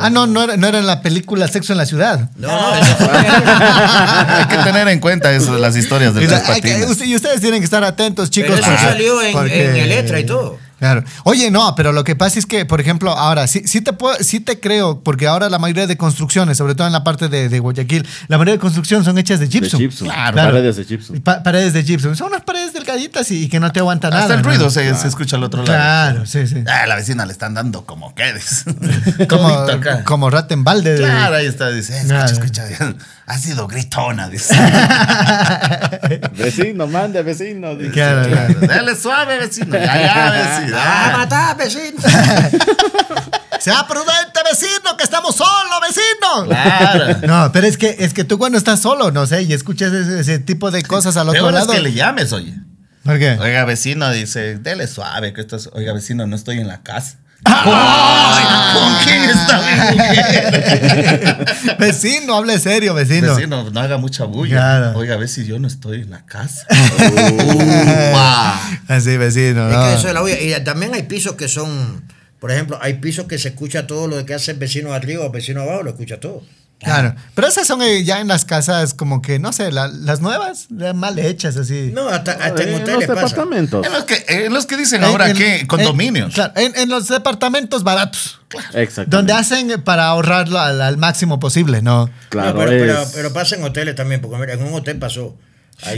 Ah, 0.00 0.10
no, 0.10 0.26
no 0.26 0.42
era, 0.44 0.56
no 0.56 0.66
era 0.66 0.78
en 0.78 0.86
la 0.86 1.02
película 1.02 1.46
Sexo 1.48 1.72
en 1.72 1.78
la 1.78 1.86
Ciudad. 1.86 2.30
No, 2.36 2.48
no, 2.48 2.74
eso 2.74 2.96
fue 2.96 3.08
Hay 3.18 4.44
que 4.46 4.56
tener 4.58 4.88
en 4.88 5.00
cuenta 5.00 5.32
eso, 5.32 5.58
las 5.58 5.76
historias 5.76 6.14
de 6.14 6.26
que- 6.26 6.34
patines. 6.34 7.00
y 7.06 7.14
ustedes 7.14 7.40
tienen 7.40 7.60
que 7.60 7.64
estar 7.64 7.84
atentos, 7.84 8.30
chicos. 8.30 8.52
Pero 8.54 8.62
eso 8.62 8.70
porque- 8.70 8.86
salió 8.92 9.22
en, 9.22 9.32
porque- 9.32 9.70
en 9.70 9.76
Electra 9.76 10.20
y 10.20 10.24
todo. 10.24 10.58
Claro. 10.78 11.04
Oye, 11.24 11.50
no, 11.50 11.74
pero 11.74 11.92
lo 11.92 12.04
que 12.04 12.16
pasa 12.16 12.38
es 12.38 12.44
que, 12.44 12.66
por 12.66 12.80
ejemplo, 12.82 13.12
ahora 13.12 13.46
sí, 13.46 13.62
sí 13.66 13.80
te 13.80 13.94
puedo, 13.94 14.16
sí 14.22 14.40
te 14.40 14.60
creo, 14.60 15.00
porque 15.00 15.26
ahora 15.26 15.48
la 15.48 15.58
mayoría 15.58 15.86
de 15.86 15.96
construcciones, 15.96 16.58
sobre 16.58 16.74
todo 16.74 16.86
en 16.86 16.92
la 16.92 17.02
parte 17.02 17.28
de, 17.28 17.48
de 17.48 17.58
Guayaquil, 17.60 18.06
la 18.28 18.36
mayoría 18.36 18.54
de 18.54 18.60
construcciones 18.60 19.06
son 19.06 19.16
hechas 19.16 19.40
de 19.40 19.46
De 19.46 19.52
gypsum. 19.52 19.80
gypsum. 19.80 20.08
Claro. 20.08 20.36
Paredes 20.36 20.76
de 20.76 20.84
gypsum. 20.84 21.20
Pa- 21.22 21.42
paredes 21.42 21.72
de 21.72 21.82
gypsum. 21.82 22.14
Son 22.14 22.26
unas 22.28 22.42
paredes 22.42 22.74
delgaditas 22.74 23.30
y, 23.30 23.44
y 23.44 23.48
que 23.48 23.58
no 23.58 23.72
te 23.72 23.80
aguantan 23.80 24.10
nada. 24.10 24.22
Hasta 24.24 24.34
el 24.34 24.42
¿no? 24.42 24.48
ruido 24.50 24.68
se, 24.68 24.94
se 24.94 25.08
escucha 25.08 25.36
al 25.36 25.44
otro 25.44 25.62
lado. 25.64 25.72
Claro, 25.78 26.26
sí, 26.26 26.46
sí. 26.46 26.62
Ah, 26.68 26.86
la 26.86 26.96
vecina 26.96 27.24
le 27.24 27.32
están 27.32 27.54
dando 27.54 27.86
como 27.86 28.14
quedes. 28.14 28.64
Como, 29.28 29.66
como 30.04 30.28
rata 30.30 30.52
en 30.54 30.62
balde. 30.64 30.96
Claro, 30.96 31.36
ahí 31.36 31.46
está, 31.46 31.70
dice, 31.70 31.96
escucha, 31.96 32.14
Claro. 32.14 32.32
escucha, 32.32 32.96
ha 33.26 33.38
sido 33.38 33.66
gritona, 33.66 34.28
dice. 34.28 34.54
Vecino, 36.32 36.86
mande, 36.86 37.22
vecino. 37.22 37.74
dice. 37.74 37.90
Claro, 37.92 38.28
claro. 38.28 38.54
Dale 38.66 38.96
suave, 38.96 39.38
vecino. 39.38 39.72
Ya, 39.76 39.84
ya, 40.00 40.30
vecino. 40.60 40.76
¡Ah, 40.78 41.10
Ah, 41.12 41.18
matar, 41.18 41.56
vecino! 41.56 42.00
Sea 43.60 43.86
prudente, 43.88 44.40
vecino, 44.48 44.96
que 44.96 45.02
estamos 45.04 45.34
solos, 45.34 45.80
vecino. 45.80 46.44
Claro. 46.46 47.18
No, 47.26 47.50
pero 47.52 47.66
es 47.66 47.76
que, 47.76 47.96
es 47.98 48.12
que 48.14 48.22
tú 48.24 48.38
cuando 48.38 48.58
estás 48.58 48.80
solo, 48.80 49.10
no 49.10 49.26
sé, 49.26 49.42
y 49.42 49.52
escuchas 49.52 49.92
ese, 49.92 50.20
ese 50.20 50.38
tipo 50.38 50.70
de 50.70 50.82
cosas 50.82 51.16
al 51.16 51.28
otro 51.28 51.40
Peor 51.42 51.54
es 51.54 51.60
lado. 51.60 51.72
que 51.72 51.80
le 51.80 51.92
llames, 51.92 52.32
oye. 52.32 52.54
¿Por 53.02 53.18
qué? 53.18 53.36
Oiga, 53.40 53.64
vecino, 53.64 54.10
dice, 54.12 54.58
dele 54.58 54.86
suave, 54.86 55.32
que 55.32 55.40
esto 55.40 55.56
es, 55.56 55.70
oiga, 55.72 55.92
vecino, 55.94 56.26
no 56.26 56.36
estoy 56.36 56.58
en 56.60 56.68
la 56.68 56.82
casa. 56.82 57.18
Ay, 57.44 58.44
¿Con 58.74 58.94
quién 59.04 59.30
está 59.30 59.60
mi 59.60 59.96
mujer? 59.96 61.46
Vecino, 61.78 62.36
hable 62.36 62.58
serio, 62.58 62.94
vecino. 62.94 63.34
Vecino, 63.34 63.70
no 63.70 63.80
haga 63.80 63.98
mucha 63.98 64.24
bulla. 64.24 64.56
Claro. 64.56 64.98
Oiga, 64.98 65.16
ve 65.16 65.28
si 65.28 65.44
yo 65.44 65.58
no 65.58 65.68
estoy 65.68 66.02
en 66.02 66.10
la 66.10 66.24
casa. 66.24 66.66
Así, 68.88 69.16
vecino. 69.16 69.68
Es 69.68 69.76
no. 69.76 69.84
que 69.84 69.94
eso 69.94 70.08
es 70.08 70.14
la 70.14 70.22
olla. 70.22 70.40
Y 70.40 70.64
también 70.64 70.94
hay 70.94 71.04
pisos 71.04 71.34
que 71.34 71.48
son, 71.48 72.04
por 72.40 72.50
ejemplo, 72.50 72.78
hay 72.80 72.94
pisos 72.94 73.26
que 73.26 73.38
se 73.38 73.48
escucha 73.48 73.86
todo 73.86 74.08
lo 74.08 74.24
que 74.24 74.34
hace 74.34 74.52
el 74.52 74.58
vecino 74.58 74.92
arriba 74.92 75.22
o 75.22 75.26
el 75.26 75.32
vecino 75.32 75.62
abajo, 75.62 75.82
lo 75.82 75.90
escucha 75.90 76.18
todo. 76.18 76.42
Claro. 76.78 77.14
Pero 77.34 77.48
esas 77.48 77.66
son 77.66 77.80
eh, 77.82 78.04
ya 78.04 78.20
en 78.20 78.28
las 78.28 78.44
casas 78.44 78.92
como 78.92 79.22
que, 79.22 79.38
no 79.38 79.52
sé, 79.52 79.72
la- 79.72 79.88
las 79.88 80.20
nuevas, 80.20 80.66
mal 80.94 81.18
hechas, 81.18 81.56
así. 81.56 81.90
No, 81.92 82.08
hasta, 82.08 82.32
hasta 82.32 82.62
en 82.62 82.68
En 82.68 82.72
los 82.72 82.80
hoteles 82.82 83.06
pasa. 83.08 83.14
departamentos. 83.22 83.86
En 83.86 83.92
los 83.92 84.04
que, 84.04 84.24
en 84.28 84.52
los 84.52 84.66
que 84.66 84.76
dicen 84.76 85.02
En- 85.02 85.08
ahora 85.10 85.32
que 85.32 85.66
condominios. 85.66 86.34
claro, 86.34 86.52
en, 86.56 86.76
en 86.76 86.88
los 86.90 87.08
departamentos 87.08 87.82
baratos. 87.82 88.40
Exacto. 88.74 89.16
Donde 89.16 89.32
hacen 89.32 89.82
para 89.84 90.06
ahorrarlo 90.08 90.60
al, 90.60 90.80
al 90.82 90.96
máximo 90.98 91.40
posible, 91.40 91.80
¿no? 91.82 92.10
Claro, 92.28 92.52
No, 92.52 92.58
pero, 92.58 92.70
pero, 92.70 93.02
es- 93.02 93.08
pero 93.14 93.32
pasa 93.32 93.56
en 93.56 93.64
hoteles 93.64 93.94
también, 93.94 94.20
porque 94.20 94.36
mira, 94.38 94.52
en 94.52 94.62
un 94.62 94.74
hotel 94.74 94.98
pasó. 94.98 95.34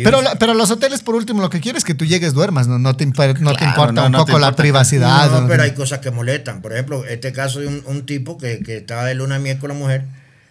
Pero, 0.02 0.18
un- 0.18 0.24
la- 0.24 0.36
pero 0.36 0.54
los 0.54 0.70
hoteles, 0.70 1.02
por 1.02 1.16
último, 1.16 1.40
lo 1.42 1.50
que 1.50 1.60
quieres 1.60 1.80
es 1.80 1.84
que 1.84 1.94
tú 1.94 2.04
llegues, 2.04 2.34
duermas, 2.34 2.68
no, 2.68 2.78
no, 2.78 2.96
te, 2.96 3.04
impa- 3.06 3.36
no 3.40 3.52
te 3.52 3.58
Claro, 3.58 3.66
importa 3.66 3.92
no, 4.00 4.06
un 4.06 4.12
no 4.12 4.18
te 4.24 4.32
poco 4.32 4.38
la 4.38 4.46
importa. 4.48 4.62
privacidad. 4.62 5.30
No, 5.30 5.40
¿no? 5.42 5.48
pero 5.48 5.64
hay 5.64 5.72
cosas 5.72 5.98
que 5.98 6.10
molestan. 6.12 6.62
Por 6.62 6.72
ejemplo, 6.72 7.04
este 7.04 7.32
caso 7.32 7.58
de 7.60 7.66
un, 7.66 7.82
un 7.86 8.06
tipo 8.06 8.38
que, 8.38 8.60
que 8.64 8.76
estaba 8.78 9.04
de 9.04 9.14
luna 9.14 9.38
miel 9.40 9.58
con 9.58 9.68
la 9.68 9.74
mujer, 9.74 10.04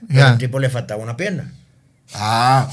pero 0.07 0.25
al 0.25 0.37
tipo 0.37 0.59
le 0.59 0.69
faltaba 0.69 1.01
una 1.01 1.17
pierna. 1.17 1.51
Ah. 2.13 2.69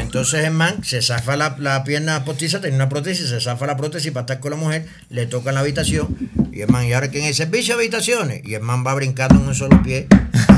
Entonces 0.00 0.44
el 0.44 0.50
man 0.52 0.82
se 0.82 1.02
zafa 1.02 1.36
la, 1.36 1.56
la 1.58 1.84
pierna 1.84 2.24
postiza, 2.24 2.60
tenía 2.60 2.76
una 2.76 2.88
prótesis, 2.88 3.28
se 3.28 3.40
zafa 3.40 3.66
la 3.66 3.76
prótesis 3.76 4.12
para 4.12 4.22
estar 4.22 4.40
con 4.40 4.50
la 4.50 4.56
mujer, 4.56 4.86
le 5.10 5.26
toca 5.26 5.50
en 5.50 5.56
la 5.56 5.60
habitación, 5.60 6.16
y 6.52 6.60
el 6.62 6.68
man, 6.68 6.84
¿y 6.84 6.92
ahora 6.92 7.08
quién 7.08 7.24
es? 7.24 7.36
Servicio 7.36 7.76
de 7.76 7.82
habitaciones. 7.82 8.42
Y 8.44 8.54
el 8.54 8.62
man 8.62 8.84
va 8.86 8.94
brincando 8.94 9.36
en 9.36 9.48
un 9.48 9.54
solo 9.54 9.82
pie, 9.82 10.06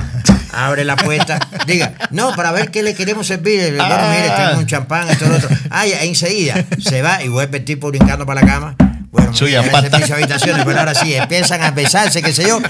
abre 0.52 0.84
la 0.84 0.96
puerta, 0.96 1.38
diga, 1.66 1.94
no, 2.10 2.34
para 2.34 2.52
ver 2.52 2.70
qué 2.70 2.82
le 2.82 2.94
queremos 2.94 3.26
servir. 3.26 3.76
Bueno, 3.76 4.08
mire, 4.10 4.30
tengo 4.36 4.58
un 4.58 4.66
champán, 4.66 5.08
esto, 5.08 5.28
lo 5.28 5.36
otro. 5.36 5.48
Ah, 5.70 5.86
ya, 5.86 6.02
enseguida 6.02 6.64
se 6.78 7.02
va 7.02 7.22
y 7.22 7.28
vuelve 7.28 7.58
el 7.58 7.64
tipo 7.64 7.88
brincando 7.88 8.26
para 8.26 8.40
la 8.40 8.46
cama. 8.46 8.76
Bueno, 9.14 9.32
mire, 9.62 9.70
pata. 9.70 9.90
servicio 9.90 10.16
de 10.16 10.22
habitaciones, 10.24 10.64
pero 10.64 10.78
ahora 10.80 10.94
sí, 10.94 11.14
empiezan 11.14 11.62
a 11.62 11.70
besarse, 11.70 12.20
qué 12.20 12.32
sé 12.32 12.48
yo, 12.48 12.60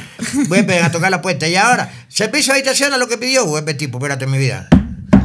vuelven 0.47 0.85
a 0.85 0.91
tocar 0.93 1.11
la 1.11 1.23
puerta. 1.23 1.49
Y 1.49 1.57
ahora, 1.57 1.91
servicio 2.09 2.53
de 2.53 2.59
habitaciones, 2.61 2.99
lo 2.99 3.09
que 3.09 3.17
pidió, 3.17 3.47
vuelve 3.47 3.73
el 3.73 3.79
tipo, 3.79 3.97
espérate 3.99 4.27
mi 4.27 4.37
vida. 4.37 4.69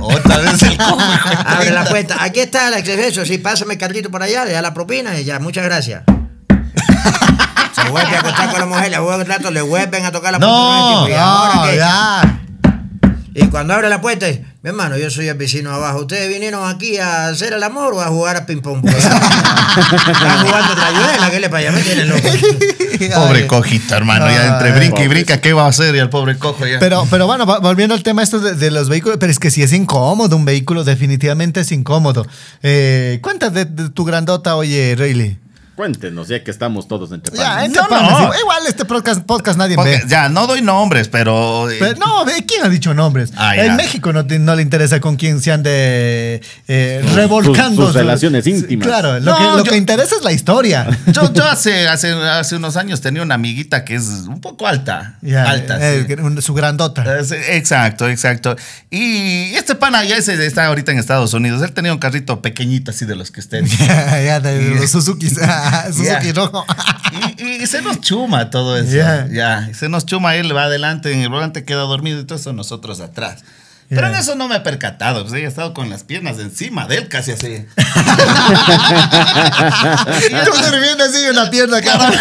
Otra 0.01 0.38
vez 0.38 0.61
el 0.63 0.78
Abre 1.45 1.72
la 1.72 1.84
puerta. 1.84 2.24
Aquí 2.24 2.39
está 2.39 2.70
el 2.70 2.74
acceso. 2.76 3.26
Sí, 3.26 3.38
pásame 3.38 3.74
el 3.74 3.80
carrito 3.80 4.09
por 4.09 4.24
allá, 4.24 4.45
le 4.45 4.53
da 4.53 4.61
la 4.61 4.74
propina 4.74 5.20
y 5.20 5.26
ya, 5.26 5.39
muchas 5.39 5.65
gracias. 5.65 6.03
Se 7.76 7.89
vuelve 7.89 8.15
a 8.15 8.20
acostar 8.20 8.49
con 8.51 8.59
la 8.61 8.65
mujer, 8.65 8.89
le 8.91 8.99
vuelve 8.99 9.24
rato, 9.26 9.51
le 9.51 9.61
vuelven 9.61 10.05
a 10.05 10.11
tocar 10.11 10.32
la 10.32 10.39
puerta. 10.39 10.55
No, 10.55 11.09
¿y 11.09 11.13
ahora 11.13 11.55
No, 11.55 11.63
qué? 11.65 11.76
ya. 11.76 12.39
Y 13.34 13.45
cuando 13.47 13.73
abre 13.73 13.89
la 13.89 14.01
puerta, 14.01 14.25
dice, 14.25 14.43
mi 14.61 14.69
Hermano, 14.69 14.97
yo 14.97 15.09
soy 15.09 15.27
el 15.27 15.38
vecino 15.38 15.71
abajo. 15.71 15.99
¿Ustedes 15.99 16.30
vinieron 16.30 16.67
aquí 16.67 16.97
a 16.97 17.27
hacer 17.27 17.53
el 17.53 17.63
amor 17.63 17.93
o 17.93 18.01
a 18.01 18.07
jugar 18.07 18.36
a 18.38 18.45
ping-pong? 18.45 18.82
Pues, 18.82 18.95
Están 19.05 20.45
jugando 20.45 20.75
trayuela, 20.75 21.32
¿qué 21.32 21.39
le 21.39 21.49
pasa? 21.49 21.71
Me 21.71 21.82
tienen 21.82 22.09
loco. 22.09 22.21
Pobre 23.15 23.47
cojito, 23.47 23.95
hermano. 23.95 24.30
Ya 24.30 24.55
entre 24.55 24.71
brinca 24.73 25.03
y 25.03 25.07
brinca, 25.07 25.39
¿qué 25.39 25.53
va 25.53 25.65
a 25.65 25.69
hacer? 25.69 25.95
Y 25.95 25.99
el 25.99 26.09
pobre 26.09 26.38
cojo 26.38 26.65
ya. 26.65 26.80
Pero, 26.80 27.07
pero 27.09 27.27
bueno, 27.27 27.45
volviendo 27.45 27.95
al 27.95 28.03
tema 28.03 28.23
esto 28.23 28.39
de, 28.39 28.55
de 28.55 28.71
los 28.71 28.89
vehículos, 28.89 29.17
pero 29.19 29.32
es 29.32 29.39
que 29.39 29.51
si 29.51 29.63
es 29.63 29.71
incómodo 29.71 30.36
un 30.36 30.43
vehículo, 30.43 30.84
definitivamente 30.84 31.61
es 31.61 31.71
incómodo. 31.71 32.25
Eh, 32.61 33.19
cuéntate 33.21 33.65
de, 33.65 33.84
de 33.84 33.89
tu 33.89 34.03
grandota, 34.03 34.55
oye, 34.55 34.95
Rayleigh. 34.97 35.38
Cuéntenos, 35.84 36.27
ya 36.27 36.43
que 36.43 36.51
estamos 36.51 36.89
todos 36.89 37.09
entre 37.13 37.38
Ya, 37.38 37.43
panas. 37.43 37.65
entre 37.67 37.82
No, 37.84 37.88
panas, 37.88 38.11
no. 38.11 38.38
igual, 38.38 38.63
este 38.67 38.84
podcast, 38.84 39.21
podcast 39.21 39.57
nadie 39.57 39.75
Porque- 39.77 39.91
ve. 39.91 40.03
ya, 40.09 40.27
no 40.27 40.45
doy 40.45 40.61
nombres, 40.61 41.07
pero. 41.07 41.69
eh, 41.71 41.77
Pero 41.80 41.97
no, 41.97 42.25
¿quién 42.45 42.65
ha 42.65 42.67
dicho 42.67 42.93
nombres? 42.93 43.32
Ah, 43.38 43.55
ya. 43.55 43.63
en 43.67 43.77
México 43.77 44.11
no, 44.11 44.23
no 44.23 44.55
le 44.57 44.61
interesa 44.61 44.99
con 44.99 45.15
quién 45.15 45.39
se 45.39 45.53
ande 45.53 46.41
eh, 46.67 47.01
Sus- 47.01 47.13
revolcando. 47.15 47.86
sus 47.86 47.95
relaciones 47.95 48.45
íntimas. 48.45 48.86
Claro, 48.86 49.21
lo, 49.21 49.32
No, 49.32 49.38
que, 49.38 49.43
lo 49.45 49.57
yo- 49.63 49.71
que 49.71 49.77
interesa 49.77 50.17
es 50.17 50.21
la 50.21 50.34
historia. 50.34 50.86
Yo, 51.13 51.32
yo 51.34 51.45
hace, 51.45 51.88
hace, 51.88 52.11
hace 52.11 52.57
unos 52.57 52.75
años 52.75 52.99
tenía 52.99 53.21
una 53.21 53.36
amiguita 53.36 53.86
que 53.86 53.95
es 53.95 54.03
un 54.27 54.41
poco 54.41 54.67
alta. 54.67 55.17
Ya, 55.21 55.49
alta, 55.49 55.77
eh, 55.80 56.05
sí. 56.09 56.41
su 56.41 56.53
grandota. 56.55 57.05
Eh, 57.21 57.55
Exacto, 57.55 58.09
exacto. 58.09 58.57
Y 58.91 59.53
este 59.55 59.75
pana 59.75 60.03
ya 60.03 60.17
ese 60.17 60.45
está 60.45 60.65
ahorita 60.65 60.91
en 60.91 60.99
Estados 60.99 61.34
Unidos. 61.34 61.61
Él 61.61 61.71
tenía 61.71 61.93
un 61.93 61.99
carrito 61.99 62.41
pequeñito 62.41 62.91
así 62.91 63.05
de 63.05 63.15
los 63.15 63.32
que 63.32 63.39
estén. 63.39 63.65
ya, 63.88 64.21
ya, 64.21 64.39
de 64.41 64.75
los 64.75 64.89
Suzuki. 64.91 65.30
Suzuki 65.93 66.32
rojo. 66.32 66.65
Y, 67.38 67.63
y 67.63 67.67
se 67.67 67.82
nos 67.82 68.01
chuma 68.01 68.49
todo 68.49 68.78
eso. 68.78 68.95
Ya. 68.95 69.28
Ya, 69.32 69.67
y 69.70 69.74
se 69.74 69.89
nos 69.89 70.05
chuma, 70.05 70.36
él 70.36 70.55
va 70.55 70.63
adelante, 70.63 71.11
en 71.11 71.22
el 71.22 71.30
volante 71.30 71.63
queda 71.65 71.82
dormido 71.82 72.20
y 72.20 72.26
todo 72.26 72.38
eso 72.38 72.53
nosotros 72.53 72.99
atrás. 72.99 73.43
Pero 73.89 74.05
en 74.05 74.13
eso 74.15 74.36
no 74.36 74.47
me 74.47 74.57
he 74.57 74.59
percatado, 74.59 75.24
pues 75.24 75.34
ella 75.34 75.47
ha 75.47 75.49
estado 75.49 75.74
con 75.74 75.89
las 75.89 76.03
piernas 76.03 76.38
encima 76.38 76.86
de 76.86 76.97
él, 76.97 77.07
casi 77.07 77.32
así. 77.32 77.65
Tú 80.45 80.51
durmiendo 80.63 81.05
así 81.05 81.26
en 81.26 81.36
la 81.36 81.49
pierna, 81.49 81.82
cabrón. 81.82 82.13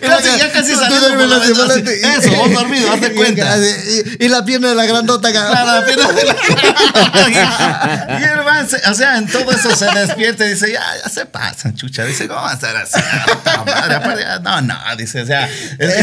Casi, 0.00 0.38
ya 0.38 0.50
casi 0.52 0.72
duermes 0.74 1.28
la 1.28 1.38
ventana. 1.38 1.74
Eso, 2.18 2.30
vos 2.36 2.52
dormido, 2.52 2.92
hazte 2.92 3.08
y- 3.12 3.16
cuenta. 3.16 3.56
Y, 3.58 4.24
y 4.24 4.28
la 4.28 4.44
pierna 4.44 4.68
de 4.70 4.74
la 4.74 4.84
grandota. 4.86 5.30
Claro, 5.30 5.80
la 5.80 5.84
pierna 5.86 6.12
de 6.12 6.24
la- 6.24 6.36
y 8.20 8.24
el 8.24 8.44
man, 8.44 8.68
se- 8.68 8.82
o 8.90 8.94
sea, 8.94 9.16
en 9.18 9.26
todo 9.28 9.50
eso 9.52 9.74
se 9.74 9.86
despierta 9.86 10.44
y 10.46 10.50
dice, 10.50 10.72
ya, 10.72 10.82
ya 11.02 11.08
se 11.10 11.26
pasan, 11.26 11.74
chucha. 11.74 12.04
Dice, 12.04 12.28
¿cómo 12.28 12.40
va 12.42 12.50
a 12.50 12.54
estar 12.54 12.76
así? 12.76 13.00
Aparte, 13.44 14.20
ya, 14.22 14.38
No, 14.40 14.60
no, 14.60 14.76
dice, 14.96 15.22
o 15.22 15.26
sea, 15.26 15.48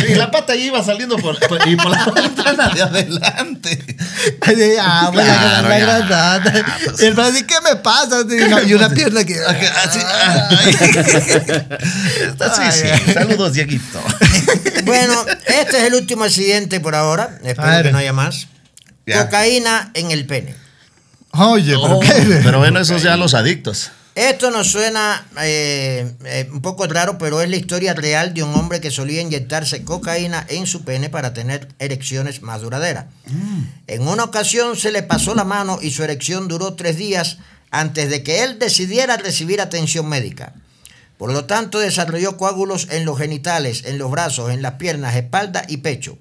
y 0.07 0.15
la 0.15 0.32
pata 0.32 0.55
ya 0.55 0.61
iba 0.61 0.84
saliendo 0.84 1.17
por, 1.17 1.39
por- 1.47 1.67
y 1.67 1.75
por 1.75 1.91
la 1.91 2.05
ventana 2.15 2.69
de 2.69 2.82
adelante. 2.82 3.86
Ah, 4.82 5.09
pues 5.13 5.25
Claro, 5.25 5.61
la, 5.63 5.69
la 5.69 5.80
ya. 5.80 5.86
grandota. 5.86 6.36
Ah, 6.36 6.77
pues. 6.86 7.01
Y 7.01 7.05
el 7.05 7.15
man 7.15 7.32
dice, 7.34 7.45
¿qué 7.45 7.55
me 7.63 7.75
pasa? 7.77 8.21
Y 8.30 8.73
una, 8.73 8.88
y 8.88 8.89
pierna 8.95 9.23
que. 9.23 9.39
Así. 9.39 9.99
Está- 12.21 12.53
sí, 12.55 12.61
sí. 13.05 13.13
Saludos, 13.13 13.53
Bueno, 14.86 15.13
este 15.47 15.78
es 15.78 15.84
el 15.86 15.93
último 15.95 16.24
accidente 16.24 16.80
por 16.80 16.95
ahora. 16.95 17.39
Espero 17.43 17.84
que 17.84 17.91
no 17.91 17.97
haya 17.99 18.13
más. 18.13 18.47
Ya. 19.05 19.26
Cocaína 19.26 19.91
en 19.93 20.11
el 20.11 20.26
pene. 20.26 20.55
Oye, 21.32 21.74
pero 21.76 21.97
Oh, 21.97 21.99
qué. 21.99 22.39
pero 22.43 22.59
bueno, 22.59 22.80
esos 22.80 23.03
ya 23.03 23.15
los 23.17 23.34
adictos. 23.34 23.91
Esto 24.15 24.51
nos 24.51 24.72
suena 24.72 25.26
eh, 25.41 26.11
eh, 26.26 26.49
un 26.51 26.61
poco 26.61 26.86
raro, 26.88 27.17
pero 27.17 27.41
es 27.41 27.49
la 27.49 27.55
historia 27.55 27.93
real 27.93 28.34
de 28.34 28.43
un 28.43 28.53
hombre 28.55 28.82
que 28.82 28.91
solía 28.91 29.22
inyectarse 29.22 29.84
cocaína 29.84 30.45
en 30.49 30.65
su 30.67 30.84
pene 30.84 31.09
para 31.09 31.34
tener 31.34 31.70
erecciones 31.80 32.41
más 32.41 32.61
duraderas. 32.61 33.05
En 33.88 34.07
una 34.07 34.24
ocasión 34.26 34.76
se 34.76 34.91
le 34.91 35.03
pasó 35.03 35.36
la 35.36 35.45
mano 35.45 35.80
y 35.82 35.91
su 35.91 36.03
erección 36.03 36.47
duró 36.47 36.74
tres 36.74 36.97
días 36.97 37.38
antes 37.72 38.09
de 38.09 38.24
que 38.24 38.43
él 38.43 38.59
decidiera 38.59 39.15
recibir 39.17 39.61
atención 39.61 40.07
médica. 40.09 40.53
Por 41.20 41.34
lo 41.34 41.43
tanto, 41.43 41.80
desarrolló 41.80 42.38
coágulos 42.38 42.88
en 42.91 43.03
los 43.03 43.17
genitales, 43.17 43.84
en 43.86 43.97
los 43.97 44.09
brazos, 44.09 44.51
en 44.51 44.61
las 44.61 44.76
piernas, 44.76 45.15
espalda 45.17 45.63
y 45.67 45.78
pecho. 45.78 46.17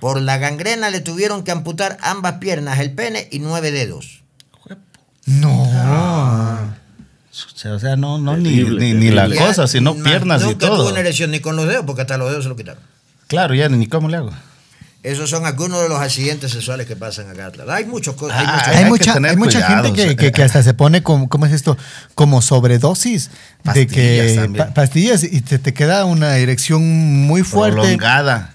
Por 0.00 0.20
la 0.22 0.38
gangrena 0.38 0.88
le 0.88 1.00
tuvieron 1.00 1.44
que 1.44 1.50
amputar 1.52 1.98
ambas 2.00 2.38
piernas, 2.38 2.78
el 2.80 2.92
pene 2.94 3.28
y 3.30 3.40
nueve 3.40 3.70
dedos. 3.70 4.22
No. 5.26 5.64
O 7.64 7.78
sea, 7.78 7.96
no, 7.96 8.18
no 8.18 8.36
ni, 8.36 8.56
Terrible, 8.56 8.80
ni, 8.80 8.94
ni 8.94 9.10
la. 9.10 9.28
Ya, 9.28 9.46
cosa, 9.46 9.66
sino 9.68 9.94
na- 9.94 10.02
piernas 10.02 10.42
y 10.42 10.46
nunca 10.46 10.66
tuvo 10.66 10.76
todo. 10.78 10.90
una 10.90 11.00
erección 11.00 11.30
ni 11.30 11.40
con 11.40 11.54
los 11.54 11.68
dedos, 11.68 11.84
porque 11.86 12.00
hasta 12.02 12.16
los 12.18 12.28
dedos 12.30 12.44
se 12.44 12.48
lo 12.48 12.56
quitaron. 12.56 12.82
Claro, 13.28 13.54
ya 13.54 13.68
ni 13.68 13.86
cómo 13.86 14.08
le 14.08 14.16
hago. 14.16 14.32
Esos 15.02 15.28
son 15.30 15.44
algunos 15.46 15.82
de 15.82 15.88
los 15.88 15.98
accidentes 16.00 16.52
sexuales 16.52 16.86
que 16.86 16.94
pasan 16.94 17.28
acá 17.28 17.46
atrás. 17.46 17.66
Hay 17.70 17.84
muchos 17.86 18.14
cosas. 18.14 18.38
hay 18.38 18.46
Ah, 18.48 18.52
muchos- 18.52 18.68
hay 18.68 18.76
Hay 18.76 18.82
que 18.84 18.88
mucha, 18.90 19.12
hay 19.14 19.36
mucha 19.36 19.66
cuidado, 19.66 19.84
gente 19.84 20.06
que, 20.10 20.16
que, 20.16 20.32
que 20.32 20.42
hasta 20.44 20.62
se 20.62 20.74
pone 20.74 21.02
como, 21.02 21.28
¿cómo 21.28 21.44
es 21.46 21.52
esto? 21.52 21.76
Como 22.14 22.40
sobredosis 22.40 23.28
de 23.28 23.34
Pastillas 23.64 23.92
que 23.92 24.34
también. 24.40 24.66
pa- 24.68 24.74
pastillas 24.74 25.24
y 25.24 25.40
te, 25.40 25.58
te 25.58 25.74
queda 25.74 26.04
una 26.04 26.36
erección 26.36 26.82
muy 27.26 27.42
fuerte, 27.42 27.80
Prolongada. 27.80 28.54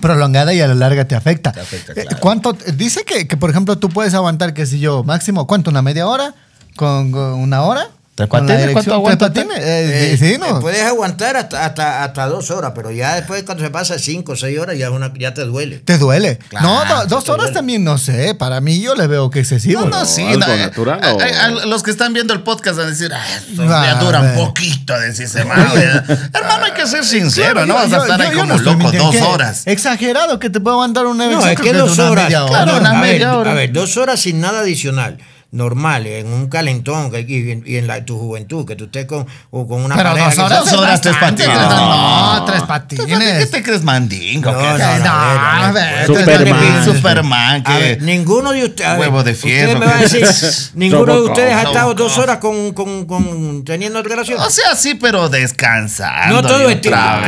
prolongada 0.00 0.54
y 0.54 0.60
a 0.62 0.66
la 0.66 0.74
larga 0.74 1.04
te 1.06 1.14
afecta. 1.14 1.52
Te 1.52 1.60
afecta, 1.60 1.92
Eh, 1.92 2.02
claro. 2.04 2.18
¿Cuánto? 2.20 2.52
Dice 2.54 3.04
que, 3.04 3.28
que, 3.28 3.36
por 3.36 3.50
ejemplo, 3.50 3.76
tú 3.78 3.90
puedes 3.90 4.14
aguantar, 4.14 4.54
qué 4.54 4.64
sé 4.64 4.78
yo, 4.78 5.04
máximo, 5.04 5.46
¿cuánto? 5.46 5.68
¿Una 5.70 5.82
media 5.82 6.06
hora? 6.06 6.34
¿Con, 6.76 7.12
con 7.12 7.34
una 7.34 7.62
hora? 7.62 7.88
¿Tres 8.16 8.28
¿Con 8.30 8.46
la 8.46 8.54
patines? 8.54 8.62
erección? 8.70 8.72
¿Cuánto 8.72 8.94
aguanta 8.94 9.32
¿Tres 9.32 9.44
patines? 9.44 9.64
Eh, 9.68 10.12
Eh, 10.12 10.16
sí, 10.18 10.24
eh, 10.34 10.38
¿no? 10.38 10.58
puedes 10.60 10.82
aguantar 10.82 11.36
hasta, 11.36 11.66
hasta, 11.66 12.02
hasta 12.02 12.26
dos 12.28 12.50
horas, 12.50 12.72
pero 12.74 12.90
ya 12.90 13.14
después 13.16 13.42
cuando 13.42 13.62
se 13.62 13.68
pasa 13.70 13.98
cinco 13.98 14.32
o 14.32 14.36
seis 14.36 14.58
horas 14.58 14.78
ya, 14.78 14.90
una, 14.90 15.12
ya 15.18 15.34
te 15.34 15.42
duele. 15.44 15.80
¿Te 15.80 15.98
duele? 15.98 16.38
Claro, 16.48 16.66
no, 16.66 16.84
do- 16.86 17.06
dos 17.08 17.28
horas 17.28 17.42
duele. 17.48 17.52
también 17.54 17.84
no 17.84 17.98
sé. 17.98 18.34
Para 18.34 18.62
mí 18.62 18.80
yo 18.80 18.94
le 18.94 19.06
veo 19.06 19.28
que 19.28 19.40
excesivo. 19.40 19.82
No, 19.82 19.88
no, 19.90 20.06
sí. 20.06 20.22
algo 20.22 20.38
no, 20.46 20.52
eh, 20.54 20.56
natural 20.58 21.00
a- 21.04 21.12
o- 21.14 21.20
a- 21.20 21.44
a 21.44 21.66
los 21.66 21.82
que 21.82 21.90
están 21.90 22.14
viendo 22.14 22.32
el 22.32 22.40
podcast 22.40 22.78
van 22.78 22.86
a 22.86 22.90
decir, 22.90 23.12
ah, 23.12 23.22
esto 23.36 23.62
Ah, 23.68 23.84
ya 23.84 23.94
dura 24.02 24.18
a 24.18 24.22
un 24.22 24.28
ver. 24.28 24.36
poquito, 24.46 24.98
decirse 24.98 25.44
madre. 25.44 25.84
Hermano, 26.32 26.64
hay 26.64 26.72
que 26.72 26.86
ser 26.86 27.04
sincero, 27.04 27.66
no 27.66 27.74
vas 27.74 27.92
a 27.92 27.98
estar 27.98 28.18
ahí 28.22 28.30
como 28.34 28.46
no 28.46 28.58
loco 28.58 28.92
dos 28.92 29.16
horas. 29.20 29.66
Exagerado 29.66 30.38
que 30.38 30.48
te 30.48 30.58
puedo 30.58 30.76
aguantar 30.76 31.04
una 31.04 31.26
No, 31.26 31.32
erección. 31.42 31.52
es 31.52 31.60
que 31.60 31.72
dos 31.78 31.98
horas. 31.98 32.28
Claro, 32.28 32.78
una 32.78 32.90
a, 32.98 33.00
ver, 33.02 33.12
media 33.12 33.36
hora. 33.36 33.50
a 33.50 33.54
ver, 33.54 33.72
dos 33.74 33.98
horas 33.98 34.20
sin 34.20 34.40
nada 34.40 34.60
adicional. 34.60 35.18
Normal, 35.56 36.06
en 36.06 36.26
un 36.32 36.48
calentón 36.48 37.10
que- 37.10 37.24
y 37.26 37.50
en, 37.50 37.62
y 37.66 37.76
en 37.76 37.86
la, 37.86 38.04
tu 38.04 38.18
juventud, 38.18 38.66
que 38.66 38.76
tú 38.76 38.84
estés 38.84 39.06
con, 39.06 39.26
o 39.50 39.66
con 39.66 39.82
una 39.84 39.96
Pero 39.96 40.10
pareja 40.10 40.26
dos 40.28 40.38
horas, 40.38 40.48
sea- 40.64 40.70
Dos 40.72 40.80
horas, 40.80 41.00
tres 41.00 41.16
patines. 41.16 41.48
No, 41.48 42.36
No. 42.38 42.44
tres 42.44 42.60
¿Qué 42.60 42.66
patines. 42.66 43.50
te 43.50 43.62
crees 43.62 43.82
mandingo? 43.82 44.52
No, 44.52 44.58
¿Qué? 44.58 44.64
no, 44.64 44.78
no, 44.78 45.04
No, 45.04 45.10
a 45.10 45.66
a 45.68 45.72
ver, 45.72 45.84
ver, 45.84 46.06
Superman. 46.06 46.84
Superman, 46.84 47.62
A 47.64 47.64
que 47.64 47.78
ver, 47.82 48.02
ninguno 48.02 48.52
de 48.52 48.64
ustedes. 48.66 48.90
a 48.90 48.94
Huevo 48.98 49.22
de 49.24 49.34
fierro. 49.34 49.78
me 49.78 49.86
van 49.86 49.98
a 49.98 50.00
decir, 50.02 50.26
ninguno 50.74 51.14
de 51.14 51.20
ustedes 51.22 51.54
ha 51.54 51.62
estado 51.62 51.94
dos 51.94 52.18
horas 52.18 52.38
con, 52.38 52.72
con, 52.72 53.06
con 53.06 53.64
teniendo 53.64 54.02
relación. 54.02 54.38
O 54.40 54.50
sea, 54.50 54.76
sí, 54.76 54.94
pero 54.94 55.28
descansando. 55.28 56.42
No 56.42 56.46
todo 56.46 56.68
es 56.68 56.76
claro, 56.80 57.22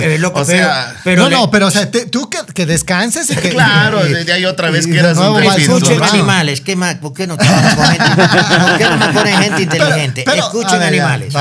vez. 0.00 0.20
lo 0.20 0.32
que- 0.32 0.40
o 0.40 0.44
sea, 0.44 0.94
pero 1.04 1.22
no, 1.22 1.30
no, 1.30 1.50
pero 1.50 1.66
o 1.68 1.70
sea, 1.70 1.90
te- 1.90 2.06
tú 2.06 2.28
que, 2.28 2.38
que 2.54 2.66
descanses 2.66 3.30
y 3.30 3.36
que. 3.36 3.50
Claro, 3.60 4.06
y- 4.06 4.12
de- 4.12 4.24
de 4.24 4.32
ahí 4.32 4.44
otra 4.44 4.70
vez 4.70 4.86
y 4.86 4.90
que 4.92 4.98
eras 4.98 5.16
un 5.18 5.40
Escuchen 5.42 6.02
animales, 6.02 6.60
¿qué 6.60 6.76
más? 6.76 6.94
¿Por 6.96 7.12
qué 7.12 7.26
no 7.26 7.36
trabajan 7.74 8.16
con 8.16 8.28
gente? 8.28 8.60
¿Por 8.66 8.78
qué 8.78 8.84
no 8.84 8.96
me 8.96 9.08
ponen 9.12 9.42
gente 9.42 9.62
inteligente? 9.62 10.22
pero, 10.24 10.42
Escuchen 10.42 10.78
ver, 10.78 10.94
ya, 10.94 11.12
animales. 11.14 11.34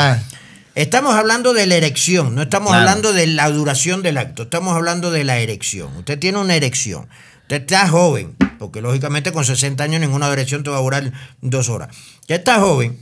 Estamos 0.75 1.15
hablando 1.15 1.53
de 1.53 1.65
la 1.67 1.75
erección, 1.75 2.35
no 2.35 2.43
estamos 2.43 2.69
Claro. 2.69 2.81
hablando 2.81 3.11
de 3.13 3.27
la 3.27 3.49
duración 3.49 4.01
del 4.01 4.17
acto, 4.17 4.43
estamos 4.43 4.75
hablando 4.75 5.11
de 5.11 5.23
la 5.23 5.37
erección. 5.39 5.95
Usted 5.97 6.17
tiene 6.19 6.37
una 6.37 6.55
erección, 6.55 7.09
usted 7.41 7.61
está 7.61 7.87
joven, 7.89 8.35
porque 8.59 8.79
lógicamente 8.81 9.31
con 9.33 9.43
60 9.43 9.83
años 9.83 9.99
ninguna 9.99 10.31
erección 10.31 10.63
te 10.63 10.69
va 10.69 10.77
a 10.77 10.81
durar 10.81 11.11
dos 11.41 11.67
horas. 11.69 11.89
Usted 12.21 12.35
está 12.35 12.59
joven, 12.59 12.97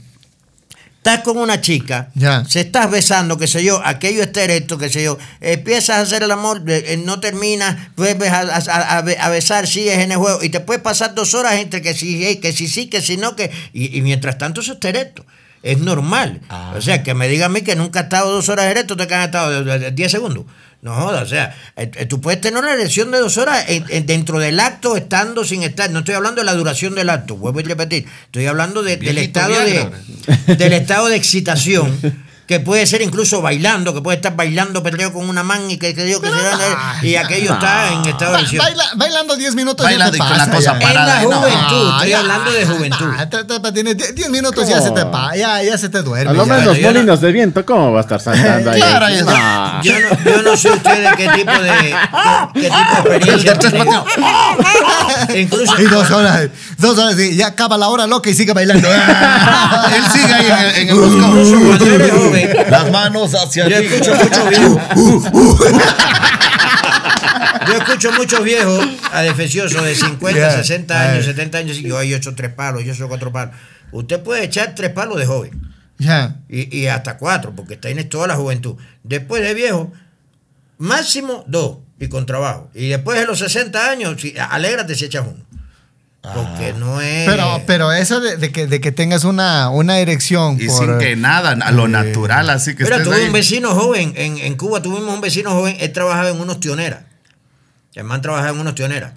estás 0.98 1.20
con 1.22 1.38
una 1.38 1.60
chica, 1.60 2.10
Ya. 2.14 2.44
se 2.44 2.60
estás 2.60 2.90
besando, 2.90 3.38
qué 3.38 3.46
sé 3.46 3.64
yo, 3.64 3.80
aquello 3.84 4.22
está 4.22 4.42
erecto, 4.42 4.76
qué 4.78 4.90
sé 4.90 5.02
yo, 5.04 5.16
empiezas 5.40 5.96
a 5.96 6.00
hacer 6.02 6.22
el 6.22 6.30
amor, 6.30 6.62
eh, 6.68 6.84
eh, 6.88 6.96
no 6.98 7.18
terminas, 7.20 7.76
vuelves 7.96 8.30
a, 8.30 8.40
a- 8.40 8.98
a- 8.98 8.98
a 8.98 9.28
besar, 9.30 9.66
sigues 9.66 9.98
en 9.98 10.12
el 10.12 10.18
juego, 10.18 10.42
y 10.42 10.50
te 10.50 10.60
puedes 10.60 10.82
pasar 10.82 11.14
dos 11.14 11.32
horas 11.34 11.54
entre 11.54 11.80
que 11.82 11.94
sí, 11.94 12.26
eh, 12.26 12.40
que 12.40 12.52
sí, 12.52 12.68
sí, 12.68 12.88
que 12.88 13.00
sí, 13.00 13.16
no, 13.16 13.36
que, 13.36 13.50
y, 13.72 13.96
y 13.96 14.02
mientras 14.02 14.36
tanto 14.38 14.60
eso 14.60 14.74
está 14.74 14.88
erecto. 14.90 15.24
Es 15.60 15.78
normal. 15.78 16.40
O 16.76 16.80
sea, 16.80 17.02
que 17.02 17.14
me 17.14 17.26
diga 17.26 17.46
a 17.46 17.48
mí 17.48 17.62
que 17.62 17.74
nunca 17.74 17.98
ha 17.98 18.02
estado 18.04 18.30
dos 18.30 18.48
horas 18.48 18.66
erecto, 18.66 18.96
te 18.96 19.12
han 19.12 19.22
estado 19.22 19.64
de- 19.64 19.78
de- 19.80 19.90
10 19.90 20.10
segundos. 20.12 20.44
No 20.80 21.06
o 21.08 21.26
sea, 21.26 21.56
eh, 21.76 21.90
eh, 21.96 22.06
tú 22.06 22.20
puedes 22.20 22.40
tener 22.40 22.62
una 22.62 22.72
erección 22.72 23.10
de 23.10 23.18
dos 23.18 23.36
horas 23.36 23.64
en- 23.68 23.84
en- 23.88 24.06
dentro 24.06 24.38
del 24.38 24.60
acto, 24.60 24.96
estando 24.96 25.44
sin 25.44 25.64
estar. 25.64 25.90
No 25.90 25.98
estoy 26.00 26.14
hablando 26.14 26.40
de 26.40 26.44
la 26.44 26.54
duración 26.54 26.94
del 26.94 27.10
acto, 27.10 27.36
vuelvo 27.36 27.58
a 27.58 27.62
repetir. 27.62 28.06
Estoy 28.26 28.46
hablando 28.46 28.82
de- 28.84 28.96
del, 28.96 29.18
estado 29.18 29.54
de, 30.46 30.54
del 30.54 30.72
estado 30.74 31.08
de 31.08 31.16
excitación 31.16 31.98
que 32.48 32.58
puede 32.60 32.86
ser 32.86 33.02
incluso 33.02 33.42
bailando, 33.42 33.92
que 33.92 34.00
puede 34.00 34.16
estar 34.16 34.34
bailando 34.34 34.82
perreo 34.82 35.12
con 35.12 35.28
una 35.28 35.42
man 35.42 35.70
y 35.70 35.76
que, 35.76 35.94
que 35.94 36.04
digo 36.04 36.20
que 36.22 36.28
se 36.30 37.06
y 37.06 37.14
aquello 37.16 37.52
está 37.52 37.92
en 37.92 38.04
estado 38.06 38.38
de 38.38 38.56
Ba- 38.58 38.64
baila- 38.64 38.90
bailando 38.96 39.36
10 39.36 39.54
minutos 39.54 39.84
Bailando 39.84 40.16
ya 40.16 40.24
y 40.24 40.26
te 40.26 40.28
con 40.28 40.38
la 40.38 40.44
pasa. 40.46 40.56
cosa 40.56 40.72
ya. 40.72 40.88
En 40.88 40.94
la 40.94 41.00
parada, 41.04 41.22
no. 41.24 41.30
juventud, 41.40 41.90
estoy 41.96 42.12
hablando 42.14 42.50
de 42.50 42.66
juventud. 42.66 43.06
nah, 43.06 43.26
te- 43.28 43.44
te- 43.44 43.72
tienes 43.72 43.96
10 43.98 44.14
10 44.14 44.30
minutos 44.30 44.66
ya 44.66 44.80
se 44.80 44.90
te 44.92 45.04
pa, 45.04 45.36
ya, 45.36 45.62
ya 45.62 45.76
se 45.76 45.90
te 45.90 46.00
duerme. 46.02 46.30
A 46.30 46.34
lo 46.34 46.46
menos 46.46 46.78
no- 46.78 46.82
molinos 46.88 47.20
de 47.20 47.32
viento, 47.32 47.66
¿cómo 47.66 47.92
va 47.92 47.98
a 47.98 48.02
estar 48.02 48.18
saltando 48.20 48.70
ahí? 48.70 48.80
Claro. 48.80 49.06
Yo 49.82 49.92
no, 50.00 50.24
yo 50.24 50.42
no 50.42 50.56
sé 50.56 50.70
ustedes 50.70 51.10
qué 51.16 51.28
tipo 51.28 51.52
de 51.52 51.70
qué, 51.78 51.96
qué 52.54 52.70
tipo 52.70 53.08
de 53.10 53.16
experiencia. 53.16 53.58
Incluso 55.36 55.80
Y 55.80 55.84
dos 55.84 56.10
horas, 56.10 56.48
dos 56.78 56.98
horas, 56.98 57.18
y 57.18 57.36
ya 57.36 57.48
acaba 57.48 57.76
la 57.76 57.88
hora 57.88 58.06
loca 58.06 58.30
y 58.30 58.34
sigue 58.34 58.52
bailando. 58.54 58.88
Él 59.94 60.02
sigue 60.12 60.32
ahí 60.32 60.46
en 60.46 60.58
el, 60.58 60.76
en 60.76 60.88
el 60.88 60.94
Las 62.70 62.90
manos 62.90 63.34
hacia 63.34 63.68
yo 63.68 63.76
escucho 63.78 64.14
muchos 64.14 64.48
viejos. 64.50 64.78
Yo 67.66 67.74
escucho 67.74 68.12
muchos 68.12 68.44
viejos 68.44 68.86
adefesiosos 69.12 69.84
de 69.84 69.94
50, 69.94 70.38
Yeah. 70.38 70.50
60 70.56 71.00
años, 71.00 71.16
Ay. 71.26 71.32
70 71.34 71.58
años 71.58 71.78
y 71.78 71.82
yo 71.88 72.00
he 72.00 72.14
hecho 72.14 72.34
tres 72.34 72.52
palos, 72.52 72.84
yo 72.84 72.94
soy 72.94 73.08
cuatro 73.08 73.32
palos. 73.32 73.54
Usted 73.92 74.22
puede 74.22 74.44
echar 74.44 74.74
tres 74.74 74.90
palos 74.90 75.18
de 75.18 75.26
joven. 75.26 75.62
Ya. 75.98 76.36
y, 76.48 76.76
y 76.78 76.86
hasta 76.86 77.18
cuatro, 77.18 77.52
porque 77.56 77.76
tienes 77.76 78.08
toda 78.08 78.28
la 78.28 78.36
juventud. 78.36 78.76
Después 79.02 79.42
de 79.42 79.52
viejo, 79.52 79.92
máximo 80.78 81.44
dos 81.48 81.78
y 81.98 82.08
con 82.08 82.24
trabajo. 82.24 82.70
Y 82.74 82.88
después 82.88 83.18
de 83.18 83.26
los 83.26 83.40
60 83.40 83.90
años, 83.90 84.20
si, 84.20 84.34
alégrate 84.38 84.94
si 84.94 85.06
echas 85.06 85.24
uno. 85.26 85.44
Porque 86.34 86.74
no 86.74 87.00
es. 87.00 87.26
Pero, 87.26 87.62
pero 87.66 87.92
eso 87.92 88.20
de, 88.20 88.36
de 88.36 88.52
que, 88.52 88.66
de 88.66 88.80
que 88.80 88.92
tengas 88.92 89.24
una, 89.24 89.70
una 89.70 89.98
erección 89.98 90.58
Y 90.60 90.66
por... 90.66 90.78
sin 90.78 90.98
que 90.98 91.16
nada, 91.16 91.52
a 91.52 91.72
lo 91.72 91.88
natural, 91.88 92.50
así 92.50 92.74
que 92.74 92.82
estés 92.82 93.02
tuve 93.02 93.16
ahí. 93.16 93.24
un 93.26 93.32
vecino 93.32 93.74
joven, 93.74 94.12
en, 94.16 94.38
en 94.38 94.54
Cuba 94.56 94.82
tuvimos 94.82 95.12
un 95.12 95.20
vecino 95.20 95.50
joven, 95.50 95.76
él 95.80 95.92
trabajaba 95.92 96.28
en 96.28 96.40
unos 96.40 96.60
tioneras. 96.60 97.00
El 97.94 98.04
man 98.04 98.20
trabajaba 98.22 98.50
en 98.50 98.60
unos 98.60 98.74
tioneras. 98.74 99.12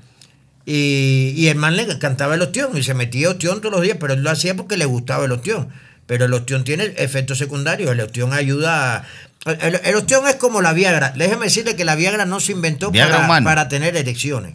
Y, 0.66 1.34
y 1.36 1.48
el 1.50 1.58
man 1.58 1.76
le 1.76 2.00
cantaba 2.00 2.36
el 2.36 2.42
ostión 2.42 2.76
y 2.78 2.84
se 2.84 2.94
metía 2.94 3.30
ostión 3.30 3.62
todos 3.62 3.74
los 3.74 3.82
días, 3.82 3.98
pero 4.00 4.14
él 4.14 4.22
lo 4.22 4.30
hacía 4.32 4.56
porque 4.56 4.78
le 4.78 4.86
gustaba 4.86 5.26
el 5.26 5.32
ostión. 5.32 5.70
Pero 6.08 6.26
el 6.26 6.34
ostión 6.34 6.64
tiene 6.64 6.94
efectos 6.98 7.38
secundarios, 7.38 7.92
el 7.92 8.00
ostión 8.00 8.34
ayuda 8.34 8.96
a... 8.96 9.04
El, 9.46 9.80
el 9.84 9.96
ostión 9.96 10.28
es 10.28 10.36
como 10.36 10.62
la 10.62 10.72
Viagra. 10.74 11.14
Déjeme 11.16 11.46
decirle 11.46 11.76
que 11.76 11.84
la 11.84 11.96
Viagra 11.96 12.26
no 12.26 12.40
se 12.40 12.52
inventó 12.52 12.92
Viagra 12.92 13.28
para, 13.28 13.44
para 13.44 13.68
tener 13.70 13.96
erecciones. 13.96 14.54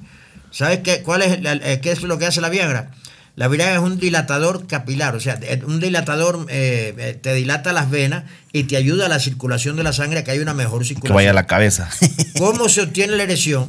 ¿Sabes 0.57 0.79
qué, 0.83 1.03
cuál 1.03 1.23
es, 1.23 1.43
la- 1.43 1.53
eh, 1.55 1.81
qué 1.83 1.91
es 1.93 2.03
lo 2.03 2.19
que 2.19 2.27
hace 2.27 2.41
la 2.41 2.49
Viagra? 2.49 2.91
La 3.35 3.49
Viagra 3.49 3.75
es 3.75 3.81
un 3.81 3.99
dilatador 3.99 4.67
capilar, 4.67 5.15
o 5.15 5.21
sea, 5.21 5.39
eh, 5.43 5.61
un 5.67 5.79
dilatador 5.81 6.47
eh, 6.49 7.19
te 7.21 7.35
dilata 7.35 7.75
las 7.75 7.91
venas 7.91 8.25
y 8.53 8.65
te 8.65 8.79
ayuda 8.79 9.05
a 9.07 9.09
la 9.11 9.19
circulación 9.19 9.77
de 9.77 9.83
la 9.83 9.93
sangre, 9.93 10.21
a 10.21 10.25
que 10.25 10.31
haya 10.31 10.41
una 10.41 10.55
mejor 10.55 10.81
Que 10.81 10.89
circulación. 10.89 11.15
vaya 11.15 11.31
a 11.31 11.35
la 11.35 11.47
cabeza. 11.47 11.91
¿Cómo 12.39 12.71
se 12.71 12.81
obtiene 12.81 13.15
la 13.17 13.25
erección? 13.25 13.69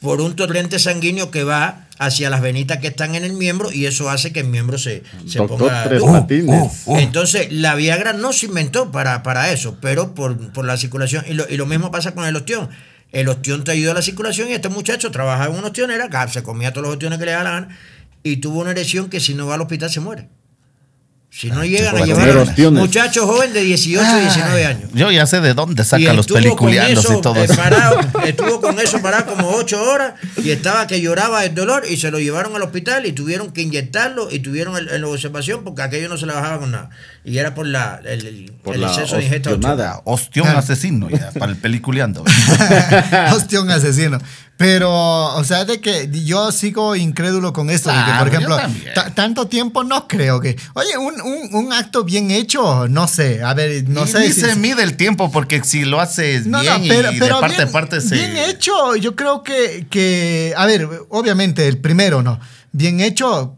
Por 0.00 0.20
un 0.20 0.36
torrente 0.36 0.78
sanguíneo 0.78 1.30
que 1.32 1.42
va 1.44 1.86
hacia 1.98 2.30
las 2.30 2.40
venitas 2.40 2.78
que 2.78 2.88
están 2.88 3.14
en 3.16 3.24
el 3.24 3.32
miembro 3.34 3.72
y 3.72 3.86
eso 3.86 4.10
hace 4.10 4.32
que 4.32 4.40
el 4.40 4.46
miembro 4.46 4.76
se, 4.78 5.02
se 5.28 5.38
Doctor 5.38 5.58
ponga... 5.58 5.84
Tres 5.84 6.00
Uh, 6.02 6.12
Patines. 6.12 6.72
Entonces, 6.86 7.52
la 7.52 7.74
Viagra 7.76 8.12
no 8.12 8.32
se 8.32 8.46
inventó 8.46 8.90
para, 8.92 9.22
para 9.24 9.52
eso, 9.52 9.76
pero 9.80 10.14
por, 10.14 10.52
por 10.52 10.64
la 10.64 10.76
circulación. 10.76 11.24
Y 11.28 11.34
lo, 11.34 11.48
y 11.48 11.56
lo 11.56 11.66
mismo 11.66 11.90
pasa 11.92 12.14
con 12.14 12.24
el 12.26 12.34
ostión. 12.36 12.68
El 13.12 13.28
ostión 13.28 13.62
te 13.62 13.72
ayuda 13.72 13.92
a 13.92 13.94
la 13.94 14.02
circulación 14.02 14.48
y 14.48 14.54
este 14.54 14.70
muchacho 14.70 15.10
trabajaba 15.10 15.52
en 15.52 15.58
una 15.58 15.68
ostionera, 15.68 16.08
se 16.28 16.42
comía 16.42 16.72
todos 16.72 16.86
los 16.86 16.94
ostiones 16.94 17.18
que 17.18 17.26
le 17.26 17.32
daba 17.32 17.44
la 17.44 17.50
gana 17.50 17.78
y 18.22 18.38
tuvo 18.38 18.60
una 18.60 18.70
erección 18.70 19.10
que 19.10 19.20
si 19.20 19.34
no 19.34 19.46
va 19.46 19.54
al 19.54 19.60
hospital 19.60 19.90
se 19.90 20.00
muere. 20.00 20.28
Si 21.34 21.50
no 21.50 21.64
llegan 21.64 21.96
a 21.96 22.04
llevar 22.04 22.28
comer 22.28 22.36
a 22.36 22.42
ostiones. 22.42 22.78
muchacho 22.82 23.26
joven 23.26 23.54
de 23.54 23.62
18 23.62 24.18
y 24.18 24.20
19 24.20 24.66
años. 24.66 24.90
Yo 24.92 25.10
ya 25.10 25.24
sé 25.24 25.40
de 25.40 25.54
dónde 25.54 25.82
Y 25.82 25.86
sacan 25.86 26.14
los 26.14 26.26
estuvo 26.26 26.36
con 26.36 26.42
peliculeandos 26.42 27.04
eso, 27.06 27.18
y 27.18 27.22
todo 27.22 27.36
eh, 27.36 27.44
eso. 27.44 27.56
parado, 27.56 28.00
estuvo 28.26 28.60
con 28.60 28.78
eso 28.78 29.00
parado 29.00 29.24
como 29.34 29.48
ocho 29.48 29.82
horas 29.82 30.12
y 30.44 30.50
estaba 30.50 30.86
que 30.86 31.00
lloraba 31.00 31.40
del 31.40 31.54
dolor 31.54 31.84
y 31.88 31.96
se 31.96 32.10
lo 32.10 32.20
llevaron 32.20 32.54
al 32.54 32.60
hospital 32.62 33.06
y 33.06 33.12
tuvieron 33.12 33.50
que 33.50 33.62
inyectarlo 33.62 34.30
y 34.30 34.40
tuvieron 34.40 34.76
el, 34.76 34.90
en 34.90 35.00
la 35.00 35.08
observación 35.08 35.64
porque 35.64 35.80
aquello 35.80 36.10
no 36.10 36.18
se 36.18 36.26
le 36.26 36.34
bajaba 36.34 36.58
con 36.58 36.70
nada. 36.70 36.90
Y 37.24 37.38
era 37.38 37.54
por 37.54 37.66
la, 37.66 38.00
el, 38.04 38.26
el- 38.26 38.52
Por 38.62 38.74
el 38.74 38.82
la 38.82 38.88
exceso 38.88 39.16
de 39.16 39.24
ingesta 39.24 39.50
ostionada. 39.50 40.02
Ostión 40.04 40.48
asesino, 40.48 41.08
ya, 41.08 41.30
para 41.38 41.52
el 41.52 41.56
peliculeando. 41.58 42.24
Hostión 43.32 43.70
asesino. 43.70 44.18
Pero, 44.58 45.34
o 45.34 45.42
sea, 45.44 45.64
de 45.64 45.80
que 45.80 46.08
yo 46.24 46.52
sigo 46.52 46.94
incrédulo 46.94 47.52
con 47.52 47.68
esto. 47.70 47.88
de 47.90 47.96
que, 47.96 48.04
Claro, 48.04 48.18
por 48.18 48.28
ejemplo, 48.28 48.58
tanto 49.14 49.46
tiempo 49.48 49.82
no 49.82 50.06
creo 50.06 50.40
que. 50.40 50.56
Oye, 50.74 50.96
un, 50.98 51.20
un- 51.24 51.54
un 51.54 51.72
acto 51.72 52.04
bien 52.04 52.30
hecho, 52.30 52.86
no 52.88 53.06
sé. 53.08 53.42
A 53.42 53.54
ver, 53.54 53.88
no 53.88 54.04
y 54.04 54.08
sé. 54.08 54.20
ni 54.20 54.32
si- 54.32 54.40
se 54.42 54.56
mide 54.56 54.82
el 54.82 54.96
tiempo 54.96 55.30
porque 55.30 55.62
si 55.64 55.84
lo 55.84 56.00
haces 56.00 56.46
No, 56.46 56.60
bien 56.60 56.82
no, 56.82 56.88
pero, 56.88 57.12
y 57.12 57.18
pero 57.18 57.36
de 57.36 57.40
parte 57.40 57.56
bien, 57.56 57.68
a 57.68 57.72
parte 57.72 58.00
se... 58.00 58.14
bien 58.14 58.36
hecho. 58.36 58.96
Yo 58.96 59.14
creo 59.16 59.42
que, 59.42 59.86
que, 59.90 60.54
a 60.56 60.66
ver, 60.66 60.88
obviamente 61.10 61.66
el 61.68 61.78
primero, 61.78 62.22
¿no? 62.22 62.38
Bien 62.72 63.00
hecho, 63.00 63.56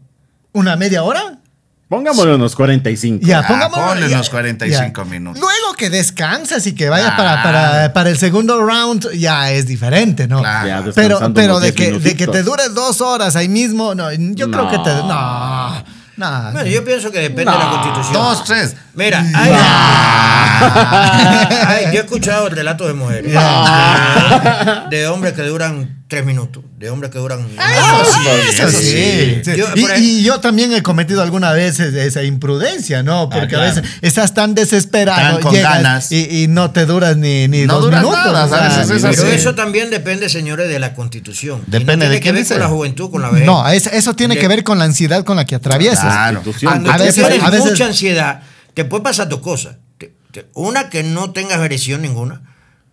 una 0.53 0.75
media 0.75 1.03
hora. 1.03 1.39
Pongámosle 1.87 2.33
unos 2.33 2.55
45. 2.55 3.25
Ya, 3.27 3.41
Ah, 3.47 3.69
ya, 3.99 4.07
unos 4.15 4.29
45 4.31 5.03
ya. 5.03 5.09
minutos. 5.09 5.39
Luego 5.39 5.73
que 5.77 5.91
descansas 5.91 6.65
y 6.65 6.73
que 6.73 6.89
vayas 6.89 7.11
Ah. 7.13 7.15
para, 7.17 7.43
para, 7.43 7.93
para 7.93 8.09
el 8.09 8.17
segundo 8.17 8.59
round, 8.65 9.11
ya 9.11 9.51
es 9.51 9.67
diferente, 9.67 10.27
¿no? 10.27 10.39
Claro. 10.39 10.91
Pero, 10.95 11.31
pero 11.35 11.59
de 11.59 11.71
10 11.71 11.75
que, 11.75 11.99
de 11.99 12.15
que 12.15 12.25
te 12.25 12.41
dure 12.41 12.69
dos 12.69 13.01
horas 13.01 13.35
ahí 13.35 13.47
mismo, 13.49 13.93
no, 13.93 14.11
yo 14.11 14.49
creo 14.49 14.63
No. 14.63 14.71
que 14.71 14.77
te. 14.79 14.89
No, 14.95 15.83
no. 16.17 16.51
Bueno, 16.51 16.69
yo 16.69 16.83
pienso 16.85 17.11
que 17.11 17.19
depende 17.19 17.51
de 17.51 17.57
la 17.57 17.69
constitución. 17.69 18.13
Dos, 18.13 18.43
tres. 18.45 18.75
Mira, 18.93 19.19
hay, 19.35 19.51
hay- 21.67 21.85
yo 21.93 22.01
he 22.01 22.05
escuchado 22.05 22.49
relatos 22.49 22.87
de 22.87 22.93
mujeres, 22.93 23.31
de, 23.31 24.97
de 24.97 25.07
hombres 25.07 25.33
que 25.33 25.43
duran 25.43 26.04
tres 26.07 26.23
minutos, 26.23 26.63
de 26.77 26.89
hombres 26.91 27.11
que 27.11 27.17
duran... 27.17 27.39
Eso 27.39 28.69
sí. 28.69 28.79
sí. 28.79 29.41
sí. 29.43 29.51
Yo, 29.57 29.65
y, 29.97 30.23
yo 30.23 30.39
también 30.39 30.71
he 30.73 30.83
cometido 30.83 31.23
alguna 31.23 31.51
vez 31.51 31.79
esa 31.79 32.21
imprudencia, 32.23 33.01
¿no? 33.01 33.27
Porque 33.29 33.47
claro. 33.47 33.63
a 33.63 33.67
veces 33.73 33.83
estás 34.03 34.33
tan 34.35 34.53
desesperado 34.53 35.39
Tan 35.39 35.41
con 35.41 35.53
ganas. 35.55 36.11
Y, 36.11 36.43
y 36.43 36.47
no 36.47 36.69
te 36.71 36.85
duras 36.85 37.17
ni, 37.17 37.47
ni 37.47 37.65
No 37.65 37.75
dos 37.79 37.85
duras 37.85 38.03
minutos. 38.03 38.49
Pero 39.15 39.27
eso 39.29 39.55
también 39.55 39.89
depende, 39.89 40.29
señores, 40.29 40.69
de 40.69 40.77
la 40.77 40.93
constitución. 40.93 41.63
Depende 41.65 42.05
no 42.05 42.11
de 42.11 42.19
quién 42.19 42.35
ver 42.35 42.43
dice. 42.43 42.53
con 42.53 42.61
la 42.63 42.69
juventud, 42.69 43.09
con 43.09 43.21
la 43.23 43.29
vejez. 43.31 43.47
No, 43.47 43.67
es- 43.67 43.87
eso 43.87 44.15
tiene 44.15 44.35
De- 44.35 44.41
que 44.41 44.47
ver 44.47 44.63
con 44.63 44.77
la 44.77 44.85
ansiedad 44.85 45.23
con 45.23 45.37
la 45.37 45.45
que 45.45 45.55
atraviesas. 45.55 46.01
Claro. 46.03 46.43
Cuando 46.61 46.91
A 46.91 46.97
tú 46.97 47.03
veces- 47.03 47.15
tienes 47.27 47.43
a 47.43 47.49
veces- 47.49 47.71
mucha 47.71 47.85
ansiedad, 47.87 48.41
te 48.75 48.85
puede 48.85 49.03
pasar 49.03 49.27
dos 49.27 49.39
cosas. 49.39 49.77
Una, 50.53 50.89
que 50.89 51.01
no 51.01 51.31
tengas 51.31 51.59
erección 51.61 52.01
ninguna. 52.01 52.41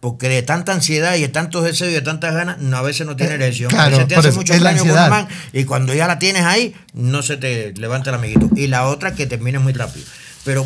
Porque 0.02 0.28
de 0.28 0.42
tanta 0.42 0.72
ansiedad 0.72 1.14
y 1.14 1.20
de 1.20 1.28
tantos 1.28 1.62
deseos 1.62 1.90
y 1.90 1.94
de 1.94 2.00
tantas 2.02 2.34
ganas, 2.34 2.58
no, 2.58 2.76
a 2.76 2.82
veces 2.82 3.06
no 3.06 3.14
tienes 3.14 3.36
erección. 3.36 3.70
claro, 3.70 3.86
a 3.86 3.90
veces 3.90 4.08
te 4.08 4.16
hace 4.16 4.28
eso, 4.30 4.38
mucho 4.38 4.52
daño 4.58 4.84
man 5.08 5.28
y 5.52 5.62
cuando 5.62 5.94
ya 5.94 6.08
la 6.08 6.18
tienes 6.18 6.42
ahí, 6.42 6.74
no 6.92 7.22
se 7.22 7.36
te 7.36 7.72
levanta 7.76 8.10
el 8.10 8.16
amiguito. 8.16 8.50
Y 8.56 8.66
la 8.66 8.88
otra, 8.88 9.14
que 9.14 9.26
termines 9.26 9.60
muy 9.60 9.72
rápido. 9.72 10.04
Pero, 10.44 10.64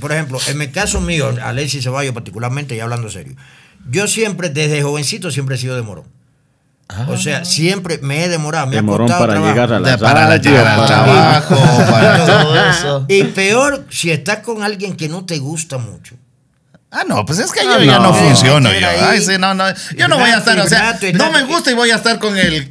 por 0.00 0.12
ejemplo, 0.12 0.38
en 0.46 0.62
el 0.62 0.70
caso 0.70 1.00
mío, 1.00 1.34
Alexis 1.42 1.82
Ceballos 1.82 2.14
particularmente, 2.14 2.76
y 2.76 2.80
hablando 2.80 3.10
serio, 3.10 3.34
yo 3.90 4.06
siempre, 4.06 4.48
desde 4.48 4.80
jovencito, 4.80 5.32
siempre 5.32 5.56
he 5.56 5.58
sido 5.58 5.74
demorón. 5.74 6.04
O 7.08 7.16
sea, 7.16 7.44
siempre 7.44 7.98
me 8.00 8.24
he 8.24 8.28
demorado. 8.28 8.68
Me 8.68 8.74
ha 8.74 8.76
Demorón 8.76 9.08
costado 9.08 9.20
para 9.26 9.32
trabajo. 9.34 9.52
llegar 9.54 9.72
a 9.72 9.80
la 9.80 9.90
De- 9.90 9.98
para 9.98 10.20
la 10.20 10.26
radio, 10.28 10.50
llegar 10.52 10.66
al 10.68 10.76
para- 10.76 10.86
trabajo, 11.04 11.90
para 11.90 12.26
todo 12.26 12.70
eso. 12.70 13.04
Y 13.08 13.24
peor 13.24 13.86
si 13.90 14.10
estás 14.12 14.38
con 14.38 14.62
alguien 14.62 14.96
que 14.96 15.08
no 15.08 15.26
te 15.26 15.38
gusta 15.38 15.78
mucho. 15.78 16.14
Ah, 16.90 17.02
no, 17.06 17.24
pues 17.26 17.38
es 17.38 17.52
que 17.52 17.64
yo 17.64 17.74
Ah, 17.74 17.78
ya 17.84 17.98
no 17.98 18.12
no. 18.12 18.14
funciono 18.14 18.72
yo. 18.72 18.88
ahí. 18.88 18.98
Ay, 19.02 19.20
sí, 19.20 19.32
no, 19.38 19.52
no. 19.54 19.64
Yo 19.96 20.08
no 20.08 20.18
voy 20.18 20.30
a 20.30 20.38
estar, 20.38 20.58
o 20.58 20.66
sea, 20.66 20.98
no 21.14 21.30
me 21.30 21.42
gusta 21.42 21.70
y 21.70 21.74
voy 21.74 21.90
a 21.90 21.96
estar 21.96 22.18
con 22.18 22.36
el. 22.38 22.68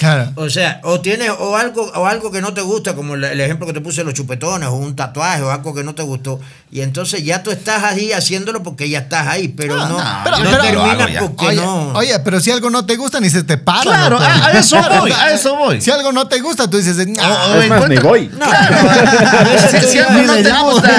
Claro. 0.00 0.32
O 0.36 0.48
sea, 0.48 0.80
o 0.82 0.98
tienes 1.02 1.28
o 1.28 1.56
algo 1.58 1.82
o 1.94 2.06
algo 2.06 2.30
que 2.30 2.40
no 2.40 2.54
te 2.54 2.62
gusta, 2.62 2.94
como 2.94 3.16
el, 3.16 3.22
el 3.24 3.38
ejemplo 3.38 3.66
que 3.66 3.74
te 3.74 3.82
puse 3.82 3.98
de 4.00 4.04
los 4.04 4.14
chupetones, 4.14 4.66
o 4.70 4.72
un 4.72 4.96
tatuaje, 4.96 5.42
o 5.42 5.50
algo 5.50 5.74
que 5.74 5.84
no 5.84 5.94
te 5.94 6.02
gustó, 6.02 6.40
y 6.72 6.80
entonces 6.80 7.22
ya 7.22 7.42
tú 7.42 7.50
estás 7.50 7.84
ahí 7.84 8.10
haciéndolo 8.10 8.62
porque 8.62 8.88
ya 8.88 9.00
estás 9.00 9.26
ahí, 9.26 9.48
pero 9.48 9.74
Ah, 9.78 9.88
no, 9.90 9.98
no, 9.98 9.98
no, 9.98 10.20
pero- 10.24 10.36
pero- 10.38 10.50
lo 10.52 10.62
terminas 10.88 11.20
porque 11.22 11.46
Oye, 11.48 11.56
no. 11.60 11.92
oye, 11.92 12.18
pero 12.20 12.40
si 12.40 12.50
algo 12.50 12.70
no 12.70 12.86
te 12.86 12.96
gusta, 12.96 13.20
ni 13.20 13.28
se 13.28 13.42
te 13.42 13.58
para. 13.58 13.82
Claro, 13.82 14.18
loco. 14.18 14.24
a- 14.24 14.46
a 14.46 14.52
eso 14.58 14.76
voy, 15.00 15.12
a 15.12 15.30
eso 15.34 15.54
voy. 15.56 15.80
Si 15.82 15.90
algo 15.90 16.12
no 16.12 16.26
te 16.26 16.40
gusta, 16.40 16.70
tú 16.70 16.78
dices, 16.78 16.96
O- 16.96 17.20
"Ah, 17.22 17.52
o 17.54 17.60
Es 17.60 17.68
más, 17.68 17.86
ni 17.90 17.96
voy. 17.98 18.30
No, 18.38 18.46
a 18.46 19.44
veces 19.44 19.80
Si, 19.82 19.86
si 19.88 19.98
algo 19.98 20.22
no 20.22 20.32
te 20.34 20.42
llamo, 20.44 20.70
gusta, 20.72 20.96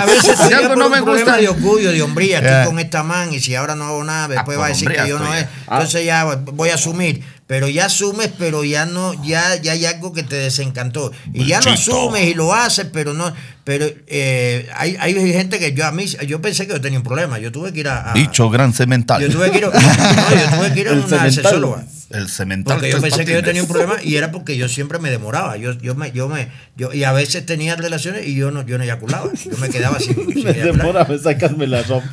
a 0.00 0.06
veces 0.06 0.38
si 0.46 0.52
algo 0.52 0.76
no 0.76 0.88
me 0.88 1.00
gusta. 1.00 1.36
de 1.36 1.48
orgullo, 1.48 1.90
de 1.90 2.00
hombría, 2.02 2.38
estoy 2.38 2.66
con 2.66 2.78
esta 2.78 3.02
man 3.02 3.32
y 3.32 3.40
si 3.40 3.56
ahora 3.56 3.74
no 3.74 3.86
hago 3.86 4.04
nada, 4.04 4.28
después 4.28 4.56
Ah, 4.56 4.60
va 4.60 4.66
a 4.66 4.68
decir 4.68 4.88
que 4.88 5.08
yo 5.08 5.18
no 5.18 5.34
es. 5.34 5.42
ya. 5.42 5.50
Entonces 5.72 6.04
ya 6.04 6.24
voy 6.24 6.68
a 6.70 6.74
asumir. 6.74 7.37
Pero 7.48 7.66
ya 7.68 7.86
asumes, 7.86 8.30
pero 8.38 8.62
ya 8.62 8.84
no, 8.86 9.14
ya, 9.24 9.56
ya 9.56 9.72
hay 9.72 9.86
algo 9.86 10.12
que 10.12 10.22
te 10.22 10.36
desencantó. 10.36 11.10
Y 11.32 11.46
ya 11.46 11.60
lo 11.62 11.70
Bichito. 11.72 11.92
asumes 12.04 12.26
y 12.28 12.34
lo 12.34 12.52
haces, 12.54 12.86
pero 12.92 13.14
no, 13.14 13.32
pero 13.64 13.86
eh, 14.06 14.68
hay, 14.76 14.96
hay 15.00 15.14
gente 15.32 15.58
que 15.58 15.72
yo 15.72 15.86
a 15.86 15.90
mí, 15.90 16.04
yo 16.04 16.42
pensé 16.42 16.66
que 16.66 16.74
yo 16.74 16.80
tenía 16.82 16.98
un 16.98 17.04
problema. 17.04 17.38
Yo 17.38 17.50
tuve 17.50 17.72
que 17.72 17.80
ir 17.80 17.88
a. 17.88 18.10
a- 18.10 18.14
Dicho 18.14 18.50
gran 18.50 18.74
cemental. 18.74 19.22
Yo 19.22 19.30
tuve 19.30 19.50
que 19.50 19.58
ir, 19.58 19.64
a- 19.64 19.68
no, 19.70 19.80
yo 19.80 20.56
tuve 20.58 20.72
que 20.74 20.80
ir 20.80 20.88
a 20.88 20.92
una 20.92 21.02
cemental. 21.08 21.32
sexóloga. 21.32 21.84
El 22.10 22.28
cemental. 22.30 22.76
Porque 22.76 22.90
yo 22.90 23.00
pensé 23.02 23.24
que 23.26 23.32
yo 23.32 23.42
tenía 23.42 23.62
un 23.62 23.68
problema 23.68 23.96
y 24.02 24.16
era 24.16 24.30
porque 24.32 24.56
yo 24.58 24.68
siempre 24.68 24.98
me 24.98 25.10
demoraba. 25.10 25.56
Yo, 25.56 25.72
yo 25.72 25.94
me, 25.94 26.12
yo 26.12 26.28
me, 26.28 26.48
yo, 26.76 26.92
y 26.92 27.04
a 27.04 27.12
veces 27.12 27.46
tenía 27.46 27.76
relaciones 27.76 28.26
y 28.26 28.34
yo 28.34 28.50
no, 28.50 28.64
yo 28.66 28.76
no 28.78 28.84
eyaculaba. 28.84 29.30
Yo 29.50 29.56
me 29.58 29.70
quedaba 29.70 29.98
sin, 30.00 30.14
sin 30.34 30.44
Me 30.44 30.50
eyacular. 30.50 30.76
demora 30.76 31.06
en 31.08 31.22
sacarme 31.22 31.66
la 31.66 31.82
ropa. 31.82 32.06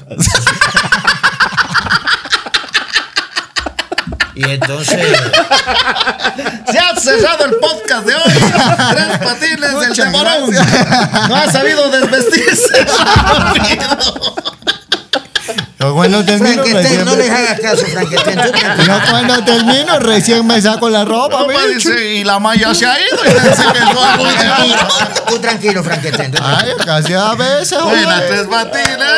Y 4.36 4.44
entonces, 4.44 5.00
Se 6.72 6.78
ha 6.80 6.96
cerrado 7.00 7.46
el 7.46 7.56
podcast 7.56 8.06
de 8.06 8.16
hoy. 8.16 8.34
Tres 8.92 9.18
patines 9.24 9.80
del 9.80 9.94
temorón. 9.96 10.52
No 11.30 11.36
ha 11.36 11.52
sabido 11.52 11.90
desvestirse. 11.90 12.86
Yo 15.80 15.94
cuando 15.94 16.26
termino 16.26 16.64
recién 16.64 17.06
no 17.06 17.16
les 17.16 17.30
hagas 17.30 17.60
caso, 17.60 17.86
Frankenstein. 17.86 18.40
yo 18.88 19.00
cuando 19.10 19.44
termino 19.44 20.00
recién 20.00 20.48
me 20.48 20.60
saco 20.60 20.90
la 20.90 21.06
ropa, 21.06 21.46
bicho. 21.46 21.90
dice, 21.90 22.16
y 22.16 22.24
la 22.24 22.40
malla 22.40 22.74
se 22.74 22.88
ha 22.88 22.98
ido. 23.00 23.20
Y 23.24 23.30
dice 23.30 23.64
que 23.72 23.80
no 23.82 25.26
Tú 25.28 25.38
tranquilo, 25.40 25.84
Frankenstein. 25.84 26.34
Ay, 26.42 26.72
casi 26.84 27.14
a 27.14 27.36
veces, 27.36 27.80
Buena, 27.84 28.16
güey. 28.16 28.28
tres 28.30 28.48
patines. 28.48 29.10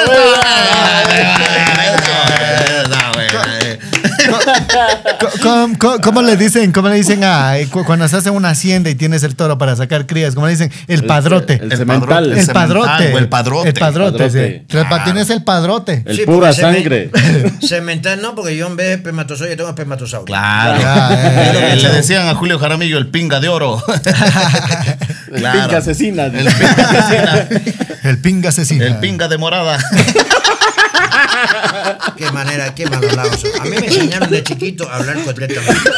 ¿Cómo, 5.42 5.78
cómo- 5.78 6.00
cómo 6.02 6.22
le 6.22 6.36
dicen, 6.38 6.72
cómo 6.72 6.90
le 6.90 6.96
dicen 6.96 7.24
a 7.24 7.54
cu- 7.72 7.84
cuando 7.86 8.06
estás 8.06 8.26
en 8.26 8.34
una 8.34 8.50
hacienda 8.50 8.90
y 8.90 8.96
tienes 8.96 9.24
el 9.24 9.36
toro 9.36 9.58
para 9.58 9.76
sacar 9.76 10.06
crías? 10.06 10.36
¿Cómo 10.36 10.48
le 10.48 10.54
dicen? 10.54 10.72
El 10.88 11.06
padrote. 11.06 11.56
El, 11.62 11.72
El 11.72 11.78
cemental. 11.78 12.08
padrote. 12.10 12.34
El 12.34 12.40
el 12.40 12.48
padrote. 12.48 12.88
cemental 12.90 13.14
o 13.14 13.18
el 13.18 13.30
padrote. 13.30 13.68
El 13.70 13.74
padrote, 13.76 14.18
Padrote. 14.18 14.58
sí. 14.60 14.66
Tres 14.68 14.86
patines 14.90 15.24
es 15.24 15.30
el 15.32 15.44
padrote. 15.44 16.04
El 16.06 16.16
Sí, 16.18 16.24
pura 16.26 16.54
sangre. 16.54 17.10
Cemental 17.62 18.22
no, 18.22 18.36
porque 18.36 18.56
yo 18.56 18.68
en 18.68 18.76
vez 18.76 18.88
de 18.88 18.94
espermatozoide 18.94 19.56
tengo 19.56 19.70
espermatosaurio. 19.70 20.26
Claro. 20.26 20.80
Eh, 21.16 21.80
Le 21.82 21.90
decían 21.90 22.28
a 22.28 22.36
Julio 22.36 22.60
Jaramillo 22.60 22.98
el 22.98 23.08
pinga 23.08 23.40
de 23.40 23.50
oro. 23.50 23.84
El 25.28 25.44
pinca 25.44 25.78
asesina. 25.78 26.26
El 26.26 26.32
pinga 26.32 26.70
asesina. 26.90 27.48
El 28.04 28.18
pinga 28.20 28.50
asesino. 28.50 28.86
El 28.86 28.96
pinga 28.98 29.28
de 29.28 29.38
morada. 29.38 29.78
Qué 32.18 32.32
manera, 32.32 32.74
qué 32.74 32.86
mal 32.90 33.04
hablados 33.04 33.40
son. 33.42 33.52
A 33.60 33.64
mí 33.66 33.72
me 33.72 33.86
enseñaron 33.88 34.30
de 34.30 34.44
chiquito 34.44 34.90
a 34.90 34.96
hablar 34.98 35.24
correctamente. 35.24 35.90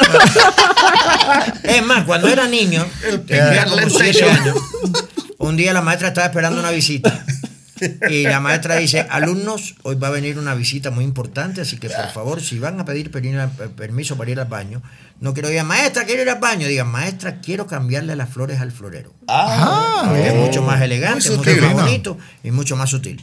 Es 1.64 1.84
más, 1.84 2.04
cuando 2.06 2.28
era 2.28 2.48
niño, 2.48 2.86
tenía 3.26 3.66
como 3.66 3.78
le 3.78 3.90
siete 3.90 4.08
enseñó. 4.10 4.30
años, 4.32 4.56
un 5.38 5.56
día 5.58 5.74
la 5.74 5.82
maestra 5.82 6.10
estaba 6.10 6.28
esperando 6.28 6.60
una 6.60 6.72
visita. 6.72 7.24
Y 8.10 8.24
la 8.24 8.40
maestra 8.40 8.76
dice, 8.78 9.06
alumnos, 9.10 9.76
hoy 9.84 9.96
va 9.96 10.08
a 10.08 10.12
venir 10.12 10.38
una 10.38 10.54
visita 10.56 10.92
muy 10.92 11.04
importante, 11.04 11.62
así 11.62 11.78
que 11.78 11.90
por 11.90 12.10
favor, 12.12 12.42
si 12.42 12.60
van 12.60 12.80
a 12.80 12.86
pedir 12.86 13.12
permiso 13.12 14.18
para 14.18 14.32
ir 14.32 14.40
al 14.40 14.48
baño, 14.48 14.82
no 15.20 15.34
quiero 15.34 15.50
digan, 15.50 15.68
maestra, 15.68 16.06
quiero 16.06 16.22
ir 16.22 16.30
al 16.30 16.40
baño, 16.40 16.68
digan, 16.68 16.88
maestra, 16.88 17.42
quiero 17.42 17.68
cambiarle 17.68 18.16
las 18.16 18.30
flores 18.30 18.60
al 18.62 18.72
florero. 18.72 19.14
Ah, 19.28 20.04
Porque 20.06 20.28
es 20.28 20.36
mucho 20.36 20.62
más 20.62 20.82
elegante, 20.82 21.30
Muy 21.30 21.38
mucho 21.38 21.62
más 21.62 21.76
¿no? 21.76 21.82
bonito 21.84 22.18
y 22.44 22.52
mucho 22.52 22.76
más 22.76 22.90
sutil. 22.90 23.22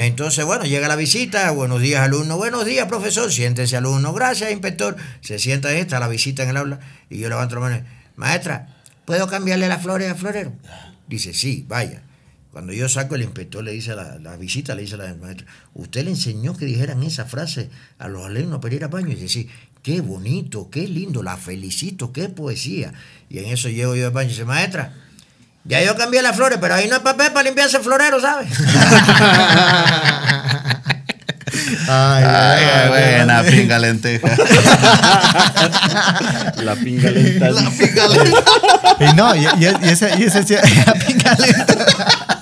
Entonces, 0.00 0.44
bueno, 0.44 0.64
llega 0.64 0.88
la 0.88 0.96
visita, 0.96 1.50
buenos 1.50 1.80
días 1.80 2.00
alumno, 2.02 2.36
buenos 2.36 2.64
días 2.64 2.86
profesor, 2.86 3.30
siéntese 3.32 3.76
alumno, 3.76 4.12
gracias 4.12 4.50
inspector, 4.50 4.96
se 5.20 5.38
sienta 5.38 5.68
ahí, 5.68 5.78
está 5.78 5.98
la 6.00 6.08
visita 6.08 6.42
en 6.44 6.50
el 6.50 6.56
aula 6.56 6.78
y 7.10 7.18
yo 7.18 7.28
levanto 7.28 7.56
la 7.56 7.60
mano, 7.60 7.84
maestra, 8.16 8.68
¿puedo 9.04 9.26
cambiarle 9.26 9.68
las 9.68 9.82
flores 9.82 10.10
al 10.10 10.16
florero? 10.16 10.52
Dice, 11.08 11.34
sí, 11.34 11.64
vaya. 11.68 12.02
Cuando 12.54 12.72
yo 12.72 12.88
saco, 12.88 13.16
el 13.16 13.22
inspector 13.22 13.64
le 13.64 13.72
dice 13.72 13.90
a 13.90 13.96
la, 13.96 14.18
la 14.20 14.36
visita, 14.36 14.76
le 14.76 14.82
dice 14.82 14.94
a 14.94 14.98
la 14.98 15.12
maestra, 15.16 15.44
¿usted 15.74 16.04
le 16.04 16.10
enseñó 16.12 16.56
que 16.56 16.64
dijeran 16.66 17.02
esa 17.02 17.24
frase 17.24 17.68
a 17.98 18.06
los 18.06 18.24
alumnos 18.24 18.60
para 18.60 18.72
ir 18.76 18.84
a 18.84 18.86
baño? 18.88 19.08
Y 19.08 19.16
dice, 19.16 19.28
sí, 19.28 19.50
qué 19.82 20.00
bonito, 20.00 20.70
qué 20.70 20.86
lindo, 20.86 21.24
la 21.24 21.36
felicito, 21.36 22.12
qué 22.12 22.28
poesía. 22.28 22.92
Y 23.28 23.40
en 23.40 23.46
eso 23.46 23.68
llego 23.68 23.96
yo 23.96 24.06
al 24.06 24.12
baño 24.12 24.28
y 24.28 24.30
dice, 24.34 24.44
maestra, 24.44 24.94
ya 25.64 25.82
yo 25.82 25.96
cambié 25.96 26.22
las 26.22 26.36
flores, 26.36 26.58
pero 26.60 26.74
ahí 26.74 26.86
no 26.86 26.94
hay 26.94 27.02
papel 27.02 27.32
para 27.32 27.42
limpiarse 27.42 27.78
el 27.78 27.82
florero, 27.82 28.20
¿sabes? 28.20 28.48
Ay, 31.88 32.24
Ay, 32.26 32.64
ay, 32.64 32.88
buena 32.88 33.38
ay. 33.40 33.50
pinga 33.50 33.78
lenteja. 33.78 34.26
La 36.62 36.74
pinga 36.76 37.10
lenta. 37.10 37.50
Y 39.00 39.12
no, 39.14 39.34
y, 39.36 39.40
y, 39.40 39.64
y 39.64 39.88
ese, 39.88 40.10
y 40.18 40.22
ese 40.24 40.40
la 40.86 40.94
pinga 40.94 41.34
lenta. 41.34 42.33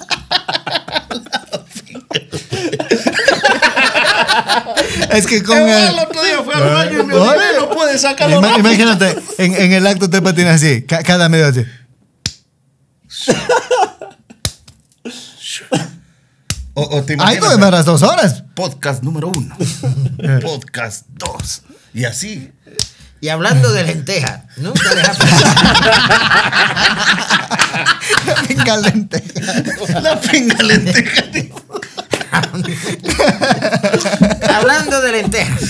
Es 5.12 5.26
que 5.26 5.42
con 5.42 5.56
el. 5.58 5.68
El 5.90 5.98
otro 5.98 6.22
día 6.22 6.42
fue 6.42 6.54
al 6.54 6.62
baño 6.74 7.00
y 7.00 7.04
me 7.04 7.14
Oye. 7.14 7.28
olvidé, 7.28 7.58
no 7.60 7.70
puede 7.70 7.98
sacarlo 7.98 8.38
Ima- 8.40 8.48
rápido. 8.50 8.68
Imagínate, 8.68 9.16
en, 9.38 9.54
en 9.54 9.72
el 9.72 9.86
acto 9.86 10.08
te 10.10 10.20
patinas 10.22 10.56
así, 10.56 10.82
ca- 10.82 11.02
cada 11.02 11.28
medio 11.28 11.46
así. 11.46 11.64
O, 16.74 16.82
o 16.96 17.02
te 17.02 17.12
Ay, 17.12 17.16
imaginas, 17.36 17.42
no 17.44 17.50
demoras 17.50 17.84
dos 17.84 18.02
horas. 18.02 18.44
podcast 18.54 19.02
número 19.02 19.28
uno, 19.34 19.54
podcast 20.40 21.04
dos. 21.10 21.62
Y 21.92 22.04
así. 22.04 22.50
Y 23.20 23.28
hablando 23.28 23.70
de 23.72 23.84
lentejas, 23.84 24.40
nunca 24.56 24.82
pasado. 24.94 25.54
La 28.26 28.34
pinga 28.48 28.76
lenta. 28.78 29.20
La 30.02 30.20
pinga 30.20 30.62
lenteja. 30.62 31.22
hablando 34.54 35.00
de 35.00 35.12
lentejas. 35.12 35.60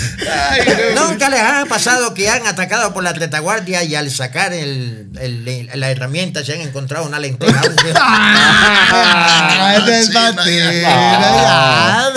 Ay, 0.51 0.61
no. 0.95 1.09
Nunca 1.09 1.29
les 1.29 1.41
ha 1.41 1.65
pasado 1.69 2.15
que 2.15 2.29
han 2.31 2.47
atacado 2.47 2.93
por 2.93 3.03
la 3.05 3.13
retaguardia 3.13 3.83
y 3.85 3.95
al 3.95 4.11
sacar 4.11 4.53
el, 4.53 5.09
el- 5.21 5.71
la 5.75 5.91
herramienta 5.91 6.45
se 6.45 6.55
han 6.55 6.61
encontrado 6.61 7.07
una 7.07 7.19
lenteja. 7.19 7.61
Ah, 10.85 12.11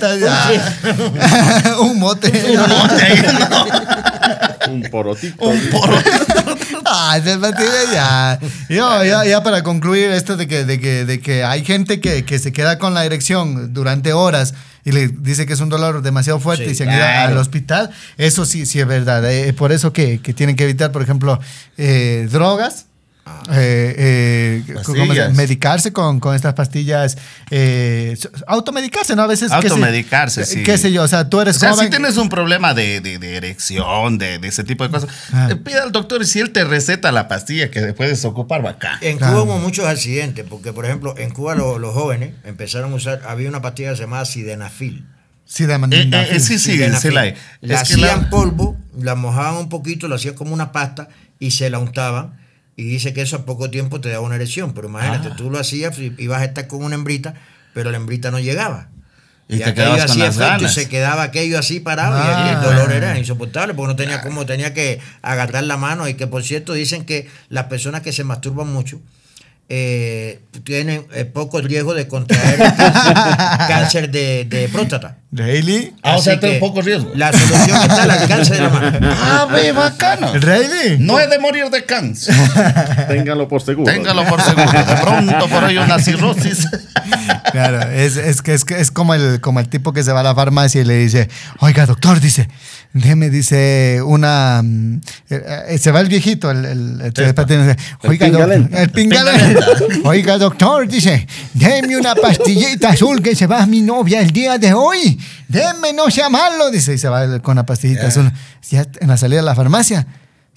no, 0.00 0.16
ya. 0.16 1.76
Un 1.80 1.98
mote. 1.98 2.30
Mote 2.68 3.02
ahí, 3.04 3.22
no. 3.48 4.72
Un 4.72 4.82
porotito. 4.90 5.44
Un 5.44 5.60
porro. 5.70 5.96
Ay, 6.92 7.22
ya. 7.92 8.38
Yo, 8.68 9.04
ya, 9.04 9.24
ya 9.24 9.42
para 9.42 9.62
concluir 9.62 10.10
esto 10.10 10.36
de 10.36 10.46
que, 10.48 10.64
de 10.64 10.80
que, 10.80 11.04
de 11.04 11.20
que 11.20 11.44
hay 11.44 11.64
gente 11.64 12.00
que, 12.00 12.24
que 12.24 12.38
se 12.38 12.52
queda 12.52 12.78
con 12.78 12.94
la 12.94 13.04
erección 13.04 13.72
durante 13.72 14.12
horas 14.12 14.54
y 14.84 14.92
le 14.92 15.08
dice 15.08 15.46
que 15.46 15.52
es 15.52 15.60
un 15.60 15.68
dolor 15.68 16.02
demasiado 16.02 16.40
fuerte 16.40 16.64
Sí, 16.64 16.70
y 16.70 16.74
se 16.74 16.84
han 16.84 16.90
ido 16.90 16.98
claro. 16.98 17.32
al 17.32 17.38
hospital, 17.38 17.90
eso 18.16 18.44
sí, 18.44 18.66
sí 18.66 18.80
es 18.80 18.86
verdad. 18.86 19.30
Eh, 19.30 19.52
por 19.52 19.72
eso 19.72 19.92
que, 19.92 20.20
que 20.20 20.32
tienen 20.32 20.56
que 20.56 20.64
evitar, 20.64 20.90
por 20.90 21.02
ejemplo, 21.02 21.38
eh, 21.76 22.28
drogas. 22.30 22.86
Eh, 23.52 24.62
eh, 24.66 24.72
¿cómo 24.72 24.84
se 24.84 24.92
llama? 24.92 25.06
Pastillas. 25.08 25.34
medicarse 25.34 25.92
con, 25.92 26.20
con 26.20 26.34
estas 26.34 26.54
pastillas, 26.54 27.16
eh, 27.50 28.16
automedicarse, 28.46 29.16
¿no? 29.16 29.22
A 29.22 29.26
veces. 29.26 29.50
qué 29.50 29.68
sé- 29.68 29.68
Automedicarse, 29.74 30.44
sí. 30.44 30.62
Qué 30.62 30.78
sé 30.78 30.92
yo, 30.92 31.02
o 31.02 31.08
sea, 31.08 31.28
tú 31.28 31.40
eres 31.40 31.56
O 31.56 31.60
sea, 31.60 31.70
joven. 31.72 31.86
si 31.86 31.90
tienes 31.90 32.16
un 32.16 32.28
problema 32.28 32.74
de, 32.74 33.00
de- 33.00 33.18
de 33.18 33.36
erección, 33.36 34.18
de, 34.18 34.38
de 34.38 34.48
ese 34.48 34.64
tipo 34.64 34.84
de 34.84 34.90
cosas, 34.90 35.10
Ah. 35.32 35.48
eh, 35.50 35.56
pide 35.56 35.78
al 35.80 35.92
doctor 35.92 36.22
y 36.22 36.26
si 36.26 36.40
él 36.40 36.50
te 36.50 36.64
receta 36.64 37.12
la 37.12 37.28
pastilla 37.28 37.70
que 37.70 37.92
puedes 37.94 38.24
ocupar, 38.24 38.66
acá. 38.66 38.98
En 39.00 39.18
Claro. 39.18 39.32
Cuba 39.44 39.54
hubo 39.54 39.58
muchos 39.58 39.86
accidentes, 39.86 40.44
porque 40.48 40.72
por 40.72 40.84
ejemplo, 40.84 41.14
en 41.18 41.30
Cuba 41.30 41.54
lo- 41.54 41.78
los 41.78 41.94
jóvenes 41.94 42.34
empezaron 42.44 42.92
a 42.92 42.96
usar, 42.96 43.22
había 43.26 43.48
una 43.48 43.62
pastilla 43.62 43.90
que 43.90 43.96
se 43.96 44.02
llamaba 44.02 44.24
Sidenafil. 44.24 45.06
Sí, 45.44 45.66
de 45.66 45.74
Eh, 45.74 45.78
manera. 45.78 46.22
eh, 46.22 46.36
eh, 46.36 46.40
sí, 46.40 46.58
sí, 46.60 46.78
sí 47.00 47.10
la 47.10 47.22
hay. 47.22 47.34
La 47.60 47.80
Es 47.82 47.88
que 47.88 47.96
la- 47.96 48.12
hacían 48.12 48.30
polvo, 48.30 48.76
la 48.96 49.16
mojaban 49.16 49.56
un 49.56 49.68
poquito, 49.68 50.06
lo 50.06 50.14
hacían 50.14 50.34
como 50.34 50.54
una 50.54 50.70
pasta 50.70 51.08
y 51.40 51.50
se 51.50 51.68
la 51.70 51.78
untaban. 51.80 52.38
Y 52.80 52.84
dice 52.84 53.12
que 53.12 53.20
eso 53.22 53.36
a 53.36 53.44
poco 53.44 53.68
tiempo 53.70 54.00
te 54.00 54.08
daba 54.08 54.22
una 54.24 54.36
erección. 54.36 54.72
Pero 54.72 54.88
imagínate, 54.88 55.28
Ah. 55.32 55.36
tú 55.36 55.50
lo 55.50 55.58
hacías 55.58 55.98
y 55.98 56.14
ibas 56.18 56.40
a 56.40 56.44
estar 56.46 56.66
con 56.66 56.82
una 56.82 56.94
hembrita, 56.94 57.34
pero 57.74 57.90
la 57.90 57.98
hembrita 57.98 58.30
no 58.30 58.38
llegaba. 58.40 58.88
Y 59.48 59.58
te 59.58 59.64
aquello 59.64 59.74
quedabas 59.74 60.00
con 60.02 60.10
hacía 60.12 60.24
las 60.26 60.36
efecto 60.36 60.50
ganas. 60.52 60.72
Y 60.72 60.74
se 60.80 60.88
quedaba 60.88 61.22
aquello 61.24 61.58
así 61.58 61.80
parado 61.80 62.16
y 62.16 62.22
Ah. 62.22 62.52
el 62.52 62.62
dolor 62.62 62.92
era 62.92 63.18
insoportable 63.18 63.74
porque 63.74 63.88
no 63.88 63.96
tenía 63.96 64.20
cómo, 64.22 64.46
tenía 64.46 64.72
que 64.72 65.00
agarrar 65.22 65.64
la 65.64 65.76
mano. 65.76 66.08
Y 66.08 66.14
que 66.14 66.26
por 66.26 66.42
cierto 66.44 66.72
dicen 66.72 67.04
que 67.04 67.28
las 67.48 67.64
personas 67.64 68.00
que 68.02 68.12
se 68.12 68.22
masturban 68.24 68.72
mucho 68.72 69.00
eh, 69.72 70.40
tienen 70.64 71.06
eh, 71.14 71.24
poco 71.24 71.60
riesgo 71.60 71.94
de 71.94 72.08
contraer 72.08 72.58
cáncer 73.68 74.10
de, 74.10 74.44
de 74.44 74.68
próstata. 74.68 75.18
¿Rayleigh? 75.32 75.94
Ah, 76.02 76.16
o 76.16 76.20
sea, 76.20 76.32
Así 76.32 76.40
tiene 76.40 76.54
que 76.56 76.60
poco 76.60 76.82
riesgo. 76.82 77.12
La 77.14 77.30
solución 77.32 77.80
está 77.82 78.02
al 78.02 78.10
alcance 78.10 78.54
de 78.54 78.60
la 78.62 78.68
mano. 78.68 78.98
Ah, 79.12 79.46
ve, 79.48 79.70
bacano. 79.70 80.32
¿Rayleigh? 80.34 80.98
No 80.98 81.20
he 81.20 81.28
de 81.28 81.38
morir 81.38 81.70
de 81.70 81.84
cáncer. 81.84 82.34
Téngalo 83.08 83.46
por 83.46 83.62
seguro. 83.62 83.92
Téngalo 83.92 84.24
por 84.26 84.42
seguro. 84.42 84.72
De 84.72 84.96
pronto 84.96 85.48
por 85.48 85.64
ahí 85.64 85.78
una 85.78 86.00
cirrosis. 86.00 86.66
Claro, 87.52 87.82
es, 87.92 88.16
es 88.16 88.42
que 88.42 88.54
es, 88.54 88.64
que 88.64 88.80
es 88.80 88.90
como, 88.90 89.14
el, 89.14 89.40
como 89.40 89.60
el 89.60 89.68
tipo 89.68 89.92
que 89.92 90.02
se 90.02 90.12
va 90.12 90.20
a 90.20 90.24
la 90.24 90.34
farmacia 90.34 90.80
y 90.80 90.84
le 90.84 90.96
dice, 90.96 91.28
oiga, 91.60 91.86
doctor, 91.86 92.18
dice, 92.20 92.48
déjeme, 92.92 93.30
dice, 93.30 94.00
una... 94.04 94.62
mm, 94.64 95.00
eh, 95.30 95.64
eh, 95.68 95.78
se 95.78 95.92
va 95.92 96.00
el 96.00 96.08
viejito, 96.08 96.50
el, 96.50 96.64
el, 96.64 97.00
el 97.00 97.12
El 97.16 97.34
oiga, 98.02 98.28
doctor, 98.28 98.52
el 98.52 98.66
pinga 98.68 98.88
Pinga 98.92 99.24
lenta". 99.24 99.59
Oiga, 100.04 100.38
doctor, 100.38 100.86
dice, 100.86 101.26
deme 101.54 101.96
una 101.96 102.14
pastillita 102.14 102.90
azul 102.90 103.22
que 103.22 103.34
se 103.34 103.46
va 103.46 103.66
mi 103.66 103.80
novia 103.80 104.20
el 104.20 104.30
día 104.30 104.58
de 104.58 104.72
hoy. 104.72 105.18
Deme, 105.48 105.92
no 105.92 106.10
sea 106.10 106.28
malo. 106.28 106.70
Dice, 106.70 106.94
y 106.94 106.98
se 106.98 107.08
va 107.08 107.40
con 107.40 107.56
la 107.56 107.66
pastillita 107.66 108.06
azul. 108.06 108.30
Ya 108.70 108.86
en 109.00 109.08
la 109.08 109.16
salida 109.16 109.40
de 109.40 109.46
la 109.46 109.54
farmacia, 109.54 110.06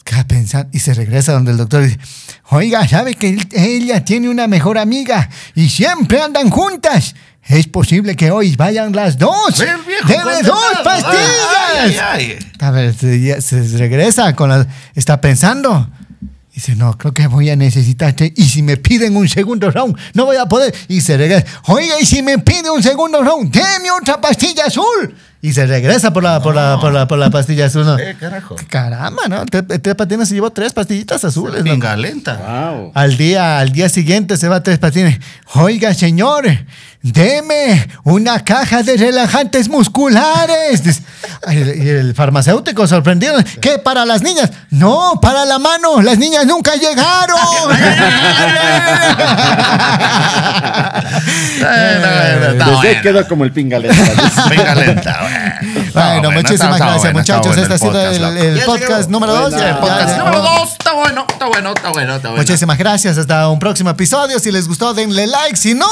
queda 0.03 0.25
pensando 0.25 0.69
y 0.73 0.79
se 0.79 0.93
regresa 0.93 1.33
donde 1.33 1.51
el 1.51 1.57
doctor 1.57 1.83
dice, 1.83 1.99
oiga, 2.49 2.87
¿sabe 2.87 3.15
que 3.15 3.37
ella 3.51 4.03
tiene 4.03 4.29
una 4.29 4.47
mejor 4.47 4.77
amiga 4.77 5.29
y 5.55 5.69
siempre 5.69 6.21
andan 6.21 6.49
juntas? 6.49 7.15
Es 7.45 7.67
posible 7.67 8.15
que 8.15 8.31
hoy 8.31 8.55
vayan 8.55 8.93
las 8.93 9.17
dos. 9.17 9.61
Condenado. 10.01 10.41
dos 10.43 10.79
pastillas. 10.83 11.19
Ay, 11.77 11.97
ay, 11.99 12.37
ay. 12.37 12.39
A 12.59 12.71
ver, 12.71 12.93
se, 12.93 13.19
ya 13.21 13.41
se 13.41 13.63
regresa 13.77 14.33
con 14.33 14.49
la... 14.49 14.65
Está 14.95 15.19
pensando. 15.19 15.89
Dice, 16.53 16.75
no, 16.75 16.95
creo 16.97 17.13
que 17.13 17.25
voy 17.27 17.49
a 17.49 17.55
necesitar... 17.55 18.09
este- 18.09 18.31
Y 18.35 18.43
si 18.43 18.61
me 18.61 18.77
piden 18.77 19.17
un 19.17 19.27
segundo 19.27 19.71
round, 19.71 19.97
no 20.13 20.25
voy 20.25 20.37
a 20.37 20.45
poder. 20.45 20.73
Y 20.87 21.01
se 21.01 21.17
regresa. 21.17 21.45
Oiga, 21.65 21.95
y 21.99 22.05
si 22.05 22.21
me 22.21 22.37
pide 22.39 22.69
un 22.69 22.83
segundo 22.83 23.23
round, 23.23 23.51
deme 23.51 23.89
otra 23.91 24.21
pastilla 24.21 24.65
azul. 24.65 25.15
Y 25.45 25.51
se 25.51 25.65
regresa 25.65 26.13
por 26.13 26.23
la, 26.23 26.41
por 26.41 26.55
la, 26.55 26.79
por 26.79 26.93
la, 26.93 27.05
por 27.05 27.17
la 27.19 27.29
pastilla 27.29 27.65
azul. 27.65 27.85
¿no? 27.85 27.99
Eh, 27.99 28.15
carajo. 28.17 28.55
Caramba, 28.69 29.23
¿no? 29.27 29.45
Te- 29.45 29.61
Tres 29.61 29.93
patines 29.95 30.29
se 30.29 30.35
llevó 30.35 30.51
tres 30.51 30.71
pastillitas 30.71 31.21
azules. 31.25 31.65
¿no? 31.65 31.69
Pinga 31.69 31.97
lenta. 31.97 32.37
Wow. 32.71 32.93
Al 32.95 33.17
día, 33.17 33.59
al 33.59 33.73
día 33.73 33.89
siguiente 33.89 34.37
se 34.37 34.47
va 34.47 34.55
a 34.55 34.63
tres 34.63 34.79
patines. 34.79 35.19
Oiga, 35.55 35.93
señor, 35.93 36.45
deme 37.01 37.89
una 38.05 38.39
caja 38.39 38.83
de 38.83 38.95
relajantes 38.95 39.67
musculares. 39.67 40.81
Y 41.51 41.89
el 41.89 42.15
farmacéutico 42.15 42.87
sorprendido. 42.87 43.33
¿Qué? 43.59 43.79
¿Para 43.79 44.05
las 44.05 44.21
niñas? 44.21 44.49
No, 44.69 45.19
para 45.21 45.43
la 45.43 45.59
mano. 45.59 46.01
Las 46.01 46.17
niñas 46.19 46.45
nunca 46.45 46.71
llegaron. 46.75 47.37
Eh, 51.65 52.55
no, 52.57 52.65
Desde 52.65 52.75
bueno. 52.75 53.01
quedó 53.01 53.27
como 53.27 53.43
el 53.45 53.51
pingaleta. 53.51 53.95
Pinga 54.49 54.75
lenta. 54.75 55.19
bueno. 55.93 55.93
Bueno, 55.93 56.31
muchísimas 56.31 56.77
gracias, 56.79 57.01
bueno, 57.01 57.19
muchachos. 57.19 57.47
bueno 57.47 57.61
este 57.61 57.73
ha 57.73 57.77
sido 57.77 57.91
podcast, 57.91 58.15
el, 58.15 58.37
el 58.37 58.61
podcast 58.63 59.09
número 59.09 59.33
dos. 59.33 59.51
Buena. 59.51 59.67
Ya- 59.69 59.79
Podcast 59.79 60.09
ya- 60.09 60.17
número 60.17 60.41
dos. 60.41 60.71
Está 60.73 60.93
bueno, 60.93 61.25
está 61.29 61.45
bueno, 61.47 61.73
está 61.75 61.89
bueno, 61.91 62.15
está 62.15 62.27
bueno. 62.29 62.41
Muchísimas 62.43 62.77
gracias. 62.77 63.17
Hasta 63.17 63.49
un 63.49 63.59
próximo 63.59 63.89
episodio. 63.89 64.39
Si 64.39 64.51
les 64.51 64.67
gustó, 64.67 64.93
denle 64.93 65.27
like. 65.27 65.55
Si 65.57 65.73
no, 65.73 65.87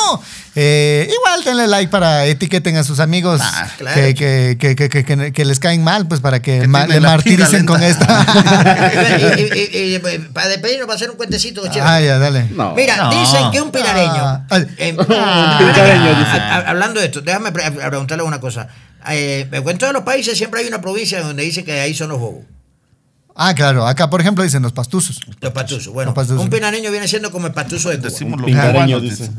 eh, 0.56 1.10
igual 1.12 1.44
denle 1.44 1.68
like 1.68 1.90
para 1.92 2.26
etiqueten 2.26 2.78
a 2.78 2.84
sus 2.84 3.00
amigos 3.00 3.42
Ah, 3.44 3.68
claro. 3.78 3.96
que, 3.96 4.14
que, 4.16 4.58
que, 4.60 4.76
que, 4.76 4.90
que- 4.90 5.04
que- 5.06 5.34
que 5.34 5.46
les 5.46 5.60
caen 5.60 5.84
mal, 5.84 6.08
pues 6.08 6.20
para 6.22 6.42
que, 6.42 6.60
Que 6.62 6.68
ma- 6.68 6.86
le 6.88 7.00
martiricen 7.00 7.66
con 7.66 7.82
esta. 7.84 8.06
y, 9.38 9.42
y- 9.42 9.78
y- 9.78 9.96
y, 9.96 10.00
para 10.34 10.48
despedirnos, 10.50 10.88
para 10.88 10.96
hacer 10.98 11.10
un 11.10 11.18
cuentecito 11.18 11.62
chévere. 11.68 11.82
ah, 11.84 12.02
ya, 12.02 12.18
dale. 12.20 12.46
No. 12.52 12.74
Mira, 12.76 12.96
No. 12.98 13.10
dicen 13.12 13.52
que 13.52 13.62
un 13.62 13.72
pinareño. 13.72 14.46
Ah, 14.50 14.60
eh, 14.78 14.94
Pinareño, 14.98 16.10
dice. 16.20 16.38
a- 16.38 16.56
a- 16.58 16.70
hablando 16.70 17.00
de 17.00 17.08
esto, 17.08 17.22
déjame 17.22 17.52
pre- 17.52 17.66
a- 17.66 17.72
preguntarle 17.72 18.24
una 18.24 18.40
cosa. 18.40 18.68
Eh, 19.10 19.48
en 19.52 19.78
todos 19.78 19.94
los 19.94 20.04
países 20.04 20.38
siempre 20.38 20.62
hay 20.62 20.68
una 20.68 20.82
provincia 20.82 21.22
donde 21.22 21.44
dice 21.44 21.64
que 21.64 21.80
ahí 21.80 21.94
son 21.94 22.10
los 22.10 22.20
bobos, 22.20 22.46
Ah, 23.34 23.56
claro. 23.56 23.88
Acá, 23.88 24.10
por 24.10 24.20
ejemplo, 24.20 24.44
dicen 24.44 24.62
los 24.62 24.74
pastuzos. 24.74 25.20
los 25.40 25.52
patuzos. 25.54 25.94
Bueno, 25.94 26.10
Los 26.10 26.16
patuzos. 26.16 26.44
un 26.44 26.50
pinareño 26.50 26.92
viene 26.92 27.08
siendo 27.08 27.32
como 27.32 27.48
el 27.48 27.54
patuso 27.54 27.90
de 27.90 27.98
Cuba. 27.98 28.10
Decimos 28.10 28.40
los 28.42 28.46
Pingareño, 28.46 28.98
cubanos, 29.00 29.02
dice. 29.02 29.32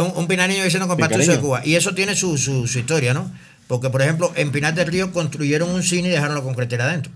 Un, 0.00 0.12
un 0.14 0.26
pinareño 0.28 0.54
viene 0.58 0.70
siendo 0.70 0.86
como 0.88 1.02
el 1.04 1.10
patuso 1.10 1.32
de. 1.32 1.38
Cuba. 1.40 1.60
Y 1.66 1.74
eso 1.74 1.94
tiene 1.94 2.14
su, 2.14 2.38
su, 2.38 2.66
su 2.68 2.78
historia, 2.78 3.14
¿no? 3.14 3.30
Porque, 3.66 3.90
por 3.90 4.02
ejemplo, 4.02 4.32
en 4.36 4.50
Pinar 4.52 4.72
del 4.74 4.86
Río 4.86 5.12
construyeron 5.12 5.68
un 5.68 5.82
cine 5.82 6.08
y 6.08 6.10
dejaron 6.12 6.36
la 6.36 6.42
concretera 6.42 6.84
adentro. 6.84 7.10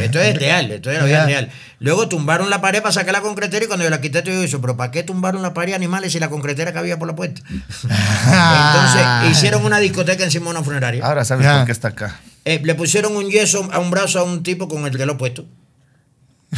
Esto 0.00 0.20
es 0.20 0.36
real, 0.38 0.70
esto 0.70 0.90
es 0.90 1.02
real. 1.02 1.50
Luego 1.78 2.08
tumbaron 2.08 2.50
la 2.50 2.60
pared 2.60 2.82
para 2.82 2.92
sacar 2.92 3.12
la 3.14 3.22
concretera 3.22 3.64
y 3.64 3.68
cuando 3.68 3.84
yo 3.84 3.90
la 3.90 4.00
quité, 4.00 4.22
yo 4.22 4.42
eso, 4.42 4.60
pero 4.60 4.76
¿para 4.76 4.90
qué 4.90 5.02
tumbaron 5.02 5.40
la 5.40 5.54
pared 5.54 5.72
animales 5.72 6.12
si 6.12 6.20
la 6.20 6.28
concretera 6.28 6.72
cabía 6.74 6.98
por 6.98 7.08
la 7.08 7.16
puerta? 7.16 7.40
Entonces 7.48 9.30
hicieron 9.30 9.64
una 9.64 9.78
discoteca 9.78 10.24
encima 10.24 10.46
de 10.46 10.50
una 10.52 10.62
funeraria. 10.64 11.04
Ahora 11.04 11.24
sabes 11.24 11.44
Ya. 11.46 11.58
por 11.58 11.66
qué 11.66 11.72
está 11.72 11.88
acá. 11.88 12.20
Eh, 12.44 12.60
le 12.62 12.74
pusieron 12.74 13.16
un 13.16 13.30
yeso 13.30 13.68
a 13.72 13.78
un 13.78 13.90
brazo 13.90 14.18
a 14.18 14.24
un 14.24 14.42
tipo 14.42 14.68
con 14.68 14.86
el 14.86 14.92
reloj 14.92 15.16
puesto. 15.16 15.46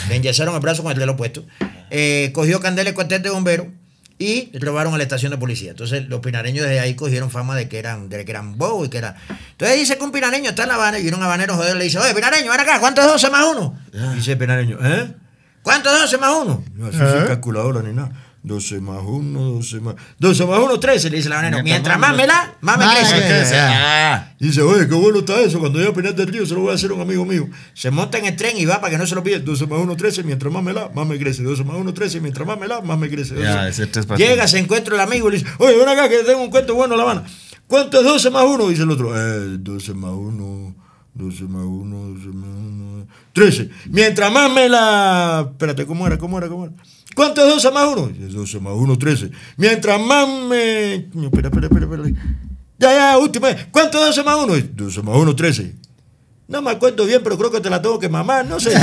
Le 0.09 0.17
enyesaron 0.17 0.55
el 0.55 0.61
brazo 0.61 0.83
con 0.83 0.93
el 0.93 0.99
reloj 0.99 1.17
puesto. 1.17 1.45
Eh, 1.91 2.31
cogió 2.35 2.61
candela 2.61 2.89
el 2.91 2.95
cuartel 2.95 3.23
de 3.23 3.31
bomberos 3.31 3.67
y 4.19 4.57
robaron 4.59 4.95
a 4.95 4.97
la 4.97 5.03
estación 5.03 5.31
de 5.31 5.39
policía. 5.39 5.71
Entonces 5.71 6.09
los 6.09 6.21
pinareños 6.21 6.65
desde 6.65 6.81
ahí 6.81 6.95
cogieron 6.95 7.31
fama 7.31 7.57
de 7.57 7.69
que 7.69 7.79
eran, 7.79 8.09
de 8.09 8.25
que 8.25 8.31
eran 8.31 8.57
bobos 8.59 8.87
y 8.87 8.91
que 8.91 8.99
era. 8.99 9.17
Entonces 9.53 9.79
dice 9.79 9.99
que 9.99 10.05
un 10.05 10.13
pinareño 10.13 10.51
está 10.51 10.63
en 10.63 10.69
La 10.69 10.75
Habana 10.77 10.99
y 10.99 11.09
un 11.09 11.23
habanero 11.23 11.57
joder 11.57 11.77
le 11.77 11.85
dice, 11.85 11.99
oye, 11.99 12.15
pinareño, 12.15 12.51
ven 12.51 12.61
acá, 12.61 12.79
¿cuánto 12.81 13.01
es 13.01 13.07
12 13.07 13.31
más 13.31 13.45
1? 13.45 13.79
Dice 14.15 14.33
el 14.33 14.39
pinareño, 14.39 14.79
¿eh? 14.83 15.15
¿Cuánto 15.63 15.93
es 15.95 16.01
12 16.03 16.19
más 16.19 16.35
1? 16.43 16.65
No, 16.75 16.87
así 16.87 16.97
sin 16.97 17.27
calculadora 17.27 17.83
ni 17.83 17.93
nada. 17.95 18.13
12 18.45 18.81
más 18.81 19.03
1, 19.05 19.41
12 19.41 19.81
más... 19.81 19.95
12 20.19 20.47
más 20.47 20.59
1, 20.59 20.81
13, 20.81 21.11
le 21.11 21.17
dice 21.17 21.29
el 21.29 21.33
habanero. 21.33 21.63
Mientras 21.63 21.99
más 21.99 22.17
me 22.17 22.27
la, 22.27 22.57
más 22.61 22.77
me 22.77 22.87
crece. 22.87 23.17
crece. 23.17 23.55
Ah, 23.57 24.35
dice, 24.39 24.63
oye, 24.63 24.89
qué 24.89 24.95
bueno 24.95 25.21
está 25.21 25.41
eso. 25.41 25.61
Cuando 25.61 25.81
yo 25.81 25.91
a 25.91 25.95
Pinar 25.95 26.15
del 26.15 26.27
Río 26.27 26.45
se 26.45 26.55
lo 26.55 26.63
voy 26.63 26.73
a 26.73 26.75
hacer 26.75 26.91
a 26.91 26.95
un 26.95 27.01
amigo 27.01 27.25
mío. 27.25 27.49
Se 27.73 27.93
monta 27.93 28.19
en 28.19 28.27
el 28.27 28.35
tren 28.35 28.59
y 28.59 28.65
va 28.65 28.81
para 28.81 28.91
que 28.91 28.99
no 28.99 29.07
se 29.07 29.15
lo 29.15 29.23
pille. 29.23 29.39
12 29.39 29.67
más 29.69 29.79
1, 29.79 29.97
13. 29.97 30.25
Mientras 30.25 30.53
más 30.53 30.63
me 30.63 30.73
la, 30.73 30.89
más 30.89 31.07
me 31.07 31.19
crece. 31.19 31.45
12 31.45 31.63
más 31.63 31.77
1, 31.77 31.95
13. 31.95 32.21
Mientras 32.21 32.47
más 32.47 32.59
me 32.59 32.67
la, 32.67 32.81
más 32.81 32.99
me 32.99 33.09
crece. 33.09 33.37
Ya, 33.41 33.69
ese 33.69 33.87
tres 33.87 34.07
Llega, 34.17 34.49
se 34.49 34.59
encuentra 34.59 34.97
el 34.97 35.01
amigo 35.01 35.29
y 35.29 35.33
le 35.33 35.39
dice, 35.39 35.51
oye, 35.59 35.77
ven 35.77 35.89
acá 35.89 36.09
que 36.09 36.25
tengo 36.25 36.43
un 36.43 36.51
cuento 36.51 36.75
bueno 36.75 36.95
en 36.95 36.99
La 36.99 37.05
Habana. 37.05 37.25
¿Cuánto 37.69 37.99
es 38.01 38.05
12 38.05 38.31
más 38.31 38.45
1? 38.45 38.69
Dice 38.69 38.83
el 38.83 38.91
otro, 38.91 39.17
eh, 39.17 39.57
12 39.59 39.95
más 39.95 40.11
1, 40.11 40.75
12 41.15 41.45
más 41.45 41.63
1, 41.63 41.97
12 41.97 42.27
más 42.27 42.49
1, 42.49 43.07
13. 43.33 43.71
Mientras 43.87 44.33
más 44.33 44.53
me 44.53 44.69
la... 44.69 45.47
Espérate, 45.49 45.87
¿cómo 45.87 46.07
era? 46.07 46.19
¿Cómo 46.19 46.39
era? 46.39 46.49
¿Cómo 46.49 46.65
era? 46.65 46.75
¿Cuánto 47.15 47.43
es 47.43 47.55
12 47.55 47.71
más 47.71 47.97
1? 47.97 48.09
Dice 48.09 48.37
12 48.37 48.61
más 48.61 48.75
1, 48.75 48.99
13. 48.99 49.31
Mientras 49.57 50.01
más 50.01 50.29
me... 50.29 50.95
Espera, 50.95 51.49
espera, 51.49 51.67
espera, 51.67 51.87
espera. 51.87 52.03
Ya, 52.79 52.93
ya, 52.93 53.19
última. 53.19 53.49
¿Cuánto 53.71 53.99
es 53.99 54.17
12 54.17 54.23
más 54.25 54.37
1? 54.45 54.55
12 54.75 55.03
más 55.03 55.17
1, 55.17 55.37
13. 55.37 55.77
No 56.53 56.61
me 56.61 56.71
acuerdo 56.71 57.07
bien, 57.07 57.23
pero 57.25 57.39
creo 57.39 57.51
que 57.51 57.61
te 57.61 57.71
la 57.71 57.81
tengo 57.81 57.99
que 57.99 58.11
mamar, 58.11 58.45
no 58.45 58.61
sé. 58.61 58.73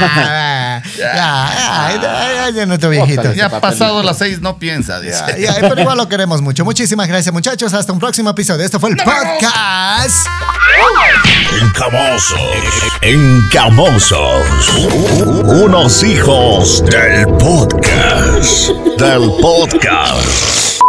Ya, 0.00 0.82
ya, 0.98 2.00
ya, 2.00 2.50
ya, 2.50 2.66
nuestro 2.66 2.90
viejito. 2.90 3.32
Ya 3.34 3.48
pasado 3.60 4.02
las 4.02 4.18
seis 4.18 4.40
no 4.40 4.58
piensa. 4.58 5.00
Ya, 5.02 5.36
ya, 5.36 5.56
pero 5.60 5.80
igual 5.82 5.96
lo 5.96 6.08
queremos 6.08 6.40
mucho. 6.42 6.64
Muchísimas 6.70 7.06
gracias, 7.06 7.32
muchachos. 7.32 7.72
Hasta 7.72 7.92
un 7.92 7.98
próximo 7.98 8.30
episodio. 8.30 8.64
Esto 8.64 8.80
fue 8.80 8.90
el 8.90 8.96
podcast. 8.96 10.26
Encamosos. 11.62 12.40
Encamosos. 13.02 14.68
Unos 15.44 16.02
hijos 16.02 16.82
del 16.84 17.26
podcast. 17.36 18.70
Del 18.98 19.30
podcast. 19.40 20.79